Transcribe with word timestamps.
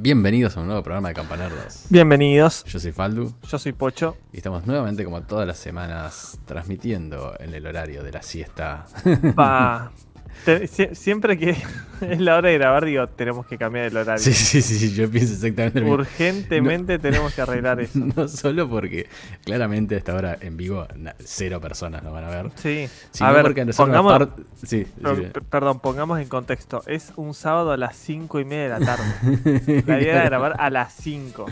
Bienvenidos 0.00 0.56
a 0.56 0.60
un 0.60 0.68
nuevo 0.68 0.80
programa 0.84 1.08
de 1.08 1.14
Campanerdos. 1.14 1.86
Bienvenidos. 1.90 2.62
Yo 2.66 2.78
soy 2.78 2.92
Faldu 2.92 3.34
Yo 3.50 3.58
soy 3.58 3.72
Pocho. 3.72 4.16
y 4.32 4.36
estamos 4.36 4.64
nuevamente, 4.64 5.02
como 5.04 5.22
todas 5.22 5.44
las 5.44 5.58
semanas, 5.58 6.38
transmitiendo 6.46 7.34
en 7.40 7.52
el 7.52 7.66
horario 7.66 8.04
de 8.04 8.12
la 8.12 8.22
siesta. 8.22 8.86
Pa. 9.34 9.90
Te- 10.44 10.66
siempre 10.94 11.36
que 11.38 11.50
es 12.00 12.20
la 12.20 12.36
hora 12.36 12.48
de 12.48 12.54
grabar, 12.58 12.84
digo, 12.84 13.06
tenemos 13.08 13.46
que 13.46 13.58
cambiar 13.58 13.86
el 13.86 13.96
horario. 13.96 14.22
Sí, 14.22 14.32
sí, 14.32 14.62
sí, 14.62 14.94
yo 14.94 15.10
pienso 15.10 15.34
exactamente 15.34 15.80
lo 15.80 15.86
mismo. 15.86 16.00
Urgentemente 16.00 16.98
tenemos 16.98 17.34
que 17.34 17.42
arreglar 17.42 17.80
eso. 17.82 17.98
No 17.98 18.28
solo 18.28 18.68
porque 18.68 19.08
claramente 19.44 19.94
a 19.94 19.98
esta 19.98 20.14
hora 20.14 20.38
en 20.40 20.56
vivo 20.56 20.86
na- 20.96 21.14
cero 21.24 21.60
personas 21.60 22.02
nos 22.02 22.12
van 22.12 22.24
a 22.24 22.28
ver. 22.30 22.50
Sí. 22.56 22.88
A 23.20 23.32
ver, 23.32 23.54
pongamos, 23.76 24.12
par- 24.18 24.30
Sí, 24.64 24.86
sí. 24.86 25.04
per- 25.32 25.42
perdón, 25.42 25.80
pongamos 25.80 26.20
en 26.20 26.28
contexto. 26.28 26.82
Es 26.86 27.12
un 27.16 27.34
sábado 27.34 27.72
a 27.72 27.76
las 27.76 27.96
5 27.96 28.40
y 28.40 28.44
media 28.44 28.64
de 28.74 28.80
la 28.80 28.86
tarde. 28.86 29.82
La 29.86 30.00
idea 30.00 30.12
era 30.14 30.24
grabar 30.24 30.54
a 30.58 30.70
las 30.70 30.92
5. 30.94 31.46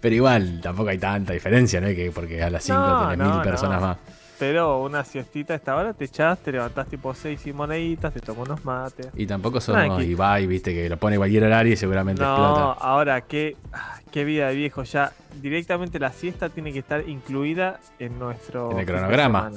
Pero 0.00 0.14
igual, 0.14 0.60
tampoco 0.62 0.88
hay 0.88 0.98
tanta 0.98 1.32
diferencia, 1.34 1.80
¿no? 1.80 1.88
Que 1.88 2.10
porque 2.14 2.42
a 2.42 2.48
las 2.50 2.64
5 2.64 2.78
No, 2.78 3.08
tenés 3.10 3.26
no, 3.28 3.34
mil 3.34 3.42
personas 3.42 3.80
más. 3.80 3.96
Pero 4.40 4.82
una 4.82 5.04
siestita 5.04 5.52
a 5.52 5.56
esta 5.56 5.76
hora, 5.76 5.92
te 5.92 6.06
echás, 6.06 6.38
te 6.38 6.50
levantás 6.50 6.88
tipo 6.88 7.12
6 7.12 7.46
y 7.46 7.52
moneditas, 7.52 8.14
te 8.14 8.20
tomas 8.20 8.48
unos 8.48 8.64
mates. 8.64 9.08
Y 9.14 9.26
tampoco 9.26 9.60
somos 9.60 9.84
Tranqui. 9.84 10.04
Ibai, 10.04 10.46
viste, 10.46 10.72
que 10.72 10.88
lo 10.88 10.96
pone 10.96 11.18
cualquier 11.18 11.44
horario 11.44 11.74
y 11.74 11.76
seguramente 11.76 12.22
No, 12.22 12.28
explota. 12.30 12.72
ahora 12.80 13.20
qué, 13.20 13.58
ah, 13.74 13.98
qué 14.10 14.24
vida 14.24 14.48
de 14.48 14.54
viejo. 14.54 14.82
Ya 14.84 15.12
directamente 15.42 15.98
la 15.98 16.10
siesta 16.10 16.48
tiene 16.48 16.72
que 16.72 16.78
estar 16.78 17.06
incluida 17.06 17.80
en 17.98 18.18
nuestro 18.18 18.72
En 18.72 18.78
el 18.78 18.86
cronograma. 18.86 19.50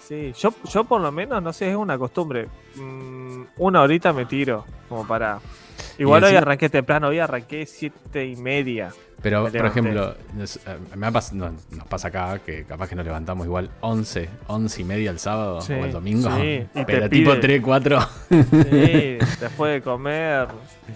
Sí, 0.00 0.32
yo, 0.38 0.54
yo 0.72 0.84
por 0.84 1.02
lo 1.02 1.12
menos, 1.12 1.42
no 1.42 1.52
sé, 1.52 1.68
es 1.70 1.76
una 1.76 1.98
costumbre. 1.98 2.48
Mm, 2.76 3.42
una 3.58 3.82
horita 3.82 4.14
me 4.14 4.24
tiro, 4.24 4.64
como 4.88 5.06
para. 5.06 5.38
Igual 5.98 6.22
Y 6.22 6.24
hoy 6.24 6.30
encima- 6.30 6.38
arranqué 6.42 6.68
temprano, 6.68 7.08
hoy 7.08 7.18
arranqué 7.18 7.66
siete 7.66 8.26
y 8.26 8.36
media. 8.36 8.90
Pero, 9.22 9.44
Me 9.44 9.52
por 9.52 9.66
ejemplo, 9.66 10.14
nos, 10.34 10.56
eh, 10.56 10.60
me 10.96 11.06
ha 11.06 11.10
pas- 11.10 11.32
no, 11.32 11.50
nos 11.70 11.86
pasa 11.88 12.08
acá 12.08 12.38
que 12.44 12.64
capaz 12.64 12.90
que 12.90 12.94
nos 12.94 13.06
levantamos 13.06 13.46
igual 13.46 13.70
11, 13.80 14.28
11 14.48 14.82
y 14.82 14.84
media 14.84 15.10
el 15.10 15.18
sábado 15.18 15.62
Sí, 15.62 15.72
o 15.72 15.84
el 15.86 15.92
domingo. 15.92 16.28
sí, 16.36 16.66
pero 16.86 17.08
pide- 17.08 17.08
tipo 17.08 17.38
3, 17.40 17.62
4. 17.62 18.00
Sí, 18.28 19.18
después 19.40 19.72
de 19.74 19.80
comer, 19.82 20.48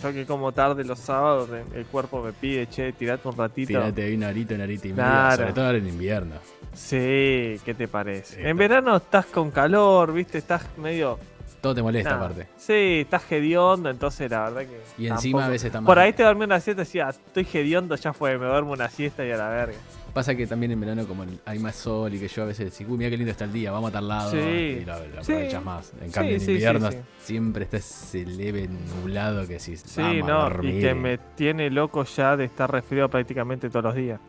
yo 0.02 0.12
que 0.12 0.26
como 0.26 0.52
tarde 0.52 0.84
los 0.84 0.98
sábados, 0.98 1.48
el 1.74 1.86
cuerpo 1.86 2.22
me 2.22 2.32
pide, 2.32 2.66
che, 2.69 2.92
tirate 2.92 3.26
un 3.28 3.36
ratito. 3.36 3.69
Tirate 3.69 4.02
ahí 4.04 4.14
una 4.16 4.28
horita, 4.28 4.54
una 4.56 4.64
horita 4.64 4.88
y 4.88 4.91
media. 4.91 5.04
Claro. 5.04 5.36
Sobre 5.36 5.52
todo 5.54 5.64
ahora 5.66 5.78
en 5.78 5.88
invierno. 5.88 6.34
Sí, 6.74 7.58
¿qué 7.64 7.74
te 7.76 7.88
parece? 7.88 8.36
Sí, 8.36 8.41
en 8.44 8.56
verano 8.58 8.96
estás 8.96 9.24
con 9.26 9.50
calor, 9.50 10.12
viste, 10.12 10.36
estás 10.38 10.66
medio. 10.76 11.19
Todo 11.60 11.74
te 11.74 11.82
molesta 11.82 12.10
Nah, 12.10 12.16
aparte. 12.16 12.46
Sí, 12.56 13.00
estás 13.02 13.30
hediondo, 13.32 13.90
entonces 13.90 14.30
la 14.30 14.44
verdad 14.50 14.60
que. 14.62 14.80
Y 15.02 15.08
encima 15.08 15.46
a 15.46 15.48
veces 15.48 15.66
está 15.66 15.80
Por 15.80 15.96
mal. 15.96 16.04
ahí 16.06 16.12
te 16.12 16.22
dormí 16.22 16.44
una 16.44 16.60
siesta 16.60 16.82
y 16.82 16.84
decía, 16.84 17.08
estoy 17.08 17.46
hediondo, 17.52 17.96
ya 17.96 18.12
fue, 18.12 18.38
me 18.38 18.46
duermo 18.46 18.72
una 18.72 18.88
siesta 18.88 19.26
y 19.26 19.32
a 19.32 19.36
la 19.36 19.48
verga. 19.48 19.76
Pasa 20.14 20.34
que 20.34 20.46
también 20.46 20.72
en 20.72 20.80
verano 20.80 21.06
como 21.06 21.24
hay 21.44 21.58
más 21.58 21.74
sol 21.76 22.14
y 22.14 22.18
que 22.20 22.28
yo 22.28 22.42
a 22.42 22.46
veces 22.46 22.70
decís, 22.72 22.86
uy, 22.88 22.96
mira 22.96 23.10
qué 23.10 23.16
lindo 23.16 23.30
está 23.32 23.44
el 23.44 23.52
día, 23.52 23.70
vamos 23.72 23.90
a 23.90 23.92
tal 23.92 24.08
lado. 24.08 24.30
Sí. 24.30 24.38
Y 24.38 24.84
lo, 24.84 24.94
lo 25.06 25.22
Sí. 25.24 25.32
aprovechas 25.32 25.64
más. 25.64 25.92
En 26.00 26.10
cambio 26.12 26.34
en 26.34 26.40
sí, 26.40 26.52
invierno 26.52 26.90
siempre 27.20 27.64
está 27.64 27.76
ese 27.78 28.24
leve 28.24 28.68
nublado 28.68 29.42
que 29.46 29.54
decís, 29.54 29.82
Sí, 29.84 30.00
vamos 30.00 30.22
a 30.22 30.26
no, 30.32 30.40
dormir. 30.42 30.74
y 30.76 30.80
que 30.80 30.94
me 30.94 31.18
tiene 31.18 31.70
loco 31.70 32.04
ya 32.04 32.36
de 32.36 32.44
estar 32.44 32.70
resfriado 32.70 33.08
prácticamente 33.10 33.68
todos 33.68 33.84
los 33.84 33.94
días. 33.96 34.20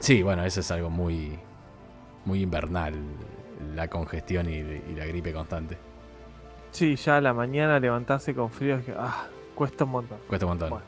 Sí, 0.00 0.22
bueno, 0.22 0.44
eso 0.44 0.60
es 0.60 0.70
algo 0.70 0.90
muy, 0.90 1.38
muy 2.24 2.42
invernal, 2.42 2.94
la 3.74 3.88
congestión 3.88 4.48
y, 4.50 4.56
y 4.58 4.94
la 4.96 5.06
gripe 5.06 5.32
constante. 5.32 5.76
Sí, 6.70 6.96
ya 6.96 7.16
a 7.16 7.20
la 7.20 7.32
mañana 7.34 7.78
levantarse 7.80 8.34
con 8.34 8.50
frío 8.50 8.76
es 8.76 8.84
que, 8.84 8.94
ah, 8.96 9.26
cuesta 9.54 9.84
un 9.84 9.90
montón. 9.90 10.18
Cuesta 10.28 10.46
un 10.46 10.50
montón. 10.50 10.70
Bueno. 10.70 10.84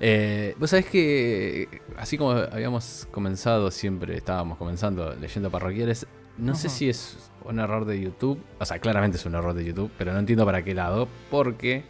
Eh, 0.00 0.54
Vos 0.58 0.70
sabés 0.70 0.86
que, 0.86 1.82
así 1.96 2.16
como 2.16 2.30
habíamos 2.30 3.06
comenzado 3.10 3.70
siempre, 3.70 4.16
estábamos 4.16 4.56
comenzando 4.56 5.14
leyendo 5.14 5.50
parroquiales, 5.50 6.06
no 6.38 6.54
sé 6.54 6.70
si 6.70 6.88
es 6.88 7.30
un 7.44 7.58
error 7.58 7.84
de 7.84 8.00
YouTube, 8.00 8.42
o 8.58 8.64
sea, 8.64 8.78
claramente 8.78 9.18
es 9.18 9.26
un 9.26 9.34
error 9.34 9.52
de 9.52 9.64
YouTube, 9.64 9.90
pero 9.98 10.12
no 10.12 10.18
entiendo 10.18 10.46
para 10.46 10.62
qué 10.64 10.74
lado, 10.74 11.06
porque 11.30 11.84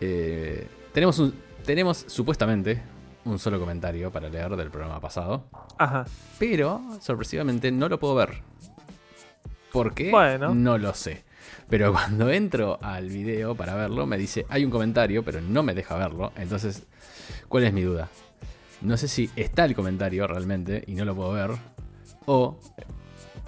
eh, 0.00 0.66
tenemos, 0.94 1.18
un, 1.18 1.34
tenemos 1.64 2.04
supuestamente 2.06 2.82
un 3.26 3.38
solo 3.38 3.60
comentario 3.60 4.10
para 4.10 4.30
leer 4.30 4.56
del 4.56 4.70
programa 4.70 4.98
pasado, 5.00 5.44
Ajá. 5.76 6.06
pero 6.38 6.80
sorpresivamente 7.02 7.70
no 7.70 7.88
lo 7.90 7.98
puedo 8.00 8.14
ver. 8.14 8.40
¿Por 9.72 9.92
qué? 9.92 10.10
Bueno. 10.10 10.54
No 10.54 10.78
lo 10.78 10.94
sé. 10.94 11.24
Pero 11.68 11.92
cuando 11.92 12.30
entro 12.30 12.78
al 12.82 13.08
video 13.08 13.54
para 13.54 13.74
verlo, 13.74 14.06
me 14.06 14.16
dice, 14.16 14.46
hay 14.48 14.64
un 14.64 14.70
comentario, 14.70 15.22
pero 15.24 15.40
no 15.40 15.62
me 15.62 15.74
deja 15.74 15.96
verlo. 15.96 16.32
Entonces, 16.36 16.84
¿cuál 17.48 17.64
es 17.64 17.72
mi 17.72 17.82
duda? 17.82 18.08
No 18.82 18.96
sé 18.96 19.08
si 19.08 19.30
está 19.36 19.64
el 19.64 19.74
comentario 19.74 20.26
realmente 20.26 20.84
y 20.86 20.94
no 20.94 21.04
lo 21.04 21.14
puedo 21.14 21.32
ver. 21.32 21.50
O 22.26 22.58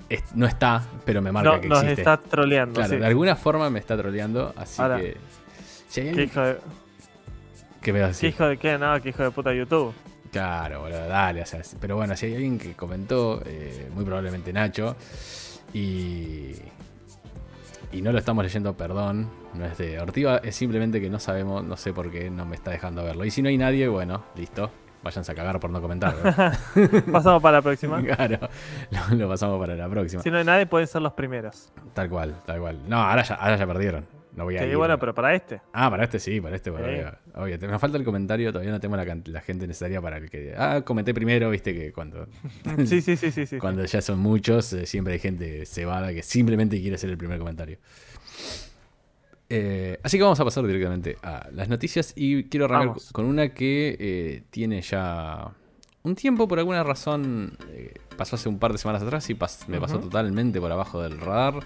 es- 0.08 0.34
no 0.34 0.46
está, 0.46 0.82
pero 1.04 1.20
me 1.20 1.32
marca 1.32 1.56
No, 1.56 1.60
que 1.60 1.68
nos 1.68 1.82
existe. 1.82 2.00
está 2.02 2.16
troleando. 2.18 2.74
claro, 2.74 2.94
sí. 2.94 2.96
de 3.00 3.06
alguna 3.06 3.36
forma 3.36 3.68
me 3.70 3.78
está 3.78 3.96
troleando. 3.96 4.52
Así 4.56 4.80
Ahora, 4.80 4.98
que... 4.98 5.16
Si 5.88 6.02
¿Qué 6.02 6.24
hijo 6.24 6.40
de, 6.42 6.58
que 7.80 7.92
me 7.92 8.12
qué 8.12 8.28
hijo 8.28 8.46
de 8.46 8.56
qué? 8.58 8.76
No, 8.78 9.00
qué 9.00 9.08
hijo 9.10 9.22
de 9.22 9.30
puta 9.30 9.54
YouTube. 9.54 9.94
Claro, 10.30 10.82
boludo, 10.82 11.06
dale. 11.08 11.42
O 11.42 11.46
sea, 11.46 11.62
pero 11.80 11.96
bueno, 11.96 12.14
si 12.16 12.26
hay 12.26 12.34
alguien 12.34 12.58
que 12.58 12.74
comentó, 12.74 13.42
eh, 13.46 13.88
muy 13.94 14.04
probablemente 14.04 14.52
Nacho, 14.52 14.96
y, 15.72 16.52
y 17.92 18.02
no 18.02 18.12
lo 18.12 18.18
estamos 18.18 18.44
leyendo, 18.44 18.76
perdón, 18.76 19.30
no 19.54 19.64
es 19.64 19.78
de 19.78 20.00
Ortiva, 20.00 20.38
es 20.38 20.56
simplemente 20.56 21.00
que 21.00 21.08
no 21.08 21.18
sabemos, 21.18 21.64
no 21.64 21.76
sé 21.76 21.92
por 21.92 22.10
qué 22.10 22.30
no 22.30 22.44
me 22.44 22.56
está 22.56 22.70
dejando 22.70 23.02
verlo. 23.04 23.24
Y 23.24 23.30
si 23.30 23.42
no 23.42 23.48
hay 23.48 23.58
nadie, 23.58 23.88
bueno, 23.88 24.24
listo, 24.36 24.70
váyanse 25.02 25.32
a 25.32 25.34
cagar 25.34 25.58
por 25.58 25.70
no 25.70 25.80
comentar. 25.80 26.14
Pasamos 27.12 27.42
para 27.42 27.58
la 27.58 27.62
próxima. 27.62 28.02
claro, 28.02 28.48
lo, 28.90 29.16
lo 29.16 29.28
pasamos 29.28 29.58
para 29.58 29.74
la 29.74 29.88
próxima. 29.88 30.22
Si 30.22 30.30
no 30.30 30.38
hay 30.38 30.44
nadie, 30.44 30.66
pueden 30.66 30.86
ser 30.86 31.02
los 31.02 31.12
primeros. 31.12 31.72
Tal 31.94 32.08
cual, 32.08 32.36
tal 32.44 32.60
cual. 32.60 32.80
No, 32.86 32.98
ahora 32.98 33.22
ya, 33.22 33.34
ahora 33.36 33.56
ya 33.56 33.66
perdieron. 33.66 34.17
No 34.38 34.44
voy 34.44 34.56
a 34.56 34.60
Sí, 34.60 34.66
ir. 34.66 34.76
bueno, 34.76 34.98
pero 34.98 35.12
para 35.14 35.34
este. 35.34 35.60
Ah, 35.72 35.90
para 35.90 36.04
este 36.04 36.18
sí, 36.20 36.40
para 36.40 36.54
este, 36.54 36.70
bueno, 36.70 36.86
Sí. 36.86 37.16
obvio. 37.34 37.58
Nos 37.68 37.80
falta 37.80 37.98
el 37.98 38.04
comentario, 38.04 38.52
todavía 38.52 38.70
no 38.72 38.78
tengo 38.80 38.96
la, 38.96 39.04
la 39.24 39.40
gente 39.40 39.66
necesaria 39.66 40.00
para 40.00 40.18
el 40.18 40.30
que. 40.30 40.54
Ah, 40.56 40.82
comenté 40.84 41.12
primero, 41.12 41.50
viste 41.50 41.74
que 41.74 41.92
cuando. 41.92 42.28
Sí, 42.86 43.00
sí, 43.02 43.16
sí, 43.16 43.30
sí. 43.32 43.46
sí. 43.46 43.58
Cuando 43.58 43.84
ya 43.84 44.00
son 44.00 44.20
muchos, 44.20 44.72
eh, 44.72 44.86
siempre 44.86 45.14
hay 45.14 45.18
gente 45.18 45.66
cebada 45.66 46.14
que 46.14 46.22
simplemente 46.22 46.80
quiere 46.80 46.94
hacer 46.94 47.10
el 47.10 47.18
primer 47.18 47.38
comentario. 47.40 47.78
Eh, 49.50 49.98
así 50.02 50.18
que 50.18 50.22
vamos 50.22 50.38
a 50.40 50.44
pasar 50.44 50.66
directamente 50.66 51.16
a 51.22 51.48
las 51.52 51.68
noticias 51.68 52.12
y 52.14 52.44
quiero 52.44 52.66
arrancar 52.66 52.88
Vamos. 52.88 53.12
con 53.12 53.24
una 53.24 53.48
que 53.54 53.96
eh, 53.98 54.42
tiene 54.50 54.82
ya 54.82 55.50
un 56.02 56.14
tiempo, 56.14 56.46
por 56.46 56.58
alguna 56.58 56.84
razón, 56.84 57.56
pasó 58.16 58.36
hace 58.36 58.48
un 58.48 58.58
par 58.58 58.72
de 58.72 58.78
semanas 58.78 59.02
atrás 59.02 59.28
y 59.30 59.34
pas- 59.34 59.66
me 59.66 59.80
pasó 59.80 59.98
totalmente 59.98 60.60
por 60.60 60.70
abajo 60.70 61.02
del 61.02 61.18
radar. 61.18 61.64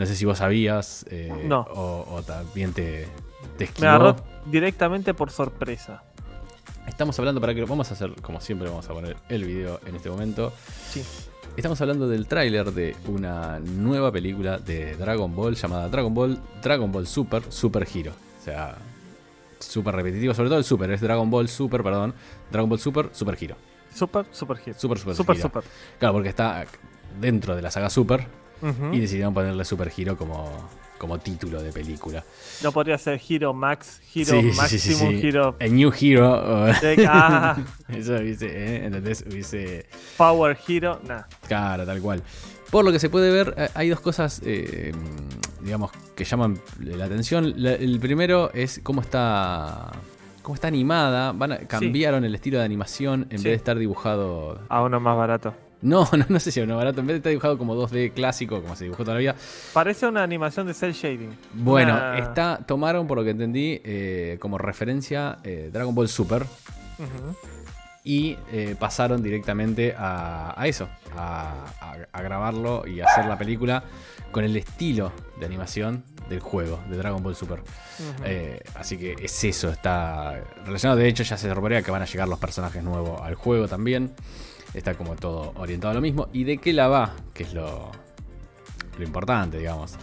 No 0.00 0.06
sé 0.06 0.16
si 0.16 0.24
vos 0.24 0.38
sabías 0.38 1.04
eh, 1.10 1.30
No. 1.44 1.60
o, 1.60 2.14
o 2.14 2.22
también 2.22 2.72
te, 2.72 3.06
te 3.58 3.68
Me 3.82 3.86
agarró 3.86 4.16
directamente 4.46 5.12
por 5.12 5.30
sorpresa. 5.30 6.02
Estamos 6.86 7.18
hablando 7.18 7.38
para 7.38 7.54
que 7.54 7.60
lo 7.60 7.66
vamos 7.66 7.90
a 7.90 7.92
hacer, 7.92 8.14
como 8.22 8.40
siempre, 8.40 8.66
vamos 8.70 8.88
a 8.88 8.94
poner 8.94 9.18
el 9.28 9.44
video 9.44 9.78
en 9.84 9.96
este 9.96 10.08
momento. 10.08 10.54
Sí. 10.88 11.04
Estamos 11.54 11.78
hablando 11.82 12.08
del 12.08 12.26
tráiler 12.26 12.72
de 12.72 12.96
una 13.08 13.58
nueva 13.58 14.10
película 14.10 14.56
de 14.56 14.96
Dragon 14.96 15.36
Ball 15.36 15.54
llamada 15.54 15.90
Dragon 15.90 16.14
Ball 16.14 16.40
Dragon 16.62 16.90
Ball 16.90 17.06
Super 17.06 17.42
Super 17.52 17.86
Hero. 17.94 18.12
O 18.40 18.42
sea, 18.42 18.76
súper 19.58 19.94
repetitivo, 19.96 20.32
sobre 20.32 20.48
todo 20.48 20.58
el 20.60 20.64
Super, 20.64 20.90
es 20.92 21.02
Dragon 21.02 21.28
Ball 21.30 21.46
Super, 21.46 21.82
perdón. 21.82 22.14
Dragon 22.50 22.70
Ball 22.70 22.78
Super 22.80 23.10
Super 23.12 23.36
Hero. 23.38 23.56
Super, 23.94 24.24
super 24.32 24.56
hit. 24.56 24.76
Super 24.76 24.98
Super 24.98 25.14
Super, 25.14 25.36
Hero. 25.36 25.42
super. 25.48 25.62
Claro, 25.98 26.14
porque 26.14 26.30
está 26.30 26.64
dentro 27.20 27.54
de 27.54 27.60
la 27.60 27.70
saga 27.70 27.90
Super 27.90 28.39
Y 28.92 29.00
decidieron 29.00 29.32
ponerle 29.34 29.64
Super 29.64 29.90
Hero 29.96 30.16
como, 30.16 30.50
como 30.98 31.18
título 31.18 31.62
de 31.62 31.72
película. 31.72 32.22
No 32.62 32.72
podría 32.72 32.98
ser 32.98 33.20
Hero 33.28 33.52
Max, 33.54 34.00
Hero 34.14 34.40
Sí, 34.40 34.50
Maximum, 34.56 34.68
sí, 34.68 35.20
sí. 35.20 35.26
Hero 35.28 35.56
A 35.60 35.64
New 35.66 35.92
Hero. 35.98 36.30
o- 36.32 36.72
ah, 37.08 37.56
Eso 37.88 38.14
hubiese, 38.16 38.46
¿eh? 38.46 38.84
¿entendés? 38.86 39.24
Hubiese... 39.30 39.86
Power 40.16 40.58
Hero. 40.68 41.00
Nah. 41.06 41.22
Claro, 41.48 41.86
tal 41.86 42.00
cual. 42.00 42.22
Por 42.70 42.84
lo 42.84 42.92
que 42.92 42.98
se 43.00 43.10
puede 43.10 43.32
ver, 43.32 43.54
eh, 43.56 43.68
hay 43.74 43.88
dos 43.88 44.00
cosas, 44.00 44.40
eh, 44.44 44.92
digamos, 45.60 45.90
que 46.14 46.24
llaman 46.24 46.58
la 46.78 47.06
atención. 47.06 47.52
La- 47.56 47.72
el 47.74 47.98
primero 47.98 48.52
es 48.54 48.80
cómo 48.82 49.00
está, 49.00 49.90
cómo 50.42 50.54
está 50.54 50.68
animada. 50.68 51.32
Van 51.32 51.50
a- 51.52 51.58
cambiaron 51.66 52.24
el 52.24 52.34
estilo 52.34 52.58
de 52.58 52.64
animación 52.64 53.22
en 53.30 53.38
Sí. 53.38 53.44
vez 53.44 53.52
de 53.52 53.54
estar 53.54 53.76
dibujado. 53.78 54.60
A 54.68 54.82
uno 54.82 55.00
más 55.00 55.16
barato. 55.16 55.52
No, 55.82 56.08
no, 56.16 56.24
no 56.28 56.40
sé 56.40 56.50
si 56.52 56.60
es 56.60 56.64
uno 56.66 56.76
barato. 56.76 57.00
En 57.00 57.06
vez 57.06 57.14
de 57.14 57.18
estar 57.18 57.30
dibujado 57.30 57.56
como 57.58 57.74
2D 57.74 58.12
clásico, 58.12 58.60
como 58.62 58.76
se 58.76 58.84
dibujó 58.84 59.02
toda 59.04 59.14
la 59.14 59.20
vida. 59.20 59.34
Parece 59.72 60.06
una 60.06 60.22
animación 60.22 60.66
de 60.66 60.74
cel 60.74 60.92
shading. 60.92 61.30
Bueno, 61.54 61.94
Una- 61.94 62.18
está, 62.18 62.58
tomaron, 62.66 63.06
por 63.06 63.16
lo 63.18 63.24
que 63.24 63.30
entendí, 63.30 63.80
eh, 63.84 64.36
como 64.40 64.58
referencia 64.58 65.38
eh, 65.44 65.70
Dragon 65.72 65.94
Ball 65.94 66.08
Super. 66.08 66.44
Y 68.02 68.38
eh, 68.50 68.76
pasaron 68.78 69.22
directamente 69.22 69.94
a, 69.96 70.54
a 70.58 70.66
eso, 70.66 70.88
a, 71.16 71.66
a- 71.80 71.96
a 72.12 72.22
grabarlo 72.22 72.86
y 72.86 73.00
hacer 73.00 73.26
la 73.26 73.36
película 73.36 73.84
con 74.32 74.42
el 74.44 74.56
estilo 74.56 75.12
de 75.38 75.44
animación 75.46 76.02
del 76.30 76.40
juego, 76.40 76.80
de 76.88 76.96
Dragon 76.96 77.22
Ball 77.22 77.34
Super. 77.36 77.60
Así 78.74 78.96
que 78.96 79.16
es 79.22 79.44
eso, 79.44 79.68
está 79.68 80.42
relacionado. 80.64 80.98
De 80.98 81.08
hecho, 81.08 81.22
ya 81.24 81.36
se 81.36 81.52
rumorea 81.52 81.82
que 81.82 81.90
van 81.90 82.00
a 82.02 82.06
llegar 82.06 82.26
los 82.28 82.38
personajes 82.38 82.82
nuevos 82.82 83.20
al 83.20 83.34
juego 83.34 83.68
también. 83.68 84.12
Está 84.74 84.94
como 84.94 85.16
todo 85.16 85.52
orientado 85.56 85.92
a 85.92 85.94
lo 85.94 86.00
mismo. 86.00 86.28
¿Y 86.32 86.44
de 86.44 86.58
qué 86.58 86.72
la 86.72 86.88
va? 86.88 87.14
Que 87.34 87.42
es 87.42 87.54
lo, 87.54 87.90
lo 88.98 89.04
importante, 89.04 89.58
digamos. 89.58 89.96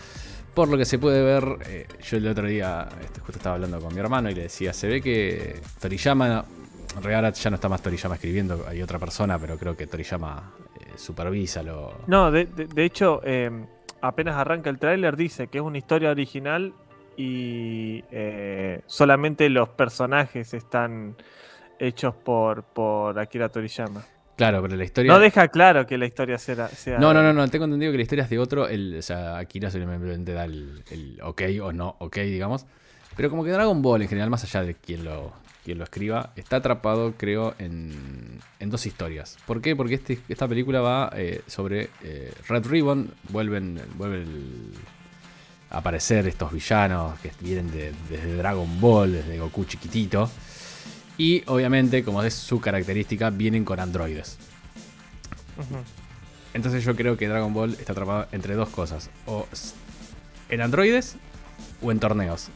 Por 0.54 0.70
lo 0.70 0.78
que 0.78 0.86
se 0.86 0.98
puede 0.98 1.24
ver, 1.24 1.60
eh, 1.68 1.88
yo 2.02 2.18
el 2.18 2.28
otro 2.28 2.48
día 2.48 2.88
este, 3.02 3.20
justo 3.20 3.38
estaba 3.38 3.56
hablando 3.56 3.80
con 3.80 3.94
mi 3.94 4.00
hermano 4.00 4.30
y 4.30 4.34
le 4.34 4.44
decía, 4.44 4.74
se 4.74 4.88
ve 4.88 5.02
que 5.02 5.62
Toriyama, 5.80 6.46
en 6.96 7.34
ya 7.34 7.50
no 7.50 7.56
está 7.56 7.70
más 7.70 7.82
Toriyama 7.82 8.16
escribiendo, 8.16 8.66
hay 8.68 8.82
otra 8.82 8.98
persona, 8.98 9.38
pero 9.38 9.58
creo 9.58 9.78
que 9.78 9.86
Toriyama 9.86 10.52
eh, 10.80 10.94
supervisa 10.96 11.62
lo... 11.62 11.94
No, 12.08 12.32
de, 12.32 12.48
hecho, 12.78 13.22
eh, 13.24 13.52
apenas 14.02 14.36
arranca 14.36 14.72
el 14.72 14.80
tráiler 14.80 15.16
dice 15.16 15.48
que 15.48 15.60
es 15.60 15.64
una 15.64 15.78
historia 15.78 16.10
original 16.10 16.74
y 17.16 18.04
eh, 18.12 18.82
solamente 18.86 19.50
los 19.50 19.70
personajes 19.70 20.54
están 20.54 21.16
hechos 21.80 22.16
por, 22.16 22.64
por 22.64 23.18
Akira 23.20 23.50
Toriyama. 23.50 24.04
Claro, 24.38 24.62
pero 24.62 24.76
la 24.78 24.84
historia... 24.86 25.12
No 25.12 25.20
deja 25.20 25.48
claro 25.50 25.86
que 25.88 25.98
la 25.98 26.06
historia 26.06 26.38
sea... 26.38 26.68
sea 26.70 27.00
No, 27.00 27.14
no, 27.14 27.22
no, 27.24 27.34
no, 27.34 27.48
tengo 27.50 27.66
entendido 27.66 27.92
que 27.92 27.98
la 27.98 28.04
historia 28.04 28.24
es 28.24 28.30
de 28.30 28.38
otro. 28.40 28.68
El, 28.70 28.98
o 29.00 29.02
sea, 29.02 29.38
Akira 29.40 29.70
simplemente 29.72 30.32
da 30.32 30.46
el, 30.46 30.84
el 30.92 31.20
ok 31.24 31.42
o 31.64 31.74
no 31.74 31.96
ok, 32.00 32.18
digamos. 32.18 32.66
Pero 33.16 33.30
como 33.32 33.44
que 33.44 33.50
Dragon 33.50 33.82
Ball 33.82 34.04
en 34.04 34.08
general, 34.08 34.30
más 34.30 34.44
allá 34.44 34.62
de 34.64 34.76
quien 34.76 35.04
lo, 35.04 35.34
quien 35.66 35.80
lo 35.80 35.84
escriba, 35.86 36.34
está 36.36 36.58
atrapado, 36.58 37.16
creo, 37.18 37.56
en, 37.58 38.40
en 38.60 38.70
dos 38.70 38.86
historias. 38.86 39.38
¿Por 39.48 39.60
qué? 39.60 39.76
Porque 39.76 39.96
este- 39.96 40.20
esta 40.30 40.48
película 40.48 40.82
va 40.82 41.12
eh, 41.16 41.42
sobre 41.48 41.90
eh, 42.04 42.32
Red 42.48 42.68
Ribbon. 42.68 43.10
Vuelven, 43.30 43.82
vuelven 43.96 44.72
a 45.72 45.80
aparecer 45.80 46.28
estos 46.28 46.52
villanos 46.54 47.20
que 47.22 47.32
vienen 47.42 47.72
de- 47.72 47.92
desde 48.08 48.36
Dragon 48.38 48.80
Ball, 48.80 49.14
desde 49.14 49.40
Goku 49.40 49.66
chiquitito. 49.66 50.30
Y 51.18 51.44
obviamente, 51.48 52.04
como 52.04 52.22
es 52.24 52.34
su 52.34 52.60
característica, 52.62 53.30
vienen 53.30 53.66
con 53.66 53.80
androides. 53.80 54.38
Entonces 56.54 56.84
yo 56.84 56.96
creo 56.96 57.18
que 57.18 57.28
Dragon 57.28 57.54
Ball 57.54 57.74
está 57.80 57.92
atrapado 57.94 58.28
entre 58.32 58.56
dos 58.56 58.70
cosas. 58.70 59.10
O 59.26 59.48
en 60.50 60.62
androides 60.62 61.16
o 61.82 61.92
en 61.92 62.00
torneos. 62.00 62.50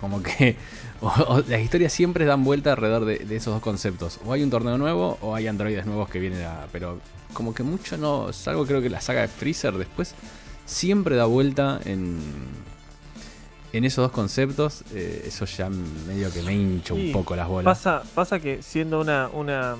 Como 0.00 0.22
que 0.22 0.56
o- 1.00 1.08
o 1.08 1.42
las 1.46 1.60
historias 1.60 1.92
siempre 1.92 2.24
dan 2.24 2.42
vuelta 2.44 2.72
alrededor 2.72 3.04
de, 3.04 3.18
de 3.18 3.36
esos 3.36 3.52
dos 3.54 3.62
conceptos. 3.62 4.18
O 4.24 4.32
hay 4.32 4.42
un 4.42 4.50
torneo 4.50 4.78
nuevo 4.78 5.18
o 5.20 5.34
hay 5.34 5.46
androides 5.46 5.86
nuevos 5.86 6.08
que 6.08 6.18
vienen 6.18 6.42
a... 6.44 6.66
Pero 6.72 7.00
como 7.32 7.54
que 7.54 7.62
mucho 7.62 7.96
no... 7.96 8.32
Salvo 8.32 8.66
creo 8.66 8.82
que 8.82 8.90
la 8.90 9.00
saga 9.00 9.22
de 9.22 9.28
Freezer 9.28 9.74
después 9.74 10.14
siempre 10.66 11.16
da 11.16 11.26
vuelta 11.26 11.80
en... 11.84 12.18
En 13.72 13.84
esos 13.84 14.02
dos 14.04 14.12
conceptos, 14.12 14.82
eh, 14.92 15.24
eso 15.26 15.44
ya 15.44 15.68
medio 15.68 16.32
que 16.32 16.42
me 16.42 16.52
hincha 16.54 16.92
un 16.94 17.00
Sí, 17.00 17.10
poco 17.12 17.36
las 17.36 17.46
bolas. 17.46 17.64
Pasa, 17.78 18.02
pasa 18.14 18.40
que 18.40 18.62
siendo 18.62 19.00
una, 19.00 19.28
una... 19.32 19.76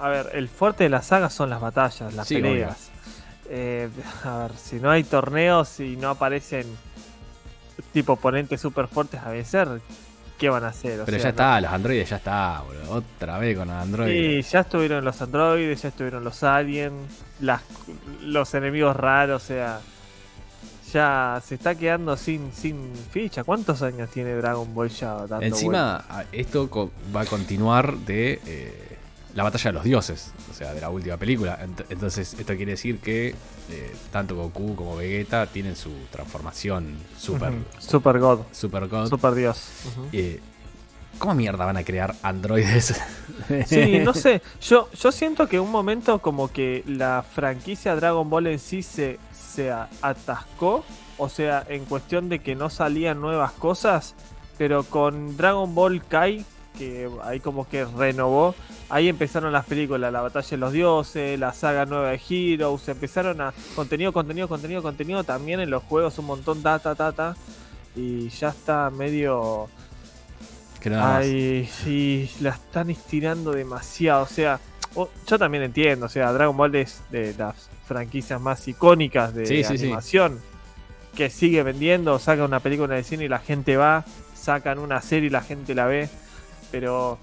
A 0.00 0.08
ver, 0.08 0.30
el 0.32 0.48
fuerte 0.48 0.84
de 0.84 0.90
la 0.90 1.02
saga 1.02 1.28
son 1.28 1.50
las 1.50 1.60
batallas, 1.60 2.14
las 2.14 2.26
Sí, 2.28 2.36
peleas. 2.36 2.90
Eh, 3.50 3.88
a 4.24 4.38
ver, 4.38 4.52
si 4.56 4.76
no 4.76 4.90
hay 4.90 5.04
torneos 5.04 5.80
y 5.80 5.96
no 5.96 6.10
aparecen 6.10 6.66
tipo 7.92 8.14
oponentes 8.14 8.60
super 8.60 8.86
fuertes 8.88 9.20
a 9.20 9.30
vencer, 9.30 9.68
¿qué 10.38 10.48
van 10.48 10.64
a 10.64 10.68
hacer? 10.68 11.00
O 11.00 11.04
Pero 11.04 11.18
sea, 11.18 11.24
ya 11.24 11.24
no- 11.24 11.30
está, 11.30 11.60
los 11.60 11.72
androides 11.72 12.08
ya 12.10 12.16
está, 12.16 12.62
boludo. 12.66 12.90
Otra 12.90 13.38
vez 13.38 13.56
con 13.58 13.68
los 13.68 13.76
androides. 13.76 14.46
Sí, 14.46 14.52
ya 14.52 14.60
estuvieron 14.60 15.04
los 15.04 15.20
androides, 15.20 15.82
ya 15.82 15.88
estuvieron 15.88 16.24
los 16.24 16.42
aliens, 16.42 16.94
las, 17.40 17.62
los 18.22 18.54
enemigos 18.54 18.94
raros, 18.96 19.42
o 19.42 19.46
sea, 19.46 19.80
ya 20.92 21.42
se 21.44 21.54
está 21.56 21.74
quedando 21.74 22.16
sin, 22.16 22.52
sin 22.52 22.92
ficha. 23.10 23.44
¿Cuántos 23.44 23.82
años 23.82 24.10
tiene 24.10 24.34
Dragon 24.34 24.72
Ball 24.74 24.88
ya 24.88 25.14
dando? 25.26 25.42
Encima, 25.44 26.04
esto 26.32 26.68
va 27.14 27.22
a 27.22 27.26
continuar 27.26 27.96
de 27.98 28.40
eh, 28.46 28.96
la 29.34 29.42
batalla 29.44 29.70
de 29.70 29.74
los 29.74 29.84
dioses, 29.84 30.32
o 30.50 30.54
sea, 30.54 30.72
de 30.74 30.80
la 30.80 30.90
última 30.90 31.16
película. 31.16 31.58
Ent- 31.64 31.84
Entonces, 31.90 32.34
esto 32.34 32.56
quiere 32.56 32.72
decir 32.72 32.98
que 32.98 33.28
eh, 33.70 33.96
tanto 34.10 34.34
Goku 34.36 34.74
como 34.74 34.96
Vegeta 34.96 35.46
tienen 35.46 35.76
su 35.76 35.90
transformación 36.10 36.96
super, 37.16 37.52
Super 37.78 38.18
God, 38.18 38.40
super 38.52 38.88
God. 38.88 39.08
Super 39.08 39.34
Dios. 39.34 39.62
Eh, 40.12 40.40
¿Cómo 41.18 41.34
mierda 41.34 41.64
van 41.64 41.76
a 41.76 41.84
crear 41.84 42.14
androides? 42.22 42.94
Sí, 43.66 44.00
no 44.04 44.12
sé. 44.14 44.42
Yo, 44.60 44.88
yo 44.92 45.10
siento 45.10 45.48
que 45.48 45.58
un 45.58 45.70
momento 45.70 46.18
como 46.20 46.52
que 46.52 46.82
la 46.86 47.24
franquicia 47.34 47.94
Dragon 47.96 48.28
Ball 48.28 48.48
en 48.48 48.58
sí 48.58 48.82
se, 48.82 49.18
se 49.48 49.72
atascó. 49.72 50.84
O 51.16 51.28
sea, 51.28 51.64
en 51.68 51.84
cuestión 51.84 52.28
de 52.28 52.38
que 52.38 52.54
no 52.54 52.70
salían 52.70 53.20
nuevas 53.20 53.52
cosas. 53.52 54.14
Pero 54.56 54.82
con 54.84 55.36
Dragon 55.36 55.74
Ball 55.74 56.04
Kai, 56.04 56.44
que 56.76 57.08
ahí 57.22 57.40
como 57.40 57.68
que 57.68 57.84
renovó. 57.84 58.54
Ahí 58.88 59.08
empezaron 59.08 59.52
las 59.52 59.66
películas, 59.66 60.12
la 60.12 60.20
batalla 60.20 60.48
de 60.48 60.56
los 60.56 60.72
dioses, 60.72 61.38
la 61.38 61.52
saga 61.52 61.86
nueva 61.86 62.10
de 62.10 62.20
Heroes. 62.28 62.88
Empezaron 62.88 63.40
a 63.40 63.52
contenido, 63.74 64.12
contenido, 64.12 64.48
contenido, 64.48 64.82
contenido. 64.82 65.24
También 65.24 65.60
en 65.60 65.70
los 65.70 65.82
juegos 65.84 66.18
un 66.18 66.26
montón, 66.26 66.62
data, 66.62 66.94
data. 66.94 67.36
Y 67.96 68.28
ya 68.28 68.48
está 68.48 68.90
medio... 68.90 69.68
Ay, 70.96 71.68
sí, 71.82 72.30
la 72.40 72.50
están 72.50 72.88
estirando 72.90 73.50
demasiado. 73.50 74.22
O 74.22 74.26
sea, 74.26 74.60
yo 75.26 75.38
también 75.38 75.64
entiendo. 75.64 76.06
O 76.06 76.08
sea, 76.08 76.32
Dragon 76.32 76.56
Ball 76.56 76.74
es 76.76 77.02
de 77.10 77.34
las 77.34 77.68
franquicias 77.88 78.40
más 78.40 78.68
icónicas 78.68 79.34
de 79.34 79.46
Sí, 79.46 79.64
sí, 79.64 79.78
sí. 79.78 79.84
animación. 79.86 80.38
Que 81.16 81.30
sigue 81.30 81.62
vendiendo, 81.64 82.18
saca 82.18 82.44
una 82.44 82.60
película 82.60 82.94
de 82.94 83.02
cine 83.02 83.24
y 83.24 83.28
la 83.28 83.40
gente 83.40 83.76
va. 83.76 84.04
Sacan 84.34 84.78
una 84.78 85.00
serie 85.02 85.26
y 85.26 85.30
la 85.30 85.40
gente 85.40 85.74
la 85.74 85.86
ve. 85.86 86.08
Pero 86.70 87.18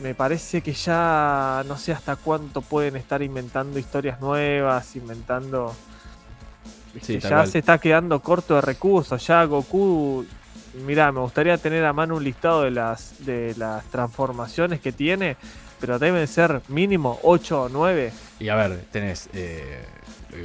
me 0.00 0.14
parece 0.14 0.62
que 0.62 0.72
ya 0.72 1.62
no 1.66 1.76
sé 1.76 1.92
hasta 1.92 2.16
cuánto 2.16 2.62
pueden 2.62 2.96
estar 2.96 3.20
inventando 3.22 3.78
historias 3.78 4.20
nuevas, 4.20 4.96
inventando. 4.96 5.74
Sí, 7.02 7.18
ya 7.18 7.28
cual. 7.28 7.48
se 7.48 7.58
está 7.58 7.78
quedando 7.78 8.20
corto 8.20 8.54
de 8.54 8.60
recursos. 8.62 9.26
Ya 9.26 9.44
Goku. 9.44 10.24
Mirá, 10.86 11.12
me 11.12 11.20
gustaría 11.20 11.56
tener 11.58 11.84
a 11.84 11.92
mano 11.92 12.16
un 12.16 12.24
listado 12.24 12.62
de 12.62 12.70
las, 12.72 13.24
de 13.24 13.54
las 13.56 13.84
transformaciones 13.86 14.80
que 14.80 14.92
tiene. 14.92 15.36
Pero 15.84 15.98
deben 15.98 16.26
ser 16.26 16.62
mínimo 16.68 17.20
8 17.24 17.64
o 17.64 17.68
9. 17.68 18.10
Y 18.40 18.48
a 18.48 18.54
ver, 18.54 18.86
tenés 18.90 19.28
eh, 19.34 19.84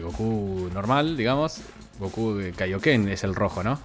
Goku 0.04 0.70
normal, 0.74 1.16
digamos. 1.16 1.62
Goku 1.98 2.34
de 2.34 2.52
Kaioken 2.52 3.08
es 3.08 3.24
el 3.24 3.34
rojo, 3.34 3.64
¿no? 3.64 3.80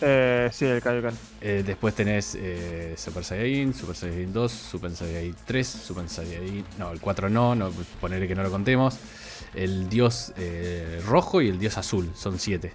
Eh, 0.00 0.48
sí, 0.52 0.64
el 0.64 0.80
Kaioken. 0.80 1.18
Eh, 1.40 1.64
después 1.66 1.92
tenés 1.96 2.36
eh, 2.38 2.94
Super 2.96 3.24
Saiyajin, 3.24 3.74
Super 3.74 3.96
Saiyajin 3.96 4.32
2, 4.32 4.52
Super 4.52 4.92
Saiyajin 4.94 5.34
3, 5.44 5.66
Super 5.66 6.08
Saiyajin. 6.08 6.64
No, 6.78 6.92
el 6.92 7.00
4 7.00 7.28
no, 7.28 7.56
no 7.56 7.72
ponerle 8.00 8.28
que 8.28 8.36
no 8.36 8.44
lo 8.44 8.50
contemos. 8.52 8.96
El 9.54 9.88
dios 9.88 10.32
eh, 10.36 11.02
rojo 11.04 11.42
y 11.42 11.48
el 11.48 11.58
dios 11.58 11.78
azul, 11.78 12.12
son 12.14 12.38
7. 12.38 12.72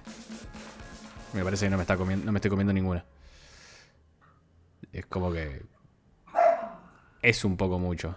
Me 1.32 1.46
parece 1.46 1.68
que 1.68 1.70
no 1.70 1.78
me, 1.78 1.84
está 1.84 1.96
comiendo, 1.96 2.26
no 2.26 2.34
me 2.34 2.40
estoy 2.40 2.50
comiendo 2.50 2.74
ninguna. 2.74 3.06
Es 4.92 5.06
como 5.06 5.32
que. 5.32 5.79
Es 7.22 7.44
un 7.44 7.58
poco 7.58 7.80
mucho. 7.80 8.16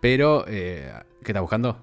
Pero, 0.00 0.44
eh, 0.48 0.92
¿qué 1.22 1.32
está 1.32 1.40
buscando? 1.40 1.78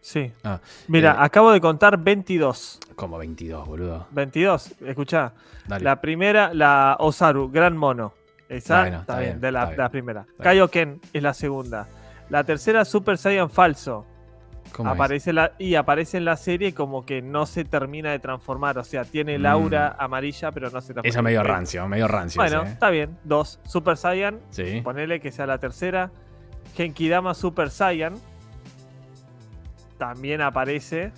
Sí. 0.00 0.32
Ah, 0.44 0.60
Mira, 0.88 1.12
eh, 1.12 1.16
acabo 1.20 1.52
de 1.52 1.60
contar 1.60 1.96
22. 1.96 2.80
como 2.96 3.16
22, 3.18 3.66
boludo. 3.66 4.06
22, 4.10 4.74
escuchá. 4.86 5.32
Dale. 5.66 5.84
La 5.84 6.00
primera, 6.00 6.52
la 6.52 6.96
Osaru, 6.98 7.50
Gran 7.50 7.76
Mono. 7.76 8.12
Esa 8.48 8.86
está, 8.86 9.00
está 9.00 9.18
bien, 9.18 9.30
bien, 9.30 9.40
de 9.40 9.52
la, 9.52 9.60
está 9.60 9.70
bien. 9.70 9.78
la 9.78 9.88
primera. 9.88 10.26
Kaioken 10.40 11.00
es 11.12 11.22
la 11.22 11.32
segunda. 11.32 11.88
La 12.28 12.44
tercera, 12.44 12.84
Super 12.84 13.16
Saiyan 13.16 13.48
falso. 13.48 14.04
Aparece 14.84 15.32
la, 15.32 15.52
y 15.58 15.74
aparece 15.74 16.16
en 16.16 16.24
la 16.24 16.36
serie 16.36 16.72
como 16.74 17.04
que 17.04 17.20
no 17.22 17.46
se 17.46 17.64
termina 17.64 18.10
de 18.10 18.18
transformar. 18.18 18.78
O 18.78 18.84
sea, 18.84 19.04
tiene 19.04 19.34
el 19.34 19.42
Mm. 19.42 19.46
aura 19.46 19.96
amarilla, 19.98 20.50
pero 20.52 20.70
no 20.70 20.80
se 20.80 20.92
transforma. 20.94 21.08
Eso 21.08 21.22
medio 21.22 21.42
rancio, 21.42 21.86
medio 21.88 22.08
rancio. 22.08 22.40
Bueno, 22.42 22.62
ese, 22.62 22.68
¿eh? 22.68 22.72
está 22.72 22.90
bien. 22.90 23.18
Dos, 23.24 23.60
Super 23.64 23.96
Saiyan. 23.96 24.40
Sí. 24.50 24.80
Ponele 24.82 25.20
que 25.20 25.30
sea 25.32 25.46
la 25.46 25.58
tercera. 25.58 26.10
Genkidama 26.74 27.34
Super 27.34 27.70
Saiyan. 27.70 28.14
También 29.98 30.40
aparece. 30.40 31.12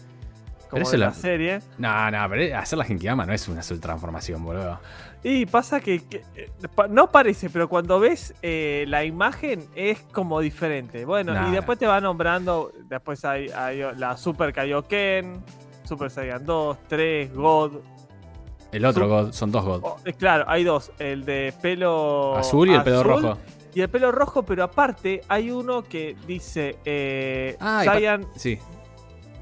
Como 0.68 0.82
eso 0.82 0.94
en 0.94 1.00
la 1.00 1.06
la- 1.06 1.12
serie. 1.14 1.60
No, 1.78 2.10
no, 2.10 2.28
pero 2.28 2.58
hacer 2.58 2.78
la 2.78 2.84
Genkidama 2.84 3.24
no 3.26 3.32
es 3.32 3.46
una 3.48 3.60
transformación, 3.62 4.42
boludo. 4.44 4.80
Y 5.26 5.46
pasa 5.46 5.80
que, 5.80 6.04
que, 6.04 6.22
eh, 6.36 6.50
no 6.90 7.10
parece, 7.10 7.48
pero 7.48 7.66
cuando 7.68 7.98
ves 7.98 8.34
eh, 8.42 8.84
la 8.88 9.04
imagen 9.04 9.64
es 9.74 10.00
como 10.12 10.38
diferente. 10.40 11.06
Bueno, 11.06 11.32
Nah. 11.32 11.48
y 11.48 11.52
después 11.52 11.78
te 11.78 11.86
va 11.86 11.98
nombrando, 12.00 12.70
después 12.88 13.24
hay, 13.24 13.48
hay 13.48 13.80
la 13.96 14.16
Super 14.18 14.52
Kaioken, 14.52 15.42
Super 15.84 16.10
Saiyan 16.10 16.44
2, 16.44 16.76
3, 16.88 17.34
God. 17.34 17.72
El 18.70 18.84
otro 18.84 19.08
God, 19.08 19.32
son 19.32 19.50
dos 19.50 19.64
God. 19.64 19.80
Oh, 19.82 19.96
eh, 20.04 20.12
claro, 20.12 20.44
hay 20.46 20.62
dos, 20.64 20.92
el 20.98 21.24
de 21.24 21.54
pelo 21.62 22.36
Azul 22.36 22.68
y 22.68 22.74
el 22.74 22.82
pelo 22.82 23.02
rojo. 23.02 23.38
Y 23.74 23.80
el 23.80 23.88
pelo 23.88 24.12
rojo, 24.12 24.42
pero 24.42 24.62
aparte 24.64 25.22
hay 25.28 25.50
uno 25.50 25.82
que 25.84 26.16
dice 26.26 26.76
eh, 26.84 27.56
Ah, 27.60 27.82
Saiyan- 27.84 28.26
Sí, 28.36 28.58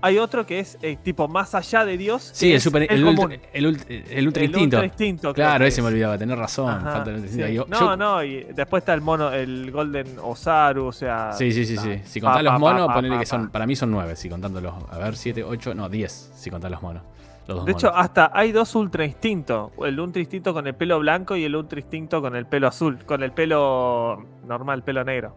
hay 0.02 0.18
otro 0.18 0.44
que 0.44 0.58
es 0.58 0.76
eh, 0.82 0.96
tipo 1.02 1.28
más 1.28 1.54
allá 1.54 1.84
de 1.84 1.96
Dios. 1.96 2.30
sí, 2.34 2.52
el, 2.52 2.60
super, 2.60 2.82
el, 2.90 3.04
ultra, 3.04 3.38
el, 3.52 3.66
ultra, 3.66 3.86
el 3.88 4.26
ultra 4.26 4.42
El 4.42 4.50
instinto. 4.50 4.76
ultra 4.76 4.84
instinto, 4.84 5.32
creo 5.32 5.46
Claro, 5.46 5.64
ese 5.64 5.80
me 5.80 5.88
es. 5.88 5.92
olvidaba, 5.94 6.18
tenés 6.18 6.36
razón. 6.38 6.68
Ajá, 6.70 6.90
falta 6.92 7.10
el 7.10 7.28
sí. 7.28 7.38
Yo- 7.54 7.64
no, 7.68 7.78
yo- 7.80 7.96
no, 7.96 8.22
y 8.24 8.44
después 8.52 8.82
está 8.82 8.92
el 8.94 9.00
mono, 9.00 9.32
el 9.32 9.70
Golden 9.70 10.18
Osaru, 10.20 10.86
o 10.86 10.92
sea. 10.92 11.32
Sí, 11.32 11.52
sí, 11.52 11.64
sí, 11.64 11.76
sí. 11.76 12.00
Si 12.04 12.20
Pa, 12.20 12.26
contás 12.26 12.44
los 12.44 12.60
monos, 12.60 12.86
pa, 12.88 12.94
ponele 12.94 13.18
que 13.18 13.26
son. 13.26 13.46
pa. 13.46 13.52
Para 13.52 13.66
mí 13.66 13.76
son 13.76 13.90
nueve, 13.90 14.16
si 14.16 14.28
contando 14.28 14.60
los. 14.60 14.74
A 14.90 14.98
ver, 14.98 15.16
siete, 15.16 15.42
ocho, 15.44 15.74
no, 15.74 15.88
diez, 15.88 16.32
si 16.34 16.50
contás 16.50 16.70
los 16.70 16.82
monos. 16.82 17.02
Los 17.46 17.56
dos 17.58 17.66
De 17.66 17.72
hecho, 17.72 17.94
hasta 17.94 18.30
hay 18.34 18.52
dos 18.52 18.74
ultra 18.76 19.04
instintos. 19.04 19.72
El 19.84 19.98
ultra 19.98 20.20
instinto 20.20 20.52
con 20.54 20.66
el 20.66 20.74
pelo 20.74 20.98
blanco 21.00 21.34
y 21.36 21.44
el 21.44 21.56
ultra 21.56 21.80
instinto 21.80 22.20
con 22.22 22.36
el 22.36 22.46
pelo 22.46 22.68
azul. 22.68 22.98
Con 23.04 23.22
el 23.24 23.32
pelo 23.32 24.24
normal, 24.46 24.82
pelo 24.84 25.02
negro. 25.04 25.36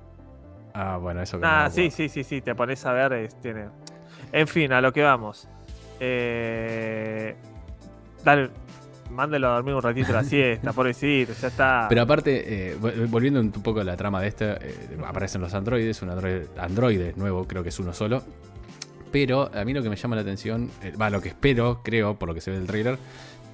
Ah, 0.74 0.98
bueno, 0.98 1.22
eso 1.22 1.38
que 1.38 1.42
no 1.42 1.48
me 1.48 1.54
Ah, 1.54 1.66
acuerdo. 1.66 1.76
sí, 1.76 1.90
sí, 1.90 2.10
sí, 2.10 2.24
sí. 2.24 2.42
Te 2.42 2.54
pones 2.54 2.86
a 2.86 2.94
ver, 2.94 3.14
es- 3.14 3.40
tiene. 3.42 3.66
En 4.36 4.48
fin, 4.48 4.72
a 4.74 4.82
lo 4.82 4.92
que 4.92 5.02
vamos. 5.02 5.48
Eh... 6.00 7.36
Dale, 8.24 8.50
mándelo 9.12 9.50
a 9.50 9.56
dormir 9.56 9.76
un 9.76 9.82
ratito 9.82 10.12
la 10.12 10.24
siesta, 10.26 10.74
pobrecito, 10.74 11.34
ya 11.40 11.48
está. 11.48 11.86
Pero 11.90 12.02
aparte, 12.02 12.72
eh, 12.72 12.78
vol- 12.80 13.08
volviendo 13.10 13.40
un 13.40 13.52
poco 13.52 13.82
a 13.82 13.84
la 13.84 13.96
trama 13.96 14.20
de 14.22 14.28
esta, 14.28 14.54
eh, 14.56 14.98
aparecen 15.06 15.42
los 15.42 15.54
androides, 15.54 16.02
un 16.02 16.10
androide, 16.10 16.48
androide 16.58 17.14
nuevo, 17.16 17.46
creo 17.48 17.64
que 17.64 17.70
es 17.70 17.80
uno 17.80 17.94
solo. 17.94 18.24
Pero 19.12 19.50
a 19.54 19.64
mí 19.64 19.74
lo 19.74 19.82
que 19.82 19.90
me 19.90 19.96
llama 19.96 20.16
la 20.16 20.24
atención, 20.24 20.70
va, 21.00 21.10
lo 21.10 21.22
que 21.22 21.30
espero, 21.30 21.82
creo, 21.84 22.16
por 22.16 22.28
lo 22.28 22.36
que 22.36 22.42
se 22.42 22.52
ve 22.52 22.58
del 22.58 22.68
trailer, 22.68 22.98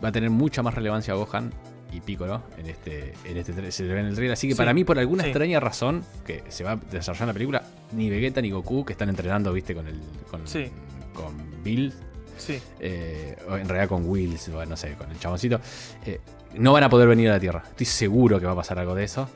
va 0.04 0.08
a 0.10 0.12
tener 0.12 0.30
mucha 0.32 0.64
más 0.64 0.74
relevancia 0.74 1.14
Gohan 1.14 1.52
y 1.94 2.00
Piccolo 2.00 2.42
en 2.58 2.68
este, 2.68 3.14
en 3.26 3.38
este 3.38 3.72
se 3.72 3.84
le 3.84 3.94
ve 3.94 4.00
en 4.00 4.06
el 4.08 4.16
trailer. 4.16 4.34
Así 4.34 4.48
que 4.48 4.54
Sí, 4.54 4.58
para 4.58 4.74
mí, 4.74 4.84
por 4.86 4.98
alguna 4.98 5.24
sí. 5.24 5.30
extraña 5.30 5.60
razón, 5.60 6.04
que 6.26 6.44
se 6.48 6.64
va 6.64 6.72
a 6.72 6.76
desarrollar 6.78 7.24
en 7.24 7.28
la 7.28 7.34
película, 7.34 7.64
ni 7.94 8.10
Vegeta 8.10 8.42
ni 8.42 8.52
Goku, 8.52 8.84
que 8.86 8.94
están 8.94 9.10
entrenando, 9.10 9.52
viste, 9.54 9.74
con 9.76 9.88
el. 9.88 10.00
con, 10.30 10.48
Sí. 10.48 10.70
con 11.14 11.34
Bill, 11.64 11.94
Sí. 12.38 12.60
eh, 12.80 13.36
o 13.50 13.58
en 13.58 13.68
realidad 13.68 13.90
con 13.90 14.08
Wills, 14.10 14.50
o 14.50 14.66
no 14.66 14.76
sé, 14.78 14.94
con 14.96 15.10
el 15.12 15.20
chaboncito, 15.20 15.60
eh, 16.06 16.20
no 16.56 16.74
van 16.74 16.84
a 16.84 16.90
poder 16.90 17.08
venir 17.08 17.30
a 17.30 17.34
la 17.34 17.40
Tierra. 17.40 17.64
Estoy 17.70 17.86
seguro 17.86 18.40
que 18.40 18.46
va 18.46 18.54
a 18.54 18.56
pasar 18.56 18.80
algo 18.80 18.96
de 18.96 19.04
eso 19.04 19.30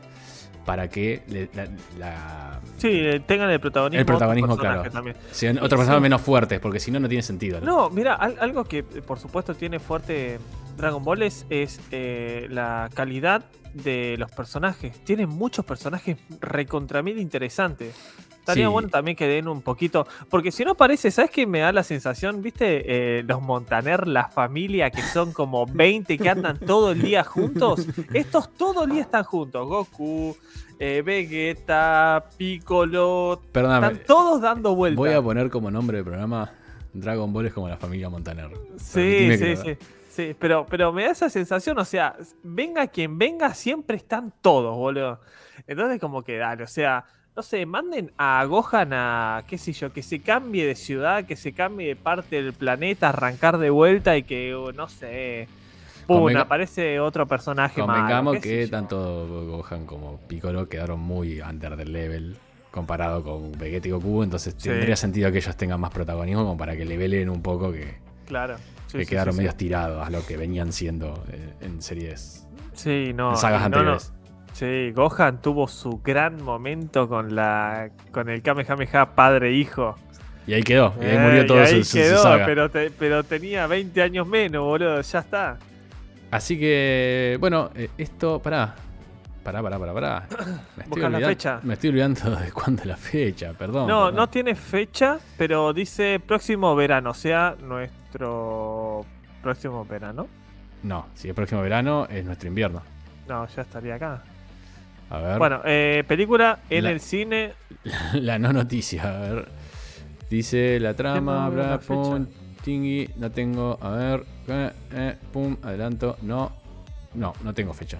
para 0.66 0.90
que 0.90 1.22
le- 1.28 1.50
la, 1.54 1.68
la- 2.00 2.60
Sí, 2.78 2.88
eh, 2.92 3.20
tengan 3.26 3.50
el 3.52 3.60
protagonismo. 3.60 4.00
El 4.00 4.06
protagonismo, 4.06 4.58
claro. 4.58 4.84
Sean 5.32 5.58
otros 5.58 5.70
personajes 5.80 5.98
sí. 5.98 6.02
menos 6.02 6.22
fuertes, 6.22 6.60
porque 6.60 6.80
si 6.80 6.90
no, 6.92 7.00
no 7.00 7.08
tiene 7.08 7.22
sentido. 7.22 7.60
¿no? 7.62 7.66
No, 7.66 7.90
mira, 7.92 8.16
al- 8.16 8.38
algo 8.40 8.64
que 8.64 8.82
por 8.84 9.20
supuesto 9.20 9.54
tiene 9.54 9.80
fuerte 9.80 10.40
Dragon 10.78 11.04
Ball 11.04 11.22
es, 11.24 11.46
es, 11.52 11.80
eh, 11.92 12.48
la 12.50 12.90
calidad 12.94 13.46
de 13.76 14.16
los 14.18 14.32
personajes. 14.32 14.98
Tienen 15.06 15.30
muchos 15.30 15.64
personajes 15.66 16.18
recontra 16.42 17.04
mil 17.04 17.20
interesantes. 17.20 17.94
Estaría 18.46 18.68
Sí. 18.68 18.72
bueno 18.72 18.90
también 18.90 19.18
que 19.18 19.28
den 19.28 19.48
un 19.48 19.64
poquito. 19.64 20.06
Porque 20.30 20.52
si 20.52 20.64
no 20.64 20.76
parece, 20.76 21.10
¿sabes 21.10 21.32
qué 21.32 21.48
me 21.48 21.62
da 21.62 21.72
la 21.72 21.82
sensación? 21.84 22.44
¿Viste? 22.44 23.18
Eh, 23.20 23.24
los 23.24 23.42
Montaner, 23.42 24.08
la 24.08 24.28
familia, 24.30 24.92
que 24.92 25.02
son 25.02 25.34
como 25.34 25.66
20 25.74 26.16
que 26.20 26.30
andan 26.30 26.60
todo 26.60 26.92
el 26.92 27.02
día 27.02 27.24
juntos. 27.24 27.88
Estos 28.14 28.54
todo 28.54 28.84
el 28.84 28.92
día 28.92 29.02
están 29.02 29.24
juntos. 29.24 29.68
Goku, 29.68 30.38
eh, 30.80 31.02
Vegeta, 31.04 32.26
Piccolo. 32.38 33.42
Perdóname, 33.52 33.88
Están 33.88 34.06
todos 34.06 34.42
dando 34.42 34.76
vueltas. 34.76 34.98
voy 34.98 35.12
a 35.14 35.22
poner 35.24 35.50
como 35.50 35.72
nombre 35.72 35.98
del 35.98 36.06
programa 36.06 36.52
Dragon 36.94 37.34
Ball 37.34 37.48
es 37.48 37.54
como 37.54 37.68
la 37.68 37.78
familia 37.78 38.10
Montaner. 38.10 38.52
Sí, 38.78 39.32
sí, 39.32 39.38
que 39.40 39.56
sí. 39.58 39.78
Sí, 40.10 40.36
pero, 40.40 40.66
pero 40.70 40.94
me 40.94 41.04
da 41.04 41.12
esa 41.12 41.30
sensación, 41.30 41.78
o 41.78 41.84
sea, 41.84 42.16
venga 42.42 42.88
quien 42.88 43.18
venga, 43.18 43.54
siempre 43.54 43.98
están 43.98 44.32
todos, 44.42 44.74
boludo. 44.78 45.20
Entonces, 45.68 46.00
como 46.00 46.24
que 46.24 46.38
dale, 46.38 46.64
o 46.64 46.68
sea, 46.68 47.04
no 47.36 47.44
sé, 47.44 47.66
manden 47.66 48.12
a 48.18 48.44
Gohan 48.46 48.94
a, 48.94 49.44
qué 49.48 49.58
sé 49.58 49.74
yo, 49.74 49.92
que 49.92 50.02
se 50.02 50.20
cambie 50.22 50.66
de 50.66 50.76
ciudad, 50.76 51.26
que 51.26 51.36
se 51.36 51.52
cambie 51.54 51.88
de 51.90 51.96
parte 51.98 52.42
del 52.42 52.54
planeta, 52.54 53.10
arrancar 53.10 53.58
de 53.58 53.70
vuelta 53.70 54.16
y 54.16 54.24
que, 54.24 54.56
uh, 54.56 54.72
no 54.72 54.88
sé, 54.88 55.48
pum, 56.08 56.22
Convenga- 56.24 56.42
aparece 56.42 57.00
otro 57.00 57.28
personaje 57.28 57.82
más. 57.84 57.98
Convengamos 57.98 58.38
que 58.38 58.68
tanto 58.68 59.28
Gohan 59.48 59.86
como 59.86 60.18
Piccolo 60.28 60.70
quedaron 60.70 61.00
muy 61.02 61.42
under 61.42 61.76
the 61.76 61.86
level 61.86 62.38
comparado 62.72 63.22
con 63.24 63.52
Vegeta 63.54 63.88
y 63.88 63.92
Goku, 63.92 64.24
entonces 64.24 64.54
Sí. 64.58 64.70
tendría 64.70 64.96
sentido 64.96 65.32
que 65.32 65.38
ellos 65.40 65.56
tengan 65.58 65.80
más 65.80 65.92
protagonismo 65.92 66.44
como 66.44 66.58
para 66.58 66.76
que 66.78 66.86
levelen 66.86 67.30
un 67.30 67.42
poco 67.42 67.72
que, 67.72 67.96
Claro. 68.28 68.56
sí, 68.88 68.98
que 69.00 69.04
sí, 69.06 69.10
quedaron 69.10 69.36
medio 69.36 69.54
tirados 69.56 70.06
a 70.06 70.10
lo 70.10 70.26
que 70.26 70.38
venían 70.38 70.72
siendo 70.74 71.22
eh, 71.32 71.54
en 71.62 71.82
series, 71.82 72.48
Sí, 72.74 73.12
no. 73.14 73.32
en 73.32 73.38
sagas 73.38 73.70
no, 73.70 73.84
no. 73.84 73.98
Sí, 74.56 74.92
Gohan 74.96 75.42
tuvo 75.42 75.68
su 75.68 76.00
gran 76.02 76.42
momento 76.42 77.10
con 77.10 77.36
la 77.36 77.90
con 78.14 78.30
el 78.30 78.42
Kamehameha 78.42 79.14
padre-hijo. 79.14 79.96
Y 80.48 80.54
ahí 80.54 80.64
quedó, 80.64 80.94
y 81.02 81.04
ahí 81.06 81.16
Eh, 81.18 81.20
murió 81.20 81.44
y 81.44 81.46
todo 81.48 81.60
ahí 81.60 81.84
su, 81.84 81.98
quedó, 81.98 82.20
saga. 82.24 82.46
Pero, 82.46 82.70
te- 82.72 82.90
pero 82.92 83.24
tenía 83.26 83.68
20 83.68 84.02
años 84.02 84.26
menos, 84.26 84.64
boludo. 84.64 85.02
Ya 85.02 85.20
está. 85.20 85.58
Así 86.32 86.58
que, 86.58 87.36
bueno, 87.42 87.70
eh, 87.76 87.90
esto, 87.98 88.40
pará. 88.40 88.76
Pará, 89.44 89.62
pará, 89.62 89.78
pará, 89.78 89.94
pará. 89.94 90.28
Me 90.78 90.84
estoy, 90.86 91.10
la 91.12 91.20
fecha. 91.28 91.60
me 91.64 91.74
estoy 91.74 91.90
olvidando 91.90 92.36
de 92.38 92.52
cuándo 92.54 92.82
es 92.84 92.88
la 92.88 92.96
fecha, 92.98 93.52
perdón. 93.54 93.88
No, 93.90 94.06
perdón. 94.06 94.16
no 94.16 94.30
tiene 94.30 94.56
fecha, 94.56 95.20
pero 95.38 95.74
dice 95.74 96.22
próximo 96.26 96.74
verano, 96.78 97.10
o 97.10 97.14
sea, 97.14 97.56
nuestro 97.62 99.06
próximo 99.44 99.84
verano. 99.84 100.28
No, 100.84 101.08
si 101.14 101.28
es 101.28 101.36
próximo 101.36 101.62
verano, 101.62 102.08
es 102.10 102.24
nuestro 102.24 102.48
invierno. 102.48 102.82
No, 103.28 103.46
ya 103.48 103.62
estaría 103.64 103.96
acá. 103.96 104.24
A 105.10 105.18
ver. 105.20 105.38
Bueno, 105.38 105.62
eh, 105.66 106.04
película 106.08 106.60
en 106.70 106.84
La- 106.86 106.92
el 106.92 107.00
cine. 107.00 107.54
la 108.14 108.40
no 108.40 108.52
noticia, 108.54 109.04
a 109.04 109.20
ver. 109.20 109.48
Dice 110.30 110.80
la 110.80 110.94
trama, 110.96 111.48
bla, 111.50 111.80
pum, 111.80 112.26
tingui, 112.64 113.10
no 113.18 113.32
tengo, 113.32 113.78
a 113.82 113.90
ver, 113.92 114.26
eh, 114.48 114.72
eh, 114.94 115.16
pum, 115.32 115.56
adelanto, 115.62 116.18
no, 116.24 116.52
no, 117.14 117.34
no 117.44 117.54
tengo 117.54 117.74
fecha. 117.74 118.00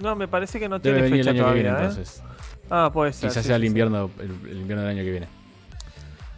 No, 0.00 0.14
me 0.14 0.28
parece 0.28 0.60
que 0.60 0.68
no 0.68 0.78
Debe 0.78 1.02
tiene 1.02 1.16
fecha 1.16 1.30
año 1.30 1.40
todavía. 1.42 1.62
que 1.62 1.68
viene, 1.70 1.78
¿eh? 1.84 1.88
entonces. 1.88 2.22
Ah, 2.70 2.90
puede 2.92 3.12
ser. 3.14 3.30
Quizás 3.30 3.42
sí, 3.42 3.48
sea 3.48 3.56
sí, 3.56 3.62
el 3.62 3.62
sí. 3.62 3.66
invierno, 3.68 4.10
el, 4.20 4.50
el 4.50 4.56
invierno 4.58 4.82
del 4.84 4.90
año 4.96 5.02
que 5.04 5.10
viene. 5.10 5.26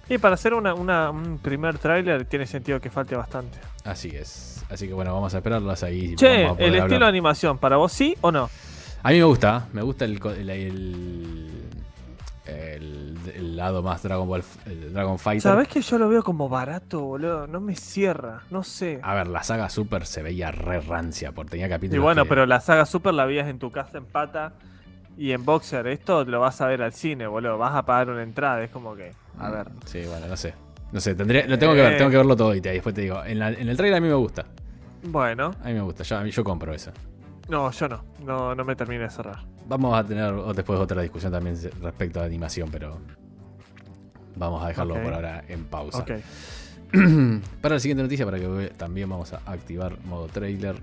Y 0.08 0.18
para 0.18 0.34
hacer 0.34 0.54
una, 0.54 0.74
una- 0.74 1.10
un 1.10 1.38
primer 1.38 1.76
tráiler 1.78 2.24
tiene 2.24 2.46
sentido 2.46 2.80
que 2.80 2.88
falte 2.90 3.16
bastante. 3.16 3.58
Así 3.84 4.08
es. 4.14 4.64
Así 4.70 4.86
que 4.86 4.94
bueno, 4.94 5.12
vamos 5.12 5.34
a 5.34 5.38
esperarlas 5.38 5.82
ahí. 5.82 6.14
Che, 6.14 6.42
el 6.42 6.46
hablar. 6.48 6.74
estilo 6.76 6.98
de 7.00 7.06
animación, 7.08 7.58
¿para 7.58 7.76
vos 7.76 7.92
sí 7.92 8.16
o 8.20 8.30
no? 8.30 8.48
A 9.02 9.10
mí 9.10 9.16
me 9.18 9.24
gusta, 9.24 9.66
me 9.72 9.82
gusta 9.82 10.04
el, 10.04 10.20
el, 10.26 10.50
el, 10.50 11.50
el- 12.46 13.18
el 13.34 13.56
lado 13.56 13.82
más 13.82 14.02
Dragon 14.02 14.26
Ball, 14.28 14.42
el 14.66 14.92
Dragon 14.92 15.18
Fighter. 15.18 15.42
¿Sabés 15.42 15.68
que 15.68 15.80
yo 15.80 15.98
lo 15.98 16.08
veo 16.08 16.22
como 16.22 16.48
barato, 16.48 17.00
boludo? 17.00 17.46
No 17.46 17.60
me 17.60 17.76
cierra, 17.76 18.42
no 18.50 18.62
sé. 18.62 18.98
A 19.02 19.14
ver, 19.14 19.26
la 19.28 19.42
saga 19.42 19.68
Super 19.70 20.04
se 20.06 20.22
veía 20.22 20.50
re 20.50 20.80
rancia, 20.80 21.32
porque 21.32 21.52
tenía 21.52 21.66
Y 21.66 21.70
capítulos. 21.70 22.02
bueno, 22.02 22.24
que- 22.24 22.28
pero 22.28 22.46
la 22.46 22.60
saga 22.60 22.84
Super 22.86 23.14
la 23.14 23.24
vías 23.26 23.48
en 23.48 23.58
tu 23.58 23.70
casa 23.70 23.98
en 23.98 24.04
pata 24.04 24.52
y 25.16 25.32
en 25.32 25.44
Boxer. 25.44 25.86
Esto 25.86 26.24
lo 26.24 26.40
vas 26.40 26.60
a 26.60 26.66
ver 26.66 26.82
al 26.82 26.92
cine, 26.92 27.26
boludo. 27.26 27.56
Vas 27.56 27.74
a 27.74 27.84
pagar 27.84 28.10
una 28.10 28.22
entrada. 28.22 28.62
Es 28.62 28.70
como 28.70 28.94
que, 28.94 29.12
a 29.38 29.50
ver. 29.50 29.68
Sí, 29.86 30.02
bueno, 30.06 30.26
no 30.26 30.36
sé. 30.36 30.52
No 30.92 31.00
sé, 31.00 31.14
tendré, 31.14 31.46
lo 31.46 31.58
tengo 31.58 31.72
que 31.74 31.80
ver, 31.82 31.92
Eh. 31.94 31.96
tengo 31.98 32.10
que 32.10 32.16
verlo 32.16 32.36
todo 32.36 32.54
y 32.54 32.60
te- 32.60 32.72
después 32.72 32.94
te 32.94 33.02
digo. 33.02 33.24
En, 33.24 33.38
la- 33.38 33.50
en 33.50 33.68
el 33.68 33.76
trailer 33.76 33.98
a 33.98 34.00
mí 34.00 34.08
me 34.08 34.14
gusta. 34.14 34.44
Bueno, 35.04 35.54
A 35.62 35.68
mí 35.68 35.74
me 35.74 35.80
gusta, 35.82 36.02
yo, 36.02 36.18
a 36.18 36.22
mí, 36.22 36.30
yo 36.30 36.42
compro 36.44 36.74
eso. 36.74 36.90
No, 37.50 37.70
yo 37.70 37.88
no. 37.88 38.04
No, 38.24 38.54
no 38.54 38.64
me 38.64 38.74
termine 38.76 39.02
de 39.04 39.10
cerrar. 39.10 39.44
Vamos 39.66 39.98
a 39.98 40.04
tener 40.04 40.32
después 40.54 40.78
otra 40.80 41.02
discusión 41.02 41.32
también 41.32 41.56
respecto 41.82 42.20
a 42.20 42.24
animación, 42.24 42.68
pero 42.70 42.98
vamos 44.36 44.62
a 44.64 44.68
dejarlo 44.68 44.94
por 45.02 45.12
ahora 45.14 45.44
en 45.48 45.64
pausa. 45.64 45.98
Ok. 45.98 46.10
Para 47.60 47.74
la 47.76 47.80
siguiente 47.80 48.02
noticia, 48.02 48.24
para 48.24 48.38
que 48.38 48.48
ve- 48.48 48.72
también 48.76 49.08
vamos 49.08 49.32
a 49.32 49.40
activar 49.46 49.96
modo 50.06 50.26
trailer. 50.26 50.76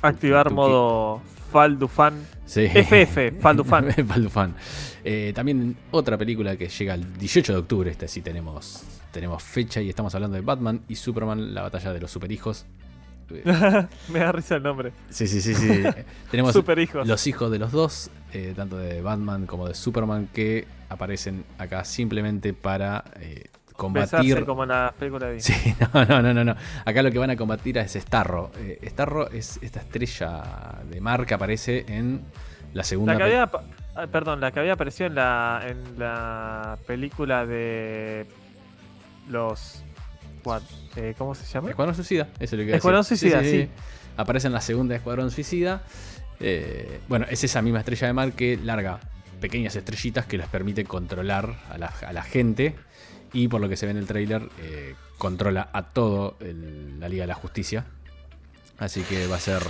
Activar 0.00 0.44
Tuki. 0.44 0.54
modo 0.54 1.20
Faldufan. 1.52 2.14
Sí. 2.46 2.62
FF, 2.72 3.38
Faldufan. 3.40 3.92
Faldufan. 4.08 4.54
Eh, 5.04 5.32
también 5.34 5.76
otra 5.90 6.16
película 6.16 6.56
que 6.56 6.68
llega 6.68 6.94
el 6.94 7.12
18 7.18 7.52
de 7.52 7.58
octubre. 7.58 7.90
Este 7.90 8.08
sí 8.08 8.22
tenemos, 8.22 8.84
tenemos 9.12 9.42
fecha 9.42 9.82
y 9.82 9.90
estamos 9.90 10.14
hablando 10.14 10.36
de 10.36 10.40
Batman 10.40 10.80
y 10.88 10.94
Superman, 10.94 11.52
la 11.52 11.62
batalla 11.62 11.92
de 11.92 12.00
los 12.00 12.10
superhijos. 12.10 12.64
Me 14.08 14.18
da 14.18 14.32
risa 14.32 14.56
el 14.56 14.62
nombre. 14.62 14.92
Sí, 15.10 15.26
sí, 15.26 15.40
sí, 15.40 15.54
sí. 15.54 15.82
Tenemos 16.30 16.52
Super 16.52 16.78
hijos. 16.78 17.06
los 17.06 17.26
hijos 17.26 17.50
de 17.50 17.58
los 17.58 17.72
dos, 17.72 18.10
eh, 18.32 18.52
tanto 18.56 18.76
de 18.76 19.00
Batman 19.02 19.46
como 19.46 19.68
de 19.68 19.74
Superman, 19.74 20.28
que 20.32 20.66
aparecen 20.88 21.44
acá 21.58 21.84
simplemente 21.84 22.52
para 22.52 23.04
eh, 23.20 23.44
Besarse 23.88 24.16
combatir. 24.16 24.44
como 24.44 24.62
en 24.64 24.68
la 24.70 24.94
película 24.98 25.26
de. 25.28 25.40
Sí, 25.40 25.74
no, 25.94 26.04
no, 26.04 26.20
no, 26.22 26.34
no, 26.34 26.44
no. 26.44 26.54
Acá 26.84 27.02
lo 27.02 27.10
que 27.10 27.18
van 27.18 27.30
a 27.30 27.36
combatir 27.36 27.78
es 27.78 27.94
Starro. 27.94 28.50
Eh, 28.58 28.78
Starro 28.90 29.30
es 29.30 29.58
esta 29.62 29.80
estrella 29.80 30.42
de 30.90 31.00
mar 31.00 31.24
que 31.24 31.34
aparece 31.34 31.86
en 31.88 32.20
la 32.74 32.84
segunda. 32.84 33.14
La 33.14 33.18
que 33.18 33.24
había, 33.24 33.50
ah, 33.96 34.06
perdón, 34.06 34.40
la 34.40 34.50
que 34.52 34.60
había 34.60 34.74
aparecido 34.74 35.06
en 35.06 35.14
la, 35.14 35.62
en 35.66 35.98
la 35.98 36.78
película 36.86 37.46
de 37.46 38.26
los, 39.28 39.82
eh, 40.96 41.14
¿cómo 41.18 41.34
se 41.34 41.44
llama? 41.46 41.70
Escuadrón 41.70 41.94
Suicida, 41.94 42.28
eso 42.38 42.56
es 42.56 42.60
lo 42.60 42.66
que 42.70 42.76
Escuadrón. 42.76 43.04
Suicida, 43.04 43.42
sí. 43.42 43.68
Aparece 44.16 44.46
en 44.48 44.52
la 44.52 44.60
segunda 44.60 44.94
Escuadrón 44.96 45.30
Suicida. 45.30 45.82
Eh, 46.40 47.00
bueno, 47.08 47.26
es 47.30 47.44
esa 47.44 47.62
misma 47.62 47.80
estrella 47.80 48.06
de 48.06 48.12
mar 48.12 48.32
que 48.32 48.56
larga 48.56 49.00
pequeñas 49.40 49.74
estrellitas 49.76 50.26
que 50.26 50.38
les 50.38 50.46
permite 50.48 50.84
controlar 50.84 51.54
a 51.70 51.78
la, 51.78 51.86
a 52.06 52.12
la 52.12 52.22
gente. 52.22 52.74
Y 53.32 53.48
por 53.48 53.60
lo 53.60 53.68
que 53.68 53.76
se 53.76 53.86
ve 53.86 53.92
en 53.92 53.98
el 53.98 54.06
trailer, 54.06 54.48
eh, 54.60 54.94
controla 55.18 55.68
a 55.72 55.84
todo 55.84 56.36
el- 56.40 56.98
la 56.98 57.08
Liga 57.08 57.22
de 57.22 57.28
la 57.28 57.34
Justicia. 57.34 57.84
Así 58.78 59.02
que 59.02 59.26
va 59.26 59.36
a 59.36 59.40
ser 59.40 59.62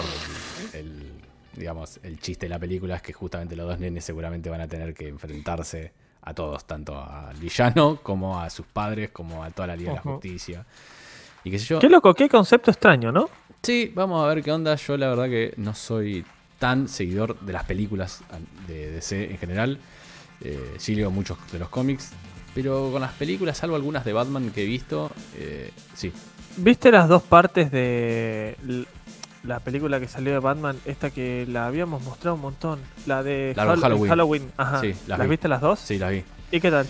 el, 0.72 1.10
digamos, 1.56 2.00
el 2.02 2.18
chiste 2.20 2.46
de 2.46 2.50
la 2.50 2.58
película 2.58 2.96
es 2.96 3.02
que 3.02 3.12
justamente 3.12 3.56
los 3.56 3.66
dos 3.68 3.78
nenes 3.78 4.04
seguramente 4.04 4.48
van 4.50 4.60
a 4.60 4.68
tener 4.68 4.94
que 4.94 5.08
enfrentarse 5.08 5.92
a 6.22 6.34
todos, 6.34 6.64
tanto 6.64 6.98
al 6.98 7.36
villano 7.36 7.98
como 8.02 8.40
a 8.40 8.50
sus 8.50 8.66
padres, 8.66 9.10
como 9.10 9.42
a 9.42 9.50
toda 9.50 9.68
la 9.68 9.76
Liga 9.76 9.90
de 9.90 9.96
la. 9.96 10.02
Justicia. 10.02 10.64
Y 11.44 11.50
qué 11.50 11.58
sé 11.58 11.64
yo. 11.66 11.78
Qué 11.78 11.88
loco, 11.88 12.14
qué 12.14 12.28
concepto 12.28 12.70
extraño, 12.70 13.10
¿no? 13.12 13.30
Sí, 13.62 13.92
vamos 13.94 14.24
a 14.24 14.28
ver 14.28 14.42
qué 14.42 14.52
onda. 14.52 14.74
Yo 14.76 14.96
la 14.96 15.08
verdad 15.08 15.26
que 15.26 15.54
no 15.56 15.74
soy 15.74 16.24
tan 16.58 16.88
seguidor 16.88 17.38
de 17.40 17.52
las 17.52 17.64
películas 17.64 18.22
de 18.66 18.92
DC 18.92 19.30
en 19.30 19.38
general. 19.38 19.78
Eh, 20.42 20.74
sí 20.78 20.94
leo 20.94 21.10
muchos 21.10 21.38
de 21.52 21.58
los 21.58 21.68
cómics. 21.68 22.12
Pero 22.54 22.90
con 22.90 23.00
las 23.00 23.12
películas, 23.12 23.58
salvo 23.58 23.76
algunas 23.76 24.04
de 24.04 24.12
Batman 24.12 24.50
que 24.50 24.64
he 24.64 24.66
visto, 24.66 25.10
eh, 25.36 25.70
sí. 25.94 26.12
¿Viste 26.56 26.90
las 26.90 27.08
dos 27.08 27.22
partes 27.22 27.70
de 27.70 28.56
la 29.44 29.60
película 29.60 29.98
que 30.00 30.08
salió 30.08 30.32
de 30.32 30.38
Batman? 30.38 30.76
Esta 30.84 31.10
que 31.10 31.46
la 31.48 31.66
habíamos 31.66 32.02
mostrado 32.02 32.34
un 32.36 32.42
montón. 32.42 32.80
La 33.06 33.22
de 33.22 33.52
La 33.56 33.64
de 33.64 33.70
Hall- 33.82 34.08
Halloween. 34.08 34.50
Ajá. 34.56 34.80
Sí, 34.80 34.94
las 35.06 35.18
¿Las 35.18 35.20
vi. 35.20 35.26
viste 35.30 35.48
las 35.48 35.60
dos? 35.60 35.78
Sí, 35.80 35.98
las 35.98 36.10
vi. 36.10 36.22
¿Y 36.52 36.60
qué 36.60 36.70
tal? 36.70 36.86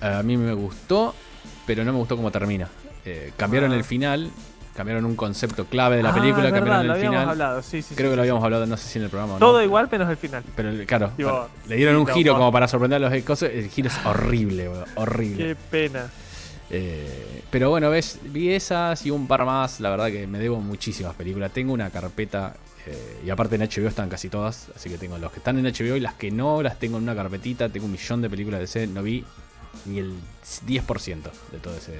A 0.00 0.22
mí 0.22 0.36
me 0.36 0.52
gustó, 0.52 1.14
pero 1.66 1.84
no 1.84 1.92
me 1.92 1.98
gustó 1.98 2.16
cómo 2.16 2.30
termina. 2.30 2.68
Eh, 3.04 3.32
cambiaron 3.36 3.72
Ah. 3.72 3.76
el 3.76 3.84
final, 3.84 4.30
cambiaron 4.76 5.04
un 5.04 5.14
concepto 5.16 5.66
clave 5.66 5.96
de 5.98 6.02
la 6.02 6.10
Ah, 6.10 6.14
película, 6.14 6.46
es 6.46 6.52
verdad, 6.52 6.66
cambiaron 6.76 6.96
el 6.96 7.06
final. 7.08 7.28
hablado, 7.28 7.62
sí, 7.62 7.82
sí. 7.82 7.94
Creo 7.94 8.08
sí, 8.08 8.12
que 8.12 8.16
lo 8.16 8.22
habíamos 8.22 8.42
hablado, 8.44 8.66
no 8.66 8.76
sé 8.76 8.88
si 8.88 8.98
en 8.98 9.04
el 9.04 9.10
programa 9.10 9.34
no. 9.34 9.38
Todo 9.38 9.62
igual 9.62 9.88
menos 9.92 10.08
el 10.10 10.16
final. 10.16 10.42
Pero 10.56 10.70
claro, 10.86 11.10
Digo, 11.16 11.48
le 11.68 11.76
dieron 11.76 11.96
un 11.96 12.06
giro 12.06 12.32
por- 12.32 12.40
como 12.40 12.52
para 12.52 12.66
sorprender 12.68 13.04
a 13.04 13.10
los 13.10 13.22
cosas. 13.24 13.50
El 13.52 13.68
giro 13.68 13.88
es 13.88 14.06
horrible, 14.06 14.70
horrible. 14.96 15.36
Qué 15.48 15.56
pena. 15.70 16.06
Eh, 16.74 17.42
pero 17.50 17.68
bueno, 17.70 17.90
ves, 17.90 18.18
vi 18.24 18.50
esas 18.50 19.04
y 19.04 19.10
un 19.10 19.26
par 19.28 19.44
más. 19.44 19.78
La 19.80 19.90
verdad 19.90 20.06
que 20.06 20.26
me 20.26 20.38
debo 20.38 20.58
muchísimas 20.60 21.14
películas. 21.14 21.52
Tengo 21.52 21.72
una 21.74 21.90
carpeta. 21.90 22.54
eh, 22.86 23.20
y 23.26 23.30
aparte 23.30 23.54
en 23.56 23.60
HBO 23.62 23.88
están 23.88 24.08
casi 24.08 24.28
todas. 24.28 24.68
Así 24.74 24.88
que 24.88 24.96
tengo 24.98 25.18
los 25.18 25.30
que 25.30 25.38
están 25.38 25.58
en 25.58 25.66
HBO 25.66 25.96
y 25.96 26.00
las 26.00 26.14
que 26.14 26.30
no 26.30 26.62
las 26.62 26.78
tengo 26.78 26.96
en 26.96 27.02
una 27.04 27.14
carpetita. 27.14 27.68
Tengo 27.68 27.86
un 27.86 27.92
millón 27.92 28.22
de 28.22 28.30
películas 28.30 28.58
de 28.58 28.64
DC. 28.66 28.86
No 28.88 29.02
vi 29.02 29.22
ni 29.84 29.98
el 29.98 30.14
10% 30.66 31.22
de 31.52 31.58
todo 31.58 31.76
ese. 31.76 31.92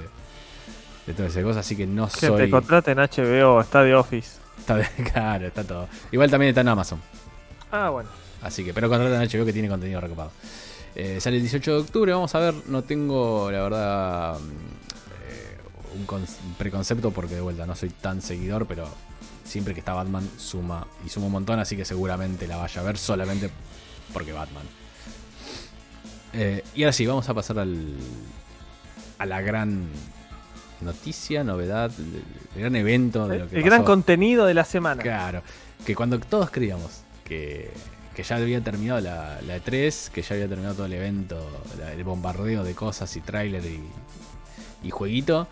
De 1.05 1.13
toda 1.13 1.27
esa 1.29 1.43
cosa. 1.43 1.59
Así 1.59 1.75
que 1.75 1.85
no 1.85 2.07
Que 2.07 2.13
te 2.21 2.27
soy. 2.27 2.49
contraten 2.49 2.97
HBO, 2.97 3.61
está 3.61 3.83
de 3.83 3.93
Office. 3.93 4.37
Está 4.57 4.75
bien, 4.77 4.89
claro, 5.13 5.47
está 5.47 5.63
todo. 5.63 5.87
Igual 6.11 6.31
también 6.31 6.49
está 6.49 6.61
en 6.61 6.67
Amazon. 6.69 6.99
Ah, 7.71 7.89
bueno. 7.89 8.09
Así 8.41 8.63
que, 8.63 8.73
pero 8.73 8.89
contratan 8.89 9.21
a 9.21 9.25
HBO 9.25 9.45
que 9.45 9.53
tiene 9.53 9.67
contenido 9.69 10.01
recopado. 10.01 10.31
Eh, 10.95 11.19
sale 11.19 11.37
el 11.37 11.41
18 11.43 11.71
de 11.71 11.77
octubre, 11.79 12.11
vamos 12.13 12.33
a 12.35 12.39
ver. 12.39 12.53
No 12.67 12.83
tengo, 12.83 13.49
la 13.51 13.61
verdad, 13.63 14.39
mm, 14.39 14.43
eh, 14.43 15.57
un, 15.97 16.05
con- 16.05 16.21
un 16.21 16.53
preconcepto 16.57 17.11
porque 17.11 17.35
de 17.35 17.41
vuelta 17.41 17.65
no 17.65 17.75
soy 17.75 17.89
tan 17.89 18.21
seguidor, 18.21 18.65
pero 18.67 18.87
siempre 19.43 19.73
que 19.73 19.79
está 19.81 19.93
Batman 19.93 20.27
suma 20.37 20.85
y 21.05 21.09
suma 21.09 21.25
un 21.27 21.31
montón, 21.33 21.59
así 21.59 21.75
que 21.75 21.85
seguramente 21.85 22.47
la 22.47 22.57
vaya 22.57 22.81
a 22.81 22.83
ver 22.83 22.97
solamente 22.97 23.49
porque 24.13 24.31
Batman. 24.31 24.63
Eh, 26.33 26.63
y 26.75 26.83
ahora 26.83 26.93
sí, 26.93 27.05
vamos 27.05 27.27
a 27.29 27.33
pasar 27.33 27.59
al, 27.59 27.95
a 29.19 29.25
la 29.25 29.41
gran 29.41 29.87
noticia, 30.81 31.43
novedad, 31.43 31.91
el, 32.55 32.61
gran 32.61 32.75
evento 32.75 33.27
de 33.27 33.39
lo 33.39 33.47
que 33.49 33.57
El 33.57 33.63
gran 33.63 33.79
pasó. 33.81 33.91
contenido 33.91 34.45
de 34.45 34.53
la 34.53 34.65
semana. 34.65 35.01
Claro, 35.01 35.41
que 35.85 35.95
cuando 35.95 36.19
todos 36.19 36.49
creíamos 36.49 37.01
que, 37.23 37.71
que 38.15 38.23
ya 38.23 38.35
había 38.35 38.61
terminado 38.61 38.99
la, 39.01 39.41
la 39.41 39.57
E3, 39.57 40.09
que 40.09 40.21
ya 40.21 40.35
había 40.35 40.47
terminado 40.47 40.75
todo 40.75 40.85
el 40.85 40.93
evento, 40.93 41.49
la- 41.79 41.91
el 41.93 42.03
bombardeo 42.03 42.63
de 42.63 42.73
cosas 42.75 43.15
y 43.15 43.21
tráiler 43.21 43.63
y, 43.65 43.81
y 44.87 44.89
jueguito, 44.91 45.47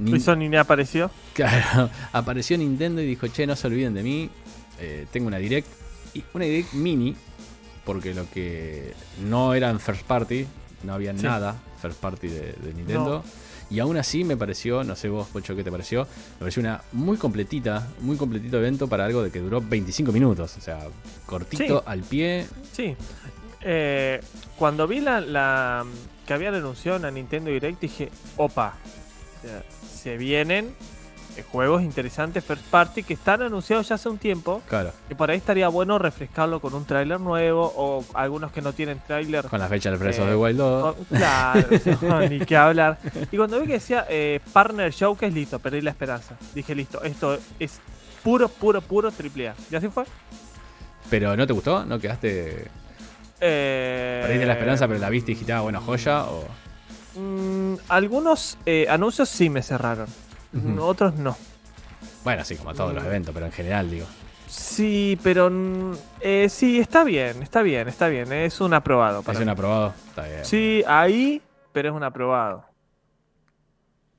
Nin- 0.00 0.16
Y 0.16 0.20
Sony 0.20 0.48
ni 0.50 0.56
apareció. 0.56 1.10
claro, 1.34 1.90
apareció 2.12 2.56
Nintendo 2.58 3.00
y 3.00 3.06
dijo, 3.06 3.26
che, 3.28 3.46
no 3.46 3.56
se 3.56 3.66
olviden 3.66 3.94
de 3.94 4.02
mí, 4.02 4.30
eh, 4.80 5.06
tengo 5.12 5.26
una 5.28 5.38
Direct, 5.38 5.68
y 6.14 6.22
una 6.34 6.44
Direct 6.44 6.72
mini, 6.74 7.14
porque 7.84 8.12
lo 8.14 8.28
que 8.30 8.94
no 9.28 9.54
eran 9.54 9.78
first 9.80 10.02
party, 10.02 10.46
no 10.82 10.94
había 10.94 11.12
Sí. 11.16 11.22
nada 11.22 11.56
first 11.80 11.98
party 12.00 12.28
de, 12.28 12.52
de 12.52 12.74
Nintendo. 12.74 13.24
Y 13.70 13.80
aún 13.80 13.96
así 13.96 14.22
me 14.22 14.36
pareció, 14.36 14.84
no 14.84 14.94
sé 14.94 15.08
vos, 15.08 15.26
Pocho, 15.28 15.56
qué 15.56 15.64
te 15.64 15.70
pareció, 15.72 16.02
me 16.04 16.38
pareció 16.40 16.60
una 16.60 16.82
muy 16.92 17.16
completita, 17.16 17.88
muy 18.00 18.16
completito 18.16 18.58
evento 18.58 18.86
para 18.88 19.04
algo 19.06 19.22
de 19.22 19.30
que 19.30 19.40
duró 19.40 19.60
25 19.60 20.12
minutos. 20.12 20.56
O 20.56 20.60
sea, 20.60 20.78
cortito, 21.26 21.78
Sí. 21.80 21.84
al 21.86 22.00
pie. 22.02 22.46
Sí. 22.72 22.94
Eh, 23.62 24.20
cuando 24.56 24.86
vi 24.86 25.00
la, 25.00 25.20
la 25.20 25.84
que 26.26 26.32
habían 26.34 26.54
anunciado 26.54 26.98
la 27.00 27.10
Nintendo 27.10 27.50
Direct 27.50 27.80
dije, 27.80 28.10
opa, 28.36 28.74
se 29.92 30.16
vienen 30.16 30.72
juegos 31.42 31.82
interesantes 31.82 32.44
first 32.44 32.64
party 32.66 33.02
que 33.02 33.14
están 33.14 33.42
anunciados 33.42 33.88
ya 33.88 33.94
hace 33.96 34.08
un 34.08 34.18
tiempo 34.18 34.62
Claro, 34.68 34.92
y 35.10 35.14
por 35.14 35.30
ahí 35.30 35.38
estaría 35.38 35.68
bueno 35.68 35.98
refrescarlo 35.98 36.60
con 36.60 36.74
un 36.74 36.84
tráiler 36.84 37.20
nuevo 37.20 37.72
o 37.76 38.04
algunos 38.14 38.52
que 38.52 38.62
no 38.62 38.72
tienen 38.72 39.00
tráiler. 39.06 39.44
con 39.46 39.58
la 39.60 39.68
fecha 39.68 39.90
del 39.90 39.98
Breath 39.98 40.18
of 40.20 40.28
Eh, 40.28 40.34
Wild 40.36 40.58
2. 40.58 40.94
con- 40.94 41.04
Claro, 41.18 41.68
no, 42.02 42.20
ni 42.20 42.38
que 42.40 42.56
hablar. 42.56 42.98
Y 43.30 43.36
cuando 43.36 43.60
vi 43.60 43.66
que 43.66 43.72
decía 43.74 44.06
eh, 44.08 44.40
Partner 44.52 44.90
Showcase, 44.92 45.32
listo, 45.32 45.58
perdí 45.58 45.80
la 45.80 45.90
esperanza. 45.90 46.36
Dije, 46.54 46.74
listo, 46.74 47.02
esto 47.02 47.38
es 47.58 47.80
puro, 48.22 48.48
puro, 48.48 48.80
puro 48.80 49.10
triple 49.12 49.48
A. 49.50 49.54
¿Y 49.70 49.76
así 49.76 49.88
fue? 49.88 50.04
Pero 51.10 51.36
¿no 51.36 51.46
te 51.46 51.52
gustó? 51.52 51.84
¿No 51.84 51.98
quedaste... 52.00 52.68
Eh, 53.40 54.20
Perdiste 54.22 54.46
la 54.46 54.52
esperanza, 54.54 54.88
pero 54.88 54.98
la 54.98 55.10
viste 55.10 55.30
y 55.32 55.34
dijiste, 55.34 55.52
ah, 55.52 55.60
bueno, 55.60 55.80
joya? 55.80 56.24
O... 56.24 56.44
Mm, 57.18 57.76
algunos 57.88 58.58
eh, 58.66 58.86
anuncios 58.88 59.28
sí 59.28 59.48
me 59.50 59.62
cerraron. 59.62 60.06
Ujú. 60.56 60.82
Otros 60.82 61.14
no. 61.16 61.36
Bueno, 62.24 62.44
sí, 62.44 62.56
como 62.56 62.74
todos 62.74 62.92
los 62.94 63.02
Mm. 63.02 63.06
eventos, 63.06 63.34
pero 63.34 63.46
en 63.46 63.52
general, 63.52 63.90
digo. 63.90 64.06
Sí, 64.48 65.18
pero 65.22 65.50
mm, 65.50 65.92
eh, 66.20 66.48
sí, 66.48 66.78
está 66.78 67.04
bien, 67.04 67.42
está 67.42 67.62
bien, 67.62 67.88
está 67.88 68.08
bien. 68.08 68.32
Es 68.32 68.60
un 68.60 68.74
aprobado. 68.74 69.22
Para 69.22 69.34
¿Es 69.34 69.38
mí. 69.40 69.42
un 69.44 69.48
aprobado? 69.50 69.94
Está 70.08 70.22
bien. 70.26 70.44
Sí, 70.44 70.84
ahí, 70.86 71.42
pero 71.72 71.88
es 71.90 71.94
un 71.94 72.02
aprobado. 72.04 72.64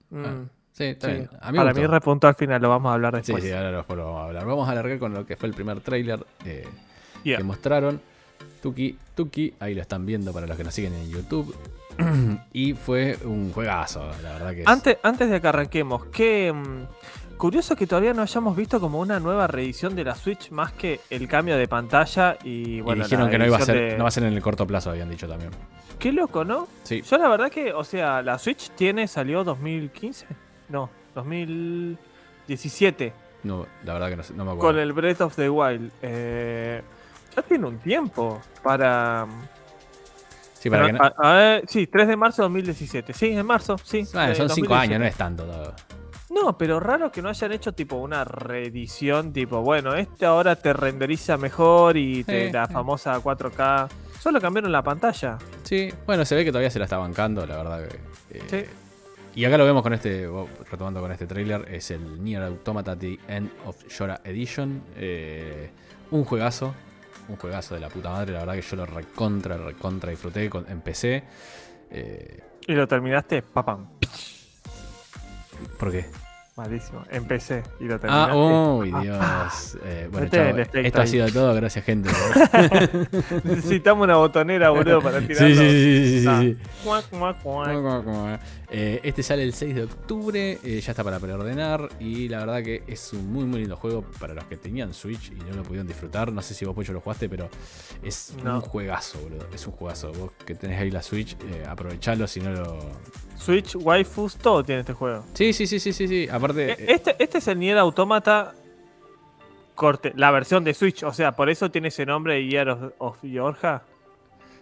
Mm, 0.09 0.25
Ah, 0.25 0.35
sí, 0.73 0.83
está 0.85 1.07
sí. 1.07 1.13
bien. 1.13 1.29
A 1.41 1.47
mí 1.47 1.51
me 1.53 1.57
Para 1.59 1.71
gustó. 1.71 1.81
mí 1.81 1.87
repuntó 1.87 2.27
al 2.27 2.35
final, 2.35 2.61
lo 2.61 2.69
vamos 2.69 2.89
a 2.89 2.93
hablar 2.93 3.13
Sí, 3.15 3.17
después. 3.33 3.43
sí, 3.43 3.51
ahora 3.51 3.71
después 3.71 3.97
lo 3.97 4.05
vamos 4.05 4.21
a 4.21 4.25
hablar. 4.25 4.45
Vamos 4.45 4.67
a 4.67 4.71
alargar 4.71 4.99
con 4.99 5.13
lo 5.13 5.25
que 5.25 5.35
fue 5.35 5.49
el 5.49 5.55
primer 5.55 5.79
tráiler 5.81 6.25
eh, 6.45 6.67
Yeah. 7.23 7.37
que 7.37 7.43
mostraron. 7.43 8.01
Tuki, 8.61 8.97
Tuki, 9.15 9.53
ahí 9.59 9.73
lo 9.75 9.81
están 9.81 10.05
viendo 10.05 10.31
para 10.33 10.45
los 10.47 10.57
que 10.57 10.63
nos 10.63 10.73
siguen 10.73 10.93
en 10.93 11.09
YouTube. 11.09 11.55
y 12.53 12.73
fue 12.73 13.17
un 13.25 13.51
juegazo, 13.51 14.05
la 14.23 14.33
verdad 14.33 14.53
que 14.53 14.61
es. 14.61 14.67
Antes, 14.67 14.97
antes 15.03 15.29
de 15.29 15.41
que 15.41 15.47
arranquemos, 15.47 16.05
que 16.05 16.53
curioso 17.37 17.75
que 17.75 17.85
todavía 17.87 18.13
no 18.13 18.21
hayamos 18.23 18.55
visto 18.55 18.79
como 18.79 18.99
una 18.99 19.19
nueva 19.19 19.45
reedición 19.47 19.95
de 19.95 20.03
la 20.03 20.15
Switch 20.15 20.49
más 20.51 20.73
que 20.73 20.99
el 21.09 21.27
cambio 21.27 21.55
de 21.57 21.67
pantalla 21.67 22.37
y 22.43 22.77
y 22.77 22.81
bueno. 22.81 23.03
dijeron 23.03 23.29
que 23.29 23.37
no 23.37 23.45
iba 23.45 23.57
a 23.57 23.61
ser, 23.61 23.75
de- 23.91 23.97
no 23.97 24.03
va 24.03 24.07
a 24.09 24.11
ser 24.11 24.23
en 24.23 24.33
el 24.33 24.41
corto 24.41 24.65
plazo, 24.67 24.89
habían 24.91 25.09
dicho 25.09 25.27
también. 25.27 25.51
Qué 25.99 26.11
loco, 26.11 26.43
¿no? 26.43 26.67
Sí, 26.83 27.01
Yo 27.01 27.17
la 27.17 27.27
verdad 27.29 27.49
que, 27.51 27.73
o 27.73 27.83
sea, 27.83 28.21
la 28.21 28.37
Switch 28.37 28.69
tiene, 28.71 29.07
salió 29.07 29.43
2015, 29.43 30.25
no, 30.69 30.89
2017 31.15 33.13
no, 33.43 33.65
la 33.85 33.93
verdad 33.93 34.09
que 34.09 34.15
no, 34.17 34.23
no 34.35 34.45
me 34.45 34.51
acuerdo. 34.51 34.59
con 34.59 34.79
el 34.79 34.93
Breath 34.93 35.21
of 35.21 35.35
the 35.35 35.49
Wild. 35.49 35.91
Eh, 36.01 36.81
ya 37.37 37.41
tiene 37.43 37.65
un 37.67 37.77
tiempo 37.79 38.41
para... 38.63 39.25
sí, 40.59 40.69
para 40.69 40.87
que 40.87 40.93
no- 40.93 41.03
a- 41.03 41.13
a 41.17 41.33
ver, 41.35 41.63
sí, 41.67 41.87
3 41.87 42.07
de 42.07 42.17
marzo 42.17 42.41
de 42.41 42.45
2017. 42.47 43.13
Sí, 43.13 43.27
en 43.27 43.45
marzo, 43.45 43.77
sí. 43.83 44.03
Bueno, 44.13 44.35
son 44.35 44.49
5 44.49 44.67
2017. 44.67 44.75
años, 44.75 44.99
no 44.99 45.05
es 45.05 45.15
tanto 45.15 45.43
todo. 45.45 45.73
No, 46.29 46.57
pero 46.57 46.79
raro 46.79 47.11
que 47.11 47.21
no 47.21 47.29
hayan 47.29 47.51
hecho 47.53 47.71
tipo 47.73 47.95
una 47.95 48.23
reedición, 48.23 49.31
tipo, 49.33 49.61
bueno, 49.61 49.95
este 49.95 50.25
ahora 50.25 50.55
te 50.55 50.73
renderiza 50.73 51.37
mejor 51.37 51.95
y 51.97 52.23
te, 52.25 52.51
la 52.51 52.67
famosa 52.67 53.17
4K. 53.21 53.87
Solo 54.19 54.41
cambiaron 54.41 54.71
la 54.71 54.83
pantalla. 54.83 55.37
Sí, 55.63 55.89
bueno, 56.05 56.25
se 56.25 56.35
ve 56.35 56.43
que 56.43 56.51
todavía 56.51 56.69
se 56.69 56.79
la 56.79 56.85
está 56.85 56.97
bancando, 56.97 57.45
la 57.45 57.55
verdad 57.57 57.87
que. 57.87 58.37
eh, 58.37 58.43
Sí. 58.49 58.63
Y 59.35 59.45
acá 59.45 59.57
lo 59.57 59.65
vemos 59.65 59.83
con 59.83 59.93
este, 59.93 60.27
retomando 60.69 60.99
con 60.99 61.11
este 61.11 61.27
trailer, 61.27 61.65
es 61.71 61.91
el 61.91 62.23
Nier 62.23 62.41
Automata 62.41 62.95
The 62.95 63.19
End 63.27 63.51
of 63.65 63.87
Yora 63.87 64.19
Edition. 64.23 64.81
Eh, 64.97 65.69
un 66.09 66.23
juegazo, 66.25 66.73
un 67.29 67.35
juegazo 67.37 67.75
de 67.75 67.81
la 67.81 67.89
puta 67.89 68.09
madre, 68.09 68.33
la 68.33 68.39
verdad 68.39 68.55
que 68.55 68.61
yo 68.61 68.75
lo 68.75 68.85
recontra, 68.85 69.57
recontra 69.57 70.09
disfruté, 70.11 70.49
con, 70.49 70.69
empecé. 70.69 71.23
Eh, 71.91 72.39
Y 72.67 72.73
lo 72.73 72.87
terminaste, 72.87 73.41
papam. 73.41 73.87
¿Por 75.79 75.91
qué? 75.91 76.05
Malísimo. 76.57 77.03
Empecé 77.11 77.61
y 77.79 77.83
lo 77.85 77.95
Ah, 77.95 77.99
terminaste. 77.99 78.35
uy, 78.35 78.91
Ah, 78.93 79.01
Dios. 79.03 79.77
Eh, 79.85 80.07
bueno, 80.11 80.25
Mete 80.25 80.37
chavo, 80.37 80.57
esto 80.87 81.01
ha 81.01 81.07
sido 81.07 81.27
todo. 81.31 81.53
Gracias, 81.53 81.85
gente. 81.85 82.09
Necesitamos 83.43 84.03
una 84.05 84.15
botonera, 84.17 84.71
boludo, 84.71 84.99
para 85.01 85.21
tirarlo. 85.27 85.47
sí, 85.47 85.55
sí, 85.55 85.69
sí, 85.69 86.21
sí, 86.21 86.27
Ah. 86.27 86.39
sí. 86.41 86.57
Eh, 88.69 88.99
este 89.03 89.23
sale 89.23 89.43
el 89.43 89.53
6 89.53 89.75
de 89.75 89.83
octubre, 89.83 90.59
eh, 90.63 90.81
ya 90.81 90.91
está 90.91 91.03
para 91.03 91.19
preordenar 91.19 91.87
y 91.99 92.27
la 92.27 92.39
verdad 92.39 92.61
que 92.63 92.83
es 92.87 93.13
un 93.13 93.31
muy 93.31 93.45
muy 93.45 93.59
lindo 93.61 93.77
juego 93.77 94.03
para 94.19 94.33
los 94.33 94.43
que 94.45 94.57
tenían 94.57 94.93
Switch 94.93 95.31
y 95.31 95.35
no 95.49 95.55
lo 95.57 95.63
pudieron 95.63 95.87
disfrutar. 95.87 96.33
No 96.33 96.41
sé 96.41 96.53
si 96.53 96.65
vos 96.65 96.75
Pocho 96.75 96.91
lo 96.91 96.99
jugaste, 97.01 97.29
pero 97.29 97.49
es 98.03 98.33
No. 98.43 98.55
un 98.55 98.61
juegazo, 98.61 99.19
boludo. 99.19 99.47
Es 99.53 99.65
un 99.67 99.73
juegazo. 99.73 100.11
Vos 100.11 100.31
que 100.45 100.55
tenés 100.55 100.81
ahí 100.81 100.91
la 100.91 101.01
Switch, 101.01 101.37
aprovechalo 101.67 102.27
si 102.27 102.39
no 102.41 102.49
lo... 102.51 102.77
Switch, 103.37 103.75
waifus, 103.75 104.35
todo 104.37 104.63
tiene 104.63 104.81
este 104.81 104.93
juego. 104.93 105.23
Sí, 105.33 105.53
sí, 105.53 105.67
sí, 105.67 105.79
sí, 105.79 105.93
sí, 105.93 106.07
sí. 106.07 106.27
Aparte... 106.29 106.71
Eh, 106.71 106.75
eh, 106.79 106.85
Este, 106.89 107.15
este 107.23 107.37
es 107.37 107.47
el 107.47 107.59
Nier 107.59 107.77
Automata 107.77 108.53
corte, 109.75 110.11
la 110.15 110.31
versión 110.31 110.63
de 110.63 110.73
Switch, 110.73 111.03
o 111.03 111.13
sea, 111.13 111.35
por 111.35 111.49
eso 111.49 111.69
tiene 111.69 111.89
ese 111.89 112.05
nombre 112.05 112.33
de 112.33 112.47
Year 112.47 112.69
of, 112.69 112.91
of 112.97 113.17
Georgia. 113.21 113.83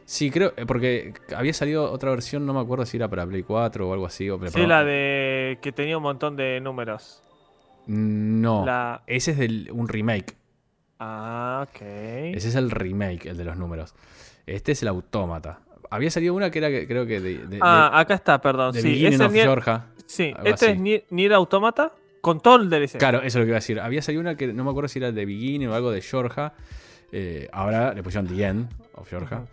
Sí, 0.03 0.29
creo, 0.29 0.53
eh, 0.57 0.65
porque 0.67 1.13
había 1.35 1.53
salido 1.53 1.89
otra 1.91 2.11
versión, 2.11 2.45
no 2.45 2.53
me 2.53 2.59
acuerdo 2.59 2.85
si 2.85 2.97
era 2.97 3.07
para 3.07 3.25
Play 3.25 3.43
4 3.43 3.89
o 3.89 3.93
algo 3.93 4.05
así. 4.05 4.29
O, 4.29 4.35
Sí, 4.37 4.51
perdón. 4.51 4.69
la 4.69 4.83
de 4.83 5.57
que 5.61 5.71
tenía 5.71 5.97
un 5.97 6.03
montón 6.03 6.35
de 6.35 6.59
números. 6.59 7.23
No, 7.87 8.65
La... 8.65 9.03
ese 9.07 9.31
es 9.31 9.37
del, 9.37 9.69
un 9.71 9.87
remake. 9.87 10.35
Ah, 10.99 11.65
ok. 11.69 11.81
Ese 11.81 12.49
es 12.49 12.55
el 12.55 12.69
remake, 12.69 13.25
el 13.27 13.37
de 13.37 13.45
los 13.45 13.57
números. 13.57 13.95
Este 14.45 14.73
es 14.73 14.81
el 14.83 14.89
autómata. 14.89 15.59
Había 15.89 16.11
salido 16.11 16.33
una 16.33 16.49
que 16.51 16.59
era, 16.59 16.69
que- 16.69 16.87
creo 16.87 17.05
que 17.05 17.19
de, 17.19 17.37
de- 17.47 17.59
Ah, 17.61 17.99
acá 17.99 18.13
está, 18.15 18.39
perdón. 18.41 18.73
de, 18.73 18.81
Sí, 18.81 19.05
ese 19.05 19.23
of 19.23 19.31
Nier- 19.33 19.43
Georgia. 19.43 19.85
sí, 20.05 20.33
este 20.43 20.65
así. 20.71 20.81
es 20.97 21.05
Nier, 21.11 21.33
Automata 21.33 21.91
con 22.21 22.39
todo 22.41 22.55
el 22.57 22.69
DLC. 22.69 22.97
Claro, 22.97 23.19
eso 23.19 23.27
es 23.27 23.35
lo 23.35 23.41
que 23.41 23.47
iba 23.49 23.57
a 23.57 23.59
decir. 23.59 23.79
Había 23.79 24.01
salido 24.01 24.21
una 24.21 24.35
que 24.35 24.51
no 24.53 24.63
me 24.63 24.69
acuerdo 24.71 24.87
si 24.87 24.99
era 24.99 25.11
de 25.11 25.25
Beginning 25.25 25.67
o 25.69 25.73
algo 25.75 25.91
de 25.91 26.01
Georgia. 26.01 26.53
Eh, 27.11 27.47
ahora 27.51 27.93
le 27.93 28.01
pusieron 28.03 28.27
The 28.27 28.43
End 28.45 28.69
of 28.95 29.09
Georgia. 29.09 29.45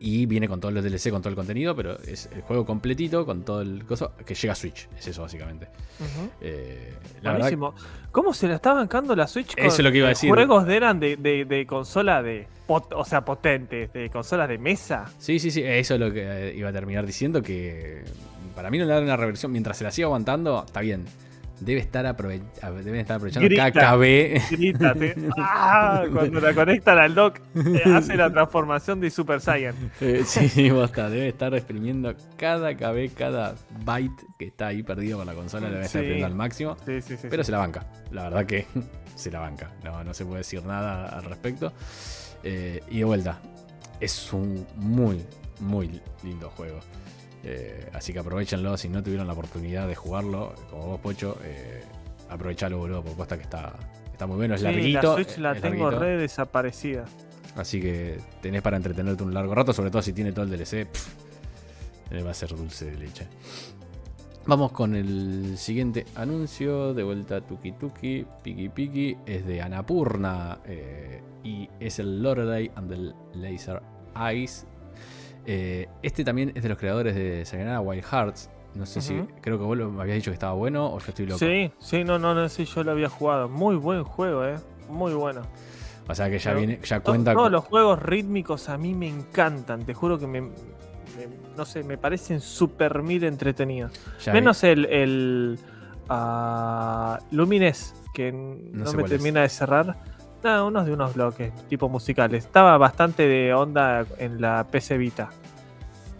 Y 0.00 0.26
viene 0.26 0.46
con 0.48 0.60
todos 0.60 0.72
los 0.72 0.84
DLC, 0.84 1.10
con 1.10 1.20
todo 1.22 1.30
el 1.30 1.34
contenido, 1.34 1.74
pero 1.74 1.98
es 2.02 2.28
el 2.32 2.42
juego 2.42 2.64
completito 2.64 3.26
con 3.26 3.42
todo 3.42 3.62
el 3.62 3.84
coso 3.84 4.12
que 4.24 4.34
llega 4.34 4.52
a 4.52 4.56
Switch. 4.56 4.88
Es 4.96 5.08
eso, 5.08 5.22
básicamente. 5.22 5.66
Ujú. 5.98 6.30
Eh, 6.40 6.92
la 7.22 7.32
verdad, 7.32 7.46
Buenísimo. 7.46 7.74
¿Cómo 8.12 8.32
se 8.32 8.46
la 8.46 8.54
está 8.56 8.74
bancando 8.74 9.16
la 9.16 9.26
Switch 9.26 9.56
con 9.56 9.64
Eso 9.64 9.76
es 9.78 9.84
lo 9.84 9.90
que 9.90 9.98
iba 9.98 10.06
a 10.06 10.10
decir. 10.10 10.30
juegos 10.30 10.66
de 10.66 10.76
eran 10.76 11.00
de, 11.00 11.16
de, 11.16 11.44
de 11.44 11.66
consola 11.66 12.22
de 12.22 12.46
o 12.68 13.04
sea, 13.04 13.24
potentes, 13.24 13.92
de 13.92 14.10
consolas 14.10 14.48
de 14.48 14.58
mesa? 14.58 15.06
Sí, 15.18 15.38
sí, 15.38 15.50
sí, 15.50 15.62
eso 15.64 15.94
es 15.94 16.00
lo 16.00 16.12
que 16.12 16.50
eh, 16.50 16.54
iba 16.56 16.68
a 16.68 16.72
terminar 16.72 17.04
diciendo, 17.06 17.42
que 17.42 18.04
para 18.54 18.70
mí 18.70 18.78
no 18.78 18.84
le 18.84 18.92
dan 18.92 19.04
una 19.04 19.16
reversión, 19.16 19.50
mientras 19.52 19.78
se 19.78 19.84
la 19.84 19.90
siga 19.90 20.06
aguantando, 20.06 20.62
está 20.64 20.80
bien. 20.80 21.06
Debe 21.60 21.80
estar, 21.80 22.04
deben 22.16 22.96
estar 23.00 23.16
aprovechando 23.16 23.48
Grita. 23.48 23.72
KKB. 23.72 24.50
Grítate. 24.52 25.14
¡Ah! 25.38 26.04
Cuando 26.12 26.40
la 26.40 26.54
conectan 26.54 26.98
al 26.98 27.14
dock, 27.14 27.40
hace 27.94 28.16
la 28.16 28.30
transformación 28.32 29.00
de 29.00 29.10
Super 29.10 29.40
Saiyan. 29.40 29.74
Eh, 30.00 30.22
sí, 30.24 30.70
bosta, 30.70 31.10
debe 31.10 31.28
estar 31.28 31.52
exprimiendo 31.54 32.14
cada 32.36 32.76
KB, 32.76 33.12
cada 33.14 33.54
byte 33.84 34.22
que 34.38 34.46
está 34.46 34.68
ahí 34.68 34.82
perdido 34.82 35.18
con 35.18 35.26
la 35.26 35.34
consola, 35.34 35.66
lo 35.68 35.74
debe 35.74 35.86
estar 35.86 36.00
Sí. 36.00 36.06
exprimiendo 36.06 36.26
al 36.26 36.34
máximo. 36.34 36.76
Sí, 36.86 37.02
sí, 37.02 37.16
sí. 37.16 37.26
Pero 37.28 37.42
se 37.42 37.50
la 37.52 37.58
banca, 37.58 37.86
la 38.12 38.24
verdad 38.24 38.46
que 38.46 38.66
se 39.16 39.30
la 39.30 39.40
banca. 39.40 39.72
No, 39.84 40.04
no 40.04 40.14
se 40.14 40.24
puede 40.24 40.38
decir 40.38 40.64
nada 40.64 41.08
al 41.08 41.24
respecto. 41.24 41.72
Eh, 42.44 42.80
y 42.88 42.98
de 42.98 43.04
vuelta, 43.04 43.40
es 43.98 44.32
un 44.32 44.64
muy, 44.76 45.24
muy 45.58 46.00
lindo 46.22 46.50
juego. 46.50 46.78
Eh, 47.44 47.88
así 47.92 48.12
que 48.12 48.18
aprovechenlo. 48.18 48.76
Si 48.76 48.88
no 48.88 49.02
tuvieron 49.02 49.26
la 49.26 49.32
oportunidad 49.32 49.86
de 49.88 49.94
jugarlo, 49.94 50.54
como 50.70 50.86
vos, 50.86 51.00
Pocho, 51.00 51.38
eh, 51.44 51.82
aprovechalo, 52.28 52.78
boludo, 52.78 53.02
porque 53.02 53.16
posta 53.16 53.36
que 53.36 53.42
está, 53.44 53.74
está 54.12 54.26
muy 54.26 54.36
bueno. 54.36 54.54
Es 54.54 54.60
Sí, 54.60 54.66
larguito. 54.66 55.00
la 55.02 55.14
Switch 55.24 55.38
la 55.38 55.54
tengo 55.54 55.84
larguito. 55.90 55.98
re 56.00 56.16
desaparecida. 56.18 57.04
Así 57.56 57.80
que 57.80 58.18
tenés 58.42 58.62
para 58.62 58.76
entretenerte 58.76 59.22
un 59.22 59.32
largo 59.34 59.54
rato, 59.54 59.72
sobre 59.72 59.90
todo 59.90 60.02
si 60.02 60.12
tiene 60.12 60.32
todo 60.32 60.44
el 60.44 60.50
DLC. 60.50 60.86
pff, 60.86 61.08
eh, 62.10 62.22
va 62.22 62.30
a 62.30 62.34
ser 62.34 62.50
dulce 62.54 62.84
de 62.90 62.96
leche. 62.96 63.26
Vamos 64.46 64.72
con 64.72 64.94
el 64.94 65.58
siguiente 65.58 66.06
anuncio. 66.14 66.94
De 66.94 67.02
vuelta 67.02 67.40
Tuki 67.40 67.72
Tuki, 67.72 68.24
Piki 68.42 68.68
Piki. 68.70 69.16
Es 69.26 69.46
de 69.46 69.60
Anapurna. 69.60 70.58
eh, 70.66 71.20
y 71.44 71.68
es 71.80 71.98
el 71.98 72.22
Lorelei 72.22 72.70
and 72.76 72.90
the 72.90 73.38
Laser 73.38 73.80
Eyes. 74.16 74.66
Eh, 75.50 75.88
este 76.02 76.24
también 76.24 76.52
es 76.54 76.62
de 76.62 76.68
los 76.68 76.76
creadores 76.76 77.14
de 77.14 77.44
Sayonara 77.46 77.80
Wild 77.80 78.04
Hearts. 78.04 78.50
No 78.74 78.84
sé 78.84 79.00
si. 79.00 79.14
Creo 79.40 79.58
que 79.58 79.64
vos 79.64 79.76
lo- 79.78 79.90
me 79.90 80.02
habías 80.02 80.16
dicho 80.16 80.30
que 80.30 80.34
estaba 80.34 80.52
bueno 80.52 80.86
o 80.92 80.98
yo 80.98 81.06
estoy 81.08 81.24
loco. 81.26 81.38
Sí, 81.38 81.72
sí, 81.78 82.04
no, 82.04 82.18
no, 82.18 82.34
no, 82.34 82.48
sí, 82.50 82.66
yo 82.66 82.84
lo 82.84 82.90
había 82.92 83.08
jugado. 83.08 83.48
Muy 83.48 83.76
buen 83.76 84.04
juego, 84.04 84.44
eh. 84.44 84.56
Muy 84.90 85.14
bueno. 85.14 85.40
O 86.06 86.14
sea 86.14 86.28
que 86.30 86.38
ya 86.38 86.50
Pero 86.50 86.58
viene, 86.58 86.80
ya 86.84 87.00
cuenta 87.00 87.32
Todos 87.32 87.46
con. 87.46 87.52
los 87.52 87.64
juegos 87.64 88.02
rítmicos 88.02 88.68
a 88.68 88.76
mí 88.78 88.94
me 88.94 89.08
encantan. 89.08 89.84
Te 89.86 89.94
juro 89.94 90.18
que 90.18 90.26
me. 90.26 90.42
me- 90.42 90.52
no 91.56 91.64
sé, 91.64 91.82
me 91.82 91.96
parecen 91.98 92.40
super 92.40 93.02
mil 93.02 93.24
entretenidos. 93.24 93.92
ya 94.22 94.32
Menos 94.34 94.62
el. 94.64 94.84
el 94.84 95.58
ah, 96.10 97.18
Lumines, 97.30 97.94
que 98.12 98.32
No 98.32 98.84
me 98.84 98.92
cuál 98.92 99.04
es. 99.06 99.10
termina 99.10 99.42
de 99.42 99.48
cerrar. 99.48 99.96
No, 100.42 100.66
unos 100.68 100.86
de 100.86 100.92
unos 100.92 101.14
bloques, 101.14 101.52
tipo 101.68 101.88
musicales. 101.88 102.44
Estaba 102.44 102.78
bastante 102.78 103.26
de 103.26 103.52
onda 103.54 104.06
en 104.18 104.40
la 104.40 104.66
PC 104.70 104.96
Vita. 104.96 105.30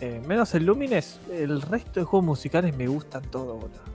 Eh, 0.00 0.20
menos 0.26 0.54
el 0.54 0.64
Lumines, 0.64 1.20
el 1.32 1.60
resto 1.62 2.00
de 2.00 2.04
juegos 2.04 2.24
musicales 2.26 2.76
me 2.76 2.86
gustan 2.86 3.22
todo, 3.22 3.54
boludo. 3.54 3.88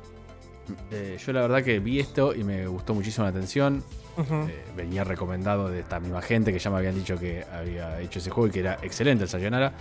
Eh, 0.92 1.18
yo 1.24 1.34
la 1.34 1.42
verdad 1.42 1.62
que 1.64 1.80
vi 1.80 2.00
esto 2.00 2.34
y 2.34 2.44
me 2.44 2.68
gustó 2.68 2.94
muchísimo 2.94 3.26
la 3.26 3.32
atención. 3.32 3.84
Eh, 4.18 4.66
venía 4.78 5.04
recomendado 5.04 5.70
de 5.70 5.80
esta 5.80 6.00
misma 6.00 6.22
gente 6.22 6.54
que 6.54 6.60
ya 6.60 6.70
me 6.70 6.78
habían 6.78 6.94
dicho 6.96 7.18
que 7.18 7.44
había 7.52 8.00
hecho 8.00 8.20
ese 8.20 8.30
juego 8.30 8.48
y 8.48 8.52
que 8.52 8.60
era 8.60 8.78
excelente 8.82 9.24
el 9.24 9.30
Sayonara. 9.30 9.74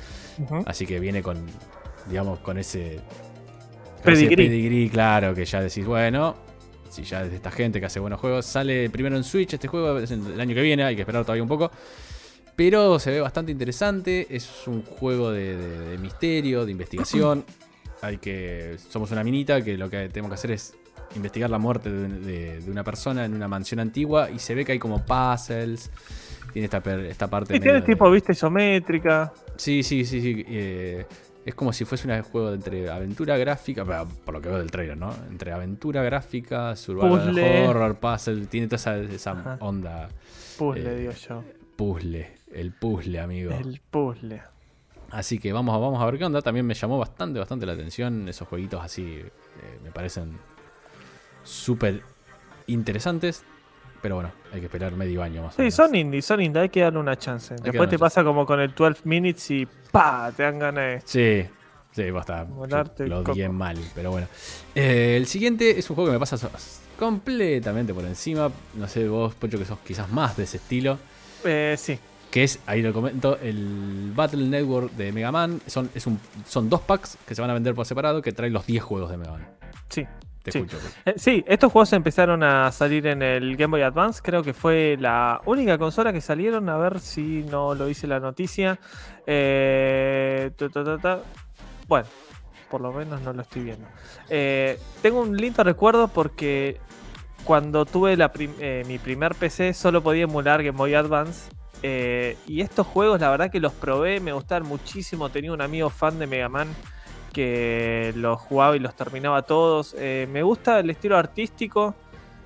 Así 0.66 0.87
que 0.87 0.98
viene 0.98 1.22
con, 1.22 1.38
digamos, 2.09 2.38
con 2.40 2.59
ese 2.59 3.00
con 4.02 4.12
ese 4.12 4.24
Pedigrí. 4.24 4.48
pedigrí, 4.48 4.90
claro, 4.90 5.35
que 5.35 5.44
ya 5.44 5.61
decís, 5.61 5.87
bueno, 5.87 6.35
si 6.92 7.02
ya 7.05 7.24
es 7.24 7.31
de 7.31 7.37
esta 7.37 7.50
gente 7.50 7.81
que 7.81 7.87
hace 7.87 7.98
buenos 8.00 8.20
juegos, 8.20 8.44
sale 8.46 8.88
primero 8.90 9.16
en 9.16 9.24
Switch 9.24 9.55
este 9.55 9.66
juego, 9.68 9.98
es 9.98 10.11
el 10.11 10.40
año 10.40 10.55
que 10.55 10.62
viene, 10.62 10.85
hay 10.85 10.94
que 10.94 11.02
esperar 11.02 11.24
todavía 11.24 11.42
un 11.42 11.48
poco. 11.48 11.70
Pero 12.55 12.98
se 12.98 13.11
ve 13.11 13.20
bastante 13.20 13.50
interesante, 13.50 14.26
es 14.31 14.48
un 14.66 14.83
juego 14.83 15.31
de, 15.33 15.57
de- 15.57 15.78
de 15.90 15.98
misterio, 15.98 16.64
de 16.66 16.72
investigación. 16.72 17.44
Hay 18.02 18.18
que. 18.18 18.76
Somos 18.90 19.11
una 19.12 19.22
minita 19.22 19.62
que 19.62 19.78
lo 19.78 19.88
que 19.88 20.09
tenemos 20.09 20.28
que 20.31 20.35
hacer 20.35 20.50
es 20.50 20.74
investigar 21.14 21.48
la 21.48 21.59
muerte 21.59 21.88
de, 21.90 22.61
una 22.68 22.83
persona 22.83 23.24
en 23.24 23.33
una 23.33 23.46
mansión 23.46 23.78
antigua. 23.78 24.28
Y 24.31 24.40
se 24.40 24.57
ve 24.57 24.64
que 24.64 24.72
hay 24.72 24.78
como 24.81 25.05
puzzles. 25.07 25.88
Tiene 26.52 26.64
esta, 26.64 26.83
esta 27.09 27.31
parte. 27.31 27.55
Sí, 27.55 27.61
tiene 27.61 27.74
medio 27.76 27.87
de- 27.87 27.92
tipo 27.94 28.11
vista 28.11 28.33
isométrica. 28.33 29.33
Sí, 29.57 29.85
sí, 29.85 30.05
sí, 30.05 30.20
sí. 30.20 30.44
eh, 30.48 31.07
es 31.44 31.55
como 31.55 31.72
si 31.72 31.85
fuese 31.85 32.07
un 32.09 32.22
juego 32.22 32.52
entre 32.52 32.88
aventura 32.90 33.37
gráfica, 33.37 33.85
por 34.24 34.35
lo 34.35 34.40
que 34.40 34.48
veo 34.48 34.59
del 34.59 34.70
trailer, 34.70 34.96
¿no? 34.96 35.12
Entre 35.28 35.52
aventura 35.52 36.02
gráfica, 36.02 36.76
survival 36.76 37.28
Puzzle. 37.31 37.66
horror, 37.68 37.96
puzzle, 37.96 38.46
tiene 38.46 38.66
toda 38.68 38.76
esa, 38.76 38.96
esa 38.98 39.57
onda 39.61 40.09
Puzzle, 40.57 40.92
Eh, 40.92 40.96
digo 40.98 41.12
yo. 41.12 41.44
puzzle, 41.76 42.37
el 42.52 42.72
puzzle, 42.72 43.18
amigo. 43.20 43.52
El 43.52 43.81
puzzle. 43.90 44.42
Así 45.11 45.38
que 45.38 45.52
vamos, 45.52 45.74
a- 45.74 45.78
vamos 45.78 46.00
a 46.00 46.07
ver 46.07 46.16
qué 46.16 46.24
onda. 46.24 46.40
También 46.42 46.64
me 46.64 46.74
llamó 46.74 46.96
bastante, 46.98 47.38
bastante 47.38 47.66
la 47.66 47.72
atención 47.72 48.28
esos 48.28 48.46
jueguitos 48.48 48.83
así, 48.83 49.02
eh, 49.16 49.31
me 49.83 49.90
parecen 49.90 50.38
súper 51.42 52.02
interesantes. 52.66 53.44
Pero 54.02 54.16
bueno, 54.16 54.32
hay 54.52 54.58
que 54.60 54.66
esperar 54.66 54.92
medio 54.96 55.22
año 55.22 55.42
más 55.42 55.54
o 55.54 55.56
Sí, 55.56 55.62
menos. 55.62 55.74
son 55.74 55.94
indies, 55.94 56.24
son 56.26 56.42
indies, 56.42 56.62
hay 56.62 56.68
que 56.68 56.80
darle 56.80 56.98
una 56.98 57.16
chance. 57.16 57.54
Después 57.62 57.88
te 57.88 57.98
pasa 57.98 58.24
como 58.24 58.44
con 58.44 58.58
el 58.60 58.74
12 58.74 59.02
Minutes 59.04 59.50
y 59.52 59.66
¡pa! 59.92 60.32
Te 60.36 60.42
dan 60.42 60.58
ganas 60.58 61.04
de... 61.04 61.44
Sí, 61.44 61.48
sí, 61.92 62.10
basta. 62.10 62.44
Lo 62.44 63.22
coco. 63.22 63.52
mal, 63.52 63.78
pero 63.94 64.10
bueno. 64.10 64.26
Eh, 64.74 65.14
el 65.16 65.26
siguiente 65.26 65.78
es 65.78 65.88
un 65.88 65.94
juego 65.94 66.10
que 66.10 66.14
me 66.14 66.18
pasa 66.20 66.36
completamente 66.98 67.94
por 67.94 68.04
encima. 68.04 68.50
No 68.74 68.88
sé, 68.88 69.08
vos, 69.08 69.34
Pocho, 69.34 69.58
que 69.58 69.64
sos 69.64 69.78
quizás 69.80 70.10
más 70.10 70.36
de 70.36 70.44
ese 70.44 70.56
estilo. 70.56 70.98
Eh, 71.44 71.76
sí. 71.78 71.98
Que 72.30 72.44
es, 72.44 72.60
ahí 72.66 72.80
lo 72.80 72.92
comento, 72.94 73.38
el 73.42 74.12
Battle 74.16 74.46
Network 74.48 74.92
de 74.92 75.12
Mega 75.12 75.30
Man. 75.30 75.60
Son, 75.66 75.90
es 75.94 76.06
un, 76.06 76.18
son 76.48 76.68
dos 76.70 76.80
packs 76.80 77.18
que 77.26 77.34
se 77.34 77.40
van 77.40 77.50
a 77.50 77.54
vender 77.54 77.74
por 77.74 77.84
separado 77.86 78.22
que 78.22 78.32
traen 78.32 78.52
los 78.52 78.66
10 78.66 78.82
juegos 78.82 79.10
de 79.10 79.16
Mega 79.18 79.32
Man. 79.32 79.46
Sí. 79.90 80.06
Te 80.42 80.50
Sí. 80.52 80.59
escucho. 80.59 80.78
Eh, 81.05 81.14
sí, 81.16 81.44
estos 81.46 81.70
juegos 81.70 81.92
empezaron 81.92 82.42
a 82.42 82.72
salir 82.72 83.07
en 83.07 83.22
el 83.22 83.57
Game 83.57 83.70
Boy 83.72 83.83
Advance. 83.83 84.20
Creo 84.22 84.42
que 84.42 84.52
fue 84.52 84.96
la 84.98 85.40
única 85.46 85.78
consola 85.78 86.12
que 86.12 86.20
salieron. 86.20 86.68
A 86.68 86.76
ver 86.78 86.98
si 87.00 87.44
no 87.48 87.74
lo 87.74 87.88
hice 87.88 88.07
la 88.07 88.18
noticia. 88.20 88.78
Eh, 89.46 90.50
ta, 90.57 90.68
ta, 90.68 90.85
ta, 90.85 90.98
ta. 90.98 91.18
Bueno, 91.88 92.07
por 92.70 92.81
lo 92.81 92.92
menos 92.92 93.20
no 93.22 93.33
lo 93.33 93.42
estoy 93.42 93.62
viendo. 93.62 93.87
Eh, 94.28 94.78
tengo 95.00 95.20
un 95.20 95.37
lindo 95.37 95.62
recuerdo 95.62 96.09
porque 96.09 96.78
cuando 97.44 97.85
tuve 97.85 98.16
la 98.16 98.33
prim- 98.33 98.55
mi 98.87 98.98
primer 98.98 99.35
PC 99.35 99.74
solo 99.74 100.02
podía 100.02 100.24
emular 100.24 100.62
Game 100.62 100.76
Boy 100.78 100.94
Advance. 100.94 101.50
y 101.85 102.61
estos 102.61 102.87
juegos, 102.87 103.20
la 103.20 103.28
verdad 103.31 103.50
que 103.50 103.59
los 103.59 103.72
probé, 103.72 104.20
me 104.20 104.33
gustaron 104.33 104.68
muchísimo. 104.68 105.28
Tenía 105.31 105.52
un 105.52 105.61
amigo 105.61 105.90
fan 105.90 106.18
de 106.20 106.26
Mega 106.28 106.48
Man 106.48 106.68
que 107.32 108.12
los 108.16 108.40
jugaba 108.40 108.76
y 108.76 108.78
los 108.78 108.94
terminaba 108.94 109.42
todos. 109.42 109.96
Eh, 109.98 110.28
me 110.30 110.42
gusta 110.42 110.80
el 110.80 110.90
estilo 110.90 111.16
artístico, 111.16 111.94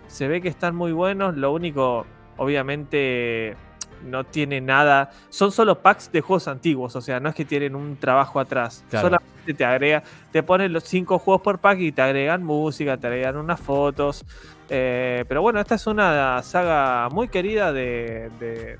se 0.08 0.28
ve 0.28 0.40
que 0.40 0.48
están 0.48 0.74
muy 0.74 0.92
buenos, 0.92 1.36
lo 1.36 1.52
único, 1.52 2.06
obviamente, 2.36 3.56
no 4.04 4.24
tiene 4.24 4.60
nada. 4.60 5.10
Son 5.28 5.52
solo 5.52 5.80
packs 5.80 6.10
de 6.12 6.20
juegos 6.20 6.48
antiguos, 6.48 6.96
o 6.96 7.00
sea, 7.00 7.20
no 7.20 7.28
es 7.28 7.34
que 7.34 7.44
tienen 7.44 7.74
un 7.74 7.96
trabajo 7.96 8.40
atrás. 8.40 8.84
Solamente 8.90 9.54
te 9.54 9.64
agrega, 9.64 10.02
te 10.32 10.42
ponen 10.42 10.72
los 10.72 10.84
cinco 10.84 11.18
juegos 11.18 11.42
por 11.42 11.58
pack 11.58 11.80
y 11.80 11.92
te 11.92 12.02
agregan 12.02 12.44
música, 12.44 12.96
te 12.96 13.06
agregan 13.08 13.36
unas 13.36 13.60
fotos. 13.60 14.24
Eh, 14.68 15.24
pero 15.28 15.42
bueno, 15.42 15.60
esta 15.60 15.74
es 15.74 15.86
una 15.86 16.42
saga 16.42 17.08
muy 17.10 17.28
querida 17.28 17.72
de, 17.72 18.30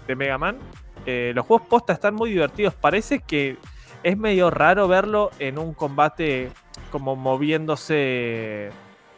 de, 0.06 0.16
Mega 0.16 0.38
Man. 0.38 0.58
Eh, 1.04 1.32
los 1.34 1.46
juegos 1.46 1.68
posta 1.68 1.92
están 1.92 2.14
muy 2.14 2.30
divertidos. 2.30 2.74
Parece 2.74 3.20
que 3.20 3.56
es 4.06 4.16
medio 4.16 4.50
raro 4.50 4.86
verlo 4.86 5.30
en 5.40 5.58
un 5.58 5.74
combate 5.74 6.50
como 6.92 7.16
moviéndose 7.16 8.70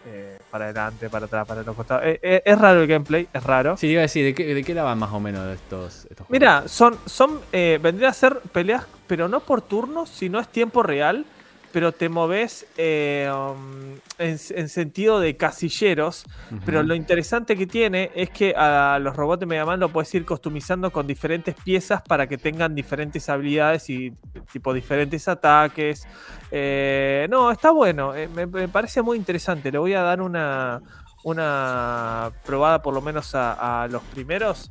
eh, 0.07 0.38
para 0.51 0.64
adelante, 0.64 1.11
para 1.11 1.27
atrás, 1.27 1.46
para 1.46 1.62
los 1.62 1.77
costados. 1.77 2.05
es 2.05 2.59
raro 2.59 2.81
el 2.81 2.87
gameplay, 2.87 3.29
es 3.33 3.42
raro. 3.42 3.77
Sí, 3.77 3.88
iba 3.88 4.01
a 4.01 4.03
decir, 4.03 4.24
¿de 4.24 4.35
qué, 4.35 4.55
de 4.55 4.64
qué 4.64 4.72
la 4.72 4.85
van 4.85 4.98
más 4.98 5.12
o 5.12 5.20
menos 5.20 5.46
estos, 5.55 6.07
estos 6.07 6.31
Mira, 6.31 6.66
son, 6.68 6.96
son 7.05 7.40
vendría 7.53 8.09
a 8.09 8.12
ser 8.14 8.40
peleas, 8.53 8.87
pero 9.07 9.29
no 9.29 9.40
por 9.40 9.61
turnos, 9.61 10.09
sino 10.09 10.40
es 10.40 10.48
tiempo 10.48 10.83
real 10.83 11.27
pero 11.73 11.93
te 11.93 12.09
moves 12.09 12.67
eh, 12.77 13.31
um, 13.33 13.99
en, 14.19 14.39
sentido 14.39 15.21
de 15.21 15.37
casilleros. 15.37 16.25
Pero 16.65 16.83
lo 16.83 16.95
interesante 16.95 17.57
que 17.57 17.67
tiene 17.67 18.11
es 18.15 18.31
que 18.31 18.55
a 18.57 18.99
los 19.01 19.15
robots 19.17 19.41
de 19.41 19.47
Mega 19.47 19.65
Man 19.65 19.81
lo 19.81 19.91
puedes 19.91 20.13
ir 20.15 20.25
customizando 20.25 20.91
con 20.91 21.07
diferentes 21.07 21.55
piezas 21.55 22.03
para 22.03 22.27
que 22.27 22.39
tengan 22.39 22.75
diferentes 22.75 23.29
habilidades 23.29 23.91
y 23.91 24.13
tipo 24.53 24.73
diferentes 24.73 25.29
ataques. 25.29 26.07
Eh, 26.51 27.27
no, 27.31 27.51
está 27.51 27.71
bueno, 27.71 28.15
eh, 28.15 28.29
me, 28.29 28.69
parece 28.69 29.03
muy 29.03 29.19
interesante. 29.19 29.71
Le 29.71 29.79
voy 29.79 29.95
a 29.95 30.03
dar 30.03 30.23
una, 30.23 30.81
una 31.25 32.31
probada 32.45 32.83
por 32.83 32.95
lo 32.95 33.03
menos 33.03 33.35
a, 33.35 33.87
los 33.91 34.03
primeros. 34.05 34.71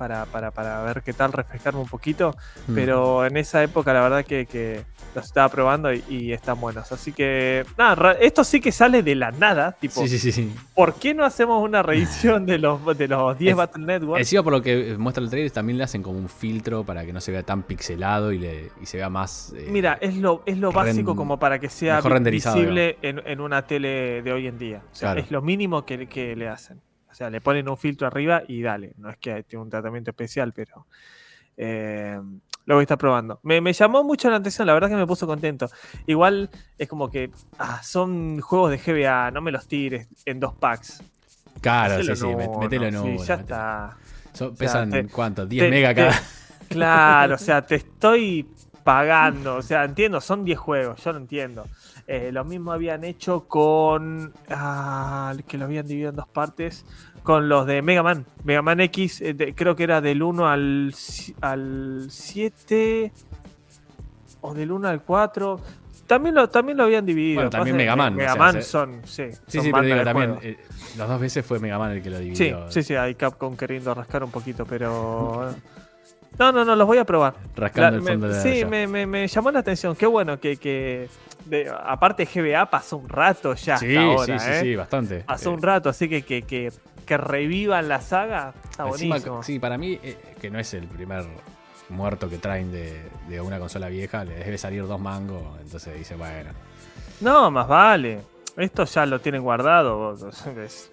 Para, 0.00 0.50
para, 0.50 0.82
ver 0.82 1.02
qué 1.02 1.12
tal, 1.12 1.32
refrescarme 1.32 1.80
un 1.80 1.88
poquito. 1.88 2.34
Mm. 2.66 2.74
Pero 2.74 3.26
en 3.26 3.36
esa 3.36 3.62
época, 3.62 3.92
la 3.92 4.00
verdad 4.00 4.24
que 4.24 4.46
los 5.14 5.24
estaba 5.24 5.48
probando 5.48 5.92
y, 5.92 6.32
están 6.32 6.60
buenos. 6.60 6.90
Así 6.92 7.12
que, 7.12 7.64
nada, 7.76 8.12
esto 8.12 8.44
sí 8.44 8.60
que 8.60 8.72
sale 8.72 9.02
de 9.02 9.14
la 9.14 9.30
nada. 9.32 9.72
Tipo, 9.72 10.06
sí, 10.06 10.18
sí, 10.18 10.32
sí. 10.32 10.52
¿por 10.74 10.94
qué 10.94 11.14
no 11.14 11.24
hacemos 11.24 11.62
una 11.62 11.82
reedición 11.82 12.46
de 12.46 12.58
los, 12.58 12.96
de 12.96 13.08
los 13.08 13.38
10 13.38 13.56
Battle 13.56 13.84
Network? 13.84 14.20
Encima, 14.20 14.42
por 14.42 14.52
lo 14.52 14.62
que 14.62 14.96
muestra 14.98 15.22
el 15.22 15.30
trailer, 15.30 15.50
también 15.50 15.78
le 15.78 15.84
hacen 15.84 16.02
como 16.02 16.18
un 16.18 16.28
filtro 16.28 16.84
para 16.84 17.04
que 17.04 17.12
no 17.12 17.20
se 17.20 17.32
vea 17.32 17.42
tan 17.42 17.62
pixelado 17.62 18.32
y, 18.32 18.38
le, 18.38 18.70
y 18.80 18.86
se 18.86 18.96
vea 18.98 19.10
más. 19.10 19.52
Eh, 19.56 19.68
Mira, 19.70 19.98
es 20.00 20.16
lo, 20.16 20.42
es 20.46 20.58
lo 20.58 20.72
básico 20.72 21.16
como 21.16 21.38
para 21.38 21.58
que 21.58 21.68
sea 21.68 22.00
visible 22.00 22.98
en, 23.02 23.20
en, 23.26 23.40
una 23.40 23.66
tele 23.66 24.22
de 24.22 24.32
hoy 24.32 24.46
en 24.46 24.58
día. 24.58 24.82
Es 25.16 25.30
lo 25.30 25.42
mínimo 25.42 25.84
que, 25.84 26.06
que 26.06 26.36
le 26.36 26.48
hacen. 26.48 26.80
O 27.10 27.14
sea, 27.14 27.30
le 27.30 27.40
ponen 27.40 27.68
un 27.68 27.76
filtro 27.76 28.06
arriba 28.06 28.42
y 28.46 28.62
dale. 28.62 28.92
No 28.96 29.10
es 29.10 29.16
que 29.16 29.42
tenga 29.42 29.62
un 29.62 29.70
tratamiento 29.70 30.10
especial, 30.10 30.52
pero. 30.52 30.86
Eh, 31.56 32.18
lo 32.66 32.76
voy 32.76 32.82
a 32.82 32.84
estar 32.84 32.98
probando. 32.98 33.40
Me, 33.42 33.72
llamó 33.72 34.04
mucho 34.04 34.30
la 34.30 34.36
atención, 34.36 34.66
la 34.66 34.74
verdad 34.74 34.88
que 34.88 34.94
me 34.94 35.06
puso 35.06 35.26
contento. 35.26 35.68
Igual 36.06 36.50
es 36.78 36.88
como 36.88 37.10
que 37.10 37.30
ah, 37.58 37.82
son 37.82 38.40
juegos 38.40 38.70
de 38.70 38.78
GBA, 38.78 39.32
no 39.32 39.40
me 39.40 39.50
los 39.50 39.66
tires 39.66 40.06
en 40.24 40.38
dos 40.38 40.54
packs. 40.54 41.02
Claro, 41.60 42.02
sí, 42.02 42.14
sí, 42.14 42.26
metelo 42.60 42.86
en 42.86 42.96
uno. 42.96 43.18
Sí, 43.18 43.26
ya 43.26 43.34
está. 43.34 43.96
pesan, 44.56 45.08
¿cuánto? 45.08 45.46
10 45.46 45.70
mega 45.70 45.94
cada. 45.94 46.14
claro, 46.68 47.34
o 47.34 47.38
sea, 47.38 47.66
te 47.66 47.74
estoy 47.76 48.48
pagando. 48.84 49.56
O 49.56 49.62
sea, 49.62 49.84
entiendo, 49.90 50.20
son 50.20 50.44
10 50.44 50.58
juegos, 50.58 51.02
yo 51.02 51.12
lo 51.12 51.18
entiendo. 51.18 51.66
Eh, 52.12 52.32
lo 52.32 52.44
mismo 52.44 52.72
habían 52.72 53.04
hecho 53.04 53.46
con. 53.46 54.32
Ah, 54.48 55.32
que 55.46 55.56
lo 55.56 55.66
habían 55.66 55.86
dividido 55.86 56.10
en 56.10 56.16
dos 56.16 56.26
partes 56.26 56.84
con 57.22 57.48
los 57.48 57.68
de 57.68 57.82
Mega 57.82 58.02
Man. 58.02 58.26
Mega 58.42 58.62
Man 58.62 58.80
X, 58.80 59.20
eh, 59.20 59.54
creo 59.54 59.76
que 59.76 59.84
era 59.84 60.00
del 60.00 60.20
1 60.20 60.48
al, 60.48 60.92
al 61.40 62.06
7 62.10 63.12
o 64.40 64.54
del 64.54 64.72
1 64.72 64.88
al 64.88 65.02
4. 65.04 65.60
También 66.08 66.34
lo, 66.34 66.48
también 66.48 66.78
lo 66.78 66.82
habían 66.82 67.06
dividido. 67.06 67.36
Bueno, 67.36 67.50
también 67.50 67.76
Mega 67.76 67.94
Man. 67.94 68.16
Mega 68.16 68.34
Man 68.34 68.60
son, 68.60 69.02
sí. 69.04 69.26
Sí, 69.46 69.60
sí, 69.60 69.70
pero 69.70 69.82
digo, 69.82 70.02
también, 70.02 70.36
eh, 70.42 70.58
las 70.98 71.08
dos 71.08 71.20
veces 71.20 71.46
fue 71.46 71.60
Mega 71.60 71.78
Man 71.78 71.92
el 71.92 72.02
que 72.02 72.10
lo 72.10 72.18
dividió. 72.18 72.66
Sí, 72.66 72.72
sí, 72.72 72.82
sí, 72.82 72.96
hay 72.96 73.14
Capcom 73.14 73.56
queriendo 73.56 73.94
rascar 73.94 74.24
un 74.24 74.32
poquito, 74.32 74.66
pero... 74.66 75.54
No, 76.40 76.50
no, 76.50 76.64
no, 76.64 76.74
los 76.74 76.86
voy 76.86 76.98
a 76.98 77.04
probar. 77.04 77.34
Rascando 77.54 77.98
el 77.98 78.02
fondo 78.02 78.28
de 78.28 78.42
Sí, 78.42 78.64
me, 78.64 78.86
me, 78.86 79.06
me, 79.06 79.28
llamó 79.28 79.50
la 79.52 79.60
atención. 79.60 79.94
Qué 79.94 80.06
bueno 80.06 80.40
que, 80.40 80.56
que 80.56 81.08
de, 81.44 81.70
aparte 81.70 82.24
GBA 82.24 82.68
pasó 82.68 82.96
un 82.96 83.08
rato 83.08 83.54
ya 83.54 83.76
sí, 83.76 83.94
ahora, 83.96 84.38
sí, 84.38 84.44
sí, 84.44 84.50
¿eh? 84.50 84.60
sí, 84.62 84.74
bastante. 84.74 85.20
Pasó 85.20 85.52
un 85.52 85.62
rato, 85.62 85.88
así 85.90 86.08
que, 86.08 86.22
que, 86.22 86.42
que 86.42 86.72
que 87.10 87.16
revivan 87.16 87.88
la 87.88 88.00
saga, 88.00 88.54
está 88.70 88.84
buenísimo. 88.84 89.42
Sí, 89.42 89.58
para 89.58 89.76
mí, 89.76 89.98
eh, 90.00 90.16
que 90.40 90.48
no 90.48 90.60
es 90.60 90.72
el 90.74 90.86
primer 90.86 91.24
muerto 91.88 92.30
que 92.30 92.38
traen 92.38 92.70
de, 92.70 93.40
una 93.40 93.58
consola 93.58 93.88
vieja, 93.88 94.24
le 94.24 94.36
debe 94.36 94.56
salir 94.56 94.86
dos 94.86 95.00
mangos, 95.00 95.42
entonces 95.60 95.98
dice, 95.98 96.14
bueno. 96.14 96.50
No, 97.20 97.50
más 97.50 97.66
vale. 97.66 98.20
Esto 98.56 98.84
ya 98.84 99.06
lo 99.06 99.20
tienen 99.20 99.42
guardado. 99.42 100.16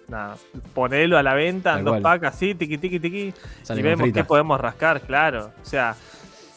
nada, 0.08 0.36
ponelo 0.74 1.18
a 1.18 1.22
la 1.22 1.34
venta 1.34 1.78
en 1.78 1.84
dos 1.84 2.00
packs 2.00 2.24
así, 2.24 2.54
tiqui, 2.54 2.78
tiqui, 2.78 3.00
tiqui. 3.00 3.34
y 3.68 3.82
vemos 3.82 4.08
qué 4.12 4.24
podemos 4.24 4.60
rascar, 4.60 5.00
claro. 5.02 5.52
O 5.60 5.64
sea, 5.64 5.96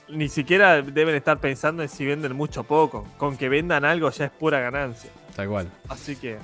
ni 0.10 0.30
siquiera 0.30 0.82
deben 0.82 1.16
estar 1.16 1.40
pensando 1.40 1.84
en 1.84 1.90
si 1.90 2.06
venden 2.06 2.36
mucho 2.36 2.62
o 2.62 2.64
poco. 2.64 3.08
Con 3.18 3.38
que 3.38 3.50
vendan 3.50 3.86
algo 3.86 4.10
ya 4.10 4.26
es 4.26 4.32
pura 4.32 4.60
ganancia. 4.60 5.12
Tal 5.36 5.48
cual. 5.48 5.68
Así 5.90 6.16
que. 6.16 6.38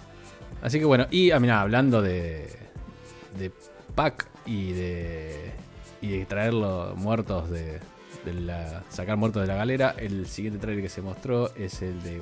Así 0.61 0.79
que 0.79 0.85
bueno, 0.85 1.05
y 1.11 1.31
ah, 1.31 1.61
hablando 1.61 2.01
de, 2.01 2.49
de 3.37 3.51
pack 3.93 4.27
y 4.45 4.73
de, 4.73 5.51
y 6.01 6.17
de 6.17 6.25
traerlo 6.25 6.93
muertos 6.95 7.49
de, 7.49 7.79
la, 8.25 8.83
sacar 8.89 9.17
muertos 9.17 9.41
de 9.43 9.47
la 9.47 9.55
galera, 9.55 9.93
el 9.97 10.27
siguiente 10.27 10.59
trailer 10.59 10.83
que 10.83 10.89
se 10.89 11.01
mostró 11.01 11.53
es 11.55 11.81
el 11.81 12.01
de 12.01 12.21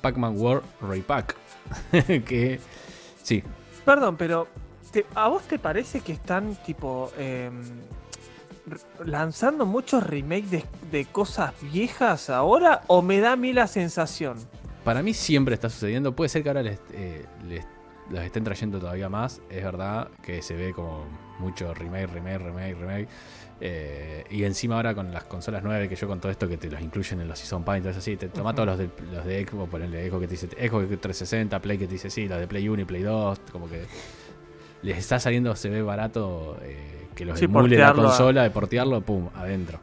Pac-Man 0.00 0.36
World 0.36 0.64
Repack. 0.80 1.36
que 2.26 2.60
sí. 3.22 3.42
Perdón, 3.84 4.16
pero 4.16 4.48
¿a 5.14 5.28
vos 5.28 5.42
te 5.44 5.58
parece 5.58 6.00
que 6.00 6.12
están 6.12 6.56
tipo 6.56 7.10
em, 7.18 7.62
lanzando 9.04 9.66
muchos 9.66 10.02
remakes 10.02 10.64
de, 10.90 11.04
cosas 11.06 11.54
viejas 11.72 12.30
ahora 12.30 12.82
o 12.86 13.02
me 13.02 13.20
da 13.20 13.32
a 13.32 13.36
mí 13.36 13.52
la 13.52 13.66
sensación? 13.66 14.38
Para 14.84 15.02
mí 15.02 15.14
siempre 15.14 15.54
está 15.54 15.68
sucediendo. 15.68 16.14
Puede 16.14 16.28
ser 16.28 16.42
que 16.42 16.48
ahora 16.48 16.62
les, 16.62 16.78
eh, 16.92 17.26
les 17.46 17.64
los 18.10 18.20
estén 18.20 18.44
trayendo 18.44 18.78
todavía 18.78 19.08
más. 19.08 19.40
Es 19.50 19.62
verdad 19.62 20.08
que 20.22 20.42
se 20.42 20.54
ve 20.54 20.72
como 20.72 21.04
mucho 21.38 21.74
remake, 21.74 22.06
remake, 22.06 22.38
remake, 22.38 22.74
remake. 22.74 23.08
Eh, 23.60 24.24
y 24.30 24.44
encima 24.44 24.76
ahora 24.76 24.94
con 24.94 25.12
las 25.12 25.24
consolas 25.24 25.64
nuevas 25.64 25.88
que 25.88 25.96
yo 25.96 26.06
con 26.06 26.20
todo 26.20 26.30
esto 26.30 26.48
que 26.48 26.56
te 26.56 26.70
los 26.70 26.80
incluyen 26.80 27.20
en 27.20 27.28
los 27.28 27.38
Season 27.38 27.64
Pass, 27.64 27.78
entonces 27.78 27.98
así, 28.02 28.16
te 28.16 28.28
toma 28.28 28.54
todos 28.54 28.68
los 28.68 28.78
de, 28.78 28.88
los 29.12 29.24
de 29.24 29.44
Xbox, 29.44 29.70
ponerle 29.70 30.06
Echo 30.06 30.20
que 30.20 30.26
te 30.28 30.32
dice 30.32 30.48
Echo 30.56 30.78
360, 30.78 31.60
Play 31.60 31.78
que 31.78 31.86
te 31.86 31.92
dice 31.94 32.08
sí, 32.08 32.28
los 32.28 32.38
de 32.38 32.46
Play 32.46 32.68
1 32.68 32.82
y 32.82 32.84
Play 32.84 33.02
2, 33.02 33.40
como 33.50 33.68
que 33.68 33.82
les 34.82 34.98
está 34.98 35.18
saliendo, 35.18 35.56
se 35.56 35.68
ve 35.70 35.82
barato 35.82 36.56
eh, 36.62 37.08
que 37.16 37.24
los 37.24 37.40
emule 37.42 37.76
la 37.76 37.92
consola, 37.94 38.44
de 38.44 38.50
portearlo, 38.50 39.00
pum, 39.00 39.28
adentro. 39.34 39.80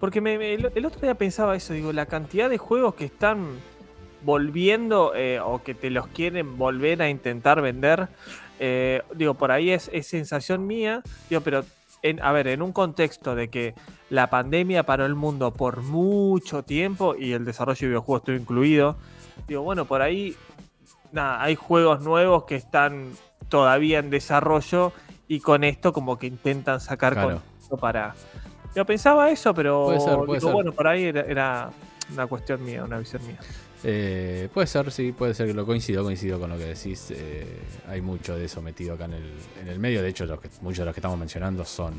Porque 0.00 0.18
el 0.18 0.86
otro 0.86 1.00
día 1.00 1.14
pensaba 1.14 1.56
eso, 1.56 1.74
digo, 1.74 1.92
la 1.92 2.06
cantidad 2.06 2.48
de 2.48 2.58
juegos 2.58 2.94
que 2.94 3.06
están 3.06 3.58
volviendo 4.26 5.14
eh, 5.14 5.40
o 5.40 5.62
que 5.62 5.74
te 5.74 5.88
los 5.88 6.08
quieren 6.08 6.58
volver 6.58 7.00
a 7.00 7.08
intentar 7.08 7.62
vender. 7.62 8.08
Eh, 8.58 9.02
digo, 9.14 9.34
por 9.34 9.52
ahí 9.52 9.70
es, 9.70 9.90
sensación 10.02 10.66
mía. 10.66 11.02
Digo, 11.30 11.40
pero 11.42 11.64
en, 12.02 12.22
a 12.22 12.32
ver, 12.32 12.48
en 12.48 12.62
un 12.62 12.72
contexto 12.72 13.34
de 13.34 13.48
que 13.48 13.74
la 14.10 14.30
pandemia 14.30 14.84
paró 14.84 15.06
el 15.06 15.14
mundo 15.14 15.52
por 15.52 15.82
mucho 15.82 16.62
tiempo 16.62 17.14
y 17.16 17.32
el 17.32 17.44
desarrollo 17.44 17.80
de 17.80 17.86
videojuegos 17.88 18.22
estuvo 18.22 18.36
incluido. 18.36 18.96
Digo, 19.48 19.62
bueno, 19.62 19.84
por 19.84 20.02
ahí 20.02 20.36
nada, 21.12 21.42
hay 21.42 21.54
juegos 21.54 22.02
nuevos 22.02 22.44
que 22.44 22.56
están 22.56 23.10
todavía 23.48 23.98
en 23.98 24.10
desarrollo 24.10 24.92
y 25.28 25.40
con 25.40 25.64
esto 25.64 25.92
como 25.92 26.18
que 26.18 26.26
intentan 26.26 26.80
sacar 26.80 27.14
claro. 27.14 27.42
para... 27.80 28.14
Yo 28.74 28.84
pensaba 28.84 29.30
eso, 29.30 29.54
pero 29.54 29.86
bueno, 30.52 30.72
por 30.72 30.86
ahí 30.86 31.04
era 31.04 31.70
una 32.12 32.26
cuestión 32.26 32.62
mía, 32.62 32.84
una 32.84 32.98
visión 32.98 33.26
mía. 33.26 33.38
Eh, 33.88 34.48
puede 34.52 34.66
ser, 34.66 34.90
sí, 34.90 35.12
puede 35.12 35.32
ser 35.32 35.46
que 35.46 35.54
lo 35.54 35.64
coincido, 35.64 36.02
coincido 36.02 36.40
con 36.40 36.50
lo 36.50 36.58
que 36.58 36.64
decís. 36.64 37.12
Eh, 37.12 37.46
hay 37.86 38.00
mucho 38.00 38.36
de 38.36 38.46
eso 38.46 38.60
metido 38.60 38.94
acá 38.94 39.04
en 39.04 39.12
el, 39.12 39.32
en 39.62 39.68
el 39.68 39.78
medio. 39.78 40.02
De 40.02 40.08
hecho, 40.08 40.26
los 40.26 40.40
que, 40.40 40.48
muchos 40.60 40.78
de 40.78 40.86
los 40.86 40.94
que 40.94 40.98
estamos 40.98 41.16
mencionando 41.16 41.64
son, 41.64 41.94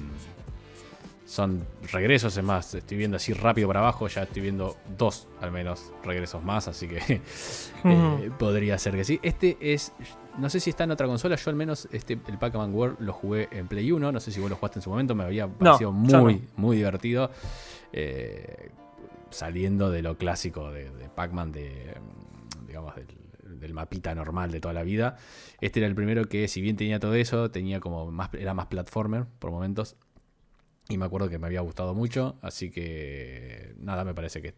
son 1.26 1.66
regresos. 1.90 2.36
Es 2.36 2.44
más, 2.44 2.76
estoy 2.76 2.98
viendo 2.98 3.16
así 3.16 3.32
rápido 3.32 3.70
para 3.70 3.80
abajo. 3.80 4.10
Ya 4.10 4.24
estoy 4.24 4.42
viendo 4.42 4.76
dos 4.98 5.30
al 5.40 5.54
menos 5.54 5.94
regresos 6.04 6.44
más. 6.44 6.68
Así 6.68 6.90
que 6.90 7.00
eh, 7.86 8.32
podría 8.38 8.78
ser 8.78 8.94
que 8.94 9.06
sí. 9.06 9.18
Este 9.24 9.58
es. 9.62 9.94
No 10.38 10.50
sé 10.50 10.60
si 10.60 10.72
está 10.72 10.84
en 10.84 10.92
otra 10.92 11.08
consola. 11.08 11.38
Yo 11.38 11.50
al 11.50 11.56
menos 11.56 11.88
este, 11.94 12.20
el 12.28 12.38
Pac-Man 12.38 12.76
World 12.76 12.98
lo 13.00 13.14
jugué 13.14 13.48
en 13.50 13.70
Play 13.70 13.94
1. 13.94 14.12
No 14.12 14.20
sé 14.20 14.34
si 14.34 14.42
vos 14.42 14.50
lo 14.50 14.58
jugaste 14.58 14.80
en 14.80 14.84
su 14.84 14.90
momento. 14.90 15.16
Me 15.16 15.24
había 15.24 15.48
parecido 15.48 15.94
muy, 15.94 16.44
muy 16.58 16.76
divertido 16.76 17.32
saliendo 19.32 19.92
de 19.92 20.02
lo 20.02 20.18
clásico 20.18 20.72
de, 20.72 20.90
Pac-Man, 21.16 21.52
de, 21.52 21.96
digamos, 22.68 22.96
del, 22.96 23.60
del, 23.60 23.74
mapita 23.74 24.14
normal 24.16 24.52
de 24.52 24.60
toda 24.60 24.74
la 24.74 24.84
vida. 24.84 25.18
Este 25.62 25.80
era 25.80 25.88
el 25.88 25.96
primero 25.96 26.26
que, 26.26 26.48
si 26.48 26.62
bien 26.62 26.76
tenía 26.76 27.00
todo 27.00 27.16
eso, 27.16 27.52
tenía 27.52 27.80
como 27.80 28.12
más, 28.12 28.34
era 28.34 28.54
más 28.54 28.68
platformer 28.68 29.26
por 29.40 29.52
momentos. 29.52 29.96
Y 30.90 30.98
me 30.98 31.06
acuerdo 31.06 31.30
que 31.30 31.38
me 31.38 31.48
había 31.48 31.62
gustado 31.62 31.94
mucho, 31.94 32.38
así 32.42 32.72
que 32.72 33.76
nada, 33.80 34.06
me 34.06 34.14
parece 34.14 34.42
que 34.42 34.56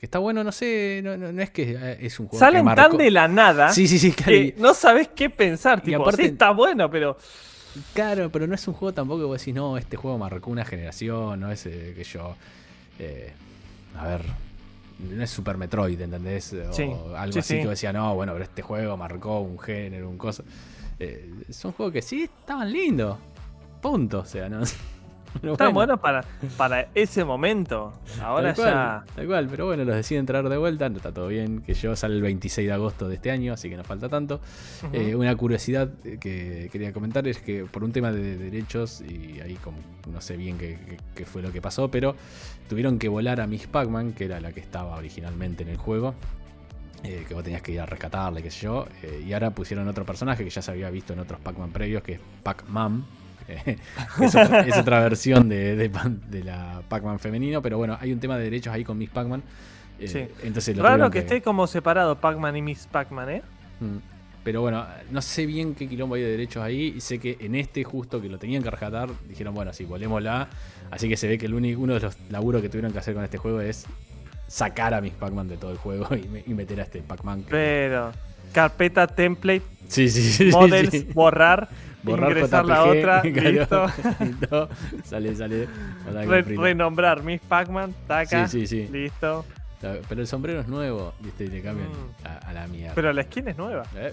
que 0.00 0.06
está 0.06 0.18
bueno, 0.18 0.42
no 0.42 0.50
sé, 0.50 1.02
no, 1.04 1.14
no, 1.14 1.42
es 1.42 1.50
que 1.50 1.76
eh, 1.78 1.98
es 2.00 2.18
un 2.18 2.28
juego 2.28 2.38
Salen 2.38 2.64
tan 2.74 2.96
de 2.96 3.10
la 3.10 3.28
nada 3.28 3.70
sí, 3.70 3.86
sí, 3.86 3.98
sí, 3.98 4.12
que 4.12 4.54
no 4.56 4.72
sabes 4.72 5.08
qué 5.08 5.28
pensar. 5.28 5.82
Tipo, 5.82 6.00
aparte, 6.00 6.24
está 6.24 6.52
bueno, 6.52 6.90
pero. 6.90 7.18
Claro, 7.92 8.30
pero 8.32 8.46
no 8.46 8.54
es 8.54 8.66
un 8.66 8.72
juego 8.72 8.94
tampoco 8.94 9.20
que 9.20 9.26
vos 9.26 9.38
decís, 9.38 9.54
no, 9.54 9.76
este 9.76 9.98
juego 9.98 10.16
marcó 10.16 10.50
una 10.50 10.64
generación, 10.64 11.38
no 11.38 11.52
es 11.52 11.66
eh, 11.66 11.92
que 11.94 12.02
yo. 12.04 12.34
Eh, 12.98 13.30
a 13.96 14.06
ver, 14.06 14.22
no 14.98 15.22
es 15.22 15.30
Super 15.30 15.56
Metroid, 15.56 16.00
¿entendés? 16.00 16.52
O 16.52 17.16
algo 17.16 17.38
así 17.38 17.60
que 17.60 17.66
decía, 17.66 17.92
no, 17.92 18.14
bueno, 18.14 18.32
pero 18.32 18.44
este 18.44 18.62
juego 18.62 18.96
marcó 18.96 19.40
un 19.40 19.58
género, 19.58 20.08
un 20.08 20.18
cosa. 20.18 20.44
son 21.50 21.72
juegos 21.72 21.92
que 21.92 22.02
sí 22.02 22.22
estaban 22.24 22.72
lindos. 22.72 23.18
Punto. 23.80 24.20
O 24.20 24.24
sea, 24.24 24.48
no. 24.48 24.60
Está 25.42 25.68
bueno, 25.68 25.98
para, 25.98 26.24
para 26.56 26.88
ese 26.94 27.24
momento. 27.24 27.92
Ahora 28.22 28.52
ya. 28.54 29.04
Tal 29.14 29.26
cual, 29.26 29.48
pero 29.48 29.66
bueno, 29.66 29.84
los 29.84 29.94
deciden 29.94 30.26
traer 30.26 30.48
de 30.48 30.56
vuelta. 30.56 30.88
No 30.88 30.96
está 30.96 31.12
todo 31.12 31.28
bien. 31.28 31.62
Que 31.62 31.74
yo 31.74 31.96
sale 31.96 32.14
el 32.16 32.22
26 32.22 32.66
de 32.66 32.72
agosto 32.72 33.08
de 33.08 33.16
este 33.16 33.30
año, 33.30 33.52
así 33.52 33.68
que 33.70 33.76
no 33.76 33.84
falta 33.84 34.08
tanto. 34.08 34.40
Eh, 34.92 35.14
una 35.14 35.34
curiosidad 35.36 35.88
que 36.20 36.68
quería 36.70 36.92
comentar 36.92 37.26
es 37.28 37.38
que 37.38 37.64
por 37.64 37.84
un 37.84 37.92
tema 37.92 38.12
de 38.12 38.36
derechos, 38.36 39.00
y 39.02 39.40
ahí 39.40 39.54
como 39.56 39.78
no 40.10 40.20
sé 40.20 40.36
bien 40.36 40.58
qué, 40.58 41.24
fue 41.24 41.42
lo 41.42 41.52
que 41.52 41.60
pasó, 41.60 41.90
pero 41.90 42.14
tuvieron 42.68 42.98
que 42.98 43.08
volar 43.08 43.40
a 43.40 43.46
Miss 43.46 43.66
Pac-Man, 43.66 44.12
que 44.12 44.24
era 44.24 44.40
la 44.40 44.52
que 44.52 44.60
estaba 44.60 44.96
originalmente 44.96 45.62
en 45.62 45.70
el 45.70 45.76
juego. 45.76 46.14
Eh, 47.02 47.24
que 47.26 47.32
vos 47.32 47.42
tenías 47.42 47.62
que 47.62 47.72
ir 47.72 47.80
a 47.80 47.86
rescatarle, 47.86 48.42
qué 48.42 48.50
sé 48.50 48.66
yo. 48.66 48.86
Eh, 49.02 49.24
y 49.26 49.32
ahora 49.32 49.50
pusieron 49.50 49.88
otro 49.88 50.04
personaje 50.04 50.44
que 50.44 50.50
ya 50.50 50.60
se 50.60 50.70
había 50.70 50.90
visto 50.90 51.14
en 51.14 51.20
otros 51.20 51.40
Pac-Man 51.40 51.70
previos, 51.70 52.02
que 52.02 52.14
es 52.14 52.20
Pac-Man 52.42 53.04
es, 54.20 54.76
otra, 54.76 55.00
versión 55.00 55.48
de, 55.48 55.90
la 56.44 56.82
Pac-Man 56.88 57.18
femenino, 57.18 57.62
pero 57.62 57.78
bueno, 57.78 57.96
hay 58.00 58.12
un 58.12 58.20
tema 58.20 58.36
de 58.36 58.44
derechos 58.44 58.72
ahí 58.72 58.84
con 58.84 58.98
Miss 58.98 59.10
Pac-Man. 59.10 59.42
Eh, 59.98 60.30
entonces 60.42 60.76
Raro 60.78 61.10
que, 61.10 61.18
esté 61.18 61.42
como 61.42 61.66
separado 61.66 62.16
Pac-Man 62.16 62.56
y 62.56 62.62
Miss 62.62 62.88
Pac-Man, 62.90 63.30
¿eh? 63.30 63.42
Mm. 63.80 63.98
Pero 64.42 64.62
bueno, 64.62 64.86
no 65.10 65.20
sé 65.20 65.44
bien 65.44 65.74
qué 65.74 65.86
quilombo 65.86 66.14
hay 66.14 66.22
de 66.22 66.30
derechos 66.30 66.62
ahí. 66.62 66.94
Y 66.96 67.00
sé 67.00 67.18
que 67.18 67.36
en 67.40 67.54
este, 67.54 67.84
justo 67.84 68.22
que 68.22 68.28
lo 68.28 68.38
tenían 68.38 68.62
que 68.62 68.70
rescatar, 68.70 69.10
dijeron, 69.28 69.54
bueno, 69.54 69.72
sí, 69.72 69.84
volémosla. 69.84 70.48
Así 70.90 71.08
que 71.08 71.16
se 71.16 71.28
ve 71.28 71.36
que 71.36 71.46
el 71.46 71.54
único, 71.54 71.82
uno 71.82 71.94
de 71.94 72.00
los 72.00 72.16
laburos 72.30 72.62
que 72.62 72.68
tuvieron 72.68 72.92
que 72.92 72.98
hacer 72.98 73.14
con 73.14 73.22
este 73.22 73.36
juego 73.36 73.60
es 73.60 73.86
sacar 74.48 74.94
a 74.94 75.00
Miss 75.00 75.12
Pac-Man 75.12 75.48
de 75.48 75.56
todo 75.56 75.70
el 75.70 75.76
juego 75.76 76.08
y, 76.46 76.54
meter 76.54 76.80
a 76.80 76.84
este 76.84 77.02
Pac-Man. 77.02 77.44
Pero, 77.48 78.12
carpeta, 78.52 79.06
template, 79.06 79.62
sí, 79.88 80.08
sí, 80.08 80.22
sí, 80.22 80.46
models, 80.46 81.12
borrar. 81.14 81.68
Borrar 82.02 82.30
ingresar 82.30 82.64
la 82.64 82.84
otra, 82.84 83.22
listo. 83.24 83.86
sale, 85.04 85.36
sale. 85.36 85.68
renombrar 86.56 87.22
Miss 87.22 87.40
Pac-Man, 87.40 87.94
taca. 88.06 88.48
Sí, 88.48 88.66
sí, 88.66 88.86
sí. 88.86 88.92
Listo. 88.92 89.44
Pero 89.80 90.20
el 90.20 90.26
sombrero 90.26 90.60
es 90.60 90.68
nuevo, 90.68 91.14
¿viste? 91.20 91.44
Y 91.44 91.48
le 91.48 91.62
cambian 91.62 91.88
mm. 91.88 92.46
a, 92.46 92.52
la 92.52 92.66
mierda. 92.66 92.94
Pero 92.94 93.12
la 93.12 93.22
skin 93.22 93.48
es 93.48 93.56
nueva. 93.56 93.84
Eh. 93.96 94.12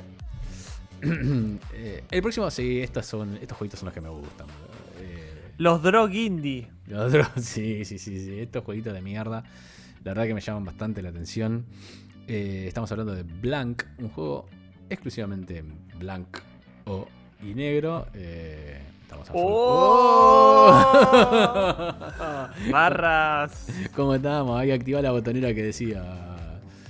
Eh, 1.73 2.04
el 2.10 2.21
próximo, 2.23 2.50
sí, 2.50 2.82
estos, 2.82 3.06
son, 3.06 3.38
estos 3.39 3.56
jueguitos 3.56 3.80
son 3.80 3.86
los 3.86 3.93
que 3.93 4.02
me 4.02 4.10
gustan. 4.10 4.47
Eh, 5.00 5.54
los 5.58 5.84
Drog 5.84 6.12
Indie. 6.12 6.67
Los 6.88 7.12
Drog, 7.13 7.28
sí, 7.39 7.86
sí, 7.86 8.00
sí, 8.00 8.19
sí. 8.19 8.39
Estos 8.39 8.63
jueguitos 8.63 8.93
de 8.93 9.02
mierda. 9.02 9.43
La 10.04 10.12
verdad 10.12 10.26
que 10.26 10.34
me 10.34 10.41
llaman 10.41 10.65
bastante 10.65 11.02
la 11.02 11.10
atención. 11.10 11.65
estamos 12.28 12.91
hablando 12.91 13.13
de 13.13 13.23
Blank, 13.23 13.84
un 14.00 14.10
juego 14.10 14.47
exclusivamente 14.89 15.63
Blank 16.00 16.39
o 16.86 17.08
y 17.41 17.54
negro. 17.54 18.08
Eh, 18.13 18.82
estamos 19.02 19.30
a 19.30 19.34
¡Oh! 19.36 20.71
Barras. 22.71 23.67
¿Cómo 23.95 24.15
estábamos? 24.15 24.60
Hay 24.60 24.67
que 24.67 24.73
activar 24.73 25.04
la 25.04 25.12
botonera 25.12 25.54
que 25.54 25.63
decía. 25.63 26.04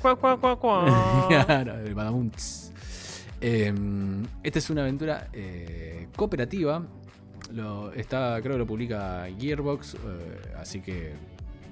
Cuá, 0.02 0.16
cuá, 0.16 0.38
cuá, 0.38 0.58
claro, 1.28 1.80
el 1.80 1.96
em, 3.42 4.24
esta 4.44 4.60
es 4.60 4.70
una 4.70 4.82
aventura 4.82 5.28
eh, 5.34 6.08
cooperativa. 6.16 6.84
Lo, 7.52 7.92
está, 7.94 8.40
creo 8.42 8.54
que 8.54 8.60
lo 8.60 8.68
publica 8.68 9.26
Gearbox, 9.40 9.96
eh, 9.96 10.00
así 10.58 10.82
que 10.82 11.14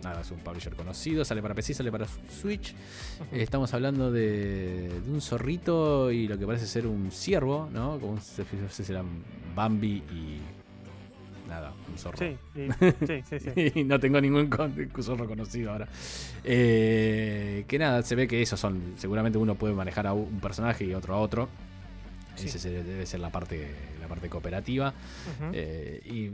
nada, 0.06 0.22
es 0.22 0.32
un 0.32 0.39
publisher 0.39 0.76
conocido, 0.76 1.26
sale 1.26 1.41
para 1.41 1.54
PC, 1.54 1.74
sale 1.74 1.91
para 1.91 2.06
Switch. 2.30 2.72
Eh, 3.32 3.41
estamos 3.41 3.74
hablando 3.74 4.12
de, 4.12 5.02
un 5.08 5.20
zorrito 5.20 6.12
y 6.12 6.28
lo 6.28 6.38
que 6.38 6.46
parece 6.46 6.68
ser 6.68 6.88
un 6.88 7.12
ciervo, 7.12 7.70
¿no? 7.72 8.00
Como 8.00 8.13
un, 8.13 8.22
si 8.22 8.84
será 8.84 9.04
Bambi 9.56 10.04
y 10.12 10.39
nada, 11.50 11.74
un 11.91 11.98
zorro. 11.98 12.18
Sí, 12.18 12.38
sí, 13.08 13.24
sí. 13.28 13.39
sí, 13.39 13.72
y 13.76 13.84
no 13.84 14.00
tengo 14.00 14.22
ningún 14.22 14.50
zorro 15.02 15.28
conocido 15.28 15.72
ahora. 15.72 15.88
Eh, 16.44 17.65
que 17.68 17.80
nada, 17.80 18.04
se 18.04 18.15
ve 18.15 18.28
que 18.28 18.41
esos 18.41 18.60
son, 18.60 18.94
seguramente 18.98 19.38
uno 19.38 19.56
puede 19.56 19.74
manejar 19.74 20.08
a 20.08 20.13
un 20.13 20.39
personaje 20.39 20.86
y 20.86 20.94
otro 20.94 21.15
a 21.15 21.20
otro. 21.20 21.50
Ese 22.38 22.70
debe 22.70 23.06
ser 23.06 23.22
la 23.22 23.32
parte, 23.32 23.74
la 24.00 24.08
parte 24.08 24.30
cooperativa. 24.30 24.94
Eh, 25.54 26.02
y 26.06 26.32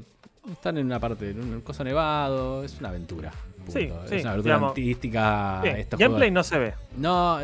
están 0.49 0.77
en 0.77 0.85
una 0.85 0.99
parte, 0.99 1.31
en 1.31 1.39
un 1.39 1.61
coso 1.61 1.83
nevado, 1.83 2.63
es 2.63 2.79
una 2.79 2.89
aventura. 2.89 3.31
Sí, 3.67 3.91
es 4.09 4.21
una 4.21 4.31
aventura 4.31 4.55
artística. 4.55 5.61
gameplay 5.91 6.31
no 6.31 6.43
se 6.43 6.57
ve. 6.57 6.73
No, 6.97 7.39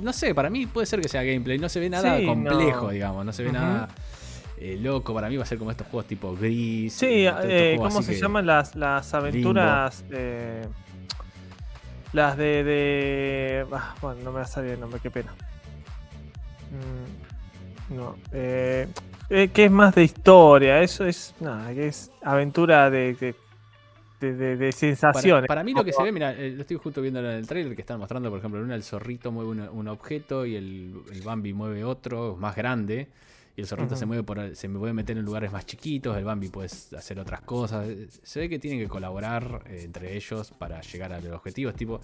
no 0.00 0.12
sé, 0.12 0.34
para 0.34 0.48
mí 0.48 0.66
puede 0.66 0.86
ser 0.86 1.00
que 1.00 1.08
sea 1.08 1.22
gameplay. 1.22 1.58
No 1.58 1.68
se 1.68 1.80
ve 1.80 1.90
nada 1.90 2.24
complejo, 2.24 2.90
digamos. 2.90 3.24
No 3.24 3.32
se 3.32 3.44
ve 3.44 3.52
nada 3.52 3.88
eh, 4.58 4.78
loco. 4.80 5.12
Para 5.12 5.28
mí 5.28 5.36
va 5.36 5.42
a 5.42 5.46
ser 5.46 5.58
como 5.58 5.70
estos 5.70 5.86
juegos 5.88 6.06
tipo 6.06 6.34
gris. 6.34 6.94
Sí, 6.94 7.26
eh, 7.26 7.76
¿cómo 7.78 8.02
se 8.02 8.18
llaman 8.18 8.46
las, 8.46 8.74
las 8.76 9.12
aventuras? 9.14 10.04
Eh, 10.10 10.66
las 12.12 12.36
de. 12.36 12.64
de 12.64 13.66
ah, 13.72 13.94
bueno, 14.00 14.20
no 14.24 14.32
me 14.32 14.38
va 14.38 14.44
a 14.44 14.48
salir 14.48 14.72
el 14.72 14.80
nombre, 14.80 15.00
qué 15.02 15.10
pena. 15.10 15.32
Mm, 16.70 17.94
no. 17.94 18.16
Eh, 18.32 18.88
que 19.30 19.64
es 19.64 19.70
más 19.70 19.94
de 19.94 20.04
historia. 20.04 20.82
Eso 20.82 21.06
es. 21.06 21.34
Nada, 21.40 21.72
que 21.72 21.88
es 21.88 22.10
aventura 22.22 22.90
de 22.90 23.34
de, 24.20 24.72
sensaciones. 24.72 25.48
Para, 25.48 25.64
mí 25.64 25.72
lo 25.72 25.84
que 25.84 25.92
se 25.92 26.02
ve, 26.02 26.12
mira, 26.12 26.32
eh, 26.32 26.50
lo 26.50 26.62
estoy 26.62 26.76
justo 26.76 27.00
viendo 27.00 27.20
en 27.20 27.26
el 27.26 27.46
trailer 27.46 27.74
que 27.74 27.82
están 27.82 27.98
mostrando, 27.98 28.28
por 28.28 28.38
ejemplo, 28.38 28.60
en 28.60 28.66
una 28.66 28.74
el 28.74 28.82
zorrito 28.82 29.32
mueve 29.32 29.68
un, 29.70 29.88
objeto 29.88 30.44
y 30.44 30.56
el, 30.56 30.94
Bambi 31.24 31.52
mueve 31.52 31.84
otro 31.84 32.36
más 32.36 32.54
grande. 32.54 33.08
Y 33.60 33.62
el 33.62 33.68
zorrito 33.68 33.94
se 33.94 34.06
mueve 34.06 34.22
por 34.22 34.56
se 34.56 34.68
me 34.68 34.78
puede 34.78 34.94
meter 34.94 35.18
en 35.18 35.24
lugares 35.24 35.52
más 35.52 35.66
chiquitos, 35.66 36.16
el 36.16 36.24
Bambi 36.24 36.48
puede 36.48 36.66
hacer 36.66 37.20
otras 37.20 37.42
cosas. 37.42 37.86
Se 38.22 38.40
ve 38.40 38.48
que 38.48 38.58
tienen 38.58 38.80
que 38.80 38.88
colaborar 38.88 39.64
eh, 39.66 39.82
entre 39.84 40.16
ellos 40.16 40.50
para 40.52 40.80
llegar 40.80 41.12
a 41.12 41.20
los 41.20 41.32
objetivos. 41.34 41.74
Tipo 41.74 42.00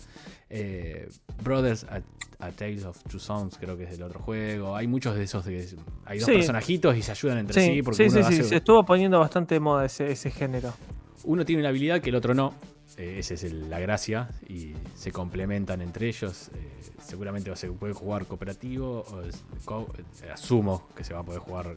eh, 0.50 1.08
Brothers 1.42 1.84
a, 1.84 2.50
Tales 2.50 2.84
of 2.84 3.02
Two 3.04 3.18
Sons, 3.18 3.56
creo 3.58 3.78
que 3.78 3.84
es 3.84 3.92
del 3.92 4.02
otro 4.02 4.20
juego. 4.20 4.76
Hay 4.76 4.86
muchos 4.86 5.16
de 5.16 5.22
esos. 5.22 5.46
hay 5.46 6.18
dos 6.18 6.28
personajitos 6.28 6.94
y 6.94 7.00
se 7.00 7.12
ayudan 7.12 7.38
entre 7.38 7.62
sí. 7.62 7.82
Porque 7.82 8.10
sí, 8.10 8.22
sí, 8.22 8.34
sí. 8.34 8.42
Se 8.44 8.56
estuvo 8.56 8.84
poniendo 8.84 9.18
bastante 9.18 9.54
de 9.54 9.60
moda 9.60 9.86
ese, 9.86 10.12
ese 10.12 10.30
género 10.30 10.74
uno 11.26 11.44
tiene 11.44 11.60
una 11.60 11.68
habilidad 11.68 12.00
que 12.00 12.10
el 12.10 12.16
otro 12.16 12.34
no. 12.34 12.54
Eh, 12.98 13.16
esa 13.18 13.34
es 13.34 13.52
la 13.52 13.78
gracia 13.78 14.30
y 14.48 14.72
se 14.94 15.12
complementan 15.12 15.82
entre 15.82 16.08
ellos. 16.08 16.50
Eh, 16.54 16.80
seguramente 16.98 17.54
se 17.54 17.70
puede 17.70 17.92
jugar 17.92 18.24
cooperativo. 18.24 19.04
Eh, 19.22 20.30
asumo 20.32 20.88
que 20.96 21.04
se 21.04 21.12
va 21.12 21.20
a 21.20 21.22
poder 21.22 21.40
jugar 21.40 21.76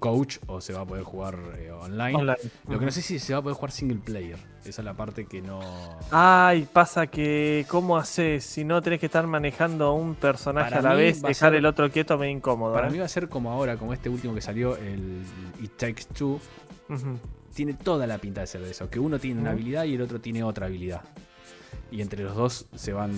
coach 0.00 0.38
o 0.46 0.60
se 0.60 0.74
va 0.74 0.80
a 0.80 0.84
poder 0.84 1.04
jugar 1.04 1.38
online. 1.80 2.36
Lo 2.68 2.78
que 2.78 2.84
no 2.84 2.90
sé 2.90 3.00
si 3.00 3.18
se 3.18 3.32
va 3.32 3.38
a 3.38 3.42
poder 3.42 3.56
jugar 3.56 3.72
single 3.72 4.00
player. 4.04 4.38
Esa 4.64 4.82
es 4.82 4.84
la 4.84 4.94
parte 4.94 5.24
que 5.24 5.40
no. 5.40 5.60
Ay, 6.10 6.68
pasa 6.70 7.06
que. 7.06 7.64
¿Cómo 7.68 7.96
haces? 7.96 8.44
Si 8.44 8.64
no 8.64 8.82
tenés 8.82 9.00
que 9.00 9.06
estar 9.06 9.26
manejando 9.26 9.94
un 9.94 10.14
personaje 10.14 10.74
a 10.74 10.82
la 10.82 10.94
vez, 10.94 11.22
dejar 11.22 11.54
el 11.54 11.64
otro 11.64 11.90
quieto 11.90 12.18
me 12.18 12.30
incómodo. 12.30 12.74
Para 12.74 12.90
mí 12.90 12.98
va 12.98 13.06
a 13.06 13.08
ser 13.08 13.28
como 13.28 13.50
ahora, 13.50 13.76
como 13.76 13.92
este 13.92 14.08
último 14.08 14.34
que 14.34 14.42
salió, 14.42 14.76
el 14.76 15.22
It 15.62 15.72
Takes 15.78 16.04
Two 16.14 16.38
tiene 17.54 17.74
toda 17.74 18.06
la 18.06 18.18
pinta 18.18 18.40
de 18.40 18.46
ser 18.46 18.62
de 18.62 18.70
eso. 18.70 18.88
Que 18.90 18.98
uno 18.98 19.18
tiene 19.18 19.40
una 19.40 19.50
habilidad 19.50 19.84
y 19.84 19.94
el 19.94 20.02
otro 20.02 20.20
tiene 20.20 20.42
otra 20.42 20.66
habilidad. 20.66 21.02
Y 21.90 22.00
entre 22.00 22.24
los 22.24 22.36
dos 22.36 22.66
se 22.74 22.92
van 22.92 23.12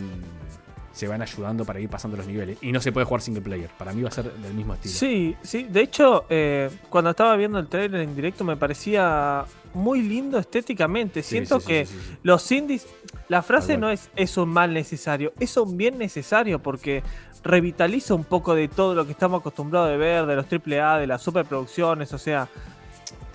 se 0.94 1.08
van 1.08 1.20
ayudando 1.20 1.64
para 1.64 1.80
ir 1.80 1.88
pasando 1.88 2.16
los 2.16 2.26
niveles. 2.26 2.56
Y 2.62 2.70
no 2.70 2.80
se 2.80 2.92
puede 2.92 3.04
jugar 3.04 3.20
single 3.20 3.42
player. 3.42 3.68
Para 3.76 3.92
mí 3.92 4.02
va 4.02 4.08
a 4.08 4.12
ser 4.12 4.32
del 4.32 4.54
mismo 4.54 4.74
estilo. 4.74 4.94
Sí, 4.94 5.36
sí. 5.42 5.64
De 5.64 5.80
hecho, 5.80 6.24
eh, 6.30 6.70
cuando 6.88 7.10
estaba 7.10 7.34
viendo 7.34 7.58
el 7.58 7.66
trailer 7.66 8.02
en 8.02 8.14
directo 8.14 8.44
me 8.44 8.56
parecía 8.56 9.44
muy 9.74 10.02
lindo 10.02 10.38
estéticamente. 10.38 11.22
Siento 11.22 11.58
que 11.58 11.86
los 12.22 12.50
indies... 12.52 12.86
La 13.26 13.42
frase 13.42 13.76
no 13.76 13.90
es 13.90 14.10
es 14.14 14.36
un 14.36 14.50
mal 14.50 14.74
necesario, 14.74 15.32
es 15.40 15.56
un 15.56 15.78
bien 15.78 15.96
necesario 15.96 16.62
porque 16.62 17.02
revitaliza 17.42 18.14
un 18.14 18.24
poco 18.24 18.54
de 18.54 18.68
todo 18.68 18.94
lo 18.94 19.06
que 19.06 19.12
estamos 19.12 19.40
acostumbrados 19.40 19.88
de 19.88 19.96
ver, 19.96 20.26
de 20.26 20.36
los 20.36 20.44
AAA, 20.44 20.98
de 20.98 21.06
las 21.06 21.22
superproducciones, 21.22 22.12
o 22.12 22.18
sea 22.18 22.48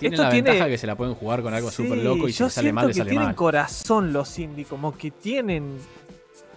tiene 0.00 0.16
Esto 0.16 0.24
la 0.24 0.30
tiene- 0.30 0.50
ventaja 0.50 0.68
que 0.68 0.78
se 0.78 0.86
la 0.88 0.96
pueden 0.96 1.14
jugar 1.14 1.42
con 1.42 1.54
algo 1.54 1.70
Sí, 1.70 1.84
súper 1.84 1.98
loco 1.98 2.26
y 2.26 2.32
si 2.32 2.48
sale 2.50 2.72
mal, 2.72 2.86
le 2.86 2.92
que 2.92 2.98
sale 2.98 3.10
tienen 3.10 3.26
mal. 3.28 3.34
corazón 3.36 4.12
los 4.12 4.36
indie, 4.38 4.64
como 4.64 4.96
que 4.96 5.12
tienen, 5.12 5.76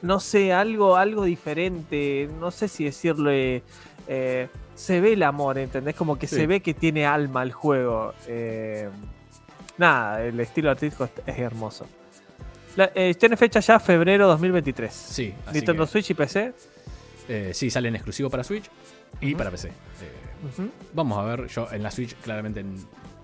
no 0.01 0.19
sé, 0.19 0.51
algo, 0.53 0.95
algo 0.95 1.23
diferente, 1.25 2.27
no 2.39 2.49
sé 2.49 2.67
si 2.67 2.85
decirle, 2.85 3.61
eh, 4.07 4.47
se 4.75 4.99
ve 4.99 5.13
el 5.13 5.23
amor, 5.23 5.57
¿entendés? 5.59 5.93
Como 5.95 6.17
que 6.17 6.25
Sí. 6.27 6.37
se 6.37 6.47
ve 6.47 6.61
que 6.61 6.73
tiene 6.73 7.05
alma 7.05 7.43
el 7.43 7.51
juego. 7.51 8.13
eh, 8.27 8.89
nada, 9.77 10.23
el 10.23 10.39
estilo 10.39 10.71
artístico 10.71 11.09
es, 11.25 11.37
hermoso. 11.39 11.85
La- 12.75 12.91
eh, 12.95 13.13
tiene 13.13 13.37
fecha 13.37 13.59
ya 13.59 13.79
febrero 13.79 14.27
2023. 14.27 14.91
Sí, 14.93 15.33
así 15.45 15.55
Nintendo 15.57 15.85
que, 15.85 15.91
Switch 15.91 16.09
y 16.09 16.13
PC. 16.15 16.53
eh, 17.29 17.51
sí, 17.53 17.69
salen 17.69 17.93
exclusivo 17.95 18.29
para 18.29 18.43
Switch 18.43 18.65
y 19.21 19.35
para 19.35 19.51
PC. 19.51 19.67
Eh. 19.69 19.71
Vamos 20.93 21.17
a 21.19 21.23
ver, 21.23 21.47
yo 21.47 21.67
en 21.71 21.83
la 21.83 21.89
Switch 21.91 22.15
claramente, 22.15 22.59
en- 22.61 22.75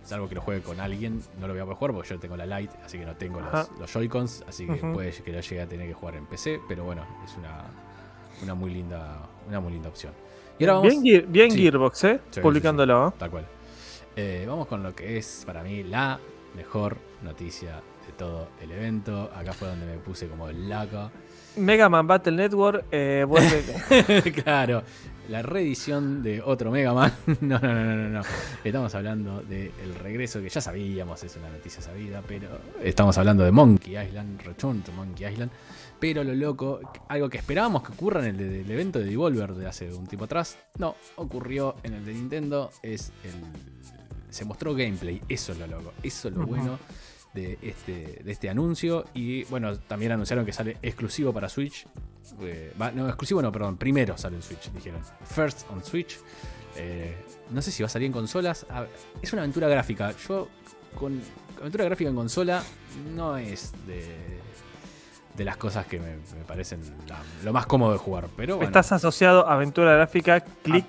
salvo 0.04 0.28
que 0.30 0.36
lo 0.36 0.42
juegue 0.42 0.62
con 0.62 0.80
alguien, 0.80 1.22
no 1.40 1.48
lo 1.48 1.54
voy 1.54 1.62
a 1.62 1.66
poder 1.66 1.78
jugar 1.78 1.94
porque 1.94 2.10
yo 2.10 2.20
tengo 2.20 2.36
la 2.38 2.46
Lite, 2.46 2.76
así 2.84 2.98
que 2.98 3.06
no 3.06 3.16
tengo 3.16 3.40
los, 3.42 3.70
los 3.80 3.92
Joy-Cons, 3.94 4.46
así 4.48 4.66
que 4.66 4.74
Ujú. 4.74 4.94
puede 4.94 5.12
que 5.12 5.32
lo 5.32 5.40
llegue 5.42 5.62
a 5.62 5.68
tener 5.68 5.88
que 5.88 5.94
jugar 5.94 6.16
en 6.16 6.26
PC, 6.26 6.60
pero 6.68 6.84
bueno, 6.84 7.06
es 7.26 7.36
una, 7.38 7.64
una 8.44 8.54
muy 8.56 8.72
linda 8.74 9.18
una 9.48 9.60
muy 9.60 9.74
linda 9.74 9.90
opción. 9.90 10.14
Y 10.58 10.64
ahora 10.66 10.80
vamos, 10.80 11.02
Bien, 11.02 11.04
Gear- 11.24 11.26
bien 11.32 11.52
Sí. 11.52 11.62
Gearbox, 11.62 12.04
¿eh? 12.04 12.20
Sí, 12.32 12.42
Publicándolo. 12.42 13.08
¿eh? 13.08 13.12
tal 13.18 13.30
cual. 13.32 13.46
Eh, 14.16 14.46
vamos 14.48 14.68
con 14.68 14.84
lo 14.84 14.94
que 14.94 15.18
es 15.18 15.44
para 15.46 15.64
mí 15.64 15.84
la 15.84 16.20
mejor 16.56 16.98
noticia 17.24 17.76
de 18.06 18.14
todo 18.18 18.50
el 18.62 18.72
evento. 18.72 19.32
Acá 19.36 19.54
fue 19.54 19.70
donde 19.70 19.86
me 19.86 19.98
puse 19.98 20.28
como 20.28 20.52
loco. 20.52 21.12
Mega 21.56 21.88
Man 21.90 22.06
Battle 22.08 22.34
Network 22.34 22.86
eh, 22.92 23.26
vuelve. 23.28 23.64
claro, 24.44 24.84
la 25.30 25.42
reedición 25.42 26.24
de 26.24 26.42
otro 26.42 26.72
Mega 26.72 26.94
Man. 26.94 27.14
no, 27.42 27.60
no, 27.60 27.74
no, 27.74 27.96
no, 27.96 28.10
no. 28.10 28.22
Estamos 28.64 28.94
hablando 28.96 29.42
del 29.44 29.72
regreso 30.02 30.42
que 30.42 30.50
ya 30.50 30.60
sabíamos, 30.62 31.24
es 31.24 31.36
una 31.36 31.50
noticia 31.50 31.82
sabida, 31.82 32.22
pero 32.28 32.48
estamos 32.84 33.18
hablando 33.18 33.44
de 33.44 33.52
Monkey 33.52 33.98
Island, 33.98 34.42
Return 34.42 34.82
to 34.82 34.92
Monkey 34.92 35.28
Island. 35.32 35.52
Pero 36.00 36.24
lo 36.24 36.34
loco, 36.34 36.80
algo 37.10 37.30
que 37.30 37.38
esperábamos 37.38 37.84
que 37.84 37.92
ocurra 37.92 38.22
en 38.22 38.40
el, 38.40 38.66
de- 38.66 38.74
evento 38.74 39.00
de 39.00 39.06
Devolver 39.06 39.54
de 39.54 39.68
hace 39.68 39.94
un 39.94 40.08
tiempo 40.08 40.26
atrás, 40.26 40.58
no, 40.78 40.96
ocurrió 41.18 41.76
en 41.84 41.94
el 41.94 42.06
de 42.06 42.14
Nintendo, 42.14 42.72
es 42.82 43.12
el... 43.24 43.34
Se 44.30 44.46
mostró 44.46 44.74
gameplay, 44.76 45.20
eso 45.28 45.52
es 45.54 45.58
lo 45.60 45.66
loco, 45.68 45.92
eso 46.04 46.28
es 46.30 46.36
lo 46.36 46.46
bueno 46.46 46.78
de 47.34 47.58
este, 47.62 48.22
de 48.24 48.32
este 48.32 48.50
anuncio. 48.50 49.06
Y 49.14 49.44
bueno, 49.46 49.78
también 49.78 50.12
anunciaron 50.12 50.46
que 50.46 50.54
sale 50.54 50.78
exclusivo 50.82 51.32
para 51.34 51.50
Switch. 51.50 51.86
Eh, 52.42 52.74
va- 52.80 52.92
no, 52.92 53.08
exclusivo 53.08 53.42
no, 53.42 53.52
perdón, 53.52 53.78
primero 53.78 54.18
sale 54.18 54.36
en 54.38 54.42
Switch, 54.42 54.72
dijeron. 54.72 55.02
First 55.26 55.70
on 55.72 55.84
Switch. 55.84 56.18
Eh, 56.76 57.16
no 57.50 57.62
sé 57.62 57.72
si 57.72 57.84
va 57.84 57.88
a 57.88 57.90
salir 57.90 58.06
en 58.08 58.14
consolas. 58.14 58.66
A 58.70 58.82
ver, 58.82 58.90
es 59.22 59.34
una 59.34 59.42
aventura 59.42 59.68
gráfica. 59.68 60.14
Yo 60.28 60.48
con 60.96 61.20
aventura 61.60 61.86
gráfica 61.86 62.10
en 62.10 62.16
consola 62.16 62.64
no 63.16 63.38
es 63.38 63.74
de, 63.88 64.06
de 65.36 65.44
las 65.46 65.58
cosas 65.58 65.86
que 65.88 66.00
me, 66.00 66.16
me 66.16 66.44
parecen 66.48 66.82
la- 67.08 67.22
lo 67.44 67.54
más 67.54 67.66
cómodo 67.66 67.92
de 67.94 67.98
jugar. 68.00 68.28
Pero 68.38 68.56
bueno, 68.58 68.68
Estás 68.70 68.92
asociado 68.92 69.48
a 69.48 69.54
aventura 69.54 69.94
gráfica, 69.96 70.40
click. 70.42 70.86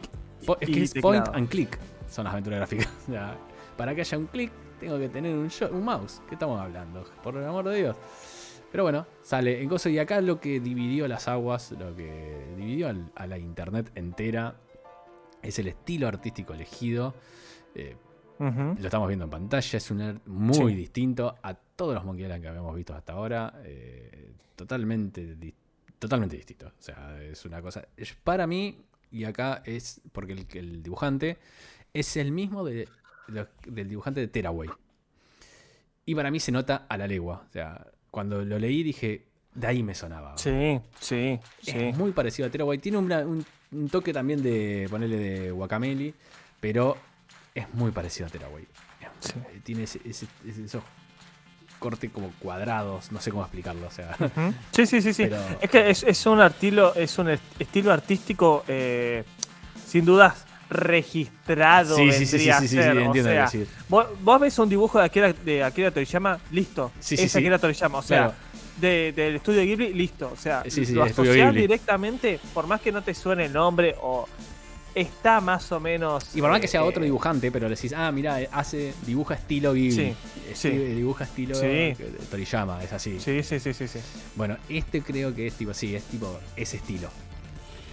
po- 0.47 0.57
es 0.61 0.69
que 0.69 0.79
y 0.81 0.83
es 0.83 0.95
point 0.95 1.27
and 1.33 1.49
click 1.49 1.79
son 2.09 2.25
las 2.25 2.33
aventuras 2.33 2.59
gráficas. 2.61 2.89
Para 3.77 3.95
que 3.95 4.01
haya 4.03 4.19
un 4.19 4.27
click 4.27 4.53
tengo 4.81 4.99
que 4.99 5.09
tener 5.09 5.37
un, 5.37 5.49
yo- 5.49 5.71
un 5.71 5.85
mouse. 5.85 6.21
¿Qué 6.29 6.35
estamos 6.35 6.61
hablando? 6.61 7.05
Por 7.23 7.37
el 7.37 7.45
amor 7.45 7.69
de 7.69 7.77
Dios. 7.77 7.97
Pero 8.73 8.85
bueno, 8.85 9.07
sale 9.23 9.61
en 9.63 9.69
cosa 9.69 9.91
y 9.91 9.99
acá 9.99 10.21
lo 10.21 10.41
que 10.41 10.61
dividió 10.61 11.07
las 11.09 11.29
aguas, 11.29 11.73
lo 11.73 11.95
que 11.95 12.55
dividió 12.57 12.89
al- 12.89 13.13
a 13.17 13.27
la 13.27 13.37
internet 13.39 13.91
entera 13.95 14.55
es 15.43 15.59
el 15.59 15.69
estilo 15.69 16.09
artístico 16.09 16.55
elegido. 16.55 17.15
Eh, 17.75 17.97
lo 18.39 18.75
estamos 18.85 19.07
viendo 19.09 19.25
en 19.27 19.31
pantalla, 19.31 19.77
es 19.77 19.91
un 19.91 20.01
art 20.01 20.23
muy 20.27 20.55
Sí. 20.73 20.75
distinto 20.75 21.37
a 21.43 21.53
todos 21.55 21.95
los 21.95 22.05
Monkey 22.05 22.25
Island 22.25 22.43
que 22.43 22.49
habíamos 22.49 22.75
visto 22.75 22.95
hasta 22.95 23.13
ahora. 23.13 23.61
eh, 23.65 24.33
totalmente, 24.57 25.37
di- 25.37 25.55
totalmente 25.99 26.37
distinto. 26.37 26.67
O 26.69 26.73
sea, 26.83 27.21
es 27.23 27.45
una 27.45 27.61
cosa. 27.63 27.87
para 28.25 28.47
mí, 28.47 28.83
y 29.11 29.25
acá 29.25 29.63
es 29.67 30.01
porque 30.13 30.33
el, 30.35 30.47
el 30.55 30.83
dibujante 30.83 31.39
es 31.93 32.17
el 32.17 32.31
mismo 32.33 32.65
de, 32.65 32.87
del 33.67 33.89
dibujante 33.89 34.21
de 34.21 34.29
Teraway. 34.29 34.69
Y 36.07 36.15
para 36.15 36.31
mí 36.31 36.41
se 36.41 36.53
nota 36.53 36.87
a 36.89 36.97
la 36.97 37.07
legua. 37.07 37.45
O 37.49 37.53
sea, 37.53 37.87
cuando 38.11 38.45
lo 38.45 38.59
leí 38.59 38.83
dije, 38.83 39.27
de 39.55 39.67
ahí 39.67 39.83
me 39.83 39.95
sonaba. 39.95 40.37
Sí, 40.39 40.81
sí, 40.99 41.39
sí. 41.63 41.71
Es 41.77 41.97
muy 41.97 42.13
parecido 42.13 42.49
a 42.49 42.51
Teraway. 42.51 42.79
Tiene 42.79 42.99
una- 42.99 43.21
un, 43.21 43.45
un 43.73 43.89
toque 43.89 44.13
también 44.13 44.43
de 44.43 44.87
ponerle 44.91 45.17
de 45.19 45.51
Guacameli, 45.51 46.15
pero 46.61 46.97
es 47.55 47.73
muy 47.75 47.91
parecido 47.93 48.27
a 48.27 48.31
Teraway. 48.31 48.67
Sí. 49.21 49.33
Eh, 49.53 49.61
Tiene 49.63 49.83
ese- 49.85 50.01
ese- 50.05 50.27
ese- 50.47 50.65
esos 50.65 50.83
cortes 51.79 52.11
como 52.11 52.31
cuadrados, 52.39 53.13
no 53.13 53.21
sé 53.21 53.31
cómo 53.31 53.43
explicarlo. 53.43 53.87
O 53.87 53.91
sea. 53.91 54.17
Sí, 54.73 54.87
sí, 54.87 55.01
sí, 55.03 55.13
sí. 55.13 55.25
Pero- 55.25 55.43
Es 55.61 55.71
que 55.71 55.91
es, 55.91 56.03
es 56.05 56.27
un 56.27 56.41
estilo, 56.41 56.95
es 56.95 57.19
un 57.19 57.29
est- 57.31 57.43
estilo 57.61 57.93
artístico 57.93 58.65
eh, 58.67 59.25
sin 59.87 60.05
dudas 60.05 60.47
registrado. 60.71 61.97
sí, 61.97 62.13
sí, 62.13 62.27
sí, 62.27 62.39
sí, 62.39 62.51
sí, 62.61 62.69
sí, 62.69 62.77
entiendo 62.79 63.23
sea, 63.31 63.47
decís. 63.51 63.69
Vos, 63.89 64.07
vos 64.23 64.41
ves 64.41 64.59
un 64.59 64.69
dibujo 64.69 64.99
de 64.99 65.05
Akira, 65.05 65.33
de 65.33 65.63
Akira 65.65 65.91
Toriyama, 65.91 66.39
listo. 66.53 66.93
Sí, 67.01 67.17
sí, 67.17 67.25
es 67.25 67.33
sí. 67.33 67.39
Akira 67.39 67.59
Toriyama, 67.59 67.99
o 67.99 68.03
sea, 68.03 68.19
Claro. 68.19 68.35
de- 68.81 69.13
del 69.13 69.37
estudio 69.37 69.63
Ghibli, 69.63 69.93
listo. 69.93 70.31
O 70.33 70.37
sea, 70.37 70.63
lo 70.93 71.05
asociás 71.05 71.55
directamente, 71.55 72.41
por 72.55 72.67
más 72.67 72.81
que 72.81 72.93
no 72.93 73.03
te 73.03 73.13
suene 73.15 73.47
el 73.47 73.53
nombre 73.53 73.95
o 74.01 74.27
está 74.95 75.41
más 75.41 75.71
o 75.71 75.79
menos. 75.79 76.35
Y 76.35 76.41
por 76.41 76.51
más 76.51 76.61
que 76.61 76.67
sea 76.67 76.81
eh, 76.81 76.85
otro 76.85 77.05
dibujante, 77.05 77.53
pero 77.53 77.69
le 77.69 77.77
decís, 77.77 77.93
ah, 77.97 78.11
mira, 78.11 78.39
hace, 78.53 78.93
dibuja 79.07 79.35
estilo 79.35 79.73
Ghibli. 79.73 80.17
Sí. 80.55 80.69
Dibuja 80.69 81.25
estilo 81.25 81.55
Sí. 81.55 81.95
Toriyama, 82.31 82.83
es 82.83 82.93
así. 82.93 83.21
Sí, 83.21 83.43
sí, 83.45 83.61
sí, 83.61 83.73
sí, 83.73 83.87
sí. 83.87 83.99
Bueno, 84.35 84.57
este 84.69 85.01
creo 85.03 85.33
que 85.35 85.47
es 85.47 85.55
tipo, 85.55 85.73
sí, 85.75 85.95
es 85.95 86.03
tipo 86.05 86.39
ese 86.57 86.79
estilo. 86.79 87.09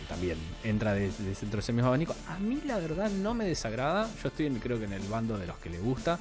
También 0.07 0.37
entra 0.63 0.93
de- 0.93 1.09
de- 1.11 1.11
dentro 1.25 1.49
de 1.57 1.59
ese 1.59 1.73
mismo 1.73 1.87
abanico. 1.87 2.15
A 2.29 2.39
mí 2.39 2.61
la 2.65 2.77
verdad 2.77 3.09
no 3.09 3.33
me 3.33 3.45
desagrada. 3.45 4.09
Yo 4.23 4.29
estoy 4.29 4.45
en- 4.45 4.59
creo 4.59 4.77
que 4.79 4.85
en 4.85 4.93
el 4.93 5.01
bando 5.07 5.37
de 5.37 5.45
los 5.47 5.57
que 5.57 5.69
le 5.69 5.79
gusta. 5.79 6.17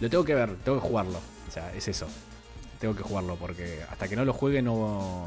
Lo 0.00 0.10
tengo 0.10 0.24
que 0.24 0.34
ver, 0.34 0.56
tengo 0.64 0.80
que 0.80 0.86
jugarlo. 0.88 1.18
O 1.48 1.50
sea, 1.50 1.72
es 1.74 1.88
eso. 1.88 2.06
Tengo 2.80 2.94
que 2.94 3.02
jugarlo 3.02 3.36
porque 3.36 3.82
hasta 3.90 4.08
que 4.08 4.16
no 4.16 4.24
lo 4.24 4.32
juegue 4.34 4.60
no, 4.60 5.26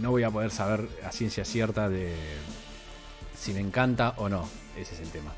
no 0.00 0.10
voy 0.10 0.24
a 0.24 0.30
poder 0.30 0.50
saber 0.50 0.88
a 1.06 1.12
ciencia 1.12 1.44
cierta 1.44 1.88
de 1.88 2.14
si 3.38 3.52
me 3.52 3.60
encanta 3.60 4.14
o 4.16 4.28
no. 4.28 4.48
Ese 4.76 4.94
es 4.94 5.00
el 5.00 5.10
tema. 5.10 5.32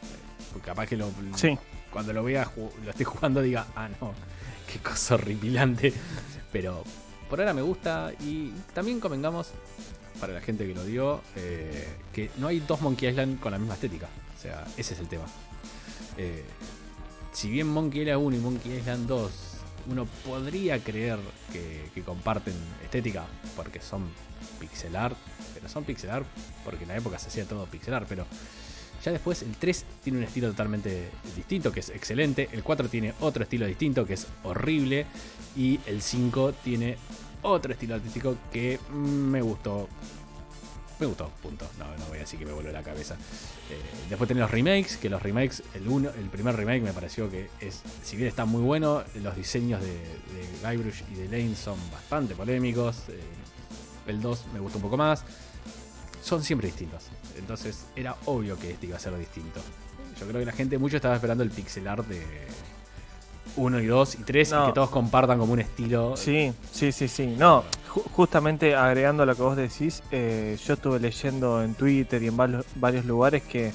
Porque 0.52 0.66
capaz 0.68 0.86
que 0.86 0.96
lo, 0.96 1.10
Sí. 1.36 1.58
cuando 1.90 2.12
lo 2.12 2.22
vea, 2.24 2.48
lo 2.84 2.90
esté 2.90 3.04
jugando, 3.04 3.42
diga, 3.42 3.66
ah, 3.76 3.88
no, 4.00 4.14
qué 4.72 4.78
cosa 4.78 5.16
horripilante. 5.16 5.92
Pero 6.52 6.84
por 7.28 7.40
ahora 7.40 7.52
me 7.52 7.62
gusta 7.62 8.12
y 8.20 8.50
también 8.72 9.00
convengamos, 9.00 9.48
para 10.24 10.32
la 10.32 10.40
gente 10.40 10.66
que 10.66 10.74
lo 10.74 10.86
dio, 10.86 11.20
eh, 11.36 11.86
que 12.14 12.30
no 12.38 12.46
hay 12.46 12.58
dos 12.60 12.80
Monkey 12.80 13.10
Island 13.10 13.38
con 13.40 13.52
la 13.52 13.58
misma 13.58 13.74
estética. 13.74 14.08
O 14.34 14.40
sea, 14.40 14.66
ese 14.78 14.94
es 14.94 15.00
el 15.00 15.06
tema. 15.06 15.26
Eh, 16.16 16.42
si 17.32 17.50
bien 17.50 17.68
Monkey 17.68 18.00
Island 18.00 18.24
1 18.24 18.36
y 18.36 18.38
Monkey 18.38 18.72
Island 18.72 19.06
2, 19.06 19.32
uno 19.90 20.06
podría 20.24 20.78
creer 20.78 21.18
que, 21.52 21.90
que 21.94 22.00
comparten 22.00 22.54
estética 22.82 23.26
porque 23.54 23.82
son 23.82 24.08
pixel 24.58 24.96
art, 24.96 25.14
pero 25.52 25.68
son 25.68 25.84
pixel 25.84 26.08
art 26.08 26.26
porque 26.64 26.84
en 26.84 26.88
la 26.88 26.96
época 26.96 27.18
se 27.18 27.28
hacía 27.28 27.44
todo 27.44 27.66
pixel 27.66 27.92
art, 27.92 28.06
pero 28.08 28.24
ya 29.04 29.12
después 29.12 29.42
el 29.42 29.54
3 29.56 29.84
tiene 30.02 30.20
un 30.20 30.24
estilo 30.24 30.48
totalmente 30.48 31.10
distinto, 31.36 31.70
que 31.70 31.80
es 31.80 31.90
excelente. 31.90 32.48
El 32.50 32.62
4 32.62 32.88
tiene 32.88 33.12
otro 33.20 33.42
estilo 33.42 33.66
distinto, 33.66 34.06
que 34.06 34.14
es 34.14 34.26
horrible. 34.42 35.04
Y 35.54 35.78
el 35.86 36.00
5 36.00 36.54
tiene 36.64 36.96
otro 37.44 37.72
estilo 37.72 37.94
artístico 37.94 38.36
que 38.52 38.80
me 38.92 39.42
gustó. 39.42 39.88
Me 41.00 41.06
gustó, 41.06 41.28
punto. 41.42 41.66
No, 41.78 41.86
no 41.96 42.06
voy 42.06 42.18
a 42.18 42.20
decir 42.20 42.38
que 42.38 42.46
me 42.46 42.52
vuelve 42.52 42.72
la 42.72 42.82
cabeza. 42.82 43.14
Eh, 43.70 43.80
después 44.08 44.28
tenés 44.28 44.42
los 44.42 44.50
remakes, 44.50 44.96
que 44.96 45.10
los 45.10 45.20
remakes, 45.22 45.62
el, 45.74 45.88
uno, 45.88 46.10
el 46.10 46.28
primer 46.28 46.56
remake 46.56 46.82
me 46.82 46.92
pareció 46.92 47.30
que 47.30 47.48
es, 47.60 47.82
si 48.02 48.16
bien 48.16 48.28
está 48.28 48.44
muy 48.44 48.62
bueno, 48.62 49.02
los 49.16 49.34
diseños 49.34 49.80
de, 49.80 49.88
de 49.88 50.70
Guybrush 50.70 51.02
y 51.12 51.14
de 51.14 51.24
Lane 51.28 51.56
son 51.56 51.78
bastante 51.90 52.34
polémicos. 52.34 53.08
Eh, 53.08 53.20
el 54.06 54.20
2 54.20 54.44
me 54.52 54.60
gustó 54.60 54.78
un 54.78 54.82
poco 54.82 54.96
más. 54.96 55.24
Son 56.22 56.42
siempre 56.42 56.68
distintos. 56.68 57.04
Entonces 57.36 57.86
era 57.96 58.16
obvio 58.26 58.58
que 58.58 58.70
este 58.70 58.86
iba 58.86 58.96
a 58.96 59.00
ser 59.00 59.16
distinto. 59.18 59.60
Yo 60.18 60.26
creo 60.26 60.40
que 60.40 60.46
la 60.46 60.52
gente 60.52 60.78
mucho 60.78 60.96
estaba 60.96 61.16
esperando 61.16 61.42
el 61.42 61.50
pixel 61.50 61.88
art 61.88 62.06
de 62.06 62.22
1 63.56 63.80
y 63.80 63.86
2 63.86 64.14
y 64.14 64.22
3 64.22 64.48
y 64.48 64.66
que 64.66 64.72
todos 64.72 64.90
compartan 64.90 65.38
como 65.38 65.52
un 65.52 65.60
estilo. 65.60 66.16
Sí, 66.16 66.52
sí, 66.72 66.92
sí, 66.92 67.08
sí. 67.08 67.26
No, 67.26 67.64
justamente 68.12 68.74
agregando 68.74 69.24
lo 69.24 69.34
que 69.36 69.42
vos 69.42 69.56
decís, 69.56 70.02
eh, 70.10 70.58
yo 70.64 70.74
estuve 70.74 70.98
leyendo 71.00 71.62
en 71.62 71.74
Twitter 71.74 72.22
y 72.22 72.28
en 72.28 72.36
varios, 72.36 73.04
lugares 73.04 73.42
que 73.42 73.72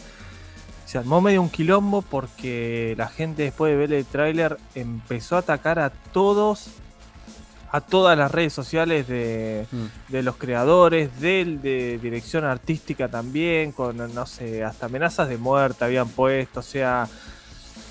se 0.85 0.97
armó 0.97 1.21
medio 1.21 1.41
un 1.41 1.49
quilombo 1.49 2.01
porque 2.01 2.95
la 2.97 3.07
gente 3.07 3.43
después 3.43 3.71
de 3.71 3.77
ver 3.77 3.93
el 3.93 4.05
tráiler 4.05 4.57
empezó 4.75 5.35
a 5.35 5.39
atacar 5.39 5.79
a 5.79 5.89
todos, 5.91 6.67
a 7.71 7.79
todas 7.81 8.17
las 8.17 8.31
redes 8.31 8.51
sociales 8.53 9.07
de, 9.07 9.67
Mm. 9.71 10.11
de 10.11 10.23
los 10.23 10.35
creadores, 10.37 11.19
del 11.21 11.61
de 11.61 11.99
dirección 12.01 12.43
artística 12.43 13.07
también, 13.07 13.71
con, 13.71 13.97
no 14.13 14.25
sé, 14.25 14.63
hasta 14.63 14.87
amenazas 14.87 15.29
de 15.29 15.37
muerte 15.37 15.85
habían 15.85 16.09
puesto, 16.09 16.59
o 16.61 16.63
sea, 16.63 17.07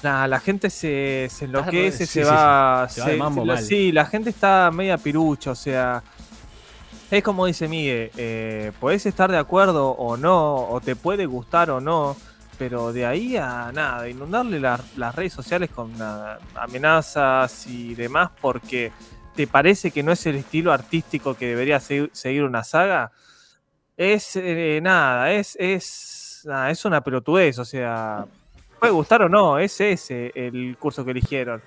Nah, 0.01 0.29
la 0.29 0.39
gente 0.39 0.71
se, 0.71 1.27
se 1.29 1.47
enloquece, 1.47 2.07
sí, 2.07 2.13
se, 2.21 2.23
sí, 2.23 2.29
va. 2.29 2.87
sí. 2.89 3.01
Se 3.01 3.17
va 3.17 3.25
mambo 3.25 3.45
la- 3.45 3.61
sí, 3.61 3.91
la 3.91 4.07
gente 4.07 4.31
está 4.31 4.71
media 4.73 4.97
pirucha, 4.97 5.51
o 5.51 5.55
sea. 5.57 6.01
Es 7.11 7.23
como 7.23 7.47
dice 7.47 7.69
Miguel, 7.69 8.11
eh, 8.19 8.73
podés 8.81 9.07
estar 9.07 9.31
de 9.31 9.39
acuerdo 9.39 9.91
o 9.93 10.17
no, 10.19 10.57
o 10.69 10.81
te 10.81 10.95
puede 10.95 11.25
gustar 11.25 11.71
o 11.71 11.81
no, 11.81 12.17
pero 12.59 12.93
de 12.93 13.07
ahí 13.07 13.37
a 13.37 13.71
nada, 13.73 14.09
inundarle 14.09 14.61
la- 14.61 14.81
las 14.97 15.15
redes 15.15 15.33
sociales 15.33 15.71
con 15.71 15.91
ah, 16.01 16.39
amenazas 16.55 17.67
y 17.67 17.95
demás 17.95 18.31
porque 18.43 18.93
te 19.35 19.47
parece 19.47 19.91
que 19.91 20.03
no 20.03 20.13
es 20.13 20.27
el 20.27 20.37
estilo 20.37 20.71
artístico 20.73 21.35
que 21.35 21.47
debería 21.47 21.81
se- 21.81 22.11
seguir 22.13 22.45
una 22.45 22.63
saga, 22.63 23.11
es 23.97 24.37
eh, 24.37 24.81
nada, 24.83 25.33
es, 25.33 25.57
es, 25.59 26.43
nada, 26.45 26.71
es 26.71 26.85
una 26.85 27.01
pelotudez, 27.01 27.59
o 27.59 27.65
sea, 27.65 28.27
puede 28.79 28.93
gustar 28.93 29.23
o 29.23 29.29
no, 29.31 29.59
es 29.59 29.81
ese 29.81 30.31
el 30.35 30.77
curso 30.79 31.05
que 31.07 31.13
eligieron. 31.13 31.63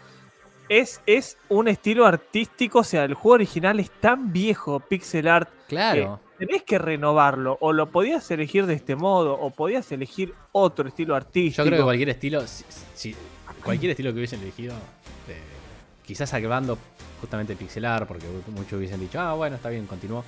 Es, 0.72 1.02
es 1.06 1.38
un 1.50 1.68
estilo 1.68 2.06
artístico, 2.06 2.80
o 2.80 2.84
sea, 2.86 3.04
el 3.04 3.14
juego 3.14 3.34
original 3.36 3.78
es 3.82 3.92
tan 4.00 4.32
viejo, 4.32 4.80
pixel 4.80 5.28
art, 5.28 5.50
Claro. 5.68 6.22
que 6.40 6.46
tenés 6.46 6.64
que 6.64 6.78
renovarlo. 6.78 7.58
O 7.60 7.74
lo 7.74 7.90
podías 7.92 8.32
elegir 8.32 8.66
de 8.66 8.76
este 8.76 8.96
modo, 8.96 9.34
o 9.34 9.50
podías 9.50 9.92
elegir 9.92 10.34
otro 10.54 10.88
estilo 10.88 11.14
artístico. 11.14 11.64
Yo 11.64 11.66
creo 11.68 11.80
que 11.80 11.84
cualquier 11.84 12.10
estilo, 12.10 12.48
si, 12.48 12.64
si- 12.96 13.16
cualquier 13.66 13.90
estilo 13.92 14.12
que 14.12 14.18
hubiesen 14.20 14.40
elegido, 14.42 14.74
eh, 15.28 15.42
quizás 16.06 16.30
salvando 16.30 16.78
justamente 17.20 17.56
pixelar, 17.58 18.08
porque 18.08 18.26
muchos 18.48 18.74
hubiesen 18.74 19.02
dicho, 19.02 19.20
ah, 19.20 19.34
bueno, 19.34 19.58
está 19.58 19.68
bien, 19.70 19.86
continuó. 19.88 20.24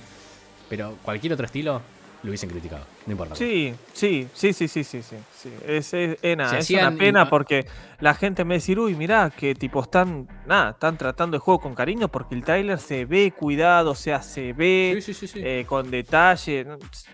Pero 0.68 0.94
cualquier 1.02 1.32
otro 1.32 1.46
estilo 1.46 1.80
lo 2.24 2.30
hubiesen 2.30 2.48
criticado, 2.50 2.84
no 3.06 3.12
importa. 3.12 3.34
Sí, 3.36 3.74
sí, 3.92 4.26
sí, 4.32 4.52
sí, 4.52 4.66
sí, 4.66 4.82
sí, 4.82 5.02
sí. 5.02 5.16
sí. 5.36 5.50
Es, 5.66 5.92
es- 5.94 6.16
es 6.22 6.36
nada, 6.36 6.50
Se 6.50 6.56
es 6.56 6.64
hacían 6.64 6.88
una 6.88 6.98
pena 6.98 7.28
porque 7.28 7.66
la 8.00 8.14
gente 8.14 8.44
me 8.44 8.54
dice, 8.54 8.72
uy, 8.78 8.94
mirá, 8.94 9.30
que 9.30 9.54
tipo 9.54 9.82
están, 9.82 10.26
nada, 10.46 10.70
están 10.70 10.96
tratando 10.96 11.36
el 11.36 11.40
juego 11.42 11.60
con 11.60 11.74
cariño 11.74 12.08
porque 12.08 12.34
el 12.34 12.42
trailer 12.42 12.78
se 12.78 13.04
ve 13.04 13.30
cuidado, 13.32 13.90
o 13.90 13.94
sea, 13.94 14.22
se 14.22 14.52
ve 14.54 14.94
Sí, 15.02 15.12
sí, 15.12 15.14
sí, 15.14 15.28
sí. 15.28 15.40
eh, 15.44 15.64
con 15.68 15.90
detalle, 15.90 16.66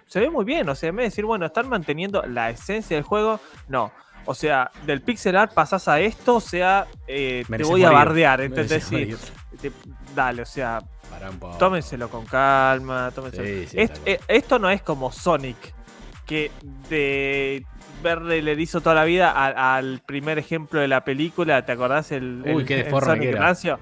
se 0.07 0.21
ve 0.21 0.31
muy 0.31 0.45
bien, 0.45 0.69
o 0.69 0.75
sea, 0.75 0.89
en 0.91 0.97
vez 0.97 1.05
de 1.05 1.09
decir, 1.11 1.25
bueno, 1.25 1.45
están 1.47 1.69
manteniendo 1.69 2.23
la 2.23 2.51
esencia 2.51 2.97
del 2.97 3.05
juego, 3.05 3.41
no. 3.69 3.93
O 4.27 4.35
sea, 4.35 4.71
del 4.87 5.01
pixel 5.01 5.35
art 5.35 5.55
pasás 5.55 5.89
a 5.89 5.99
esto, 5.99 6.37
o 6.37 6.41
sea, 6.41 6.87
eh, 7.09 7.43
te 7.49 7.65
voy 7.65 7.83
a 7.85 7.91
bardear, 7.91 8.43
¿entendés? 8.43 8.85
Te- 9.61 9.73
dale, 10.15 10.43
o 10.43 10.47
sea, 10.47 10.81
tómenselo 11.59 12.09
con 12.09 12.25
calma, 12.27 13.11
tómenselo. 13.15 13.45
Sí, 13.47 13.67
sí, 13.69 13.77
Est- 13.81 13.95
tal 13.95 14.03
cual. 14.03 14.15
eh, 14.15 14.21
esto 14.29 14.59
no 14.59 14.71
es 14.71 14.83
como 14.83 15.11
Sonic, 15.13 15.57
que 16.27 16.51
de 16.89 17.65
verle 18.03 18.39
el 18.39 18.49
erizo 18.49 18.81
toda 18.81 18.95
la 18.95 19.05
vida 19.05 19.31
a- 19.31 19.77
al 19.77 20.01
primer 20.07 20.39
ejemplo 20.39 20.81
de 20.81 20.89
la 20.89 21.05
película, 21.05 21.65
¿te 21.67 21.73
acordás? 21.73 22.13
El, 22.13 22.43
Uy, 22.47 22.63
el- 22.63 22.67
qué 22.67 22.81
el 22.81 22.91
Sonic 22.91 23.21
que 23.21 23.29
era. 23.31 23.41
Rancio? 23.41 23.79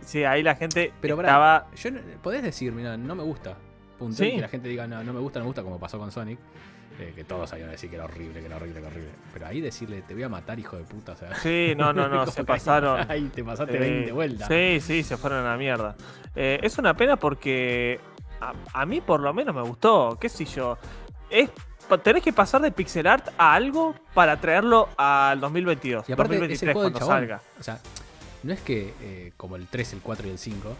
Sí, 0.00 0.22
ahí 0.24 0.42
la 0.42 0.54
gente 0.54 0.92
Pero 1.00 1.20
estaba... 1.20 1.66
yo 1.76 1.90
no- 1.90 2.00
podés 2.22 2.42
decir, 2.42 2.72
mira, 2.72 2.96
no 2.96 3.14
me 3.14 3.22
gusta. 3.22 3.56
Punto. 3.98 4.16
Sí. 4.16 4.32
Que 4.32 4.40
la 4.40 4.48
gente 4.48 4.68
diga, 4.68 4.86
no, 4.86 5.02
no 5.04 5.12
me 5.12 5.20
gusta, 5.20 5.38
no 5.38 5.44
me 5.44 5.48
gusta, 5.48 5.62
como 5.62 5.78
pasó 5.78 5.98
con 5.98 6.10
Sonic. 6.10 6.38
Eh, 6.98 7.12
que 7.14 7.24
todos 7.24 7.50
sabían 7.50 7.70
decir 7.70 7.90
que 7.90 7.96
era 7.96 8.04
horrible, 8.04 8.40
que 8.40 8.46
era 8.46 8.56
horrible, 8.56 8.74
que 8.74 8.86
era 8.86 8.88
horrible. 8.88 9.10
Pero 9.32 9.46
ahí 9.46 9.60
decirle, 9.60 10.02
te 10.02 10.14
voy 10.14 10.22
a 10.22 10.28
matar, 10.28 10.58
hijo 10.58 10.76
de 10.76 10.84
puta. 10.84 11.12
O 11.12 11.16
sea, 11.16 11.34
Sí, 11.36 11.74
no, 11.78 11.92
no, 11.92 12.08
no, 12.08 12.26
se 12.26 12.44
pasaron. 12.44 13.04
Ahí 13.10 13.30
te 13.34 13.42
pasaste 13.42 13.76
Eh, 13.76 13.80
20 13.80 14.12
vueltas. 14.12 14.48
Sí, 14.48 14.80
sí, 14.80 15.02
se 15.02 15.16
fueron 15.16 15.44
a 15.44 15.50
la 15.50 15.56
mierda. 15.56 15.96
Eh, 16.36 16.60
es 16.62 16.78
una 16.78 16.94
pena 16.96 17.16
porque 17.16 17.98
a, 18.40 18.52
a 18.72 18.86
mí 18.86 19.00
por 19.00 19.20
lo 19.20 19.32
menos 19.34 19.54
me 19.54 19.62
gustó, 19.62 20.16
qué 20.20 20.28
sé 20.28 20.44
yo. 20.44 20.78
Es, 21.30 21.50
tenés 22.02 22.22
que 22.22 22.32
pasar 22.32 22.60
de 22.62 22.70
pixel 22.70 23.06
art 23.06 23.28
a 23.38 23.54
algo 23.54 23.94
para 24.14 24.40
traerlo 24.40 24.88
al 24.96 25.40
2022. 25.40 26.08
Y 26.08 26.12
aparte, 26.12 26.34
es 26.34 26.40
2023 26.40 26.62
el 26.62 26.72
juego 26.72 26.88
del 26.90 26.92
cuando 26.92 27.14
salga. 27.14 27.40
O 27.58 27.62
sea, 27.62 27.78
no 28.44 28.52
es 28.52 28.60
que 28.60 28.94
eh, 29.00 29.32
como 29.36 29.56
el 29.56 29.66
3, 29.66 29.94
el 29.94 30.00
4 30.00 30.28
y 30.28 30.30
el 30.30 30.38
5, 30.38 30.76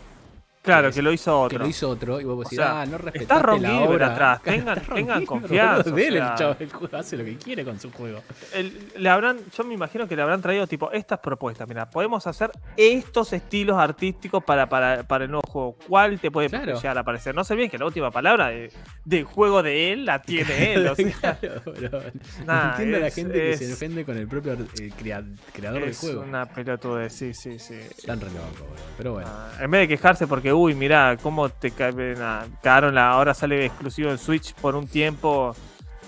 Claro, 0.64 0.88
que 0.88 0.94
que 0.94 1.02
lo 1.02 1.12
hizo 1.12 1.30
que 1.48 1.56
otro. 1.56 1.58
lo 1.58 1.66
hizo 1.68 1.88
otro, 1.90 2.20
y 2.20 2.24
vos 2.24 2.38
O 2.38 2.42
decís, 2.44 2.56
sea, 2.56 2.80
ah, 2.80 2.86
no 2.86 2.96
respetaste 2.98 3.22
está 3.34 3.38
Ron 3.42 3.62
la 3.62 3.80
obra. 3.82 4.06
atrás, 4.12 4.42
tengan- 4.44 5.26
confianza, 5.26 5.82
boludo, 5.82 5.96
de 5.96 6.06
él, 6.08 6.14
o 6.16 6.22
el 6.30 6.34
chavo, 6.36 6.56
el 6.58 6.72
juego 6.72 6.96
hace 6.96 7.16
lo 7.18 7.24
que 7.24 7.36
quiere 7.36 7.64
con 7.64 7.78
su 7.78 7.92
juego. 7.92 8.22
El- 8.54 8.88
le 8.96 9.08
habrán, 9.10 9.38
yo 9.56 9.64
me 9.64 9.74
imagino 9.74 10.08
que 10.08 10.16
le 10.16 10.22
habrán 10.22 10.40
traído 10.40 10.66
tipo 10.66 10.90
estas 10.90 11.18
propuestas. 11.18 11.68
Mira, 11.68 11.90
podemos 11.90 12.26
hacer 12.26 12.50
estos 12.78 13.32
estilos 13.34 13.76
artísticos 13.78 14.42
para, 14.42 14.68
para, 14.68 15.02
para 15.02 15.24
el 15.24 15.30
nuevo 15.30 15.42
juego. 15.46 15.76
¿Cuál 15.86 16.18
te 16.18 16.30
puede 16.30 16.48
Claro. 16.48 16.74
llegar 16.76 16.96
a 16.96 17.04
parecer? 17.04 17.34
No 17.34 17.44
sé 17.44 17.54
bien 17.56 17.68
que 17.68 17.76
la 17.78 17.84
última 17.84 18.10
palabra 18.10 18.48
de- 18.48 18.72
del 19.04 19.24
juego 19.24 19.62
de 19.62 19.92
él 19.92 20.06
la 20.06 20.22
tiene 20.22 20.72
él. 20.72 20.86
o 20.88 20.94
sea, 20.96 21.36
Claro, 21.38 21.60
pero 21.64 22.00
Nah, 22.46 22.70
entiendo 22.70 22.96
a 22.96 23.00
la 23.00 23.06
es- 23.08 23.14
gente 23.14 23.32
que 23.34 23.50
es- 23.52 23.58
se 23.58 23.72
ofende 23.74 24.04
con 24.04 24.16
el 24.16 24.26
propio 24.28 24.54
eh, 24.54 24.90
crea- 24.98 25.24
creador 25.52 25.80
del 25.82 25.90
es 25.90 25.98
juego. 25.98 26.22
una 26.22 26.46
pelotude, 26.46 27.10
sí, 27.10 27.34
sí, 27.34 27.58
sí. 27.58 27.74
Están 27.74 28.18
re 28.20 28.28
locos, 28.28 28.60
boludo. 28.60 28.74
Pero 28.96 29.12
bueno. 29.12 29.28
Ah, 29.30 29.50
en 29.60 29.70
vez 29.70 29.80
de 29.82 29.88
quejarse 29.88 30.26
porque, 30.26 30.53
uy, 30.54 30.74
mirá, 30.74 31.16
cómo 31.22 31.48
te 31.48 31.70
cagaron 31.70 32.94
la. 32.94 33.10
Ahora 33.10 33.34
sale 33.34 33.66
exclusivo 33.66 34.10
en 34.10 34.18
Switch 34.18 34.54
por 34.54 34.74
un 34.76 34.86
tiempo 34.86 35.54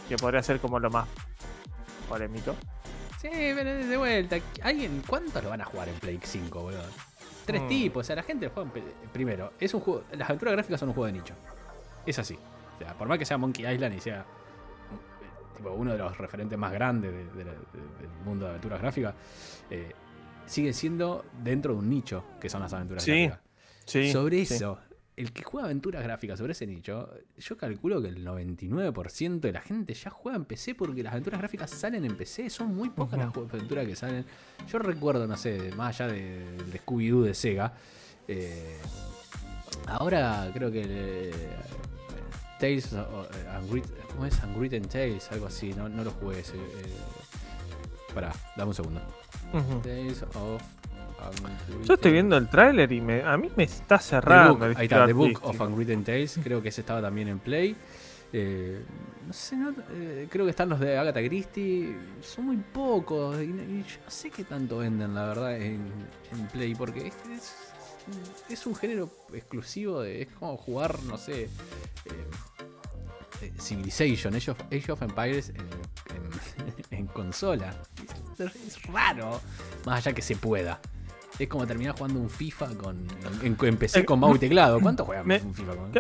que 0.08 0.16
podría 0.16 0.42
ser 0.42 0.58
como 0.60 0.78
lo 0.78 0.90
más 0.90 1.06
polémico. 2.08 2.54
Sí, 3.20 3.28
pero 3.30 3.74
de 3.86 3.96
vuelta. 3.96 4.36
¿Alguien, 4.62 5.02
¿Cuántos 5.06 5.42
lo 5.42 5.50
van 5.50 5.60
a 5.60 5.64
jugar 5.64 5.88
en 5.88 5.94
Play 5.96 6.20
5, 6.22 6.60
boludo? 6.62 6.82
Tres 7.44 7.62
Mm. 7.62 7.68
tipos. 7.68 8.00
O 8.00 8.04
sea, 8.04 8.16
la 8.16 8.22
gente 8.22 8.46
lo 8.46 8.52
juega 8.52 8.70
en 8.74 9.08
Primero, 9.12 9.52
es 9.58 9.72
un 9.74 9.80
juego. 9.80 10.04
Las 10.12 10.28
aventuras 10.28 10.52
gráficas 10.54 10.80
son 10.80 10.90
un 10.90 10.94
juego 10.94 11.06
de 11.06 11.12
nicho. 11.12 11.34
Es 12.04 12.18
así. 12.18 12.38
O 12.74 12.78
sea, 12.78 12.94
por 12.94 13.08
más 13.08 13.18
que 13.18 13.24
sea 13.24 13.38
Monkey 13.38 13.66
Island 13.72 13.96
y 13.96 14.00
sea 14.00 14.20
eh, 14.20 15.56
tipo, 15.56 15.70
uno 15.70 15.92
de 15.92 15.98
los 15.98 16.16
referentes 16.18 16.58
más 16.58 16.70
grandes 16.72 17.10
de- 17.12 17.24
de 17.32 17.44
la- 17.44 17.52
de- 17.52 18.00
del 18.00 18.10
mundo 18.24 18.44
de 18.44 18.50
aventuras 18.50 18.80
gráficas, 18.80 19.14
eh, 19.70 19.92
siguen 20.44 20.74
siendo 20.74 21.24
dentro 21.42 21.72
de 21.72 21.78
un 21.80 21.88
nicho 21.88 22.22
que 22.40 22.48
son 22.48 22.60
las 22.62 22.72
aventuras 22.74 23.02
Sí, 23.02 23.26
gráficas. 23.26 23.40
Sí. 23.86 24.12
sobre 24.12 24.44
sí. 24.44 24.54
eso, 24.54 24.78
el 25.16 25.32
que 25.32 25.42
juega 25.42 25.64
aventuras 25.66 26.02
gráficas 26.02 26.38
sobre 26.38 26.52
ese 26.52 26.66
nicho, 26.66 27.08
yo 27.38 27.56
calculo 27.56 28.02
que 28.02 28.08
el 28.08 28.22
99% 28.26 29.40
de 29.40 29.52
la 29.52 29.62
gente 29.62 29.94
ya 29.94 30.10
juega 30.10 30.36
en 30.36 30.44
PC 30.44 30.74
porque 30.74 31.02
las 31.02 31.12
aventuras 31.12 31.40
gráficas 31.40 31.70
salen 31.70 32.04
en 32.04 32.16
PC. 32.16 32.50
Son 32.50 32.74
muy 32.74 32.90
pocas 32.90 33.18
las 33.18 33.34
aventuras 33.34 33.86
que 33.86 33.96
salen. 33.96 34.26
Yo 34.70 34.78
recuerdo, 34.78 35.26
no 35.26 35.36
sé, 35.38 35.70
más 35.74 35.98
allá 36.00 36.12
de, 36.12 36.44
de 36.70 36.80
Scooby-Doo 36.84 37.22
de 37.22 37.32
Sega. 37.34 37.72
eh, 38.28 38.76
ahora 39.86 40.50
creo 40.52 40.70
que. 40.70 40.82
eh, 40.84 41.32
Tales 42.58 42.90
of, 42.94 43.26
eh, 43.36 43.46
Ungrit- 43.62 43.90
¿Cómo 44.12 44.24
es? 44.26 44.38
Unwritten 44.42 44.88
Tales, 44.88 45.30
algo 45.30 45.46
así. 45.46 45.74
No, 45.74 45.88
no 45.90 46.02
lo 46.04 46.10
jugué 46.10 46.40
ese. 46.40 46.56
Eh, 46.56 46.96
pará, 48.14 48.32
dame 48.56 48.68
un 48.70 48.74
segundo. 48.74 49.00
Tales 49.82 50.22
of. 50.34 50.62
Yo 51.84 51.94
estoy 51.94 52.12
viendo 52.12 52.36
el 52.36 52.48
tráiler 52.48 52.90
y 52.92 53.00
me, 53.00 53.22
a 53.22 53.36
mí 53.36 53.50
me 53.56 53.64
está 53.64 53.98
The 53.98 54.04
cerrando. 54.04 54.54
Book, 54.56 54.64
el 54.64 54.76
ahí 54.76 54.84
está, 54.86 55.06
The 55.06 55.12
Book 55.12 55.40
of 55.42 55.60
Unwritten 55.60 56.04
Tales. 56.04 56.38
Creo 56.42 56.62
que 56.62 56.68
ese 56.68 56.82
estaba 56.82 57.00
también 57.02 57.28
en 57.28 57.38
Play. 57.38 57.76
Eh, 58.32 58.82
no 59.26 59.32
sé, 59.32 59.56
no- 59.56 59.74
eh, 59.92 60.26
creo 60.30 60.44
que 60.44 60.50
están 60.50 60.68
los 60.68 60.78
de 60.80 60.96
Agatha 60.98 61.20
Christie. 61.22 61.96
Son 62.20 62.46
muy 62.46 62.56
pocos. 62.56 63.36
Y, 63.40 63.44
y 63.44 63.84
yo 63.88 63.96
no 64.04 64.10
sé 64.10 64.30
qué 64.30 64.44
tanto 64.44 64.78
venden, 64.78 65.14
la 65.14 65.26
verdad, 65.26 65.56
en, 65.56 65.88
en 66.32 66.46
Play. 66.52 66.74
Porque 66.74 67.08
es, 67.08 67.14
es, 67.30 67.54
es 68.50 68.66
un 68.66 68.74
género 68.76 69.08
exclusivo. 69.32 70.02
De, 70.02 70.22
es 70.22 70.28
como 70.38 70.56
jugar, 70.56 71.02
no 71.04 71.16
sé. 71.16 71.44
eh, 71.44 71.48
eh, 73.42 73.52
Civilization, 73.60 74.34
Age 74.34 74.50
of, 74.50 74.60
Age 74.72 74.92
of 74.92 75.02
Empires 75.02 75.50
en, 75.50 75.56
en- 75.60 76.84
en 76.98 77.06
consola. 77.06 77.74
Es, 78.38 78.54
es 78.66 78.82
raro. 78.84 79.40
Más 79.84 79.98
allá 80.06 80.14
que 80.14 80.22
se 80.22 80.36
pueda. 80.36 80.80
Es 81.38 81.48
como 81.48 81.66
terminar 81.66 81.94
jugando 81.96 82.18
un 82.20 82.30
FIFA 82.30 82.68
con. 82.76 83.06
PC 83.78 84.00
Eh, 84.00 84.04
con 84.04 84.20
mouse 84.20 84.36
y 84.36 84.38
teclado. 84.38 84.80
¿Cuánto 84.80 85.04
juegan 85.04 85.26
me- 85.26 85.40
un 85.40 85.52
FIFA 85.54 85.76
con.? 85.76 85.92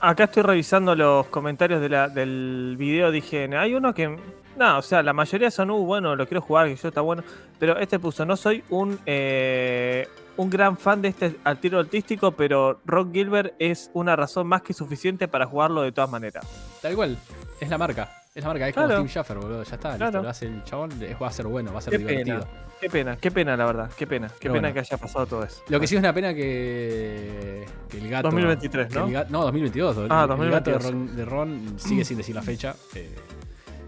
Acá 0.00 0.24
estoy 0.24 0.42
revisando 0.44 0.94
los 0.94 1.26
comentarios 1.26 1.80
de 1.80 1.88
la- 1.88 2.08
del 2.08 2.76
video. 2.78 3.10
Dije, 3.10 3.48
hay 3.56 3.74
uno 3.74 3.92
que. 3.92 4.16
No, 4.56 4.78
o 4.78 4.82
sea, 4.82 5.02
la 5.02 5.12
mayoría 5.12 5.50
son, 5.50 5.70
uh, 5.72 5.84
bueno, 5.84 6.14
lo 6.14 6.26
quiero 6.28 6.40
jugar, 6.40 6.68
que 6.68 6.76
yo 6.76 6.88
está 6.88 7.00
bueno. 7.00 7.24
Pero 7.58 7.76
este 7.78 7.98
puso, 7.98 8.24
no 8.24 8.36
soy 8.36 8.62
un. 8.70 8.98
eh, 9.06 10.08
un 10.36 10.50
gran 10.50 10.76
fan 10.76 11.00
de 11.02 11.08
este 11.08 11.36
al 11.44 11.58
tiro 11.58 11.78
artístico, 11.78 12.32
pero 12.32 12.80
Rock 12.84 13.12
Gilbert 13.12 13.54
es 13.60 13.90
una 13.94 14.16
razón 14.16 14.46
más 14.48 14.62
que 14.62 14.72
suficiente 14.74 15.28
para 15.28 15.46
jugarlo 15.46 15.82
de 15.82 15.92
todas 15.92 16.10
maneras. 16.10 16.44
Tal 16.82 16.94
cual. 16.96 17.16
Es 17.60 17.68
la 17.68 17.78
marca. 17.78 18.10
Es 18.34 18.42
la 18.42 18.48
marca. 18.50 18.66
Es 18.68 18.74
Claro. 18.74 18.88
como 18.88 19.00
Tim 19.02 19.08
Schaffer, 19.12 19.38
boludo. 19.38 19.62
Ya 19.62 19.74
está. 19.76 19.88
Listo. 19.90 19.98
Claro. 19.98 20.22
Lo 20.22 20.28
hace 20.28 20.46
el 20.46 20.64
chabón. 20.64 20.90
Va 21.22 21.26
a 21.28 21.30
ser 21.30 21.46
bueno. 21.46 21.72
Va 21.72 21.78
a 21.78 21.82
ser 21.82 21.92
Qué 21.92 21.98
divertido. 21.98 22.40
pena. 22.40 22.50
Qué 22.80 22.90
pena, 22.90 23.16
qué 23.16 23.30
pena, 23.30 23.56
la 23.56 23.64
verdad. 23.64 23.90
Qué 23.96 24.06
pena. 24.06 24.28
Qué 24.28 24.34
Pero 24.42 24.54
pena 24.54 24.68
bueno. 24.68 24.74
que 24.74 24.80
haya 24.80 24.96
pasado 24.98 25.26
todo 25.26 25.44
eso. 25.44 25.62
Lo 25.68 25.78
que 25.80 25.86
sí 25.86 25.94
es 25.94 26.00
una 26.00 26.12
pena 26.12 26.34
que, 26.34 27.64
que 27.88 27.98
el 27.98 28.10
gato. 28.10 28.28
2023, 28.28 28.88
que 28.88 28.94
¿no? 28.98 29.06
el 29.06 29.12
ga- 29.14 29.26
no, 29.28 29.42
2022. 29.42 29.96
el- 29.98 30.06
Ah, 30.10 30.26
El 30.28 30.50
gato 30.50 30.70
de 30.70 30.76
2022. 30.76 30.84
Ron, 30.84 31.16
de 31.16 31.24
Ron 31.24 31.74
sigue 31.78 32.04
sin 32.04 32.16
decir 32.18 32.34
la 32.34 32.42
fecha. 32.42 32.74
Eh, 32.94 33.14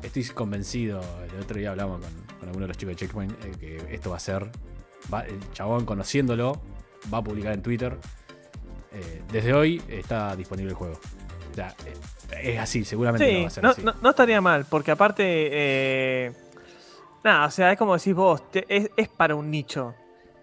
estoy 0.03 0.25
convencido. 0.27 1.01
El 1.35 1.41
otro 1.43 1.59
día 1.59 1.71
hablamos 1.71 2.01
con, 2.01 2.11
con 2.39 2.49
alguno 2.49 2.65
de 2.65 2.69
los 2.69 2.77
chicos 2.79 2.93
de 2.95 2.97
Checkpoint 2.97 3.45
eh, 3.45 3.53
que 3.59 3.95
esto 3.95 4.11
va 4.11 4.17
a 4.17 4.21
ser. 4.21 4.49
va- 5.13 5.27
el 5.27 5.41
chabón 5.53 5.85
conociéndolo 5.85 6.63
va 7.13 7.19
a 7.19 7.23
publicar 7.25 7.53
en 7.53 7.63
Twitter. 7.63 7.99
Eh, 8.93 9.23
desde 9.31 9.53
hoy 9.53 9.83
está 9.89 10.35
disponible 10.37 10.71
el 10.71 10.77
juego. 10.77 10.95
O 11.51 11.55
sea, 11.55 11.75
es 12.43 12.59
así, 12.59 12.85
seguramente 12.85 13.33
lo 13.33 13.41
va 13.43 13.47
a 13.47 13.51
ser 13.51 13.63
no, 13.65 13.71
así. 13.71 13.83
no- 13.83 13.95
no 14.03 14.11
estaría 14.11 14.41
mal, 14.41 14.67
porque 14.69 14.91
aparte. 14.91 15.23
eh, 15.27 16.33
No, 17.25 17.45
o 17.47 17.51
sea, 17.51 17.73
es 17.73 17.79
como 17.79 17.97
decís 17.97 18.15
vos, 18.15 18.51
te- 18.53 18.65
es, 18.69 18.89
es 18.97 19.09
para 19.09 19.35
un 19.35 19.51
nicho. 19.51 19.95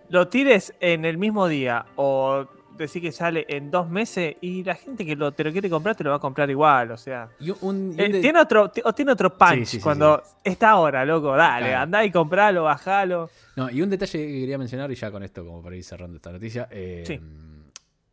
Lo 0.10 0.28
tires 0.28 0.74
en 0.82 1.06
el 1.06 1.18
mismo 1.18 1.48
día 1.48 1.86
o 1.96 2.46
decir 2.78 3.02
que 3.02 3.12
sale 3.14 3.46
en 3.48 3.72
dos 3.72 3.88
meses 3.90 4.36
y 4.42 4.64
la 4.64 4.76
gente 4.76 5.06
que 5.06 5.16
lo, 5.16 5.32
te 5.32 5.44
lo 5.46 5.52
quiere 5.54 5.70
comprar 5.70 5.96
te 5.96 6.04
lo 6.04 6.10
va 6.10 6.18
a 6.18 6.20
comprar 6.20 6.50
igual, 6.50 6.92
o 6.92 6.98
sea. 6.98 7.30
Y 7.40 7.52
un- 7.52 7.58
un- 7.62 7.92
y 7.92 7.94
un 7.94 8.00
Eh, 8.02 8.10
de- 8.10 8.20
tiene 8.22 8.40
otro, 8.40 8.70
tiene 8.70 9.12
otro 9.14 9.38
punch 9.38 9.60
Sí, 9.60 9.66
sí, 9.66 9.78
sí, 9.78 9.84
cuando 9.84 10.22
está 10.44 10.72
ahora, 10.72 11.06
loco, 11.06 11.36
dale, 11.38 11.68
Claro. 11.68 11.84
andá 11.84 12.04
y 12.04 12.12
compralo, 12.12 12.64
bajalo. 12.64 13.30
No, 13.56 13.70
y 13.70 13.82
un 13.82 13.90
detalle 13.90 14.20
que 14.20 14.40
quería 14.42 14.58
mencionar, 14.58 14.92
y 14.92 14.96
ya 14.96 15.10
con 15.12 15.24
esto, 15.24 15.46
como 15.46 15.62
para 15.62 15.76
ir 15.78 15.84
cerrando 15.86 16.18
esta 16.18 16.32
noticia, 16.34 16.68
eh, 16.72 17.04
Sí. 17.08 17.20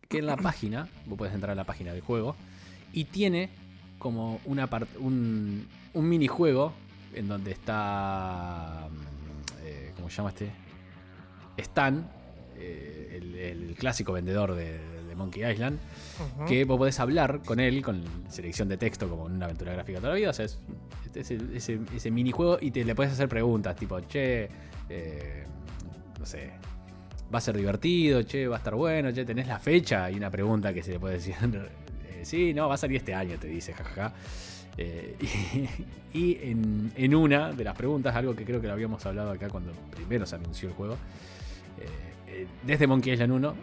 que 0.08 0.18
en 0.18 0.26
la 0.26 0.36
página, 0.36 0.86
vos 1.06 1.18
podés 1.18 1.34
entrar 1.34 1.50
a 1.52 1.54
la 1.56 1.64
página 1.64 1.92
del 1.92 2.02
juego, 2.02 2.36
y 2.92 3.04
tiene 3.06 3.48
como 4.00 4.40
una 4.46 4.68
un, 4.98 5.68
un 5.94 6.08
minijuego 6.08 6.72
en 7.14 7.28
donde 7.28 7.52
está. 7.52 8.88
mm, 8.90 9.64
eh, 9.64 9.92
¿Cómo 9.94 10.10
se 10.10 10.16
llama 10.16 10.30
este? 10.30 10.50
Stan, 11.58 12.10
eh, 12.56 13.18
el, 13.20 13.34
el 13.36 13.74
clásico 13.76 14.12
vendedor 14.12 14.54
de, 14.54 14.78
de 15.06 15.14
Monkey 15.14 15.44
Island, 15.48 15.78
que 16.48 16.64
vos 16.64 16.78
podés 16.78 16.98
hablar 16.98 17.42
con 17.44 17.60
él 17.60 17.82
con 17.82 18.02
selección 18.28 18.68
de 18.68 18.76
texto 18.76 19.08
como 19.08 19.26
en 19.28 19.34
una 19.34 19.44
aventura 19.44 19.72
gráfica 19.74 19.98
toda 19.98 20.10
la 20.10 20.16
vida. 20.16 20.30
O 20.30 20.32
sea, 20.32 20.46
es 20.46 20.58
ese, 21.14 21.38
ese, 21.54 21.80
ese 21.94 22.10
minijuego 22.10 22.58
y 22.60 22.70
te 22.70 22.84
le 22.84 22.94
puedes 22.94 23.12
hacer 23.12 23.28
preguntas 23.28 23.76
tipo, 23.76 24.00
che, 24.00 24.48
eh, 24.88 25.44
no 26.18 26.24
sé, 26.24 26.52
va 27.32 27.38
a 27.38 27.40
ser 27.40 27.56
divertido, 27.56 28.22
che, 28.24 28.46
va 28.46 28.56
a 28.56 28.58
estar 28.58 28.74
bueno, 28.74 29.12
che, 29.12 29.24
tenés 29.24 29.46
la 29.46 29.58
fecha. 29.58 30.04
Hay 30.04 30.14
una 30.16 30.30
pregunta 30.30 30.72
que 30.72 30.82
se 30.82 30.92
le 30.92 31.00
puede 31.00 31.14
decir, 31.14 31.34
sí, 32.24 32.52
no, 32.54 32.68
va 32.68 32.74
a 32.74 32.78
salir 32.78 32.96
este 32.98 33.14
año, 33.14 33.36
te 33.38 33.46
dice, 33.48 33.72
jajaja. 33.72 34.12
Eh, 34.76 35.16
y 36.12 36.18
y 36.18 36.38
en, 36.42 36.92
en 36.96 37.14
una 37.14 37.52
de 37.52 37.64
las 37.64 37.76
preguntas, 37.76 38.14
algo 38.16 38.34
que 38.34 38.44
creo 38.44 38.60
que 38.60 38.66
lo 38.66 38.72
habíamos 38.72 39.04
hablado 39.06 39.30
acá 39.30 39.48
cuando 39.48 39.72
primero 39.94 40.26
se 40.26 40.36
anunció 40.36 40.68
el 40.68 40.74
juego, 40.74 40.94
eh, 41.78 41.86
eh, 42.28 42.46
desde 42.64 42.86
Monkey 42.86 43.12
Island 43.12 43.32
1 43.32 43.54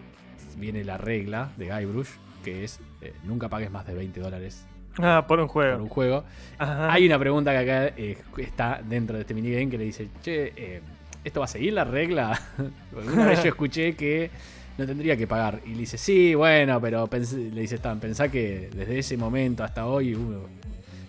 viene 0.58 0.84
la 0.84 0.98
regla 0.98 1.52
de 1.58 1.66
Guybrush, 1.66 2.10
que 2.44 2.64
es 2.64 2.80
eh, 3.02 3.14
nunca 3.24 3.50
pagues 3.50 3.70
más 3.72 3.86
de 3.86 3.94
20 3.94 4.20
dólares 4.20 4.66
Ah, 5.00 5.26
por 5.28 5.40
un 5.40 5.46
por 5.46 5.54
juego. 5.54 5.84
un 5.84 5.90
juego. 5.90 6.24
Ajá. 6.58 6.92
Hay 6.92 7.06
una 7.06 7.20
pregunta 7.20 7.52
que 7.52 7.58
acá 7.58 7.94
está 8.38 8.82
dentro 8.84 9.16
de 9.16 9.22
este 9.22 9.36
minigame 9.36 9.70
que 9.70 9.78
le 9.78 9.84
dice, 9.84 10.08
che, 10.24 10.82
¿esto 11.24 11.40
va 11.42 11.46
a 11.46 11.50
seguir 11.50 11.74
la 11.74 11.84
regla? 11.84 12.40
Porque 12.92 13.10
Una 13.10 13.28
vez 13.28 13.44
yo 13.44 13.50
escuché 13.50 13.96
que 13.96 14.32
no 14.78 14.86
tendría 14.86 15.18
que 15.18 15.28
pagar. 15.28 15.62
Y 15.66 15.70
le 15.72 15.78
dice, 15.80 15.98
sí, 15.98 16.36
bueno, 16.36 16.80
pero 16.82 17.10
le 17.12 17.62
dice 17.62 17.76
Stan, 17.76 18.00
pensá 18.00 18.30
que 18.30 18.70
desde 18.76 19.00
ese 19.00 19.18
momento 19.18 19.64
hasta 19.64 19.86
hoy 19.86 20.14
uno- 20.16 20.42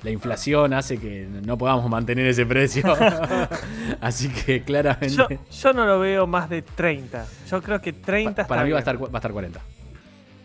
la 0.03 0.11
inflación 0.11 0.73
hace 0.75 0.97
que 0.99 1.27
no 1.45 1.59
podamos 1.59 1.91
mantener 1.91 2.25
ese 2.27 2.47
precio. 2.47 2.85
Así 4.01 4.29
que 4.29 4.63
claramente... 4.63 5.09
Yo, 5.17 5.27
yo 5.29 5.73
no 5.73 5.85
lo 5.87 5.99
veo 5.99 6.27
más 6.27 6.49
de 6.49 6.63
30. 6.63 7.27
Yo 7.51 7.61
creo 7.63 7.81
que 7.81 7.93
30 7.93 8.35
pa- 8.35 8.43
está 8.43 8.47
para 8.49 8.65
mí 8.65 8.71
va 8.71 8.77
a, 8.77 8.81
estar, 8.81 9.03
va 9.03 9.09
a 9.13 9.17
estar 9.19 9.33
40. 9.33 9.59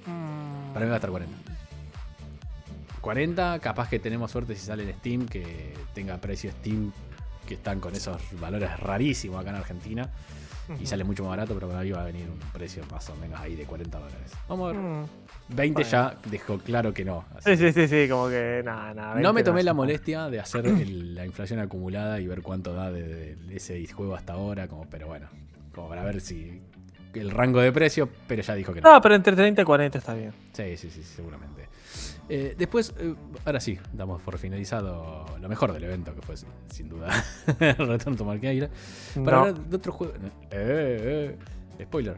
Mm, 0.07 0.73
Para 0.73 0.85
mí 0.85 0.89
va 0.89 0.95
a 0.95 0.97
estar 0.97 1.09
40. 1.11 1.37
40, 3.01 3.59
capaz 3.59 3.89
que 3.89 3.99
tenemos 3.99 4.31
suerte 4.31 4.55
si 4.55 4.65
sale 4.65 4.83
en 4.83 4.93
Steam, 4.97 5.25
que 5.27 5.73
tenga 5.93 6.17
precio 6.17 6.51
Steam, 6.51 6.91
que 7.47 7.55
están 7.55 7.79
con 7.79 7.93
esos 7.95 8.21
valores 8.39 8.79
rarísimos 8.79 9.39
acá 9.41 9.49
en 9.49 9.57
Argentina. 9.57 10.09
Y 10.79 10.85
sale 10.85 11.03
mucho 11.03 11.23
más 11.23 11.31
barato, 11.31 11.53
pero 11.53 11.67
para 11.67 11.81
mí 11.81 11.91
va 11.91 12.01
a 12.01 12.05
venir 12.05 12.27
un 12.29 12.39
precio 12.51 12.83
más 12.91 13.09
o 13.09 13.15
menos 13.17 13.39
ahí 13.39 13.55
de 13.55 13.65
40 13.65 13.99
dólares. 13.99 14.31
Vamos 14.47 14.69
a 14.69 14.77
ver. 14.77 14.81
Mm. 14.81 15.05
20 15.49 15.73
bueno. 15.73 15.89
ya 15.89 16.15
dejó 16.31 16.57
claro 16.59 16.93
que 16.93 17.03
no. 17.03 17.25
así 17.35 17.57
Sí, 17.57 17.71
sí, 17.71 17.73
sí, 17.73 17.87
sí, 17.87 18.09
como 18.09 18.29
que 18.29 18.61
nada, 18.63 18.93
nada. 18.93 19.19
no 19.19 19.33
me 19.33 19.43
tomé 19.43 19.61
la 19.63 19.73
molestia 19.73 20.29
de 20.29 20.39
hacer 20.39 20.65
el- 20.65 21.15
la 21.15 21.25
inflación 21.25 21.59
acumulada 21.59 22.19
y 22.21 22.27
ver 22.27 22.41
cuánto 22.41 22.73
da 22.73 22.91
de, 22.91 23.35
de 23.35 23.55
ese 23.57 23.85
juego 23.87 24.15
hasta 24.15 24.33
ahora, 24.33 24.67
como, 24.69 24.89
pero 24.89 25.07
bueno, 25.07 25.27
como 25.75 25.89
para 25.89 26.03
ver 26.03 26.21
si 26.21 26.61
el 27.13 27.29
rango 27.29 27.59
de 27.59 27.71
precio, 27.71 28.07
pero 28.27 28.41
ya 28.41 28.55
dijo 28.55 28.73
que 28.73 28.81
no. 28.81 28.93
No, 28.93 29.01
pero 29.01 29.15
entre 29.15 29.35
30 29.35 29.61
y 29.61 29.65
40 29.65 29.97
está 29.97 30.13
bien. 30.13 30.33
Sí, 30.53 30.77
sí, 30.77 30.89
sí, 30.89 31.03
seguramente. 31.03 31.62
Eh, 32.29 32.55
después, 32.57 32.93
eh, 32.99 33.13
ahora 33.45 33.59
sí, 33.59 33.77
damos 33.91 34.21
por 34.21 34.37
finalizado 34.37 35.25
lo 35.41 35.49
mejor 35.49 35.73
del 35.73 35.83
evento, 35.83 36.15
que 36.15 36.21
fue 36.21 36.35
sin, 36.69 36.87
duda 36.89 37.09
Return 37.59 38.15
to 38.15 38.23
Monkey 38.23 38.55
Island. 38.57 38.71
Para 39.25 39.37
No. 39.37 39.43
hablar 39.43 39.59
de 39.65 39.75
otro 39.75 39.91
juego. 39.91 40.13
Eh, 40.51 41.37
eh, 41.79 41.83
spoiler. 41.83 42.15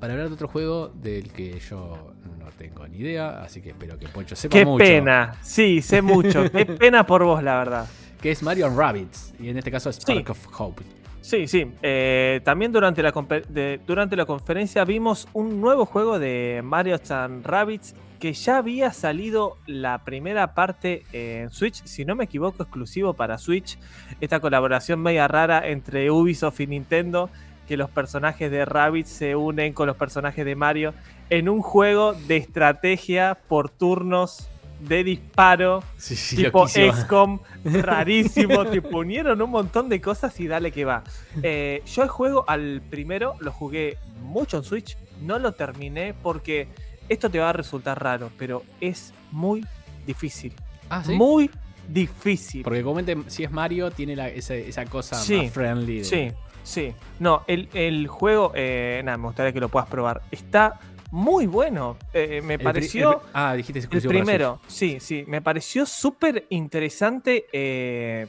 Para 0.00 0.12
hablar 0.14 0.28
de 0.28 0.34
otro 0.34 0.48
juego 0.48 0.88
del 0.88 1.30
que 1.32 1.58
yo 1.60 2.14
no 2.38 2.46
tengo 2.58 2.86
ni 2.88 2.98
idea, 2.98 3.42
así 3.42 3.60
que 3.60 3.70
espero 3.70 3.98
que 3.98 4.08
Poncho 4.08 4.34
sepa 4.36 4.52
Qué 4.56 4.64
mucho. 4.64 4.84
pena. 4.84 5.34
Sí, 5.42 5.80
sé 5.82 6.00
mucho. 6.02 6.50
Qué 6.50 6.64
pena 6.80 7.04
por 7.06 7.24
vos, 7.24 7.42
la 7.42 7.56
verdad. 7.58 7.86
Que 8.20 8.30
es 8.30 8.42
Mario 8.42 8.66
and 8.66 8.78
Rabbids, 8.78 9.34
y 9.38 9.48
en 9.50 9.58
este 9.58 9.70
caso 9.70 9.90
es 9.90 9.96
Spark 9.96 10.30
of 10.30 10.60
Hope. 10.60 10.82
Sí, 11.20 11.46
sí. 11.48 11.70
Eh, 11.82 12.40
también 12.44 12.72
durante 12.72 13.02
la, 13.02 13.12
de- 13.48 13.80
durante 13.86 14.16
la 14.16 14.24
conferencia 14.26 14.84
vimos 14.84 15.26
un 15.32 15.60
nuevo 15.60 15.84
juego 15.84 16.18
de 16.18 16.60
Mario 16.64 16.98
and 17.10 17.44
Rabbids 17.44 17.94
que 18.18 18.32
ya 18.32 18.58
había 18.58 18.92
salido 18.92 19.56
la 19.66 20.04
primera 20.04 20.54
parte 20.54 21.04
en 21.12 21.50
Switch, 21.50 21.84
si 21.84 22.04
no 22.04 22.14
me 22.14 22.24
equivoco, 22.24 22.62
exclusivo 22.62 23.14
para 23.14 23.38
Switch. 23.38 23.78
Esta 24.20 24.40
colaboración 24.40 25.00
media 25.00 25.28
rara 25.28 25.68
entre 25.68 26.10
Ubisoft 26.10 26.60
y 26.60 26.66
Nintendo, 26.66 27.30
que 27.68 27.76
los 27.76 27.90
personajes 27.90 28.50
de 28.50 28.64
Rabbids 28.64 29.08
se 29.08 29.36
unen 29.36 29.72
con 29.72 29.86
los 29.86 29.96
personajes 29.96 30.44
de 30.44 30.54
Mario 30.54 30.94
en 31.30 31.48
un 31.48 31.62
juego 31.62 32.12
de 32.12 32.36
estrategia 32.36 33.36
por 33.48 33.70
turnos 33.70 34.48
de 34.80 35.04
disparo 35.04 35.82
Sí, 35.96 36.16
sí, 36.16 36.36
tipo. 36.36 36.68
XCOM, 36.68 37.40
rarísimo, 37.64 38.66
te 38.66 38.82
ponieron 38.82 39.40
un 39.40 39.50
montón 39.50 39.88
de 39.88 40.00
cosas 40.00 40.38
y 40.40 40.46
dale 40.46 40.70
que 40.70 40.84
va. 40.84 41.02
Eh, 41.42 41.82
yo 41.86 42.02
el 42.02 42.08
juego 42.08 42.44
al 42.46 42.82
primero 42.88 43.36
lo 43.40 43.52
jugué 43.52 43.98
mucho 44.22 44.58
en 44.58 44.64
Switch, 44.64 44.96
no 45.22 45.38
lo 45.38 45.52
terminé 45.52 46.14
porque 46.22 46.68
esto 47.08 47.30
te 47.30 47.38
va 47.38 47.50
a 47.50 47.52
resultar 47.52 48.02
raro, 48.02 48.30
pero 48.38 48.62
es 48.80 49.12
muy 49.32 49.64
difícil. 50.06 50.52
Ah, 50.88 51.02
¿sí? 51.04 51.14
Muy 51.14 51.50
difícil. 51.88 52.62
Porque 52.62 52.82
comente, 52.82 53.16
si 53.28 53.44
es 53.44 53.50
Mario, 53.50 53.90
tiene 53.90 54.16
la- 54.16 54.28
esa, 54.28 54.54
esa 54.54 54.84
cosa 54.86 55.16
Sí, 55.16 55.36
más 55.36 55.52
friendly. 55.52 55.98
de- 55.98 56.04
Sí, 56.04 56.32
sí. 56.62 56.94
No, 57.20 57.42
el, 57.46 57.68
el 57.74 58.06
juego, 58.08 58.52
eh, 58.54 59.00
nada, 59.04 59.16
me 59.18 59.26
gustaría 59.26 59.52
que 59.52 59.60
lo 59.60 59.68
puedas 59.68 59.88
probar. 59.88 60.22
Está 60.30 60.80
muy 61.12 61.46
bueno. 61.46 61.96
Eh, 62.12 62.40
me 62.42 62.54
El 62.54 62.58
pri- 62.60 62.64
pareció... 62.64 63.12
el 63.12 63.18
ah, 63.34 63.54
dijiste 63.54 63.80
El 63.90 64.02
primero, 64.02 64.60
sí, 64.66 64.98
sí, 65.00 65.24
me 65.28 65.40
pareció 65.40 65.86
súper 65.86 66.46
interesante. 66.50 67.46
eh, 67.52 68.26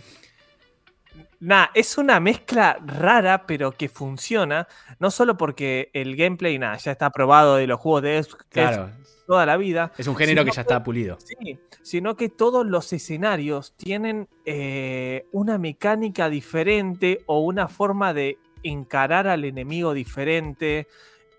Nada, 1.40 1.70
es 1.74 1.98
una 1.98 2.20
mezcla 2.20 2.80
rara, 2.86 3.46
pero 3.46 3.72
que 3.72 3.90
funciona. 3.90 4.68
No 5.00 5.12
solo 5.12 5.38
porque 5.38 5.90
el 5.94 6.16
gameplay, 6.16 6.58
nada, 6.58 6.78
ya 6.78 6.92
está 6.92 7.12
probado 7.12 7.58
de 7.58 7.68
los 7.68 7.80
juegos 7.80 8.02
de 8.02 8.24
Xbox 8.24 8.44
Switch. 8.44 8.52
Claro, 8.52 8.92
toda 9.28 9.46
la 9.46 9.58
vida. 9.58 9.92
es 9.98 10.08
un 10.08 10.16
género 10.16 10.44
que 10.44 10.52
ya 10.52 10.62
está 10.62 10.84
pulido. 10.84 11.18
Sí, 11.20 11.60
sino 11.84 12.16
que 12.16 12.30
todos 12.30 12.66
los 12.66 12.92
escenarios 12.94 13.74
tienen 13.76 14.28
eh, 14.46 15.26
una 15.32 15.58
mecánica 15.58 16.30
diferente 16.30 17.22
o 17.28 17.42
una 17.42 17.68
forma 17.68 18.14
de 18.14 18.40
encarar 18.64 19.28
al 19.28 19.46
enemigo 19.46 19.94
diferente. 19.94 20.88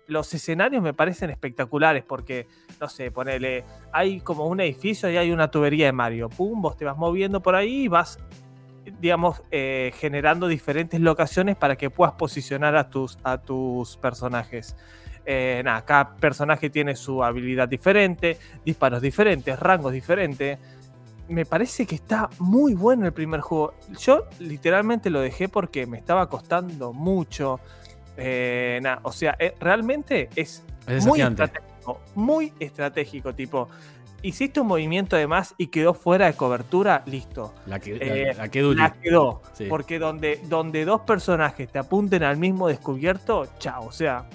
Los 0.07 0.33
escenarios 0.33 0.81
me 0.81 0.93
parecen 0.93 1.29
espectaculares 1.29 2.03
porque, 2.03 2.47
no 2.79 2.87
sé, 2.87 3.11
ponele, 3.11 3.65
hay 3.91 4.21
como 4.21 4.47
un 4.47 4.61
edificio 4.61 5.09
y 5.11 5.17
hay 5.17 5.31
una 5.31 5.51
tubería 5.51 5.87
de 5.87 5.91
Mario. 5.91 6.29
Pum, 6.29 6.61
vos 6.61 6.77
te 6.77 6.85
vas 6.85 6.97
moviendo 6.97 7.41
por 7.41 7.55
ahí 7.55 7.83
y 7.83 7.87
vas, 7.87 8.17
digamos, 8.99 9.41
eh, 9.51 9.91
generando 9.97 10.47
diferentes 10.47 10.99
locaciones 10.99 11.55
para 11.55 11.75
que 11.75 11.89
puedas 11.89 12.13
posicionar 12.15 12.75
a 12.75 12.89
tus, 12.89 13.17
a 13.23 13.37
tus 13.37 13.97
personajes. 13.97 14.75
Eh, 15.31 15.61
nada, 15.63 15.85
cada 15.85 16.15
personaje 16.15 16.71
tiene 16.71 16.95
su 16.95 17.23
habilidad 17.23 17.67
diferente, 17.67 18.37
disparos 18.65 19.01
diferentes, 19.01 19.59
rangos 19.59 19.93
diferentes. 19.93 20.57
Me 21.27 21.45
parece 21.45 21.85
que 21.85 21.93
está 21.93 22.29
muy 22.39 22.73
bueno 22.73 23.05
el 23.05 23.13
primer 23.13 23.41
juego. 23.41 23.75
Yo 23.99 24.25
literalmente 24.39 25.11
lo 25.11 25.21
dejé 25.21 25.47
porque 25.47 25.85
me 25.85 25.99
estaba 25.99 26.27
costando 26.29 26.93
mucho. 26.93 27.59
Eh, 28.17 28.79
nada, 28.81 29.01
o 29.03 29.11
sea, 29.11 29.35
eh, 29.37 29.53
realmente 29.59 30.29
es 30.35 30.63
Es 30.87 31.05
muy 31.05 31.21
estratégico. 31.21 32.01
Muy 32.15 32.51
estratégico, 32.59 33.35
tipo. 33.35 33.69
Hiciste 34.21 34.59
un 34.59 34.67
movimiento 34.67 35.15
de 35.15 35.27
más 35.27 35.55
y 35.57 35.67
quedó 35.67 35.93
fuera 35.93 36.25
de 36.25 36.33
cobertura, 36.33 37.03
listo. 37.05 37.53
La 37.65 37.79
que, 37.79 37.97
Eh, 37.99 38.33
la, 38.35 38.43
la 38.43 38.49
que 38.49 38.61
Duli. 38.61 38.77
La 38.81 38.91
quedó. 38.93 39.41
Sí. 39.53 39.65
Porque 39.69 39.99
donde, 39.99 40.41
donde 40.45 40.83
dos 40.85 41.01
personajes 41.01 41.71
te 41.71 41.79
apunten 41.79 42.23
al 42.23 42.37
mismo 42.37 42.67
descubierto, 42.67 43.47
chao, 43.59 43.85
o 43.85 43.91
sea, 43.91 44.27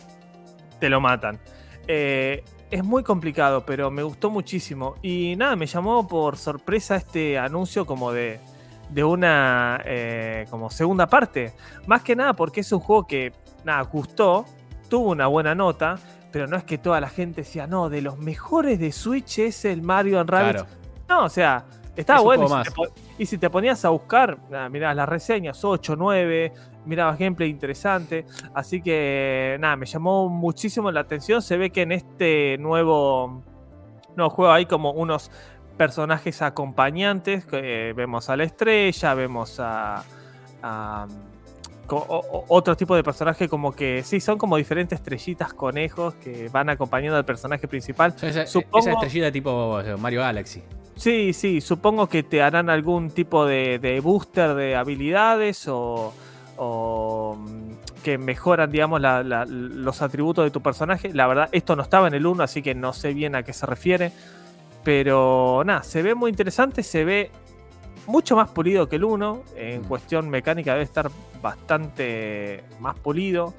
te 0.80 0.88
lo 0.88 1.00
matan. 1.00 1.38
Eh, 1.86 2.42
es 2.70 2.82
muy 2.82 3.02
complicado, 3.02 3.64
pero 3.64 3.90
me 3.90 4.02
gustó 4.02 4.30
muchísimo. 4.30 4.96
Y 5.02 5.34
nada, 5.36 5.54
me 5.54 5.66
llamó 5.66 6.08
por 6.08 6.36
sorpresa 6.36 6.96
este 6.96 7.38
anuncio 7.38 7.86
como 7.86 8.10
de, 8.10 8.40
de 8.90 9.04
una 9.04 9.80
eh, 9.84 10.46
como 10.50 10.70
segunda 10.70 11.06
parte. 11.06 11.52
Más 11.86 12.02
que 12.02 12.16
nada 12.16 12.32
porque 12.32 12.60
es 12.60 12.72
un 12.72 12.80
juego 12.80 13.06
que, 13.06 13.32
nada, 13.64 13.82
gustó, 13.82 14.46
tuvo 14.88 15.10
una 15.10 15.26
buena 15.26 15.54
nota, 15.54 15.98
pero 16.34 16.48
no 16.48 16.56
es 16.56 16.64
que 16.64 16.78
toda 16.78 17.00
la 17.00 17.08
gente 17.08 17.42
decía, 17.42 17.68
no, 17.68 17.88
de 17.88 18.02
los 18.02 18.18
mejores 18.18 18.80
de 18.80 18.90
Switch 18.90 19.38
es 19.38 19.64
el 19.64 19.82
Mario 19.82 20.18
and 20.18 20.28
Rabbids. 20.28 20.64
Claro. 20.64 20.78
No, 21.08 21.24
o 21.26 21.28
sea, 21.28 21.64
Estaba 21.94 22.18
Es 22.18 22.24
bueno. 22.24 22.42
Y 22.42 22.48
si, 22.48 22.52
más. 22.52 22.64
te 22.64 22.72
y 23.18 23.26
si 23.26 23.38
te 23.38 23.50
ponías 23.50 23.84
a 23.84 23.90
buscar, 23.90 24.36
nada, 24.50 24.68
mirabas 24.68 24.96
las 24.96 25.08
reseñas, 25.08 25.64
8, 25.64 25.94
9, 25.96 26.52
mirabas 26.86 27.20
gameplay 27.20 27.48
interesante. 27.48 28.26
Así 28.52 28.82
que, 28.82 29.56
nada, 29.60 29.76
me 29.76 29.86
llamó 29.86 30.28
muchísimo 30.28 30.90
la 30.90 31.02
atención. 31.02 31.40
Se 31.40 31.56
ve 31.56 31.70
que 31.70 31.82
en 31.82 31.92
este 31.92 32.58
nuevo, 32.58 33.44
nuevo 34.16 34.30
juego 34.30 34.52
hay 34.52 34.66
como 34.66 34.90
unos 34.90 35.30
personajes 35.76 36.42
acompañantes. 36.42 37.46
que, 37.46 37.90
eh, 37.90 37.92
vemos 37.92 38.28
a 38.28 38.36
la 38.36 38.42
estrella, 38.42 39.14
vemos 39.14 39.60
a. 39.60 40.02
otro 41.88 42.76
tipo 42.76 42.94
de 42.96 43.02
personaje 43.02 43.48
como 43.48 43.72
que 43.72 44.02
sí, 44.02 44.20
son 44.20 44.38
como 44.38 44.56
diferentes 44.56 44.98
estrellitas 44.98 45.52
conejos 45.54 46.14
que 46.14 46.48
van 46.48 46.68
acompañando 46.70 47.16
al 47.16 47.24
personaje 47.24 47.68
principal. 47.68 48.14
Esa, 48.20 48.46
Supongo- 48.46 48.78
esa 48.80 48.92
estrellita 48.92 49.30
tipo 49.32 49.80
eh, 49.80 49.96
Mario 49.96 50.20
Galaxy. 50.20 50.62
Sí, 50.96 51.32
sí, 51.32 51.60
supongo 51.60 52.08
que 52.08 52.22
te 52.22 52.40
harán 52.42 52.70
algún 52.70 53.10
tipo 53.10 53.44
de, 53.46 53.78
de 53.80 53.98
booster 54.00 54.54
de 54.54 54.76
habilidades 54.76 55.66
o, 55.68 56.12
o, 56.56 57.36
mm, 57.38 57.72
que 58.04 58.16
mejoran, 58.18 58.70
digamos, 58.70 59.00
la- 59.00 59.22
la- 59.24 59.44
los 59.46 60.02
atributos 60.02 60.44
de 60.44 60.50
tu 60.50 60.60
personaje. 60.62 61.12
La 61.12 61.26
verdad, 61.26 61.48
esto 61.52 61.74
no 61.74 61.82
estaba 61.82 62.06
en 62.06 62.14
el 62.14 62.26
1, 62.26 62.42
así 62.44 62.62
que 62.62 62.74
no 62.74 62.92
sé 62.92 63.12
bien 63.12 63.34
a 63.34 63.42
qué 63.42 63.52
se 63.52 63.66
refiere. 63.66 64.12
Pero 64.84 65.62
nada, 65.64 65.82
se 65.82 66.02
ve 66.02 66.14
muy 66.14 66.30
interesante, 66.30 66.82
se 66.82 67.04
ve 67.04 67.30
mucho 68.06 68.36
más 68.36 68.50
pulido 68.50 68.88
que 68.88 68.96
el 68.96 69.04
1. 69.04 69.42
En 69.56 69.82
Mm. 69.82 69.84
cuestión 69.84 70.28
mecánica 70.30 70.72
debe 70.72 70.84
estar 70.84 71.10
bastante 71.42 72.64
más 72.80 72.98
pulido. 72.98 73.54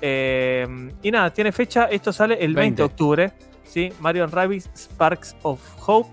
Eh, 0.00 0.66
y 1.02 1.10
nada, 1.10 1.32
tiene 1.32 1.52
fecha, 1.52 1.84
esto 1.86 2.12
sale 2.12 2.34
el 2.34 2.54
20, 2.54 2.60
20. 2.60 2.82
de 2.82 2.86
octubre. 2.86 3.32
¿sí? 3.64 3.92
Mario 4.00 4.26
Rabbids 4.26 4.70
Sparks 4.76 5.36
of 5.42 5.60
Hope. 5.86 6.08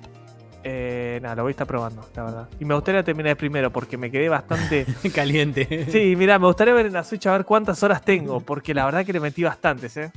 Eh, 0.68 1.20
nada, 1.22 1.36
lo 1.36 1.44
voy 1.44 1.52
a 1.52 1.52
estar 1.52 1.68
probando, 1.68 2.06
la 2.16 2.24
verdad. 2.24 2.50
Y 2.60 2.66
me 2.66 2.74
gustaría 2.74 3.04
terminar 3.04 3.38
primero 3.38 3.72
porque 3.72 3.98
me 3.98 4.10
quedé 4.12 4.28
bastante. 4.30 4.86
Caliente. 5.16 5.86
Sí, 5.92 6.16
mira, 6.18 6.38
me 6.40 6.48
gustaría 6.48 6.74
ver 6.74 6.88
en 6.88 6.94
la 6.94 7.04
Switch 7.04 7.28
a 7.28 7.32
ver 7.34 7.46
cuántas 7.46 7.82
horas 7.84 8.04
tengo, 8.04 8.40
porque 8.42 8.74
la 8.74 8.84
verdad 8.86 9.06
que 9.06 9.14
le 9.14 9.20
metí 9.20 9.44
bastantes, 9.44 9.96
¿eh? 9.98 10.12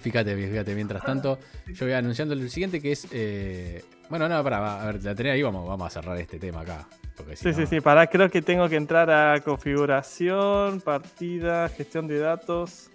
Fíjate, 0.00 0.34
fíjate, 0.36 0.74
mientras 0.74 1.04
tanto, 1.04 1.38
yo 1.72 1.86
voy 1.86 1.94
anunciando 1.94 2.34
el 2.34 2.50
siguiente 2.50 2.80
que 2.80 2.92
es. 2.92 3.06
eh, 3.12 3.84
bueno, 4.08 4.28
no, 4.28 4.42
para, 4.44 4.82
a 4.82 4.86
ver, 4.86 5.02
la 5.04 5.14
tenés 5.14 5.32
ahí, 5.34 5.42
vamos, 5.42 5.66
vamos 5.66 5.86
a 5.86 5.90
cerrar 5.90 6.18
este 6.18 6.38
tema 6.38 6.60
acá. 6.60 6.86
Porque 7.16 7.36
si 7.36 7.44
Sí, 7.44 7.48
no- 7.50 7.54
sí, 7.54 7.76
sí, 7.76 7.80
pará, 7.80 8.06
creo 8.08 8.28
que 8.30 8.42
tengo 8.42 8.68
que 8.68 8.76
entrar 8.76 9.10
a 9.10 9.40
configuración, 9.40 10.80
partida, 10.80 11.68
gestión 11.68 12.06
de 12.08 12.18
datos. 12.18 12.90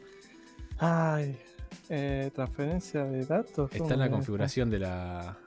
Ay, 0.77 1.37
eh, 1.89 2.29
transferencia 2.33 3.03
de 3.05 3.25
datos. 3.25 3.71
Está 3.71 3.77
¿cómo 3.79 3.93
en 3.93 3.99
la 3.99 4.09
configuración 4.09 4.69
de 4.69 4.79
la. 4.79 5.37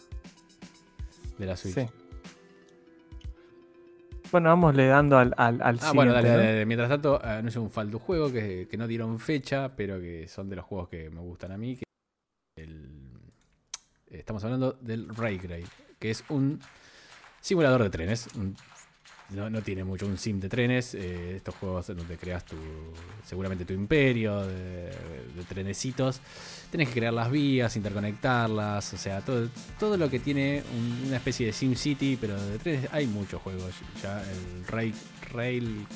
de 1.38 1.46
la 1.46 1.56
Switch. 1.56 1.74
Sí. 1.74 1.86
Bueno, 4.30 4.48
vamos 4.48 4.74
le 4.74 4.86
dando 4.86 5.18
al, 5.18 5.34
al, 5.36 5.60
al 5.60 5.78
Ah, 5.82 5.92
bueno, 5.94 6.12
dale. 6.14 6.64
Mientras 6.64 6.88
tanto, 6.88 7.22
anuncio 7.22 7.60
un 7.60 7.70
faldo 7.70 7.98
juego 7.98 8.32
que, 8.32 8.66
que 8.70 8.76
no 8.78 8.86
dieron 8.86 9.18
fecha, 9.18 9.70
pero 9.76 10.00
que 10.00 10.26
son 10.26 10.48
de 10.48 10.56
los 10.56 10.64
juegos 10.64 10.88
que 10.88 11.10
me 11.10 11.20
gustan 11.20 11.52
a 11.52 11.58
mí. 11.58 11.76
que 11.76 11.84
estamos 14.18 14.42
hablando 14.44 14.72
del 14.80 15.08
Raygrade, 15.14 15.64
que 15.98 16.10
es 16.10 16.24
un 16.28 16.60
simulador 17.40 17.82
de 17.82 17.90
trenes. 17.90 18.28
un- 18.36 18.56
no, 19.30 19.48
no 19.48 19.62
tiene 19.62 19.82
mucho 19.82 20.04
un 20.06 20.18
sim 20.18 20.38
de 20.40 20.48
trenes. 20.50 20.94
eh, 20.94 21.36
estos 21.36 21.54
juegos 21.54 21.88
en 21.88 21.96
donde 21.96 22.18
creas 22.18 22.44
tu, 22.44 22.56
seguramente 23.24 23.64
tu 23.64 23.72
imperio 23.72 24.42
de, 24.46 24.90
de 24.90 25.44
trenecitos. 25.48 26.20
Tenés 26.70 26.88
que 26.88 26.94
crear 26.94 27.14
las 27.14 27.30
vías, 27.30 27.74
interconectarlas, 27.76 28.92
o 28.92 28.98
sea, 28.98 29.22
todo, 29.22 29.48
todo 29.80 29.96
lo 29.96 30.10
que 30.10 30.18
tiene 30.18 30.62
un- 30.76 31.06
una 31.08 31.16
especie 31.16 31.46
de 31.46 31.52
Sim 31.54 31.74
City, 31.76 32.18
pero 32.20 32.38
de 32.42 32.58
trenes 32.58 32.88
hay 32.92 33.06
muchos 33.06 33.40
juegos. 33.40 33.72
Ya 34.02 34.20
el 34.22 34.66
Rail, 34.66 34.94
Rail 35.32 35.86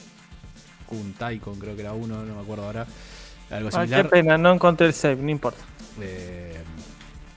Kun 0.87 1.13
Taikon 1.15 1.59
creo 1.59 1.75
que 1.75 1.83
era 1.83 1.93
uno, 1.93 2.25
no 2.25 2.37
me 2.37 2.41
acuerdo 2.41 2.65
ahora. 2.65 2.87
Algo 3.51 3.69
Ah, 3.69 3.81
qué 3.81 3.87
similar. 3.87 4.09
pena, 4.09 4.39
no 4.39 4.53
encontré 4.55 4.87
el 4.87 4.95
save, 4.95 5.17
no 5.17 5.31
importa. 5.31 5.63
Eh, 6.01 6.57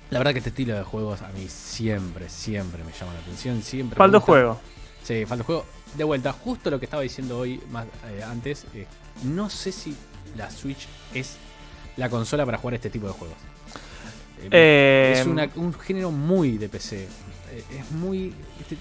la 0.09 0.19
verdad 0.19 0.31
que 0.33 0.39
este 0.39 0.49
estilo 0.49 0.75
de 0.75 0.83
juegos 0.83 1.21
a 1.21 1.29
mí 1.29 1.47
siempre, 1.49 2.29
siempre 2.29 2.83
me 2.83 2.91
llama 2.91 3.13
la 3.13 3.19
atención. 3.19 3.61
Siempre 3.61 3.95
gusta. 4.19 4.31
juego. 4.31 4.59
Sí, 5.03 5.25
falta 5.25 5.43
juego. 5.43 5.65
De 5.95 6.03
vuelta, 6.03 6.33
justo 6.33 6.69
lo 6.69 6.79
que 6.79 6.85
estaba 6.85 7.03
diciendo 7.03 7.37
hoy 7.39 7.59
más 7.71 7.85
eh, 8.09 8.23
antes. 8.23 8.65
eh, 8.73 8.85
no 9.23 9.49
sé 9.49 9.71
si 9.71 9.95
la 10.37 10.49
Switch 10.51 10.87
es 11.13 11.37
la 11.97 12.09
consola 12.09 12.45
para 12.45 12.57
jugar 12.57 12.75
este 12.75 12.89
tipo 12.89 13.07
de 13.07 13.13
juegos. 13.13 13.37
Eh, 14.43 14.47
Eh, 14.51 15.13
es 15.19 15.27
una- 15.27 15.49
un 15.55 15.73
género 15.73 16.11
muy 16.11 16.57
de 16.57 16.69
PC. 16.69 17.07
Eh, 17.51 17.63
Es 17.79 17.91
muy. 17.91 18.33
viste, 18.57 18.77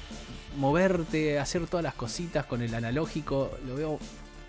moverte, 0.56 1.38
hacer 1.38 1.66
todas 1.66 1.84
las 1.84 1.94
cositas 1.94 2.44
con 2.46 2.62
el 2.62 2.74
analógico. 2.74 3.50
Lo 3.66 3.74
veo. 3.76 3.98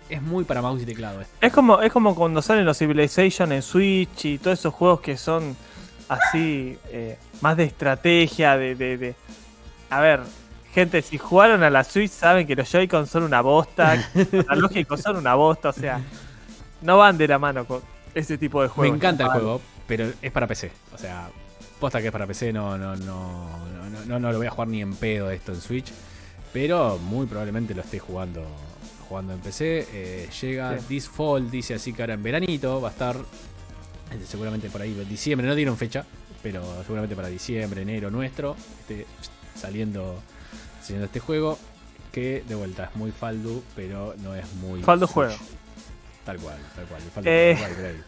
Es 0.08 0.20
muy 0.20 0.42
para 0.44 0.60
mouse 0.60 0.82
y 0.82 0.86
teclado. 0.86 1.22
Es 1.40 1.52
como, 1.52 1.80
es 1.82 1.92
como 1.92 2.16
cuando 2.16 2.42
salen 2.42 2.64
los 2.64 2.76
Civilization 2.78 3.52
en 3.52 3.62
Switch 3.62 4.24
y 4.24 4.38
todos 4.38 4.58
esos 4.58 4.74
juegos 4.74 5.00
que 5.00 5.16
son 5.16 5.56
así, 6.10 6.76
eh, 6.88 7.16
más 7.40 7.56
de 7.56 7.64
estrategia, 7.64 8.56
de, 8.58 8.74
de, 8.74 8.98
de- 8.98 9.14
A 9.88 10.00
ver, 10.00 10.20
gente, 10.74 11.00
si 11.02 11.16
jugaron 11.18 11.62
a 11.62 11.70
la 11.70 11.84
Switch 11.84 12.10
saben 12.10 12.46
que 12.46 12.54
los 12.54 12.70
Joy-Con 12.70 13.06
son 13.06 13.22
una 13.22 13.40
bosta, 13.40 13.94
los 14.32 14.48
analógicos 14.48 15.00
son 15.00 15.16
una 15.16 15.34
bosta, 15.34 15.70
o 15.70 15.72
sea, 15.72 16.00
no 16.82 16.98
van 16.98 17.16
de 17.16 17.28
la 17.28 17.38
mano 17.38 17.64
con 17.64 17.80
ese 18.14 18.36
tipo 18.38 18.60
de 18.62 18.68
Me 18.68 18.74
juegos. 18.74 18.96
encanta 18.96 19.24
el 19.24 19.30
juego, 19.30 19.60
pero 19.86 20.10
es 20.20 20.32
para 20.32 20.46
PC. 20.46 20.70
O 20.94 20.98
sea, 20.98 21.28
posta 21.78 22.00
que 22.00 22.06
es 22.08 22.12
para 22.12 22.26
PC, 22.26 22.52
no, 22.52 22.76
no, 22.76 22.96
no, 22.96 23.48
no, 23.90 24.04
no, 24.06 24.18
no 24.18 24.32
lo 24.32 24.38
voy 24.38 24.46
a 24.46 24.50
jugar 24.50 24.68
ni 24.68 24.82
en 24.82 24.94
pedo 24.96 25.30
esto 25.30 25.52
en 25.52 25.60
Switch. 25.60 25.92
Pero 26.52 26.98
muy 26.98 27.26
probablemente 27.26 27.74
lo 27.74 27.82
esté 27.82 28.00
jugando, 28.00 28.44
jugando 29.08 29.32
en 29.32 29.38
PC. 29.38 29.86
Eh, 29.92 30.28
llega 30.40 30.76
Sí. 30.80 30.84
This 30.88 31.08
Fall, 31.08 31.48
dice 31.48 31.74
así 31.74 31.92
que 31.92 32.02
ahora 32.02 32.14
en 32.14 32.22
veranito. 32.24 32.80
Va 32.80 32.88
a 32.88 32.90
estar 32.90 33.14
seguramente 34.26 34.68
por 34.70 34.82
ahí 34.82 34.92
diciembre. 35.08 35.46
No 35.46 35.54
dieron 35.54 35.76
fecha, 35.76 36.04
pero 36.42 36.62
seguramente 36.82 37.14
para 37.16 37.28
diciembre, 37.28 37.82
enero 37.82 38.10
nuestro. 38.10 38.56
Esté 38.80 39.06
saliendo, 39.54 40.20
saliendo 40.82 41.06
este 41.06 41.20
juego. 41.20 41.58
Que 42.12 42.42
de 42.48 42.54
vuelta 42.56 42.84
es 42.86 42.96
muy 42.96 43.12
Faldu, 43.12 43.62
pero 43.76 44.14
no 44.18 44.34
es 44.34 44.44
muy. 44.54 44.82
Faldo 44.82 45.06
Switch. 45.06 45.14
juego. 45.14 45.34
Tal 46.24 46.38
cual, 46.38 46.56
tal 46.74 46.84
cual. 46.86 47.02
Faldu 47.14 47.28
Eh, 47.30 47.56
right. 47.56 48.04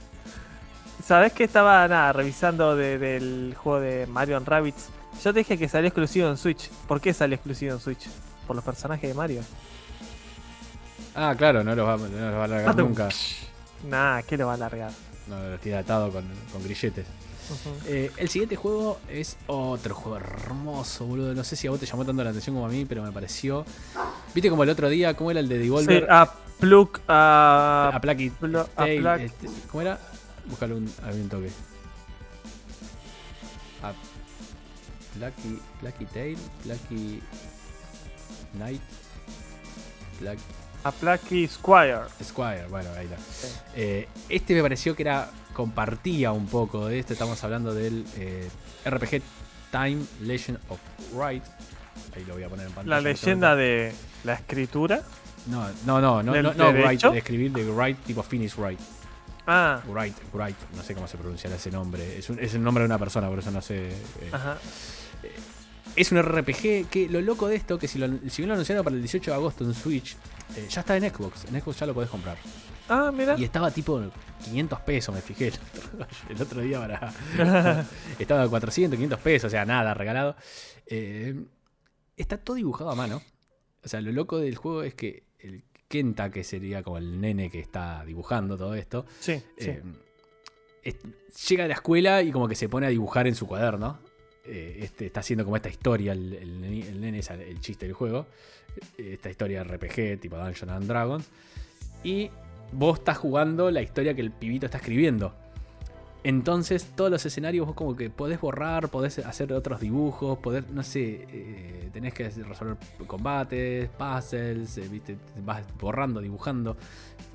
¿Sabés 1.05 1.33
que 1.33 1.45
estaba 1.45 1.87
nada, 1.89 2.13
revisando 2.13 2.75
de- 2.77 2.99
del 2.99 3.55
juego 3.57 3.81
de 3.81 4.07
Mario 4.09 4.41
Rabbits? 4.41 4.89
Yo 5.23 5.33
te 5.33 5.41
dije 5.41 5.57
que 5.57 5.69
salió 5.69 5.87
exclusivo 5.89 6.29
en 6.29 6.37
Switch. 6.37 6.69
¿Por 6.89 7.01
qué 7.01 7.13
salió 7.15 7.37
exclusivo 7.37 7.75
en 7.75 7.81
Switch? 7.81 8.09
Por 8.47 8.57
los 8.57 8.65
personajes 8.65 9.09
de 9.09 9.15
Mario. 9.15 9.43
Ah, 11.15 11.35
claro, 11.37 11.63
no 11.63 11.75
los 11.75 11.87
va, 11.87 11.97
no 11.97 12.03
los 12.09 12.35
va 12.39 12.45
a 12.45 12.49
largar 12.49 12.67
Matum. 12.69 12.89
nunca. 12.89 13.09
Nah, 13.89 14.23
¿qué 14.23 14.37
lo 14.37 14.47
va 14.47 14.53
a 14.53 14.55
alargar? 14.57 14.91
No 15.33 15.51
los 15.51 15.61
tiene 15.61 15.79
atado 15.79 16.11
con, 16.11 16.25
con 16.53 16.63
grilletes. 16.63 17.07
Eh, 17.87 18.11
el 18.17 18.29
siguiente 18.29 18.57
juego 18.57 18.99
es 19.09 19.37
otro 19.47 19.95
juego 19.95 20.17
hermoso, 20.17 21.05
boludo. 21.07 21.35
No 21.35 21.45
sé 21.45 21.57
si 21.57 21.67
a 21.67 21.71
vos 21.71 21.81
te 21.81 21.87
llamó 21.87 22.05
tanto 22.05 22.23
la 22.23 22.31
atención 22.31 22.55
como 22.55 22.67
a 22.67 22.69
mí, 22.69 22.85
pero 22.85 23.03
me 23.03 23.13
pareció. 23.13 23.65
¿Viste 24.35 24.49
como 24.49 24.63
el 24.63 24.71
otro 24.71 24.89
día? 24.89 25.15
¿Cómo 25.15 25.31
era 25.31 25.41
el 25.41 25.49
de 25.49 25.57
Sí, 25.57 25.63
Devolver? 25.63 26.07
a 26.11 26.33
Plug, 26.61 27.01
a... 27.09 27.91
a 27.95 28.01
Plucky 28.01 28.33
a 28.77 28.87
este, 29.17 29.49
¿Cómo 29.71 29.81
era? 29.83 29.99
Búscalo 30.47 30.77
un, 30.77 30.93
a 31.03 31.09
un 31.11 31.29
toque. 31.29 31.51
A 33.83 33.93
Plucky, 35.15 35.61
Plucky 35.81 36.05
Tail, 36.07 36.39
Plucky 36.63 37.21
Knight, 38.55 38.81
Pluck 40.21 40.39
a 40.85 40.91
Plucky 40.93 41.47
Squire. 41.49 42.01
Squire, 42.23 42.67
bueno, 42.69 42.91
ahí 42.97 43.05
está. 43.07 43.17
Eh, 43.77 44.09
este 44.29 44.55
me 44.55 44.63
pareció 44.63 44.95
que 44.97 45.03
era. 45.03 45.31
compartía 45.53 46.33
un 46.33 46.47
poco 46.47 46.87
de 46.89 46.99
esto. 46.99 47.13
Estamos 47.13 47.43
hablando 47.45 47.75
del 47.75 48.05
eh, 48.17 48.49
RPG 48.87 49.23
Time 49.71 49.99
Legend 50.23 50.59
of 50.69 50.79
Right. 51.15 51.45
Ahí 52.17 52.25
lo 52.27 52.35
voy 52.35 52.43
a 52.43 52.49
poner 52.49 52.67
en 52.67 52.73
pantalla. 52.73 52.97
La 52.97 53.01
leyenda 53.03 53.55
de 53.57 53.93
la 54.25 54.35
escritura. 54.35 55.03
No, 55.47 55.67
no, 55.87 56.01
no, 56.01 56.23
no, 56.23 56.33
¿Del 56.33 56.43
no, 56.45 56.55
no 56.55 56.73
de 56.73 57.19
escribir 57.19 57.53
de 57.53 57.65
Wright, 57.71 57.99
tipo 58.05 58.23
Finish 58.23 58.55
Wright. 58.57 58.79
Ah, 59.47 59.81
Wright, 59.89 60.15
Wright, 60.33 60.57
no 60.77 60.83
sé 60.85 60.95
cómo 60.95 61.09
se 61.09 61.17
pronunciará 61.19 61.57
ese 61.57 61.71
nombre. 61.71 62.17
Es, 62.19 62.31
un- 62.31 62.39
es 62.39 62.55
el 62.55 62.63
nombre 62.63 62.83
de 62.83 62.87
una 62.87 62.99
persona, 62.99 63.29
por 63.29 63.41
eso 63.41 63.51
no 63.51 63.61
sé. 63.61 63.89
eh. 63.89 63.95
ajá. 64.31 64.57
Es 65.97 66.11
un 66.13 66.23
RPG 66.23 66.89
que 66.89 67.09
lo 67.11 67.21
loco 67.21 67.49
de 67.49 67.57
esto, 67.57 67.79
que 67.79 67.87
si, 67.89 67.99
lo, 67.99 68.07
si 68.31 68.39
bien 68.43 68.49
lo 68.49 68.55
anunciaron 68.55 68.83
para 68.85 68.95
el 68.97 69.03
18 69.03 69.31
de 69.33 69.35
agosto 69.37 69.65
en 69.65 69.75
Switch, 69.75 70.17
eh, 70.57 70.67
ya 70.69 70.81
está 70.81 70.97
en 70.97 71.11
Xbox. 71.11 71.45
En 71.47 71.61
Xbox 71.61 71.79
ya 71.81 71.87
lo 71.87 71.95
podés 71.95 72.11
comprar. 72.11 72.37
Ah, 72.89 73.11
mira. 73.15 73.37
Y 73.39 73.45
estaba 73.45 73.71
tipo 73.71 74.03
500 74.45 74.81
pesos, 74.81 75.15
me 75.15 75.21
fijé 75.21 75.49
el 75.49 75.55
otro, 75.55 76.07
el 76.31 76.43
otro 76.43 76.61
día 76.61 76.81
para... 76.81 77.87
estaba 78.19 78.49
400, 78.49 78.97
500 78.97 79.19
pesos, 79.21 79.47
o 79.49 79.51
sea, 79.51 79.65
nada, 79.65 79.95
regalado. 79.95 80.37
Eh, 80.87 81.35
está 82.17 82.37
todo 82.39 82.57
dibujado 82.57 82.91
a 82.91 82.95
mano. 82.95 83.23
O 83.85 83.89
sea, 83.89 84.01
lo 84.01 84.13
loco 84.13 84.39
del 84.39 84.57
juego 84.57 84.83
es 84.83 84.95
que 84.95 85.25
el 85.41 85.65
Kenta, 85.89 86.31
que 86.31 86.43
sería 86.45 86.83
como 86.83 86.99
el 86.99 87.21
nene 87.21 87.51
que 87.51 87.61
está 87.61 88.05
dibujando 88.05 88.57
todo 88.57 88.75
esto, 88.75 89.05
Sí, 89.21 89.43
sí. 89.59 89.71
eh, 89.71 89.83
es- 90.83 90.97
llega 91.49 91.65
a 91.65 91.69
la 91.69 91.75
escuela 91.75 92.23
y 92.23 92.33
como 92.33 92.49
que 92.49 92.55
se 92.57 92.69
pone 92.69 92.87
a 92.87 92.91
dibujar 92.91 93.27
en 93.27 93.35
su 93.35 93.47
cuaderno. 93.47 93.99
eh, 94.45 94.81
este, 94.83 95.07
está 95.07 95.21
haciendo 95.21 95.45
como 95.45 95.55
esta 95.55 95.69
historia, 95.69 96.13
el, 96.15 96.33
el, 96.35 96.65
el 96.65 97.01
nene 97.01 97.21
es 97.21 97.31
el 97.31 97.61
chiste 97.61 97.87
del 97.87 97.95
juego, 97.95 98.27
esta 98.99 99.31
historia 99.31 99.65
RPG 99.65 100.21
tipo 100.21 100.37
Dungeons 100.37 100.73
and 100.73 100.87
Dragons, 100.87 101.29
y 102.05 102.31
vos 102.73 102.99
estás 102.99 103.19
jugando 103.19 103.71
la 103.71 103.83
historia 103.83 104.15
que 104.15 104.23
el 104.23 104.31
pibito 104.31 104.67
está 104.67 104.79
escribiendo. 104.79 105.35
Entonces 106.25 106.85
todos 106.95 107.11
los 107.11 107.27
escenarios 107.27 107.67
vos 107.67 107.75
como 107.75 107.97
que 107.97 108.09
podés 108.09 108.41
borrar, 108.41 108.89
podés 108.91 109.19
hacer 109.19 109.53
otros 109.53 109.81
dibujos, 109.81 110.39
poder, 110.39 110.71
no 110.71 110.85
sé, 110.85 111.27
eh, 111.29 111.91
tenés 111.93 112.15
que 112.15 112.29
resolver 112.29 112.77
combates, 113.09 113.89
puzzles, 113.91 114.79
eh, 114.79 114.89
¿viste? 114.89 115.17
vas 115.45 115.65
borrando, 115.81 116.21
dibujando. 116.21 116.77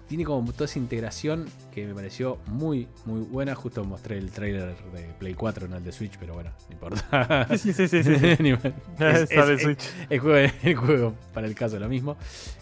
Tiene 0.07 0.23
como 0.23 0.51
toda 0.53 0.65
esa 0.65 0.79
integración 0.79 1.45
que 1.73 1.85
me 1.85 1.93
pareció 1.93 2.37
muy, 2.47 2.87
muy 3.05 3.19
buena. 3.21 3.55
Justo 3.55 3.83
mostré 3.83 4.17
el 4.17 4.31
trailer 4.31 4.73
de 4.93 5.01
Play 5.19 5.33
4, 5.33 5.67
no 5.67 5.75
el 5.77 5.83
de 5.83 5.91
Switch, 5.91 6.17
pero 6.17 6.33
bueno, 6.33 6.51
no 6.69 6.73
importa. 6.73 7.47
Sí, 7.57 7.73
sí, 7.73 7.87
sí. 7.87 8.03
sí, 8.03 8.13
es- 8.99 9.31
Es- 9.31 9.61
Switch. 9.61 9.83
el 10.09 10.19
juego, 10.19 10.51
el 10.63 10.75
juego 10.75 11.13
para 11.33 11.45
el 11.47 11.55
caso 11.55 11.77
lo 11.77 11.89
mismo. 11.89 12.15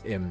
Em, 0.04 0.24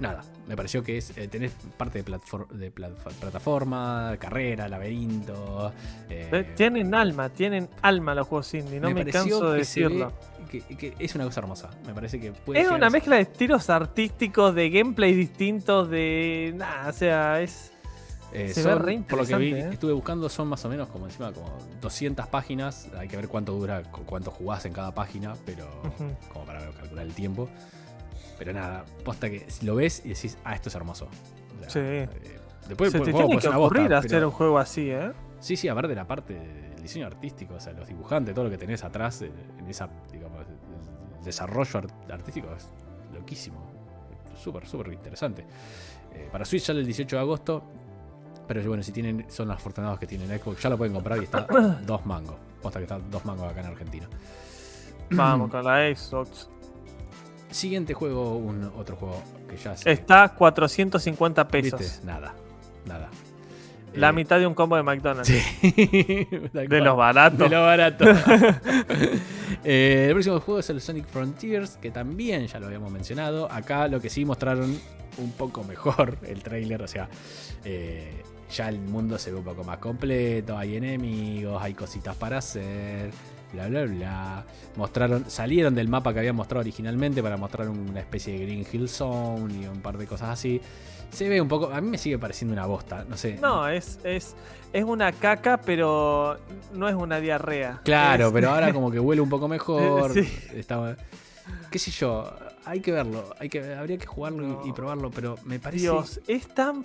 nada, 0.00 0.22
me 0.46 0.56
pareció 0.56 0.82
que 0.82 0.98
es. 0.98 1.16
eh, 1.16 1.28
tenés 1.28 1.52
parte 1.76 2.02
de, 2.02 2.10
de 2.10 2.74
plat- 2.74 2.94
plataforma, 3.20 4.16
carrera, 4.18 4.68
laberinto. 4.68 5.72
eh, 6.08 6.28
Eh, 6.32 6.52
Tienen 6.56 6.94
alma, 6.94 7.28
tienen 7.28 7.68
alma 7.82 8.14
los 8.14 8.26
juegos 8.26 8.52
indie, 8.54 8.80
no 8.80 8.90
me, 8.90 9.04
canso 9.06 9.46
de 9.46 9.52
ve- 9.52 9.58
decirlo. 9.58 10.12
que, 10.50 10.60
que 10.62 10.94
es 10.98 11.14
una 11.14 11.24
cosa 11.24 11.40
hermosa. 11.40 11.70
Me 11.86 11.94
parece 11.94 12.18
que 12.20 12.32
puede 12.32 12.60
Es 12.60 12.68
una 12.70 12.88
a 12.88 12.90
mezcla 12.90 13.16
de 13.16 13.22
estilos 13.22 13.70
artísticos, 13.70 14.54
de 14.54 14.70
gameplay 14.70 15.14
distintos, 15.14 15.88
de. 15.88 16.52
Nada, 16.56 16.88
o 16.90 16.92
sea, 16.92 17.40
es. 17.40 17.72
Eh, 18.32 18.52
Se 18.54 18.62
ve 18.62 18.70
son, 18.70 18.78
re 18.84 19.02
por 19.08 19.18
lo 19.18 19.26
que 19.26 19.36
vi, 19.36 19.52
¿eh? 19.54 19.70
estuve 19.72 19.92
buscando, 19.92 20.28
son 20.28 20.46
más 20.46 20.64
o 20.64 20.68
menos 20.68 20.88
como 20.88 21.06
encima 21.06 21.32
como 21.32 21.48
200 21.80 22.28
páginas. 22.28 22.86
Hay 22.96 23.08
que 23.08 23.16
ver 23.16 23.26
cuánto 23.26 23.52
dura, 23.52 23.82
cu- 23.82 24.04
cuánto 24.04 24.30
jugás 24.30 24.64
en 24.66 24.72
cada 24.72 24.92
página, 24.94 25.34
pero 25.44 25.66
como 26.32 26.44
para 26.44 26.60
calcular 26.70 27.04
el 27.06 27.12
tiempo. 27.12 27.48
Pero 28.40 28.54
nada, 28.54 28.84
posta 29.04 29.28
que 29.28 29.46
lo 29.62 29.74
ves 29.74 30.00
y 30.04 30.08
decís, 30.08 30.38
ah, 30.44 30.54
esto 30.54 30.70
es 30.70 30.74
hermoso. 30.74 31.04
O 31.04 31.62
sea, 31.62 31.70
Sí. 31.70 31.78
eh, 31.78 32.08
después 32.66 32.90
Se 32.90 32.98
te 32.98 33.04
tiene 33.12 33.18
que 33.28 33.34
bosta, 33.34 33.50
ocurrir 33.58 33.82
pero- 33.84 33.98
hacer 33.98 34.24
un 34.24 34.30
juego 34.32 34.58
así, 34.58 34.90
¿eh? 34.90 35.12
Sí, 35.40 35.56
sí, 35.56 35.68
aparte 35.68 35.88
de 35.88 35.94
la 35.94 36.06
parte 36.06 36.32
del 36.34 36.82
diseño 36.82 37.06
artístico, 37.06 37.54
o 37.54 37.60
sea, 37.60 37.74
los 37.74 37.86
dibujantes, 37.86 38.34
todo 38.34 38.46
lo 38.46 38.50
que 38.50 38.56
tenés 38.56 38.82
atrás 38.82 39.20
eh, 39.20 39.30
en 39.58 39.68
esa, 39.68 39.90
digamos, 40.10 40.40
el 41.18 41.22
desarrollo 41.24 41.78
art- 41.80 42.10
artístico 42.10 42.48
es 42.56 42.66
loquísimo. 43.14 43.70
Súper, 44.42 44.66
súper 44.66 44.90
interesante. 44.94 45.44
Eh, 46.14 46.28
para 46.32 46.46
Switch 46.46 46.62
sale 46.62 46.80
el 46.80 46.86
18 46.86 47.16
de 47.16 47.20
agosto, 47.20 47.62
pero 48.48 48.66
bueno, 48.66 48.82
si 48.82 48.90
tienen, 48.90 49.26
son 49.28 49.48
los 49.48 49.56
afortunados 49.58 49.98
que 49.98 50.06
tienen 50.06 50.28
Xbox, 50.38 50.62
ya 50.62 50.70
lo 50.70 50.78
pueden 50.78 50.94
comprar 50.94 51.18
y 51.18 51.24
está 51.24 51.46
dos 51.86 52.06
mangos. 52.06 52.36
Posta 52.62 52.78
que 52.78 52.84
está 52.84 52.98
dos 52.98 53.22
mangos 53.26 53.50
acá 53.50 53.60
en 53.60 53.66
Argentina. 53.66 54.08
Vamos 55.10 55.50
con 55.50 55.62
la 55.64 55.94
Xbox. 55.94 56.48
Siguiente 57.50 57.94
juego, 57.94 58.36
un 58.36 58.64
otro 58.76 58.96
juego 58.96 59.22
que 59.48 59.56
ya 59.56 59.76
se. 59.76 59.90
Está 59.90 60.28
450 60.30 61.48
pesos. 61.48 61.80
¿Viste? 61.80 62.06
Nada, 62.06 62.34
nada. 62.86 63.08
La 63.94 64.10
Eh, 64.10 64.12
mitad 64.12 64.38
de 64.38 64.46
un 64.46 64.54
combo 64.54 64.76
de 64.76 64.84
McDonald's. 64.84 65.26
Sí. 65.28 65.40
De 66.52 66.80
los 66.80 66.96
baratos. 66.96 67.38
De 67.40 67.48
lo 67.48 67.62
barato. 67.62 68.04
Eh, 69.64 70.06
el 70.08 70.12
próximo 70.12 70.40
juego 70.40 70.60
es 70.60 70.70
el 70.70 70.80
Sonic 70.80 71.06
Frontiers, 71.06 71.76
que 71.76 71.90
también 71.90 72.46
ya 72.46 72.60
lo 72.60 72.66
habíamos 72.66 72.90
mencionado. 72.90 73.50
Acá 73.50 73.88
lo 73.88 74.00
que 74.00 74.08
sí 74.08 74.24
mostraron 74.24 74.78
un 75.18 75.32
poco 75.32 75.64
mejor 75.64 76.18
el 76.26 76.42
trailer, 76.42 76.82
o 76.82 76.88
sea, 76.88 77.08
eh, 77.64 78.22
ya 78.54 78.68
el 78.68 78.78
mundo 78.78 79.18
se 79.18 79.30
ve 79.32 79.38
un 79.38 79.44
poco 79.44 79.64
más 79.64 79.78
completo, 79.78 80.56
hay 80.56 80.76
enemigos, 80.76 81.60
hay 81.62 81.74
cositas 81.74 82.16
para 82.16 82.38
hacer, 82.38 83.10
bla 83.52 83.68
bla 83.68 83.84
bla. 83.84 84.44
Mostraron, 84.76 85.28
salieron 85.30 85.74
del 85.74 85.88
mapa 85.88 86.12
que 86.12 86.20
habían 86.20 86.36
mostrado 86.36 86.60
originalmente 86.60 87.22
para 87.22 87.36
mostrar 87.36 87.68
una 87.68 88.00
especie 88.00 88.38
de 88.38 88.44
Green 88.46 88.66
Hill 88.70 88.88
Zone 88.88 89.54
y 89.62 89.66
un 89.66 89.80
par 89.80 89.98
de 89.98 90.06
cosas 90.06 90.30
así. 90.30 90.60
Se 91.10 91.28
ve 91.28 91.40
un 91.40 91.48
poco, 91.48 91.70
a 91.72 91.80
mí 91.80 91.88
me 91.90 91.98
sigue 91.98 92.18
pareciendo 92.18 92.52
una 92.52 92.66
bosta, 92.66 93.04
no 93.08 93.16
sé. 93.16 93.36
No, 93.42 93.66
es, 93.68 93.98
es, 94.04 94.36
es 94.72 94.84
una 94.84 95.10
caca, 95.12 95.58
pero 95.60 96.38
no 96.72 96.88
es 96.88 96.94
una 96.94 97.18
diarrea. 97.18 97.80
Claro, 97.84 98.28
Es- 98.28 98.32
pero 98.32 98.50
ahora 98.50 98.72
como 98.72 98.90
que 98.92 99.00
huele 99.00 99.20
un 99.20 99.28
poco 99.28 99.48
mejor. 99.48 100.12
Sí. 100.12 100.20
Está, 100.54 100.96
qué 101.70 101.78
sé 101.80 101.90
yo, 101.90 102.32
hay 102.64 102.80
que 102.80 102.92
verlo, 102.92 103.34
hay 103.40 103.48
que, 103.48 103.74
habría 103.74 103.98
que 103.98 104.06
jugarlo 104.06 104.44
y- 104.44 104.50
No. 104.52 104.66
y, 104.66 104.72
probarlo, 104.72 105.10
pero 105.10 105.34
me 105.44 105.58
parece. 105.58 105.82
Dios, 105.82 106.20
es 106.28 106.46
tan. 106.54 106.84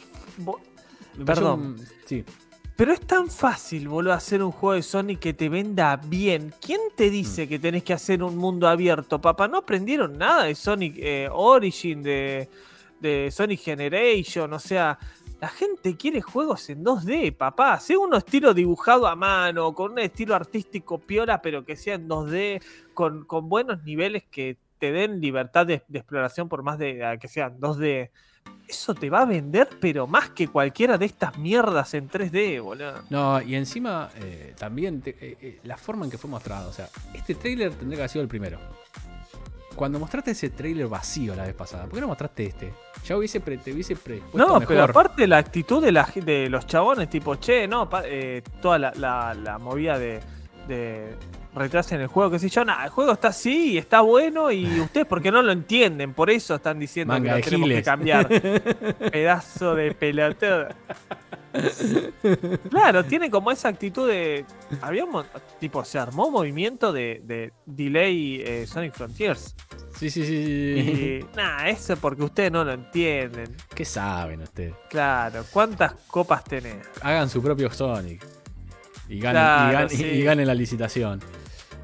me 1.17 1.23
perdón. 1.25 1.59
un- 1.59 1.85
sí, 2.07 2.25
Pero 2.75 2.91
es 2.91 2.99
tan 2.99 3.29
fácil, 3.29 3.87
boludo, 3.87 4.11
hacer 4.13 4.43
un 4.43 4.51
juego 4.51 4.73
de 4.75 4.81
Sonic 4.83 5.19
que 5.19 5.33
te 5.33 5.47
venda 5.47 5.95
bien. 5.95 6.53
¿Quién 6.59 6.81
te 6.95 7.07
Mm. 7.07 7.11
dice 7.11 7.47
que 7.47 7.57
tenés 7.57 7.83
que 7.83 7.93
hacer 7.93 8.21
un 8.21 8.35
mundo 8.35 8.67
abierto, 8.67 9.21
papá? 9.21 9.47
No 9.47 9.59
aprendieron 9.59 10.17
nada 10.17 10.43
de 10.43 10.55
Sonic 10.55 10.95
eh, 10.97 11.29
Origin, 11.31 12.03
de, 12.03 12.49
de 12.99 13.31
Sonic 13.31 13.61
Generation. 13.61 14.51
O 14.51 14.59
sea, 14.59 14.99
la 15.39 15.47
gente 15.47 15.95
quiere 15.95 16.21
juegos 16.21 16.69
en 16.69 16.83
2D, 16.83 17.31
papá. 17.31 17.73
Hacé 17.73 17.95
uno 17.95 18.17
estilo 18.17 18.53
dibujado 18.53 19.07
a 19.07 19.15
mano, 19.15 19.73
con 19.73 19.93
un 19.93 19.99
estilo 19.99 20.35
artístico 20.35 20.97
piola, 20.99 21.41
pero 21.41 21.63
que 21.63 21.77
sea 21.77 21.95
en 21.95 22.09
2D, 22.09 22.61
con, 22.93 23.23
con 23.23 23.47
buenos 23.47 23.83
niveles 23.83 24.23
que 24.29 24.57
te 24.79 24.91
den 24.91 25.21
libertad 25.21 25.65
de, 25.65 25.81
de 25.87 25.99
exploración 25.99 26.49
por 26.49 26.61
más 26.61 26.77
de 26.77 27.17
que 27.21 27.29
sean 27.29 27.57
2D. 27.57 28.09
Eso 28.67 28.95
te 28.95 29.09
va 29.11 29.21
a 29.21 29.25
vender, 29.25 29.69
pero 29.79 30.07
más 30.07 30.29
que 30.31 30.47
cualquiera 30.47 30.97
de 30.97 31.05
estas 31.05 31.37
mierdas 31.37 31.93
en 31.93 32.09
3D, 32.09 32.61
boludo. 32.61 32.93
No, 33.11 33.39
y 33.41 33.55
encima 33.55 34.09
eh, 34.15 34.55
también 34.57 35.01
te- 35.01 35.11
eh, 35.21 35.37
eh, 35.39 35.59
la 35.63 35.77
forma 35.77 36.05
en 36.05 36.11
que 36.11 36.17
fue 36.17 36.29
mostrado. 36.29 36.69
O 36.69 36.73
sea, 36.73 36.89
este 37.13 37.35
trailer 37.35 37.71
tendría 37.73 37.97
que 37.97 38.01
haber 38.01 38.09
sido 38.09 38.23
el 38.23 38.27
primero. 38.27 38.57
Cuando 39.75 39.99
mostraste 39.99 40.31
ese 40.31 40.49
trailer 40.49 40.87
vacío 40.87 41.35
la 41.35 41.43
vez 41.43 41.53
pasada, 41.53 41.83
¿por 41.83 41.93
qué 41.95 42.01
no 42.01 42.07
mostraste 42.07 42.45
este? 42.45 42.73
Ya 43.05 43.17
hubiese 43.17 43.39
pre- 43.41 43.57
te 43.57 43.71
hubiese 43.73 43.95
No, 44.33 44.45
mejor. 44.59 44.67
pero 44.67 44.83
aparte 44.85 45.27
la 45.27 45.37
actitud 45.37 45.83
de, 45.83 45.91
la, 45.91 46.05
gen- 46.05 46.25
de 46.25 46.49
los 46.49 46.65
chabones, 46.65 47.09
tipo, 47.09 47.35
che, 47.35 47.67
no, 47.67 47.87
pa- 47.89 48.03
toda 48.61 48.79
la, 48.79 48.93
la- 48.95 49.33
la 49.33 49.57
movida 49.59 49.99
de, 49.99 50.21
de 50.67 51.15
retraso 51.55 51.95
en 51.95 52.01
el 52.01 52.07
juego, 52.07 52.31
que 52.31 52.39
sé 52.39 52.49
yo, 52.49 52.63
nada, 52.65 52.83
el 52.85 52.89
juego 52.89 53.13
está 53.13 53.29
así 53.29 53.73
y 53.73 53.77
está 53.77 54.01
bueno 54.01 54.51
y 54.51 54.65
ustedes 54.81 55.05
porque 55.07 55.31
no 55.31 55.41
lo 55.41 55.51
entienden, 55.51 56.13
por 56.13 56.29
eso 56.29 56.55
están 56.55 56.77
diciendo 56.79 57.13
Manga 57.13 57.35
que 57.41 57.51
lo 57.51 57.57
tenemos 57.57 57.69
que 57.69 57.83
cambiar. 57.83 58.27
Pedazo 59.11 59.75
de 59.75 59.91
pelotudo. 59.93 60.67
Claro, 62.69 63.05
tiene 63.05 63.29
como 63.31 63.51
esa 63.51 63.69
actitud 63.69 64.07
de. 64.09 64.45
Había 64.81 65.05
un 65.05 65.23
tipo, 65.59 65.85
se 65.85 65.97
armó 65.97 66.29
movimiento 66.29 66.91
de, 66.91 67.21
de 67.23 67.53
delay 67.65 68.41
eh, 68.45 68.67
Sonic 68.67 68.93
Frontiers. 68.93 69.55
Sí, 69.97 70.09
sí, 70.09 70.25
sí, 70.25 70.43
sí. 70.43 71.19
Y 71.31 71.35
nada, 71.37 71.69
eso 71.69 71.95
porque 71.95 72.23
ustedes 72.23 72.51
no 72.51 72.65
lo 72.65 72.73
entienden. 72.73 73.55
¿Qué 73.73 73.85
saben 73.85 74.41
ustedes? 74.41 74.73
Claro, 74.89 75.45
¿cuántas 75.51 75.93
copas 76.07 76.43
tenés? 76.43 76.85
Hagan 77.01 77.29
su 77.29 77.41
propio 77.41 77.71
Sonic. 77.71 78.21
Y 79.07 79.19
ganen, 79.19 79.41
Claro, 79.41 79.71
y 79.71 79.75
ganen- 79.75 79.89
sí. 79.89 80.03
y 80.03 80.23
ganen 80.23 80.47
la 80.47 80.53
licitación. 80.55 81.21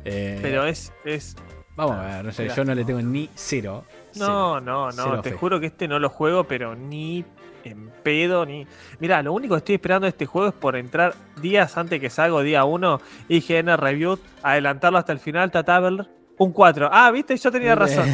Eh, 0.06 0.40
Pero 0.42 0.66
es. 0.66 0.92
es 1.06 1.36
Vamos 1.76 1.96
a 1.96 2.02
ver, 2.18 2.26
no 2.26 2.32
sé, 2.32 2.50
yo 2.56 2.66
no 2.66 2.76
le 2.76 2.84
tengo 2.84 3.02
ni 3.02 3.30
cero. 3.34 3.86
no, 4.16 4.60
cero. 4.60 4.62
no, 4.62 4.92
Cero 4.92 5.16
no. 5.16 5.22
Te 5.22 5.32
fe. 5.32 5.38
juro 5.38 5.60
que 5.60 5.68
este 5.68 5.88
no 5.88 6.00
lo 6.00 6.10
juego, 6.10 6.44
pero 6.44 6.76
ni 6.76 7.24
en 7.64 7.90
pedo, 8.04 8.46
ni. 8.46 8.68
Mira, 9.00 9.22
lo 9.24 9.34
único 9.34 9.54
que 9.56 9.60
estoy 9.60 9.76
esperando 9.76 10.06
de 10.06 10.10
este 10.10 10.26
juego 10.26 10.50
es 10.50 10.54
por 10.54 10.76
entrar 10.76 11.14
días 11.42 11.78
antes 11.78 12.00
que 12.02 12.10
salga, 12.10 12.42
día 12.42 12.66
1, 12.66 13.00
IGN 13.30 13.78
Review, 13.78 14.20
adelantarlo 14.44 14.98
hasta 15.00 15.14
el 15.14 15.20
final, 15.20 15.50
Tataber, 15.50 16.08
un 16.38 16.52
4. 16.52 16.90
Ah, 16.92 17.10
viste, 17.12 17.38
yo 17.38 17.52
tenía 17.52 17.76
razón. 17.76 18.06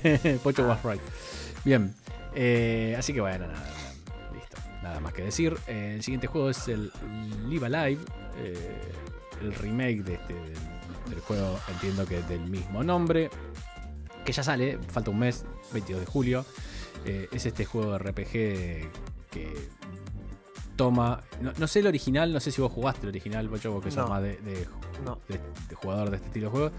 Pocho 0.42 0.66
was 0.68 0.82
right. 0.84 1.00
Bien. 1.64 1.94
eh, 2.34 2.94
así 2.98 3.12
que 3.14 3.20
bueno, 3.22 3.46
nada, 3.46 3.64
listo. 4.34 4.56
Nada 4.82 5.00
más 5.00 5.12
que 5.14 5.22
decir. 5.22 5.56
Eh, 5.68 5.92
el 5.96 6.02
siguiente 6.02 6.26
juego 6.26 6.50
es 6.50 6.68
el 6.68 6.92
Live 7.48 7.64
Alive. 7.66 8.02
eh, 8.38 8.80
el 9.40 9.54
remake 9.54 10.02
de 10.02 10.14
este, 10.14 10.34
del 11.08 11.20
juego, 11.20 11.58
entiendo 11.68 12.04
que 12.06 12.22
del 12.22 12.40
mismo 12.40 12.82
nombre. 12.82 13.30
Que 14.24 14.32
ya 14.32 14.42
sale, 14.42 14.78
falta 14.88 15.10
un 15.10 15.18
mes, 15.20 15.44
22 15.72 16.00
de 16.00 16.06
julio. 16.06 16.44
Eh, 17.04 17.28
es 17.32 17.46
este 17.46 17.64
juego 17.64 17.92
de 17.92 17.98
RPG 17.98 18.90
que 19.30 19.68
toma. 20.76 21.22
No, 21.40 21.52
no 21.58 21.66
sé 21.66 21.80
el 21.80 21.86
original, 21.86 22.32
no 22.32 22.40
sé 22.40 22.50
si 22.50 22.60
vos 22.60 22.72
jugaste 22.72 23.02
el 23.02 23.08
original, 23.10 23.48
Pocho, 23.48 23.72
vos 23.72 23.82
que 23.84 23.90
sos 23.90 24.04
No. 24.04 24.08
más 24.10 24.22
de, 24.22 24.36
de 24.38 24.66
No. 25.04 25.18
de, 25.28 25.38
de 25.68 25.74
jugador 25.74 26.10
de 26.10 26.16
este 26.16 26.28
estilo 26.28 26.46
de 26.46 26.50
juego. 26.50 26.70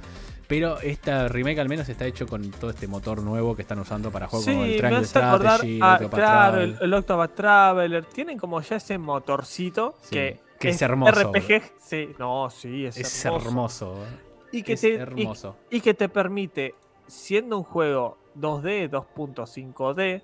Pero 0.47 0.79
esta 0.79 1.27
remake 1.27 1.59
al 1.59 1.67
menos 1.67 1.89
está 1.89 2.05
hecho 2.05 2.25
con 2.25 2.49
todo 2.51 2.69
este 2.69 2.87
motor 2.87 3.21
nuevo 3.21 3.53
que 3.55 3.63
están 3.63 3.79
usando 3.79 4.11
para 4.11 4.27
juegos 4.27 4.45
Sí, 4.45 4.51
como 4.51 4.63
el 4.65 4.77
Triangle 4.77 5.05
Strategy, 5.05 5.79
a- 5.81 5.95
el 5.97 6.05
Octopath 6.05 6.11
claro, 6.19 6.61
el, 6.61 6.69
Travel. 6.71 6.85
el 6.87 6.93
Octopath 6.93 7.35
Traveler. 7.35 8.05
Tienen 8.05 8.37
como 8.37 8.61
ya 8.61 8.75
ese 8.77 8.97
motorcito 8.97 9.97
Sí, 10.03 10.09
que, 10.11 10.39
que 10.59 10.69
es 10.69 10.81
hermoso, 10.81 11.31
RPG, 11.33 11.61
sí, 11.79 12.09
no, 12.19 12.49
sí, 12.49 12.85
es, 12.85 12.97
Es 12.97 13.25
hermoso. 13.25 13.47
hermoso. 13.47 14.05
Y 14.51 14.63
que, 14.63 14.73
es 14.73 14.81
te, 14.81 14.95
hermoso. 14.95 15.55
y 15.69 15.81
que 15.81 15.93
te 15.93 16.09
permite, 16.09 16.73
siendo 17.07 17.57
un 17.57 17.63
juego 17.63 18.17
2D, 18.35 18.89
2.5D, 18.89 20.21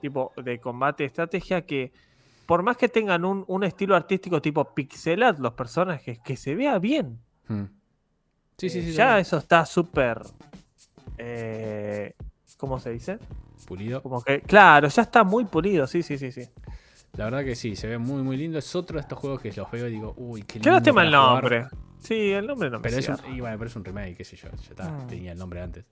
tipo 0.00 0.32
de 0.36 0.58
combate 0.60 1.04
estrategia, 1.04 1.64
que 1.66 1.92
por 2.46 2.62
más 2.62 2.76
que 2.76 2.88
tengan 2.88 3.24
un, 3.24 3.44
un 3.48 3.64
estilo 3.64 3.96
artístico 3.96 4.40
tipo 4.42 4.64
pixel 4.74 5.22
art 5.22 5.38
los 5.38 5.52
personajes, 5.54 6.18
que 6.20 6.36
se 6.36 6.54
vea 6.54 6.78
bien. 6.78 7.18
Mm. 7.48 7.64
Sí, 8.58 8.70
sí, 8.70 8.78
Eh, 8.78 8.82
sí. 8.82 8.92
ya 8.92 9.04
también. 9.06 9.20
eso 9.22 9.38
está 9.38 9.64
súper. 9.66 10.22
eh, 11.18 12.14
¿Cómo 12.58 12.78
se 12.78 12.90
dice? 12.90 13.18
Pulido. 13.66 14.02
Como 14.02 14.22
que, 14.22 14.40
claro, 14.42 14.88
ya 14.88 15.02
está 15.02 15.24
muy 15.24 15.44
pulido, 15.44 15.86
sí, 15.86 16.02
sí, 16.02 16.18
sí, 16.18 16.32
sí. 16.32 16.42
La 17.16 17.24
verdad 17.26 17.44
que 17.44 17.54
sí, 17.54 17.76
se 17.76 17.86
ve 17.86 17.98
muy, 17.98 18.22
muy 18.22 18.36
lindo. 18.36 18.58
Es 18.58 18.74
otro 18.74 18.96
de 18.96 19.02
estos 19.02 19.18
juegos 19.18 19.40
que 19.40 19.52
los 19.52 19.70
veo 19.70 19.86
y 19.88 19.92
digo, 19.92 20.14
uy, 20.16 20.42
qué 20.42 20.54
lindo. 20.54 20.64
Qué 20.64 20.70
lástima 20.70 21.02
el 21.04 21.10
nombre. 21.12 21.66
Sí, 22.00 22.32
el 22.32 22.46
nombre 22.46 22.68
no 22.68 22.78
me 22.78 22.82
Pero 22.82 22.98
es, 22.98 23.08
un, 23.08 23.16
cierra. 23.16 23.34
y 23.34 23.40
bueno, 23.40 23.56
pero 23.56 23.70
es 23.70 23.76
un 23.76 23.84
remake, 23.84 24.16
qué 24.16 24.24
sé 24.24 24.36
yo. 24.36 24.48
Ya 24.50 24.56
está, 24.70 24.90
Mm. 24.90 25.06
tenía 25.06 25.32
el 25.32 25.38
nombre 25.38 25.62
antes. 25.62 25.84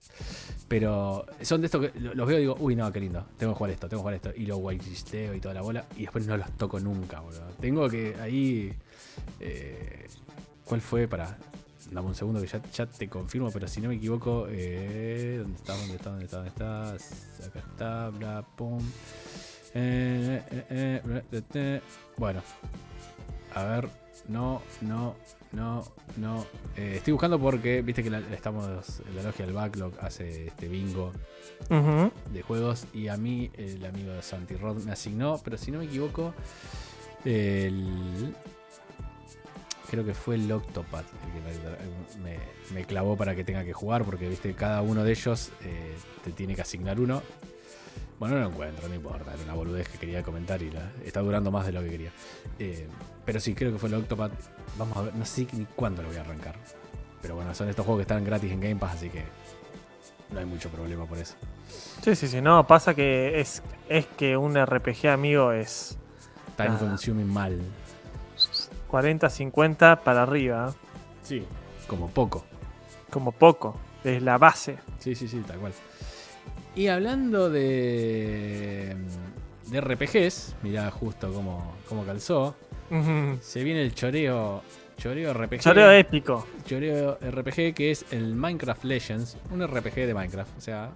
Pero 0.67 1.25
son 1.41 1.61
de 1.61 1.65
estos 1.67 1.89
que 1.89 1.99
lo- 1.99 2.13
los 2.13 2.27
veo 2.27 2.37
y 2.37 2.41
digo, 2.41 2.55
uy, 2.59 2.75
no, 2.75 2.91
qué 2.91 2.99
lindo. 2.99 3.25
Tengo 3.37 3.53
que 3.53 3.57
jugar 3.57 3.71
esto, 3.71 3.87
tengo 3.89 4.01
que 4.01 4.03
jugar 4.03 4.13
esto. 4.15 4.31
Y 4.35 4.45
lo 4.45 4.57
whitelisteo 4.57 5.33
y 5.33 5.39
toda 5.39 5.55
la 5.55 5.61
bola. 5.61 5.85
Y 5.97 6.01
después 6.01 6.27
no 6.27 6.37
los 6.37 6.51
toco 6.51 6.79
nunca, 6.79 7.19
boludo. 7.21 7.47
Tengo 7.59 7.89
que 7.89 8.15
ahí. 8.21 8.73
eh, 9.39 10.05
¿Cuál 10.65 10.81
fue? 10.81 11.07
Para. 11.07 11.35
Dame 11.91 12.07
un 12.07 12.15
segundo 12.15 12.39
que 12.41 12.47
ya, 12.47 12.61
ya 12.73 12.85
te 12.85 13.07
confirmo, 13.09 13.49
pero 13.51 13.67
si 13.67 13.81
no 13.81 13.89
me 13.89 13.95
equivoco. 13.95 14.47
Eh, 14.49 15.37
¿Dónde 15.41 15.57
está? 15.57 15.75
¿Dónde 15.77 15.95
está? 15.95 16.09
¿Dónde 16.11 16.25
está? 16.25 16.37
¿Dónde 16.37 16.97
está? 16.97 17.45
Acá 17.47 17.59
está, 17.59 18.09
bla, 18.09 18.45
pum. 18.55 18.79
Eh, 19.75 20.41
eh, 20.69 21.01
eh. 21.53 21.81
Bueno, 22.17 22.41
a 23.55 23.63
ver, 23.63 23.89
no, 24.27 24.61
no, 24.81 25.15
no, 25.51 25.83
no. 26.17 26.45
Estoy 26.75 27.13
buscando 27.13 27.39
porque, 27.39 27.81
viste 27.81 28.03
que 28.03 28.09
la, 28.09 28.19
estamos, 28.19 28.65
la 29.15 29.23
logia 29.23 29.45
del 29.45 29.53
backlog 29.55 29.93
hace 30.01 30.47
este 30.47 30.67
bingo 30.67 31.11
de 32.31 32.41
juegos 32.41 32.85
y 32.93 33.07
a 33.07 33.17
mí 33.17 33.49
el 33.57 33.85
amigo 33.85 34.11
de 34.13 34.21
Santi 34.21 34.55
Rod 34.55 34.83
me 34.83 34.91
asignó, 34.91 35.39
pero 35.43 35.57
si 35.57 35.71
no 35.71 35.79
me 35.79 35.85
equivoco, 35.85 36.33
el... 37.25 38.35
Creo 39.89 40.03
que 40.03 40.13
fue 40.15 40.35
el 40.35 40.51
Octopath 40.51 41.05
el 41.05 41.31
que 41.31 42.19
me, 42.19 42.39
me- 42.73 42.85
clavó 42.85 43.15
para 43.15 43.35
que 43.35 43.43
tenga 43.43 43.63
que 43.63 43.73
jugar, 43.73 44.03
porque 44.03 44.27
viste, 44.27 44.53
cada 44.55 44.81
uno 44.81 45.03
de 45.03 45.11
ellos 45.11 45.51
te 46.23 46.31
tiene 46.31 46.55
que 46.55 46.61
asignar 46.63 46.99
uno. 46.99 47.21
Bueno, 48.23 48.37
no 48.37 48.43
lo 48.43 48.49
encuentro, 48.51 48.87
no 48.87 48.95
importa, 48.95 49.33
era 49.33 49.43
una 49.43 49.53
boludez 49.53 49.89
que 49.89 49.97
quería 49.97 50.23
comentar 50.23 50.61
y 50.61 50.71
la, 50.71 50.93
está 51.03 51.19
durando 51.19 51.51
más 51.51 51.65
de 51.65 51.73
lo 51.73 51.81
que 51.81 51.89
quería. 51.89 52.09
Eh, 52.57 52.87
pero 53.25 53.37
sí, 53.41 53.53
creo 53.53 53.73
que 53.73 53.77
fue 53.77 53.89
el 53.89 53.95
Octopath. 53.95 54.31
Vamos 54.77 54.95
a 54.95 55.01
ver, 55.01 55.13
no 55.13 55.25
sé 55.25 55.45
ni 55.51 55.65
cuándo 55.75 56.01
lo 56.01 56.07
voy 56.07 56.15
a 56.15 56.21
arrancar. 56.21 56.55
Pero 57.21 57.35
bueno, 57.35 57.53
son 57.53 57.67
estos 57.67 57.85
juegos 57.85 57.99
que 57.99 58.03
están 58.03 58.23
gratis 58.23 58.49
en 58.49 58.61
Game 58.61 58.77
Pass, 58.77 58.93
así 58.93 59.09
que 59.09 59.25
no 60.31 60.39
hay 60.39 60.45
mucho 60.45 60.69
problema 60.69 61.05
por 61.05 61.17
eso. 61.17 61.35
Sí, 62.01 62.15
sí, 62.15 62.29
sí. 62.29 62.39
No, 62.39 62.65
pasa 62.65 62.93
que 62.93 63.41
es, 63.41 63.61
es 63.89 64.05
que 64.17 64.37
un 64.37 64.55
RPG 64.55 65.07
amigo 65.09 65.51
es 65.51 65.97
Time 66.55 66.69
Ah. 66.69 66.77
consuming 66.79 67.27
mal. 67.27 67.59
40, 68.87 69.29
50 69.29 70.01
para 70.01 70.23
arriba. 70.23 70.73
Sí. 71.23 71.45
Como 71.87 72.09
poco. 72.09 72.45
Como 73.09 73.33
poco. 73.33 73.75
Es 74.01 74.23
la 74.23 74.37
base. 74.37 74.77
Sí, 74.99 75.13
sí, 75.13 75.27
sí, 75.27 75.41
tal 75.45 75.57
cual. 75.59 75.73
Y 76.75 76.87
hablando 76.87 77.49
de, 77.49 78.95
de 79.67 79.81
RPGs, 79.81 80.55
mirá 80.63 80.89
justo 80.91 81.31
cómo, 81.31 81.73
cómo 81.87 82.05
calzó. 82.05 82.55
Se 83.41 83.63
viene 83.63 83.81
el 83.81 83.93
choreo. 83.95 84.61
Choreo 84.97 85.33
RPG. 85.33 85.59
Choreo 85.59 85.91
épico. 85.91 86.45
Choreo 86.65 87.17
RPG 87.19 87.73
que 87.73 87.91
es 87.91 88.05
el 88.11 88.35
Minecraft 88.35 88.83
Legends. 88.83 89.37
Un 89.51 89.65
RPG 89.67 89.95
de 90.05 90.13
Minecraft. 90.13 90.57
O 90.57 90.61
sea, 90.61 90.91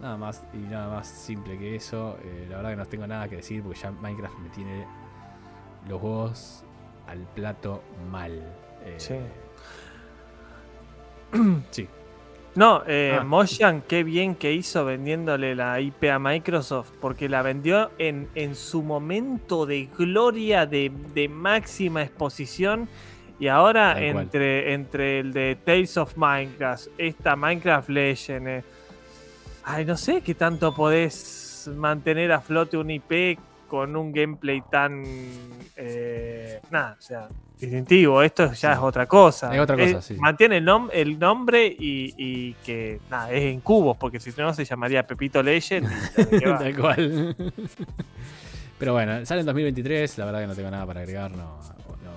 nada 0.00 0.16
más 0.16 0.42
y 0.54 0.58
nada 0.58 0.88
más 0.88 1.08
simple 1.08 1.58
que 1.58 1.76
eso. 1.76 2.16
Eh, 2.24 2.46
la 2.48 2.56
verdad 2.56 2.70
que 2.70 2.76
no 2.76 2.86
tengo 2.86 3.06
nada 3.06 3.28
que 3.28 3.36
decir 3.36 3.62
porque 3.62 3.78
ya 3.80 3.90
Minecraft 3.90 4.38
me 4.38 4.48
tiene 4.50 4.86
los 5.88 6.00
juegos 6.00 6.64
al 7.06 7.20
plato 7.34 7.82
mal. 8.10 8.32
Eh, 8.84 8.94
Sí. 8.98 9.16
Sí. 11.70 11.88
No, 12.54 12.82
eh, 12.86 13.18
Ah. 13.18 13.24
Qué 13.88 14.04
bien 14.04 14.34
que 14.34 14.52
hizo 14.52 14.84
vendiéndole 14.84 15.54
la 15.54 15.80
IP 15.80 16.04
a 16.10 16.18
Microsoft, 16.18 16.90
porque 17.00 17.28
la 17.28 17.40
vendió 17.42 17.90
en, 17.98 18.28
en 18.34 18.54
su 18.54 18.82
momento 18.82 19.64
de 19.64 19.88
gloria, 19.96 20.66
de, 20.66 20.92
de 21.14 21.28
máxima 21.28 22.02
exposición. 22.02 22.88
Y 23.40 23.48
ahora 23.48 23.94
Tal 23.94 24.12
cual. 24.12 24.24
entre, 24.24 24.72
entre 24.74 25.20
el 25.20 25.32
de 25.32 25.56
Tales 25.64 25.96
of 25.96 26.16
Minecraft, 26.16 26.88
esta 26.98 27.34
Minecraft 27.36 27.88
Legend, 27.88 28.48
eh, 28.48 28.64
ay, 29.64 29.84
no 29.84 29.96
sé 29.96 30.20
qué 30.20 30.34
tanto 30.34 30.74
podés 30.74 31.70
mantener 31.74 32.32
a 32.32 32.40
flote 32.40 32.76
un 32.76 32.90
IP 32.90 33.38
con 33.72 33.96
un 33.96 34.12
gameplay 34.12 34.60
tan... 34.70 35.02
eh, 35.76 36.60
nada, 36.70 36.94
o 36.98 37.00
sea, 37.00 37.26
distintivo. 37.58 38.22
Esto 38.22 38.52
ya 38.52 38.54
Sí. 38.54 38.66
es 38.66 38.78
otra 38.84 39.06
cosa. 39.06 39.54
Es 39.54 39.58
otra 39.60 39.78
cosa, 39.78 40.02
sí. 40.02 40.14
Mantiene 40.18 40.58
el, 40.58 40.66
nom- 40.66 40.90
el 40.92 41.18
nombre 41.18 41.66
y, 41.68 42.12
y 42.18 42.52
que, 42.66 43.00
nada, 43.10 43.32
es 43.32 43.44
en 43.44 43.60
cubos, 43.60 43.96
porque 43.96 44.20
si 44.20 44.30
no 44.36 44.52
se 44.52 44.66
llamaría 44.66 45.06
Pepito 45.06 45.42
Legend. 45.42 45.88
Tal 46.58 46.76
cual. 46.78 47.34
Pero 48.78 48.92
bueno, 48.92 49.24
sale 49.24 49.40
en 49.40 49.46
2023. 49.46 50.18
La 50.18 50.26
verdad 50.26 50.40
que 50.42 50.46
no 50.48 50.54
tengo 50.54 50.70
nada 50.70 50.84
para 50.84 51.00
agregar. 51.00 51.30
No, 51.30 51.38
no, 51.38 52.12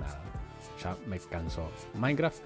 nada. 0.00 0.20
Ya 0.82 0.96
me 1.06 1.20
cansó 1.20 1.70
Minecraft. 1.94 2.38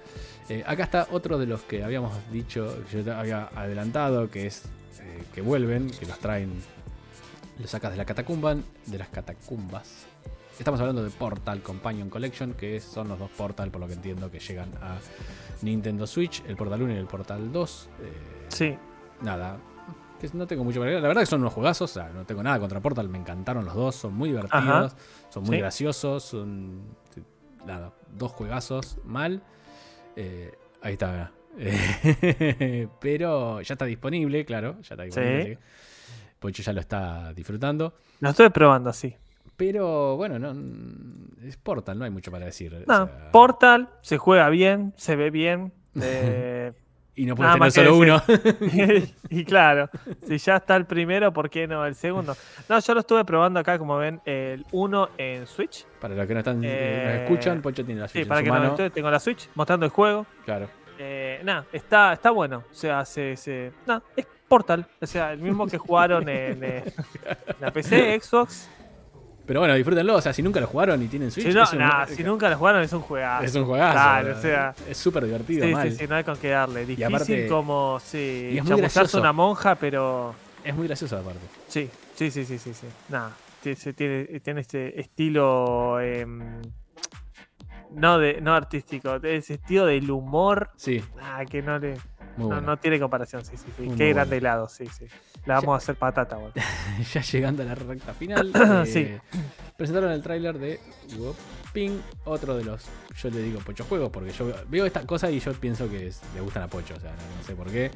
Eh, 0.49 0.63
acá 0.67 0.83
está 0.83 1.07
otro 1.09 1.39
de 1.39 1.47
los 1.47 1.61
que 1.63 1.83
habíamos 1.83 2.13
dicho, 2.31 2.77
yo 2.91 3.11
había 3.15 3.49
adelantado, 3.55 4.29
que 4.29 4.45
es 4.45 4.65
eh, 4.99 5.23
que 5.33 5.41
vuelven, 5.41 5.89
que 5.89 6.05
los 6.05 6.19
traen, 6.19 6.51
los 7.61 7.69
sacas 7.69 7.91
de 7.91 7.97
la 7.97 8.05
catacumba, 8.05 8.55
de 8.85 8.97
las 8.97 9.09
catacumbas. 9.09 10.05
Estamos 10.59 10.79
hablando 10.79 11.03
de 11.03 11.09
Portal 11.09 11.61
Companion 11.61 12.09
Collection, 12.09 12.53
que 12.53 12.79
son 12.79 13.07
los 13.07 13.17
dos 13.19 13.29
Portal, 13.31 13.71
por 13.71 13.81
lo 13.81 13.87
que 13.87 13.93
entiendo, 13.93 14.29
que 14.29 14.39
llegan 14.39 14.69
a 14.81 14.97
Nintendo 15.61 16.05
Switch, 16.05 16.43
el 16.47 16.55
Portal 16.55 16.81
1 16.83 16.93
y 16.93 16.97
el 16.97 17.07
Portal 17.07 17.51
2. 17.51 17.89
Eh, 18.01 18.11
Sí, 18.49 18.77
nada. 19.21 19.57
Que 20.19 20.29
no 20.33 20.45
tengo 20.45 20.63
mucho 20.63 20.79
para. 20.81 20.91
La 20.99 21.07
verdad 21.07 21.21
que 21.21 21.25
son 21.25 21.41
unos 21.41 21.53
juegazos. 21.53 21.89
O 21.89 21.93
sea, 21.95 22.09
no 22.09 22.25
tengo 22.25 22.43
nada 22.43 22.59
contra 22.59 22.79
Portal. 22.79 23.09
Me 23.09 23.17
encantaron 23.17 23.65
los 23.65 23.73
dos. 23.73 23.95
Son 23.95 24.13
muy 24.13 24.29
divertidos. 24.29 24.63
Ajá. 24.63 24.89
Son 25.29 25.43
muy 25.43 25.55
Sí. 25.55 25.59
graciosos. 25.61 26.23
Son. 26.23 26.81
Nada. 27.65 27.91
Dos 28.15 28.31
juegazos. 28.33 28.97
Mal. 29.03 29.41
Eh, 30.15 30.51
ahí 30.83 30.93
está. 30.93 31.31
Eh, 31.57 32.87
pero 32.99 33.61
ya 33.61 33.73
está 33.73 33.85
disponible, 33.85 34.45
claro. 34.45 34.75
Ya 34.83 34.93
está 34.95 35.03
disponible. 35.03 35.55
Sí. 35.55 35.61
Pocho 36.41 36.63
ya 36.63 36.73
lo 36.73 36.79
está 36.81 37.31
disfrutando. 37.33 37.93
lo 38.19 38.29
estoy 38.31 38.49
probando 38.49 38.89
así. 38.89 39.15
Pero 39.55 40.17
bueno, 40.17 40.39
no, 40.39 40.55
es 41.47 41.55
Portal, 41.55 41.99
no 41.99 42.03
hay 42.05 42.09
mucho 42.09 42.31
para 42.31 42.45
decir. 42.45 42.73
o 42.73 42.79
No, 42.87 43.05
sea, 43.05 43.31
Portal 43.31 43.89
se 44.01 44.17
juega 44.17 44.49
bien, 44.49 44.91
se 44.97 45.15
ve 45.15 45.29
bien. 45.29 45.71
eh, 46.01 46.73
y 47.13 47.25
no 47.27 47.35
puede 47.35 47.47
nada 47.49 47.69
tener 47.69 47.71
solo 47.89 47.97
uno. 47.97 48.23
y 49.29 49.45
claro, 49.45 49.87
si 50.27 50.39
ya 50.39 50.55
está 50.55 50.75
el 50.77 50.85
primero, 50.85 51.31
¿por 51.31 51.47
qué 51.49 51.67
no 51.67 51.85
el 51.85 51.93
segundo? 51.93 52.35
No, 52.67 52.79
yo 52.79 52.93
lo 52.95 53.01
estuve 53.01 53.23
probando 53.23 53.59
acá, 53.59 53.77
como 53.77 53.97
ven, 53.97 54.19
el 54.25 54.65
1 54.71 55.09
en 55.19 55.45
Switch. 55.45 55.85
para 55.99 56.15
los 56.15 56.25
que 56.25 56.33
no 56.33 56.39
están, 56.39 56.63
eh, 56.63 57.03
nos 57.05 57.13
Eh, 57.13 57.23
escuchan, 57.25 57.61
Pocho 57.61 57.85
tiene 57.85 58.01
la 58.01 58.07
Switch 58.07 58.13
Sí, 58.13 58.21
en 58.23 58.27
para 58.29 58.39
su 58.41 58.45
que 58.45 58.49
no 58.49 58.55
mano. 58.55 58.69
estoy, 58.71 58.89
tengo 58.89 59.11
la 59.11 59.19
Switch 59.19 59.47
mostrando 59.53 59.85
el 59.85 59.91
juego. 59.91 60.25
Claro. 60.45 60.67
Eh, 60.97 61.39
nada, 61.43 61.65
está, 61.71 62.13
está 62.13 62.31
bueno. 62.31 62.63
O 62.71 62.73
sea, 62.73 63.05
se, 63.05 63.35
se, 63.37 63.71
nah, 63.85 63.99
es 64.15 64.25
Portal. 64.51 64.85
O 64.99 65.05
sea, 65.07 65.31
el 65.31 65.39
mismo 65.39 65.65
que 65.65 65.77
jugaron 65.77 66.27
en, 66.27 66.61
eh, 66.61 66.83
la 67.61 67.71
PC, 67.71 68.19
Xbox. 68.21 68.67
Pero 69.45 69.61
bueno, 69.61 69.73
disfrútenlo. 69.75 70.15
O 70.17 70.21
sea, 70.21 70.33
si 70.33 70.43
nunca 70.43 70.59
lo 70.59 70.67
jugaron 70.67 71.01
y 71.01 71.07
tienen 71.07 71.31
Switch, 71.31 71.47
Si, 71.47 71.53
no, 71.53 71.63
es, 71.63 71.71
un, 71.71 71.79
nah, 71.79 72.05
si 72.05 72.21
nunca 72.21 72.49
lo 72.49 72.57
jugaron, 72.57 72.81
es 72.83 72.91
un 72.91 72.99
juegazo. 73.01 73.45
es 73.45 73.55
un 73.55 73.65
juegazo. 73.65 73.93
Claro, 73.93 74.37
o 74.37 74.41
sea. 74.41 74.75
es 74.89 74.97
súper 74.97 75.23
divertido. 75.23 75.65
Sí, 75.65 75.73
mal. 75.73 75.89
sí, 75.89 75.97
sí, 75.97 76.05
no 76.05 76.15
hay 76.15 76.25
con 76.25 76.35
qué 76.35 76.49
darle. 76.49 76.81
Difícil 76.85 77.05
aparte- 77.05 77.47
como, 77.47 77.97
sí, 78.03 78.49
y 78.51 78.57
es 78.57 78.65
muy 78.65 78.77
gracioso. 78.81 79.19
una 79.21 79.31
monja, 79.31 79.75
pero 79.75 80.35
Es 80.65 80.75
muy 80.75 80.85
gracioso 80.87 81.17
aparte. 81.17 81.39
sí, 81.69 81.89
sí, 82.13 82.29
sí, 82.29 82.43
sí, 82.43 82.57
sí, 82.59 82.73
sí. 82.73 82.87
Nada, 83.07 83.31
tiene, 83.61 84.39
tiene, 84.41 84.59
este 84.61 84.99
estilo, 84.99 85.99
em, 86.01 86.61
no 87.91 88.19
de, 88.19 88.41
no 88.41 88.53
artístico, 88.53 89.15
ese 89.23 89.53
estilo 89.55 89.85
del 89.85 90.11
humor, 90.11 90.71
Sí, 90.75 91.01
ah, 91.21 91.43
que 91.49 91.61
no 91.61 91.79
le, 91.79 91.97
muy 92.37 92.43
no, 92.43 92.47
bueno. 92.55 92.61
no 92.61 92.77
tiene 92.77 92.99
comparación, 92.99 93.43
sí, 93.45 93.57
sí, 93.57 93.65
sí. 93.75 93.81
Muy, 93.83 93.95
Qué 93.97 94.03
muy 94.05 94.13
grande 94.13 94.35
bueno. 94.39 94.47
helado, 94.49 94.69
sí, 94.69 94.85
sí. 94.87 95.05
La 95.45 95.55
vamos 95.55 95.73
a 95.73 95.77
hacer 95.77 95.95
patata, 95.95 96.35
boludo. 96.37 96.53
ya 97.13 97.21
llegando 97.21 97.63
a 97.63 97.65
la 97.65 97.75
recta 97.75 98.13
final, 98.13 98.51
eh, 98.85 98.85
Sí. 98.85 99.41
presentaron 99.77 100.11
el 100.11 100.21
tráiler 100.21 100.57
de 100.59 100.79
Ping, 101.73 101.99
otro 102.25 102.55
de 102.57 102.63
los, 102.63 102.85
yo 103.21 103.29
le 103.29 103.41
digo 103.41 103.59
Pocho 103.61 103.83
Juegos, 103.85 104.09
porque 104.11 104.31
yo 104.31 104.51
veo 104.67 104.85
esta 104.85 105.05
cosa 105.05 105.31
y 105.31 105.39
yo 105.39 105.53
pienso 105.53 105.89
que 105.89 106.07
es- 106.07 106.21
le 106.35 106.41
gustan 106.41 106.63
a 106.63 106.67
Pocho, 106.67 106.93
o 106.95 106.99
sea, 106.99 107.11
no, 107.11 107.17
no 107.37 107.43
sé 107.45 107.55
por 107.55 107.67
qué, 107.71 107.91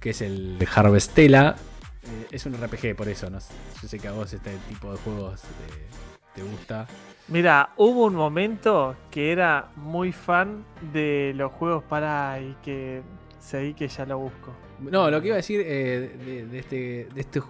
que 0.00 0.10
es 0.10 0.20
el 0.22 0.56
Harvestella. 0.74 1.56
Eh, 2.04 2.26
es 2.30 2.46
un 2.46 2.54
RPG, 2.54 2.94
por 2.96 3.08
eso, 3.08 3.28
¿no? 3.28 3.40
sé- 3.40 3.52
yo 3.82 3.88
sé 3.88 3.98
que 3.98 4.08
a 4.08 4.12
vos 4.12 4.32
este 4.32 4.56
tipo 4.68 4.90
de 4.92 4.98
juegos 4.98 5.42
eh, 5.44 5.88
te 6.34 6.42
gusta. 6.42 6.86
Mira, 7.26 7.70
hubo 7.76 8.04
un 8.06 8.14
momento 8.14 8.94
que 9.10 9.32
era 9.32 9.68
muy 9.76 10.12
fan 10.12 10.64
de 10.92 11.32
los 11.36 11.52
juegos 11.52 11.82
para 11.84 12.40
y 12.40 12.56
que 12.64 13.02
seguí 13.40 13.74
que 13.74 13.88
ya 13.88 14.04
lo 14.06 14.18
busco. 14.18 14.52
No, 14.80 15.10
lo 15.10 15.20
que 15.20 15.28
iba 15.28 15.34
a 15.34 15.38
decir 15.38 15.60
eh, 15.64 16.16
de, 16.24 16.46
de 16.46 16.58
este, 16.58 17.08
de, 17.14 17.20
este, 17.20 17.40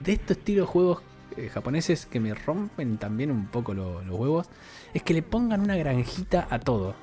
de 0.00 0.12
estilo 0.12 0.62
de 0.62 0.66
juegos 0.66 1.02
eh, 1.36 1.48
japoneses 1.48 2.06
que 2.06 2.20
me 2.20 2.34
rompen 2.34 2.98
también 2.98 3.30
un 3.30 3.46
poco 3.46 3.74
lo- 3.74 4.02
los 4.02 4.18
huevos, 4.18 4.48
es 4.92 5.02
que 5.02 5.14
le 5.14 5.22
pongan 5.22 5.60
una 5.62 5.76
granjita 5.76 6.46
a 6.50 6.58
todo. 6.58 6.94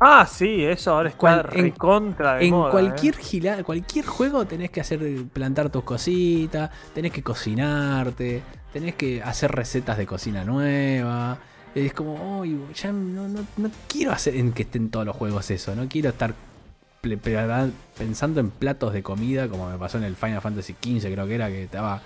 Ah, 0.00 0.26
sí, 0.30 0.62
eso 0.64 0.92
ahora 0.94 1.08
está 1.08 1.18
Cual- 1.18 1.48
en- 1.54 1.62
recontra 1.64 2.34
de 2.36 2.46
En 2.46 2.50
moda, 2.54 2.70
cualquier 2.70 3.14
¿eh? 3.16 3.18
gila- 3.18 3.64
cualquier 3.64 4.06
juego 4.06 4.44
tenés 4.46 4.70
que 4.70 4.80
hacer 4.80 5.00
plantar 5.32 5.70
tus 5.70 5.82
cositas, 5.82 6.70
tenés 6.94 7.10
que 7.12 7.22
cocinarte, 7.22 8.42
tenés 8.72 8.94
que 8.94 9.22
hacer 9.22 9.50
recetas 9.50 9.98
de 9.98 10.06
cocina 10.06 10.44
nueva. 10.44 11.38
Es 11.74 11.92
como, 11.94 12.38
"Uy, 12.40 12.60
ya 12.74 12.92
no, 12.92 13.26
no- 13.28 13.44
no 13.56 13.70
quiero 13.88 14.12
hacer 14.12 14.36
en 14.36 14.52
que 14.52 14.62
estén 14.62 14.90
todos 14.90 15.04
los 15.04 15.16
juegos 15.16 15.50
eso, 15.50 15.74
no 15.74 15.88
quiero 15.88 16.10
estar 16.10 16.32
pensando 17.16 18.40
en 18.40 18.50
platos 18.50 18.92
de 18.92 19.02
comida 19.02 19.48
como 19.48 19.70
me 19.70 19.78
pasó 19.78 19.98
en 19.98 20.04
el 20.04 20.16
Final 20.16 20.40
Fantasy 20.40 20.74
XV 20.82 21.10
creo 21.12 21.26
que 21.26 21.34
era 21.34 21.48
que 21.48 21.64
estaba 21.64 22.02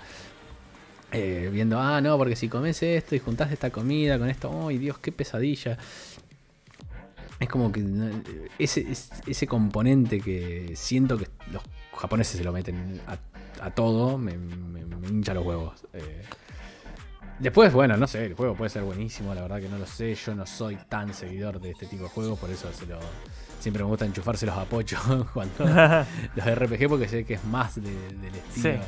eh, 1.11 1.49
viendo, 1.51 1.79
ah, 1.79 2.01
no, 2.01 2.17
porque 2.17 2.35
si 2.35 2.49
comes 2.49 2.81
esto 2.81 3.13
y 3.15 3.19
juntás 3.19 3.51
esta 3.51 3.69
comida 3.69 4.17
con 4.17 4.29
esto, 4.29 4.67
¡ay 4.67 4.79
Dios, 4.79 4.97
qué 4.97 5.11
pesadilla! 5.11 5.77
Es 7.39 7.47
como 7.49 7.71
que 7.71 7.83
ese, 8.57 8.81
es- 8.89 9.11
ese 9.27 9.45
componente 9.47 10.19
que 10.19 10.71
siento 10.75 11.17
que 11.17 11.27
los 11.51 11.61
japoneses 11.95 12.37
se 12.37 12.43
lo 12.43 12.51
meten 12.51 12.99
a, 13.61 13.69
todo, 13.71 14.17
me 14.17 14.33
hincha 15.09 15.33
los 15.35 15.45
huevos. 15.45 15.85
Eh, 15.93 16.23
después, 17.39 17.71
bueno, 17.73 17.95
no 17.97 18.07
sé, 18.07 18.25
el 18.25 18.33
juego 18.33 18.55
puede 18.55 18.69
ser 18.69 18.81
buenísimo, 18.83 19.35
la 19.35 19.41
verdad 19.41 19.59
que 19.59 19.69
no 19.69 19.77
lo 19.77 19.85
sé. 19.85 20.15
Yo 20.15 20.33
no 20.33 20.45
soy 20.47 20.77
tan 20.89 21.13
seguidor 21.13 21.59
de 21.61 21.71
este 21.71 21.85
tipo 21.85 22.03
de 22.03 22.09
juegos, 22.09 22.39
por 22.39 22.49
eso 22.49 22.71
se 22.73 22.85
lo, 22.87 22.99
siempre 23.63 23.81
me 23.83 23.89
gusta 23.89 24.05
enchufárselos 24.05 24.57
a 24.57 24.65
pocho 24.65 24.97
cuando 25.33 25.65
los 26.35 26.45
RPG, 26.45 26.89
porque 26.89 27.07
sé 27.07 27.25
que 27.25 27.35
es 27.35 27.43
más 27.45 27.75
de- 27.81 27.89
del 28.17 28.35
estilo. 28.35 28.79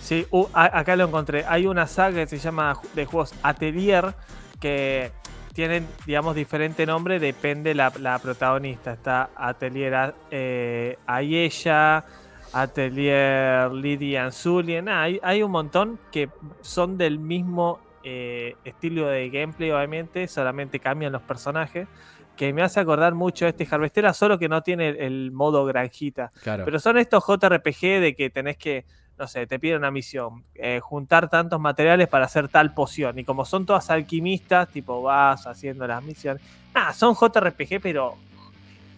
Sí, 0.00 0.26
uh, 0.30 0.46
a- 0.52 0.78
acá 0.78 0.94
lo 0.96 1.04
encontré. 1.04 1.44
Hay 1.48 1.66
una 1.66 1.86
saga 1.86 2.16
que 2.20 2.26
se 2.26 2.38
llama 2.38 2.76
de 2.94 3.06
juegos 3.06 3.32
Atelier 3.42 4.14
que 4.60 5.10
tienen, 5.52 5.86
digamos, 6.06 6.34
diferente 6.36 6.84
nombre, 6.86 7.18
depende 7.18 7.74
la, 7.74 7.92
la 8.00 8.18
protagonista. 8.18 8.92
Está 8.92 9.30
Atelier 9.36 10.14
eh, 10.30 10.98
Ayesha, 11.06 12.04
Atelier 12.52 13.70
Lydia 13.72 14.24
Anzulien. 14.26 14.88
Ah, 14.88 15.02
hay, 15.02 15.18
hay 15.22 15.42
un 15.42 15.50
montón 15.50 15.98
que 16.12 16.28
son 16.60 16.98
del 16.98 17.18
mismo 17.18 17.80
eh, 18.04 18.54
estilo 18.64 19.06
de 19.06 19.30
gameplay, 19.30 19.70
obviamente, 19.70 20.28
solamente 20.28 20.78
cambian 20.78 21.12
los 21.12 21.22
personajes. 21.22 21.88
Que 22.36 22.52
me 22.52 22.62
hace 22.62 22.80
acordar 22.80 23.14
mucho 23.14 23.46
a 23.46 23.48
este 23.48 23.66
Harvestera, 23.70 24.12
solo 24.12 24.38
que 24.38 24.48
no 24.48 24.62
tiene 24.62 24.88
el, 24.88 24.96
el 24.96 25.32
modo 25.32 25.64
granjita. 25.64 26.30
Claro. 26.42 26.64
Pero 26.64 26.78
son 26.78 26.98
estos 26.98 27.24
JRPG 27.26 28.00
de 28.00 28.14
que 28.16 28.30
tenés 28.30 28.56
que, 28.56 28.84
no 29.18 29.26
sé, 29.26 29.46
te 29.46 29.58
piden 29.58 29.78
una 29.78 29.90
misión, 29.90 30.44
eh, 30.54 30.80
juntar 30.80 31.28
tantos 31.28 31.60
materiales 31.60 32.08
para 32.08 32.26
hacer 32.26 32.48
tal 32.48 32.74
poción. 32.74 33.18
Y 33.18 33.24
como 33.24 33.44
son 33.44 33.66
todas 33.66 33.90
alquimistas, 33.90 34.68
tipo 34.68 35.02
vas 35.02 35.46
haciendo 35.46 35.86
las 35.86 36.02
misiones. 36.02 36.42
Ah, 36.74 36.92
son 36.92 37.14
JRPG, 37.14 37.80
pero 37.80 38.16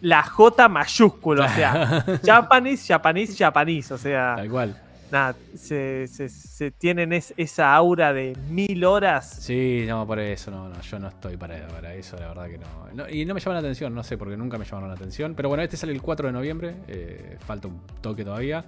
la 0.01 0.23
J 0.23 0.69
mayúscula, 0.69 1.47
o 1.47 1.49
sea, 1.49 2.05
Japanese, 2.25 2.87
Japanese, 2.87 3.37
Japanese. 3.37 3.95
O 3.95 3.99
sea, 3.99 4.35
Tal 4.37 4.51
cual. 4.51 4.83
Nada, 5.11 5.37
se, 5.55 6.07
se- 6.09 6.29
se 6.29 6.71
tienen 6.71 7.13
es- 7.13 7.33
esa 7.37 7.75
aura 7.75 8.13
de 8.13 8.37
mil 8.51 8.85
horas. 8.85 9.29
Sí, 9.41 9.85
no, 9.89 10.07
por 10.07 10.19
eso, 10.19 10.51
no, 10.51 10.69
no, 10.69 10.81
yo 10.81 10.99
no 10.99 11.09
estoy 11.09 11.37
para, 11.37 11.67
para 11.69 11.95
eso, 11.95 12.17
la 12.17 12.29
verdad 12.29 12.49
que 12.49 12.59
no. 12.59 12.67
No, 12.95 13.09
Y 13.09 13.25
no 13.25 13.35
me 13.35 13.41
llama 13.41 13.55
la 13.55 13.61
atención, 13.61 13.95
no 13.95 14.03
sé, 14.03 14.17
porque 14.19 14.37
nunca 14.37 14.59
me 14.59 14.65
llamaron 14.65 14.89
la 14.89 14.95
atención. 14.97 15.35
Pero 15.35 15.49
bueno, 15.49 15.63
este 15.63 15.77
sale 15.77 15.93
el 15.93 16.03
4 16.03 16.27
de 16.29 16.33
noviembre, 16.33 16.75
eh, 16.89 17.37
falta 17.41 17.69
un 17.69 17.81
toque 18.01 18.25
todavía. 18.25 18.65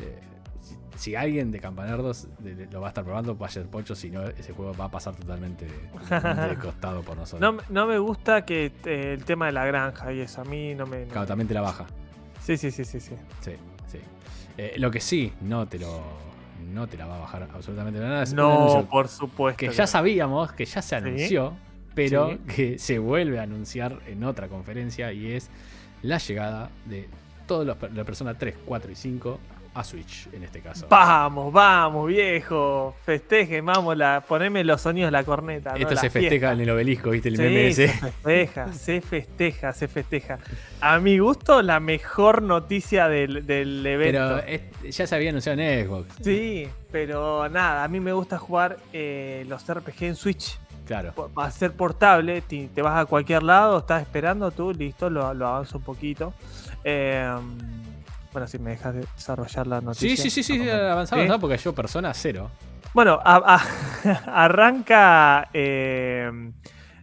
Eh, 0.00 0.18
si, 0.60 0.76
si 1.10 1.16
alguien 1.16 1.50
de 1.50 1.58
de- 1.60 2.66
lo 2.70 2.80
va 2.80 2.88
a 2.88 2.90
estar 2.90 3.04
probando, 3.04 3.34
vaya 3.36 3.60
el 3.60 3.68
pocho, 3.68 3.94
si 3.94 4.10
no, 4.10 4.22
ese 4.24 4.52
juego 4.52 4.72
va 4.74 4.86
a 4.86 4.90
pasar 4.90 5.14
totalmente 5.16 5.66
de, 5.66 6.48
de 6.48 6.56
costado 6.60 7.02
por 7.02 7.16
nosotros. 7.16 7.40
No, 7.40 7.52
me- 7.52 7.62
no 7.68 7.86
me 7.86 7.98
gusta 7.98 8.44
que 8.44 8.72
eh, 8.84 9.14
el 9.18 9.24
tema 9.24 9.46
de 9.46 9.52
la 9.52 9.64
granja 9.66 10.12
y 10.12 10.20
eso, 10.20 10.40
a 10.40 10.44
mí 10.44 10.74
no 10.74 10.86
me... 10.86 11.06
no- 11.06 11.12
Claro, 11.12 11.26
también 11.26 11.48
te 11.48 11.54
la 11.54 11.60
baja. 11.62 11.84
Sí, 12.42 12.56
sí, 12.56 12.70
sí, 12.70 12.84
sí, 12.84 13.00
sí. 13.00 13.14
Sí, 13.40 13.52
sí. 13.88 13.98
Eh, 14.58 14.74
lo 14.78 14.90
que 14.90 15.00
sí, 15.00 15.32
no 15.40 15.66
te 15.66 15.78
lo. 15.78 16.00
No 16.72 16.86
te 16.86 16.96
la 16.96 17.06
va 17.06 17.16
a 17.16 17.20
bajar 17.20 17.42
absolutamente 17.54 18.00
nada. 18.00 18.22
es 18.22 18.32
No, 18.32 18.86
por 18.90 19.08
supuesto. 19.08 19.58
que 19.58 19.68
ya 19.70 19.86
sabíamos, 19.86 20.52
que 20.52 20.64
ya 20.64 20.80
se 20.82 20.96
anunció, 20.96 21.52
pero 21.94 22.30
Sí. 22.30 22.38
que 22.54 22.78
se 22.78 22.98
vuelve 22.98 23.38
a 23.38 23.42
anunciar 23.42 24.00
en 24.06 24.24
otra 24.24 24.48
conferencia 24.48 25.12
y 25.12 25.32
es 25.32 25.50
la 26.02 26.18
llegada 26.18 26.70
de 26.86 27.08
todos 27.46 27.66
los 27.66 27.76
la 27.94 28.04
persona 28.04 28.34
3, 28.38 28.54
4 28.64 28.90
y 28.90 28.94
5 28.94 29.38
a 29.74 29.82
Switch 29.82 30.28
en 30.32 30.44
este 30.44 30.60
caso. 30.60 30.86
Vamos, 30.88 31.52
vamos, 31.52 32.06
viejo. 32.08 32.94
Festejen, 33.04 33.66
vamos, 33.66 33.96
la, 33.96 34.22
poneme 34.26 34.62
los 34.64 34.80
sonidos 34.80 35.08
de 35.08 35.12
la 35.12 35.24
corneta. 35.24 35.70
¿no? 35.72 35.76
Esto 35.76 35.94
La 35.94 36.00
se 36.00 36.10
festeja 36.10 36.30
fiesta. 36.30 36.52
en 36.52 36.60
el 36.60 36.70
obelisco, 36.70 37.10
¿viste? 37.10 37.28
El 37.30 37.36
Sí, 37.36 37.42
meme 37.42 37.72
se 37.72 37.84
ese. 37.86 37.94
festeja, 37.98 38.72
se 38.72 39.00
festeja, 39.00 39.72
se 39.72 39.88
festeja. 39.88 40.38
A 40.80 40.98
mi 41.00 41.18
gusto, 41.18 41.60
la 41.62 41.80
mejor 41.80 42.42
noticia 42.42 43.08
del, 43.08 43.46
del 43.46 43.84
evento. 43.84 44.40
Pero 44.44 44.46
es- 44.46 44.96
ya 44.96 45.06
se 45.06 45.14
había 45.16 45.30
anunciado 45.30 45.60
en 45.60 45.86
Xbox. 45.86 46.14
Sí, 46.22 46.68
pero 46.92 47.48
nada, 47.48 47.82
a 47.84 47.88
mí 47.88 47.98
me 48.00 48.12
gusta 48.12 48.38
jugar 48.38 48.76
eh, 48.92 49.44
los 49.48 49.66
RPG 49.68 50.04
en 50.04 50.14
Switch. 50.16 50.58
Claro. 50.86 51.14
Va 51.36 51.46
a 51.46 51.50
ser 51.50 51.72
portable, 51.72 52.42
te, 52.42 52.68
te 52.68 52.82
vas 52.82 53.00
a 53.00 53.06
cualquier 53.06 53.42
lado, 53.42 53.78
estás 53.78 54.02
esperando 54.02 54.50
tú, 54.50 54.70
listo, 54.72 55.08
lo, 55.08 55.32
lo 55.32 55.48
avanzo 55.48 55.78
un 55.78 55.84
poquito. 55.84 56.34
Eh, 56.84 57.26
bueno, 58.34 58.46
si 58.46 58.58
me 58.58 58.70
dejas 58.72 58.92
de 58.94 59.06
desarrollar 59.16 59.66
la 59.66 59.80
noticia. 59.80 60.16
Sí, 60.24 60.30
sí, 60.30 60.42
sí, 60.42 60.58
sí, 60.58 60.68
avanzamos, 60.70 61.38
porque 61.38 61.56
yo 61.56 61.72
persona 61.74 62.12
cero. 62.12 62.50
Bueno, 62.92 63.18
a- 63.24 63.56
a- 63.56 63.64
arranca 64.44 65.48
eh, 65.54 66.30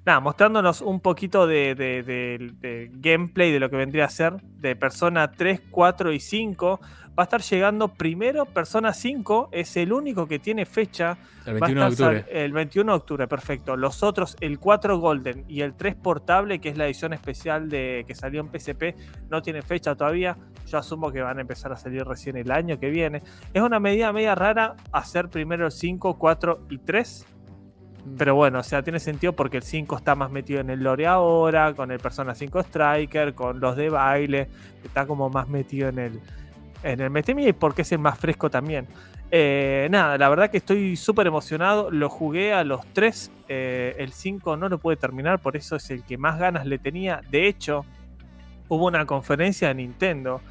nada, 0.05 0.19
mostrándonos 0.19 0.81
un 0.81 0.99
poquito 0.99 1.45
de, 1.47 1.75
de- 1.75 2.03
de- 2.03 2.51
de 2.59 2.91
gameplay 2.93 3.51
de 3.51 3.59
lo 3.59 3.69
que 3.69 3.75
vendría 3.77 4.05
a 4.05 4.09
ser 4.09 4.41
de 4.41 4.75
Persona 4.75 5.31
3, 5.31 5.61
4 5.69 6.11
y 6.13 6.19
5. 6.19 6.79
Va 7.09 7.23
a 7.23 7.25
estar 7.25 7.41
llegando 7.41 7.89
primero 7.89 8.45
Persona 8.45 8.93
5, 8.93 9.49
es 9.51 9.75
el 9.75 9.91
único 9.91 10.27
que 10.27 10.39
tiene 10.39 10.65
fecha. 10.65 11.17
El 11.45 11.55
Va 11.61 11.67
a 11.67 11.69
21 11.69 11.81
de 11.81 11.87
octubre. 11.91 12.25
El 12.45 12.53
21 12.53 12.91
de 12.93 12.97
octubre, 12.97 13.27
perfecto. 13.27 13.75
Los 13.75 14.01
otros, 14.01 14.37
el 14.39 14.59
4 14.59 14.97
Golden 14.97 15.43
y 15.49 15.59
el 15.61 15.73
3 15.73 15.95
Portable, 15.95 16.59
que 16.59 16.69
es 16.69 16.77
la 16.77 16.85
edición 16.85 17.11
especial 17.13 17.69
de 17.69 18.05
que 18.07 18.15
salió 18.15 18.39
en 18.39 18.47
PSP, 18.49 18.95
no 19.29 19.41
tiene 19.41 19.61
fecha 19.61 19.93
todavía. 19.95 20.37
Yo 20.67 20.77
asumo 20.77 21.11
que 21.11 21.21
van 21.21 21.37
a 21.37 21.41
empezar 21.41 21.73
a 21.73 21.75
salir 21.75 22.05
recién 22.05 22.37
el 22.37 22.49
año 22.49 22.79
que 22.79 22.89
viene. 22.89 23.21
Es 23.53 23.61
una 23.61 23.79
medida 23.81 24.13
media 24.13 24.33
rara 24.33 24.75
hacer 24.93 25.27
primero 25.27 25.65
el 25.65 25.71
5, 25.71 26.17
4 26.17 26.61
y 26.69 26.77
3. 26.77 27.25
Pero 28.17 28.35
bueno, 28.35 28.59
o 28.59 28.63
sea, 28.63 28.81
tiene 28.81 28.99
sentido 28.99 29.33
porque 29.33 29.57
el 29.57 29.63
5 29.63 29.97
está 29.97 30.15
más 30.15 30.31
metido 30.31 30.59
en 30.59 30.69
el 30.69 30.83
lore 30.83 31.05
ahora, 31.07 31.73
con 31.73 31.91
el 31.91 31.99
Persona 31.99 32.33
5 32.33 32.59
Striker, 32.61 33.33
con 33.33 33.59
los 33.59 33.75
de 33.75 33.89
baile, 33.89 34.47
está 34.83 35.05
como 35.05 35.29
más 35.29 35.47
metido 35.47 35.89
en 35.89 35.99
el, 35.99 36.19
en 36.83 36.99
el 36.99 37.09
Metemi 37.09 37.47
y 37.47 37.53
porque 37.53 37.83
es 37.83 37.91
el 37.91 37.99
más 37.99 38.17
fresco 38.17 38.49
también. 38.49 38.87
Eh, 39.29 39.87
nada, 39.91 40.17
la 40.17 40.29
verdad 40.29 40.49
que 40.49 40.57
estoy 40.57 40.97
súper 40.97 41.27
emocionado, 41.27 41.89
lo 41.91 42.09
jugué 42.09 42.53
a 42.53 42.63
los 42.63 42.85
3, 42.93 43.31
el 43.47 44.11
5 44.11 44.57
no 44.57 44.67
lo 44.67 44.77
pude 44.79 44.95
terminar, 44.95 45.39
por 45.39 45.55
eso 45.55 45.75
es 45.75 45.89
el 45.91 46.03
que 46.03 46.17
más 46.17 46.39
ganas 46.39 46.65
le 46.65 46.79
tenía. 46.79 47.21
De 47.29 47.47
hecho, 47.47 47.85
hubo 48.67 48.87
una 48.87 49.05
conferencia 49.05 49.69
de 49.69 49.75
Nintendo 49.75 50.41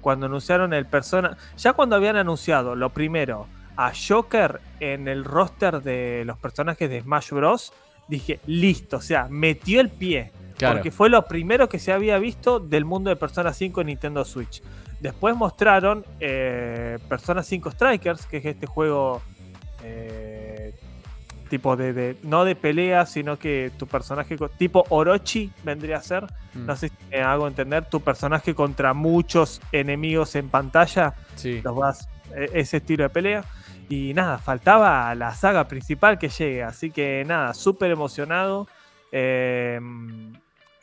cuando 0.00 0.26
anunciaron 0.26 0.72
el 0.72 0.86
Persona, 0.86 1.36
ya 1.56 1.72
cuando 1.72 1.96
habían 1.96 2.16
anunciado 2.16 2.74
lo 2.74 2.90
primero 2.90 3.46
a 3.76 3.92
Joker 3.94 4.60
en 4.80 5.08
el 5.08 5.24
roster 5.24 5.82
de 5.82 6.22
los 6.26 6.38
personajes 6.38 6.88
de 6.90 7.00
Smash 7.02 7.30
Bros. 7.30 7.72
Dije, 8.08 8.40
listo, 8.46 8.98
o 8.98 9.00
sea, 9.00 9.26
metió 9.30 9.80
el 9.80 9.90
pie. 9.90 10.32
Claro. 10.56 10.76
Porque 10.76 10.90
fue 10.90 11.10
lo 11.10 11.26
primero 11.26 11.68
que 11.68 11.78
se 11.78 11.92
había 11.92 12.18
visto 12.18 12.60
del 12.60 12.84
mundo 12.84 13.10
de 13.10 13.16
Persona 13.16 13.52
5 13.52 13.80
en 13.82 13.88
Nintendo 13.88 14.24
Switch. 14.24 14.62
Después 15.00 15.36
mostraron 15.36 16.04
eh, 16.20 16.98
Persona 17.08 17.42
5 17.42 17.70
Strikers, 17.72 18.24
que 18.26 18.38
es 18.38 18.44
este 18.46 18.66
juego 18.66 19.20
eh, 19.82 20.74
tipo 21.50 21.76
de, 21.76 21.92
de- 21.92 22.16
no 22.22 22.44
de 22.44 22.56
pelea, 22.56 23.06
sino 23.06 23.38
que 23.38 23.70
tu 23.78 23.86
personaje 23.86 24.36
tipo 24.58 24.84
Orochi 24.88 25.52
vendría 25.64 25.98
a 25.98 26.02
ser. 26.02 26.24
Mm, 26.54 26.66
No 26.66 26.76
sé 26.76 26.88
si 26.88 26.94
me 27.10 27.20
hago 27.20 27.46
entender, 27.46 27.84
tu 27.84 28.00
personaje 28.00 28.54
contra 28.54 28.94
muchos 28.94 29.60
enemigos 29.72 30.34
en 30.36 30.48
pantalla 30.48 31.14
Sí. 31.36 31.60
los 31.62 31.76
vas 31.76 32.08
e- 32.34 32.50
ese 32.54 32.78
estilo 32.78 33.04
de 33.04 33.10
pelea 33.10 33.44
y 33.88 34.14
nada 34.14 34.38
faltaba 34.38 35.14
la 35.14 35.34
saga 35.34 35.68
principal 35.68 36.18
que 36.18 36.28
llegue 36.28 36.62
así 36.62 36.90
que 36.90 37.24
nada 37.26 37.54
súper 37.54 37.90
emocionado. 37.90 38.68
Eh, 39.12 39.80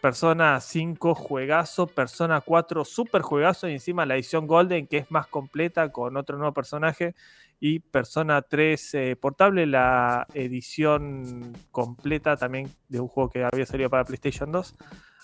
Persona 0.02 0.60
5 0.60 1.16
juegazo. 1.16 1.88
Persona 1.88 2.42
4 2.42 2.84
super 2.84 3.22
juegazo. 3.22 3.70
Y 3.70 3.74
encima 3.74 4.06
la 4.06 4.16
edición 4.16 4.48
Golden 4.48 4.88
que 4.88 4.98
es 4.98 5.12
más 5.12 5.28
completa 5.28 5.90
con 5.92 6.18
otro 6.18 6.38
nuevo 6.38 6.54
personaje. 6.54 7.16
Y 7.60 7.80
Persona 7.80 8.42
3 8.42 8.94
eh, 8.96 9.16
portable 9.16 9.66
la 9.66 10.28
edición 10.34 11.54
completa 11.72 12.36
también 12.36 12.70
de 12.90 13.00
un 13.00 13.08
juego 13.08 13.30
que 13.30 13.46
había 13.46 13.66
salido 13.66 13.90
para 13.90 14.04
PlayStation 14.04 14.52
2 14.52 14.76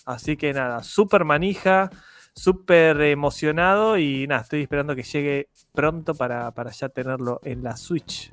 así 0.05 0.37
que 0.37 0.53
nada 0.53 0.81
super 0.81 1.25
manija 1.25 1.89
súper 2.33 2.99
emocionado 3.01 3.97
y 3.97 4.25
nada, 4.27 4.41
estoy 4.41 4.61
esperando 4.61 4.95
que 4.95 5.03
llegue 5.03 5.49
pronto 5.73 6.13
para, 6.15 6.51
para 6.51 6.71
ya 6.71 6.89
tenerlo 6.89 7.39
en 7.43 7.63
la 7.63 7.75
Switch. 7.77 8.31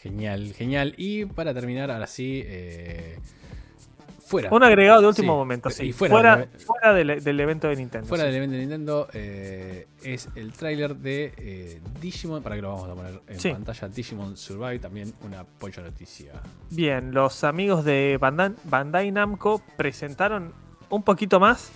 Genial, 0.00 0.52
genial. 0.54 0.94
Y 0.96 1.24
para 1.26 1.52
terminar, 1.52 1.90
ahora 1.90 2.06
sí, 2.06 2.42
eh, 2.46 3.18
fuera. 4.24 4.50
Un 4.52 4.62
agregado 4.62 5.00
de 5.02 5.08
último 5.08 5.32
Sí, 5.32 5.36
momento, 5.36 5.68
y 5.68 5.72
sí. 5.72 5.92
fuera 5.92 6.12
Fuera, 6.14 6.36
del- 6.36 6.48
fuera 6.60 6.94
del, 6.94 7.24
del 7.24 7.40
evento 7.40 7.68
de 7.68 7.76
Nintendo. 7.76 8.06
Fuera 8.06 8.22
sí. 8.24 8.26
del 8.28 8.36
evento 8.36 8.52
de 8.54 8.60
Nintendo 8.60 9.08
eh, 9.12 9.86
es 10.04 10.28
el 10.36 10.52
tráiler 10.52 10.96
de 10.96 11.32
eh, 11.36 11.80
Digimon, 12.00 12.42
para 12.42 12.56
que 12.56 12.62
lo 12.62 12.68
vamos 12.72 12.88
a 12.88 12.94
poner 12.94 13.20
en 13.26 13.40
Sí. 13.40 13.50
pantalla, 13.50 13.88
Digimon 13.88 14.36
Survive, 14.36 14.78
también 14.78 15.12
una 15.22 15.44
pollo 15.44 15.82
noticia. 15.82 16.32
Bien, 16.70 17.12
los 17.12 17.42
amigos 17.44 17.84
de 17.84 18.16
Bandai, 18.20 18.52
Bandai 18.64 19.10
Namco 19.10 19.60
presentaron 19.76 20.52
un 20.88 21.02
poquito 21.02 21.40
más 21.40 21.72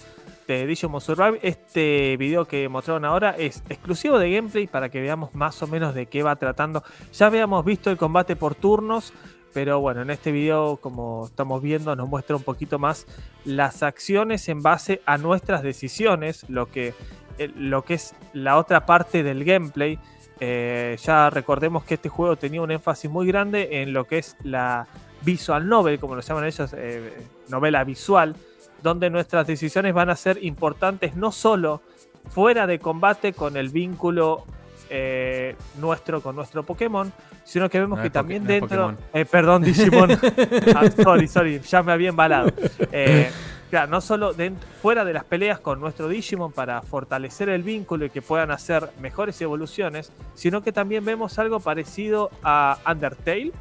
de 0.55 0.67
Digimon 0.67 1.01
Survive. 1.01 1.39
Este 1.43 2.17
video 2.17 2.45
que 2.45 2.69
mostraron 2.69 3.05
ahora 3.05 3.37
es 3.39 3.63
exclusivo 3.69 4.19
de 4.19 4.33
gameplay 4.33 4.67
para 4.67 4.89
que 4.89 5.01
veamos 5.01 5.33
más 5.35 5.63
o 5.63 5.67
menos 5.69 5.95
de 5.95 6.07
qué 6.07 6.23
va 6.23 6.35
tratando. 6.37 6.83
Ya 7.13 7.27
habíamos 7.27 7.65
visto 7.65 7.91
el 7.91 7.97
combate 7.97 8.35
por 8.35 8.57
turnos, 8.57 9.13
pero 9.55 9.81
bueno, 9.81 10.03
en 10.03 10.11
este 10.11 10.33
video, 10.33 10.79
como 10.79 11.27
estamos 11.27 11.63
viendo, 11.63 11.95
nos 11.95 12.09
muestra 12.09 12.35
un 12.35 12.43
poquito 12.43 12.79
más 12.81 13.07
las 13.45 13.85
acciones 13.85 14.49
en 14.49 14.61
base 14.61 15.03
a 15.07 15.19
nuestras 15.19 15.63
decisiones, 15.63 16.45
lo 16.49 16.67
que, 16.67 16.95
eh, 17.39 17.51
lo 17.57 17.85
que 17.85 17.95
es 17.95 18.15
la 18.33 18.57
otra 18.57 18.87
parte 18.87 19.23
del 19.23 19.45
gameplay. 19.45 20.01
Eh, 20.41 20.97
ya 21.01 21.31
recordemos 21.31 21.85
que 21.85 21.95
este 21.95 22.09
juego 22.09 22.35
tenía 22.35 22.61
un 22.63 22.73
énfasis 22.73 23.09
muy 23.09 23.27
grande 23.27 23.83
en 23.83 23.93
lo 23.93 24.05
que 24.05 24.19
es 24.19 24.37
la 24.43 24.89
visual 25.23 25.69
novel, 25.69 26.01
como 26.01 26.17
lo 26.17 26.23
llaman 26.23 26.47
ellos, 26.47 26.75
eh, 26.77 27.25
novela 27.49 27.85
visual, 27.85 28.35
donde 28.83 29.11
nuestras 29.11 29.47
decisiones 29.47 29.95
van 29.95 30.11
a 30.11 30.17
ser 30.17 30.43
importantes 30.45 31.17
no 31.17 31.33
solo 31.33 31.83
fuera 32.31 32.67
de 32.67 32.79
combate 32.79 33.33
con 33.33 33.57
el 33.57 33.69
vínculo 33.71 34.45
eh, 34.91 35.55
nuestro 35.79 36.21
con 36.21 36.35
nuestro 36.35 36.65
Pokémon, 36.65 37.13
sino 37.45 37.69
que 37.71 37.79
vemos 37.79 37.99
No 37.99 38.03
que 38.03 38.11
también 38.11 38.43
no 38.43 38.49
dentro... 38.49 38.95
Eh, 39.13 39.25
perdón, 39.25 39.63
Digimon. 39.63 40.11
Ah, 40.75 40.91
sorry, 40.91 41.29
sorry, 41.29 41.61
ya 41.61 41.83
me 41.83 41.93
había 41.93 42.09
embalado. 42.09 42.51
Eh, 42.93 43.31
Claro, 43.71 43.87
no 43.89 44.01
solo 44.01 44.35
dent- 44.35 44.59
fuera 44.83 45.05
de 45.05 45.13
las 45.13 45.23
peleas 45.23 45.61
con 45.61 45.79
nuestro 45.79 46.09
Digimon 46.09 46.51
para 46.51 46.83
fortalecer 46.83 47.49
el 47.49 47.63
vínculo 47.63 48.05
y 48.05 48.11
que 48.11 48.21
puedan 48.21 48.51
hacer 48.51 48.91
mejores 49.01 49.41
evoluciones, 49.43 50.11
sino 50.35 50.61
que 50.61 50.73
también 50.73 51.05
vemos 51.05 51.39
algo 51.39 51.61
parecido 51.61 52.31
a 52.43 52.79
Undertale, 52.85 53.53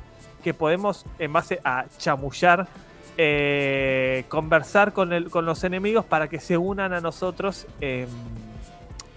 que 0.44 0.56
podemos, 0.56 1.06
en 1.20 1.32
base 1.32 1.62
a 1.64 1.86
chamullar, 2.00 2.68
eh, 3.22 4.24
conversar 4.30 4.94
con, 4.94 5.12
el, 5.12 5.30
con 5.30 5.46
los 5.46 5.66
enemigos 5.66 6.06
para 6.06 6.30
que 6.30 6.40
se 6.40 6.58
unan 6.58 6.94
a 6.94 7.02
nosotros 7.02 7.68
em, 7.82 8.08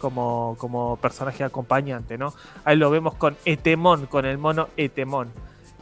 como, 0.00 0.56
como 0.58 0.96
personaje 0.96 1.44
acompañante, 1.44 2.18
¿no? 2.18 2.34
Ahí 2.64 2.76
lo 2.76 2.90
vemos 2.90 3.14
con 3.14 3.36
Etemon, 3.44 4.06
con 4.06 4.26
el 4.26 4.38
mono 4.38 4.70
Etemon. 4.76 5.30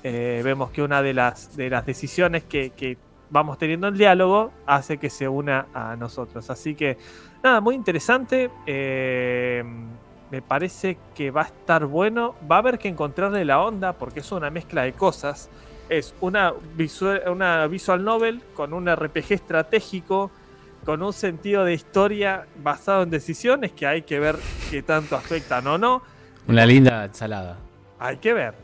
Eh, 0.03 0.43
vemos 0.45 0.71
que 0.71 0.83
una 0.83 1.01
de 1.01 1.15
las, 1.15 1.57
de 1.57 1.71
las 1.71 1.87
decisiones 1.87 2.45
que, 2.45 2.99
vamos 3.31 3.57
teniendo 3.57 3.89
en 3.89 3.95
diálogo 3.95 4.53
hace 4.67 4.99
que 4.99 5.09
se 5.09 5.27
una 5.27 5.69
a 5.73 5.97
nosotros. 5.97 6.51
Así 6.51 6.75
que, 6.75 6.99
nada, 7.43 7.63
muy 7.63 7.75
interesante. 7.75 8.51
Eh, 8.67 9.65
me 10.31 10.43
parece 10.43 10.99
que 11.15 11.31
va 11.31 11.41
a 11.41 11.47
estar 11.47 11.87
bueno. 11.87 12.35
Va 12.51 12.57
a 12.57 12.59
haber 12.59 12.79
que 12.79 12.89
encontrarle 12.89 13.47
la 13.47 13.63
onda 13.63 13.95
porque 13.95 14.21
es 14.21 14.31
una 14.31 14.51
mezcla 14.51 14.83
de 14.83 14.93
cosas. 14.93 15.49
Es 15.91 16.15
una 16.21 16.55
visual, 16.77 17.23
una 17.27 17.67
visual 17.67 18.03
novel 18.05 18.41
con 18.55 18.73
un 18.73 18.87
RPG 18.89 19.33
estratégico, 19.33 20.31
con 20.85 21.03
un 21.03 21.13
sentido 21.13 21.65
de 21.65 21.75
historia 21.75 22.47
basado 22.63 23.03
en 23.03 23.11
decisiones 23.11 23.73
que 23.73 23.87
hay 23.87 24.03
que 24.03 24.19
ver 24.21 24.37
qué 24.71 24.83
tanto 24.83 25.17
afectan 25.17 25.67
o 25.67 25.77
no. 25.79 26.01
Una 26.47 26.65
linda 26.65 27.05
ensalada. 27.05 27.59
Hay 27.99 28.17
que 28.19 28.33
ver. 28.33 28.55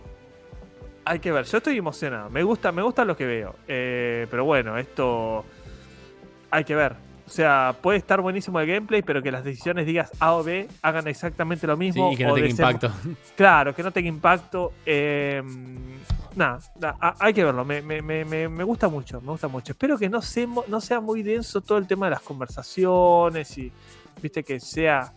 Hay 1.05 1.19
que 1.19 1.31
ver. 1.33 1.45
Yo 1.47 1.59
estoy 1.59 1.77
emocionado. 1.77 2.31
Me 2.31 2.43
gusta, 2.43 2.71
me 2.73 2.83
gusta 2.83 3.05
lo 3.05 3.17
que 3.17 3.27
veo. 3.27 3.57
Eh, 3.69 4.27
pero 4.31 4.45
bueno, 4.45 4.79
esto 4.79 5.45
hay 6.51 6.65
que 6.65 6.75
ver. 6.75 6.95
O 7.27 7.31
sea, 7.31 7.75
puede 7.83 7.99
estar 7.99 8.21
buenísimo 8.21 8.61
el 8.61 8.69
gameplay, 8.69 9.03
pero 9.03 9.21
que 9.21 9.33
las 9.33 9.43
decisiones 9.43 9.85
digas 9.85 10.13
A 10.21 10.35
o 10.35 10.45
B 10.45 10.69
hagan 10.81 11.09
exactamente 11.09 11.67
lo 11.67 11.75
Sí, 11.75 11.79
mismo. 11.81 12.13
y 12.13 12.17
que 12.17 12.25
no 12.25 12.35
tenga 12.35 12.49
impacto. 12.49 12.93
Claro, 13.37 13.75
que 13.75 13.83
no 13.83 13.91
tenga 13.91 14.09
impacto. 14.09 14.73
Eh, 14.87 15.43
nada, 16.37 16.59
nada, 16.81 16.97
ha- 17.01 17.17
hay 17.19 17.33
que 17.35 17.45
verlo. 17.45 17.65
Me, 17.65 17.83
me- 17.83 18.03
me- 18.03 18.25
me- 18.49 18.65
gusta 18.65 18.89
mucho, 18.89 19.21
me 19.21 19.29
gusta 19.29 19.49
mucho. 19.49 19.73
Espero 19.73 19.99
que 19.99 20.09
no, 20.09 20.23
se, 20.23 20.47
no 20.47 20.81
sea 20.81 21.01
muy 21.01 21.23
denso 21.23 21.61
todo 21.61 21.79
el 21.79 21.87
tema 21.87 22.07
de 22.07 22.11
las 22.11 22.23
conversaciones 22.23 23.57
y, 23.59 23.73
viste, 24.23 24.45
que 24.45 24.61
sea... 24.61 25.13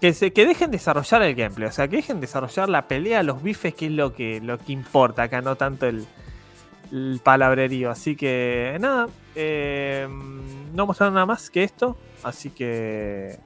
Que, 0.00 0.12
se, 0.12 0.30
que 0.32 0.44
dejen 0.46 0.70
desarrollar 0.70 1.22
el 1.22 1.34
gameplay, 1.34 1.68
o 1.68 1.72
sea, 1.72 1.88
que 1.88 1.96
dejen 1.96 2.20
desarrollar 2.20 2.68
la 2.68 2.86
pelea, 2.86 3.22
los 3.22 3.42
bifes, 3.42 3.74
que 3.74 3.86
es 3.86 3.92
lo 3.92 4.12
que, 4.12 4.40
lo 4.42 4.58
que 4.58 4.72
importa 4.72 5.22
acá, 5.22 5.40
no 5.40 5.56
tanto 5.56 5.86
el, 5.86 6.06
el 6.92 7.20
palabrerío. 7.24 7.90
Así 7.90 8.14
que, 8.14 8.76
nada, 8.78 9.08
eh, 9.34 10.06
no 10.74 10.86
mostraron 10.86 11.14
nada 11.14 11.24
más 11.24 11.48
que 11.48 11.64
esto, 11.64 11.96
así 12.22 12.50
que 12.50 13.38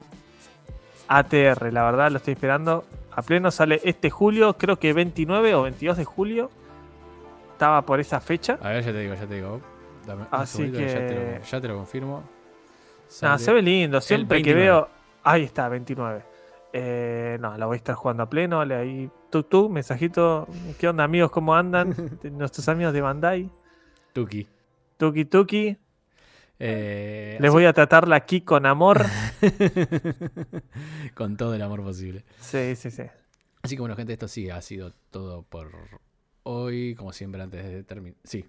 ATR, 1.17 1.73
la 1.73 1.83
verdad, 1.83 2.09
lo 2.09 2.17
estoy 2.17 2.33
esperando. 2.33 2.85
A 3.11 3.21
pleno 3.21 3.51
sale 3.51 3.81
este 3.83 4.09
julio, 4.09 4.57
creo 4.57 4.77
que 4.77 4.93
29 4.93 5.55
o 5.55 5.63
22 5.63 5.97
de 5.97 6.05
julio. 6.05 6.49
Estaba 7.51 7.81
por 7.81 7.99
esa 7.99 8.21
fecha. 8.21 8.57
A 8.61 8.69
ver, 8.69 8.83
ya 8.83 8.91
te 8.91 8.99
digo, 8.99 9.13
ya 9.13 9.27
te 9.27 9.35
digo. 9.35 9.61
Dame 10.05 10.25
Así 10.31 10.71
que 10.71 10.87
ya 10.87 11.07
te, 11.07 11.15
lo, 11.15 11.41
ya 11.43 11.61
te 11.61 11.67
lo 11.67 11.75
confirmo. 11.75 12.23
Se 13.07 13.53
ve 13.53 13.61
lindo. 13.61 13.99
Siempre 13.99 14.41
que 14.41 14.53
29. 14.53 14.63
veo. 14.63 14.89
Ahí 15.23 15.43
está, 15.43 15.67
29. 15.67 16.23
Eh, 16.73 17.37
no, 17.41 17.57
la 17.57 17.65
voy 17.65 17.75
a 17.75 17.77
estar 17.77 17.95
jugando 17.95 18.23
a 18.23 18.29
pleno. 18.29 18.59
Dale 18.59 18.75
ahí. 18.75 19.11
Tú, 19.29 19.43
tú, 19.43 19.69
mensajito. 19.69 20.47
¿Qué 20.79 20.87
onda, 20.87 21.03
amigos? 21.03 21.29
¿Cómo 21.29 21.53
andan? 21.53 21.93
Nuestros 22.31 22.67
amigos 22.69 22.93
de 22.93 23.01
Bandai. 23.01 23.49
Tuki. 24.13 24.47
Tuki 24.97 25.25
Tuki. 25.25 25.77
Eh, 26.63 27.37
Les 27.39 27.51
voy 27.51 27.65
a 27.65 27.73
tratarla 27.73 28.15
aquí 28.15 28.41
con 28.41 28.67
amor. 28.67 29.03
con 31.15 31.35
todo 31.37 31.55
el 31.55 31.61
amor 31.61 31.81
posible. 31.83 32.23
Sí, 32.39 32.75
sí, 32.75 32.91
sí. 32.91 33.03
Así 33.63 33.75
que 33.75 33.79
bueno, 33.81 33.95
gente, 33.95 34.13
esto 34.13 34.27
sí 34.27 34.49
ha 34.49 34.61
sido 34.61 34.93
todo 35.09 35.43
por 35.43 35.71
hoy. 36.43 36.95
Como 36.95 37.13
siempre, 37.13 37.41
antes 37.41 37.63
de 37.63 37.83
terminar. 37.83 38.17
Sí. 38.23 38.45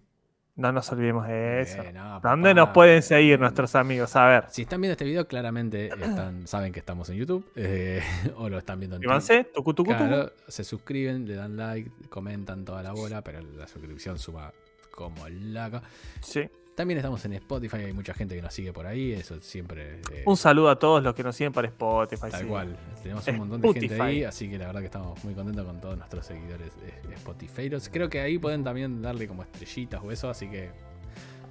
No 0.55 0.70
nos 0.70 0.93
olvidemos 0.93 1.26
de 1.26 1.62
eso. 1.62 1.80
Eh, 1.82 1.93
no, 1.94 2.20
¿Dónde 2.20 2.51
papá. 2.51 2.60
nos 2.60 2.68
pueden 2.74 3.02
seguir 3.02 3.40
nuestros 3.40 3.74
amigos? 3.74 4.14
A 4.16 4.26
ver. 4.26 4.44
Si 4.51 4.62
están 4.62 4.82
viendo 4.82 4.93
este 4.93 5.06
video, 5.06 5.26
claramente 5.26 5.86
están, 6.01 6.47
saben 6.47 6.72
que 6.72 6.80
estamos 6.80 7.09
en 7.09 7.16
YouTube. 7.16 7.51
eh, 7.56 8.02
o 8.36 8.51
lo 8.51 8.59
están 8.59 8.78
viendo 8.78 8.97
en 8.97 9.02
tucu. 9.02 9.84
Claro, 9.84 10.30
se 10.48 10.64
suscriben, 10.64 11.26
le 11.26 11.36
dan 11.36 11.56
like, 11.56 11.90
comentan 12.10 12.66
toda 12.66 12.82
la 12.82 12.93
bola, 12.93 13.22
pero 13.24 13.40
la 13.40 13.66
suscripción 13.66 14.18
suma 14.18 14.52
como 14.90 15.26
laca. 15.30 15.82
Sí. 16.20 16.51
También 16.74 16.97
estamos 16.99 17.23
en 17.27 17.35
Spotify, 17.35 17.77
hay 17.77 17.93
mucha 17.93 18.15
gente 18.15 18.35
que 18.35 18.40
nos 18.40 18.55
sigue 18.55 18.73
por 18.73 18.86
ahí, 18.86 19.12
eso 19.12 19.39
siempre 19.43 20.01
eh, 20.11 20.23
Un 20.24 20.39
saludo 20.39 20.70
a 20.70 20.78
todos 20.78 21.03
los 21.03 21.15
que 21.15 21.23
nos 21.23 21.36
siguen 21.36 21.53
por 21.53 21.66
Spotify. 21.66 22.31
tal 22.31 22.40
sí. 22.40 22.47
cual. 22.47 22.77
Tenemos 23.03 23.28
un 23.28 23.36
montón 23.39 23.61
de 23.61 23.73
gente 23.74 24.01
ahí, 24.01 24.24
así 24.24 24.49
que 24.49 24.57
la 24.57 24.66
verdad 24.69 24.81
que 24.81 24.86
estamos 24.86 25.23
muy 25.23 25.35
contentos 25.35 25.66
con 25.66 25.81
todos 25.82 25.99
nuestros 25.99 26.24
seguidores 26.24 26.73
de 26.81 27.15
Spotify. 27.15 27.70
Creo 27.90 28.09
que 28.09 28.20
ahí 28.20 28.39
pueden 28.39 28.65
también 28.65 29.03
darle 29.03 29.28
como 29.28 29.43
estrellitas 29.43 30.01
o 30.03 30.11
eso, 30.11 30.31
así 30.31 30.49
que 30.49 30.70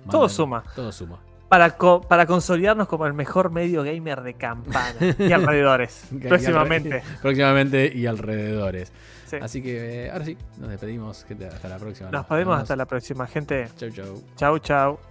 Todo 0.10 0.27
suma. 0.27 0.64
Todo 0.76 0.91
suma. 0.91 1.19
Para, 1.49 1.77
co- 1.77 2.02
para 2.02 2.26
consolidarnos 2.26 2.88
como 2.88 3.06
el 3.06 3.14
mejor 3.14 3.52
medio 3.52 3.84
gamer 3.84 4.22
de 4.22 4.34
campana 4.35 4.95
y 5.19 5.31
alrededores. 5.34 6.06
Próximamente. 6.27 7.03
próximamente 7.22 7.91
y 7.93 8.06
alrededores. 8.07 8.91
Sí. 9.27 9.35
Así 9.41 9.61
que 9.61 10.06
eh, 10.06 10.11
ahora 10.11 10.26
sí, 10.26 10.38
nos 10.57 10.69
despedimos, 10.69 11.26
gente. 11.26 11.45
Hasta 11.48 11.68
la 11.68 11.77
próxima. 11.77 12.10
Nos 12.10 12.27
vemos 12.30 12.57
hasta 12.60 12.76
la 12.76 12.85
próxima, 12.85 13.27
gente. 13.27 13.68
Chau, 13.77 13.89
chau. 13.91 14.23
Chau, 14.35 14.60
chau. 14.60 15.10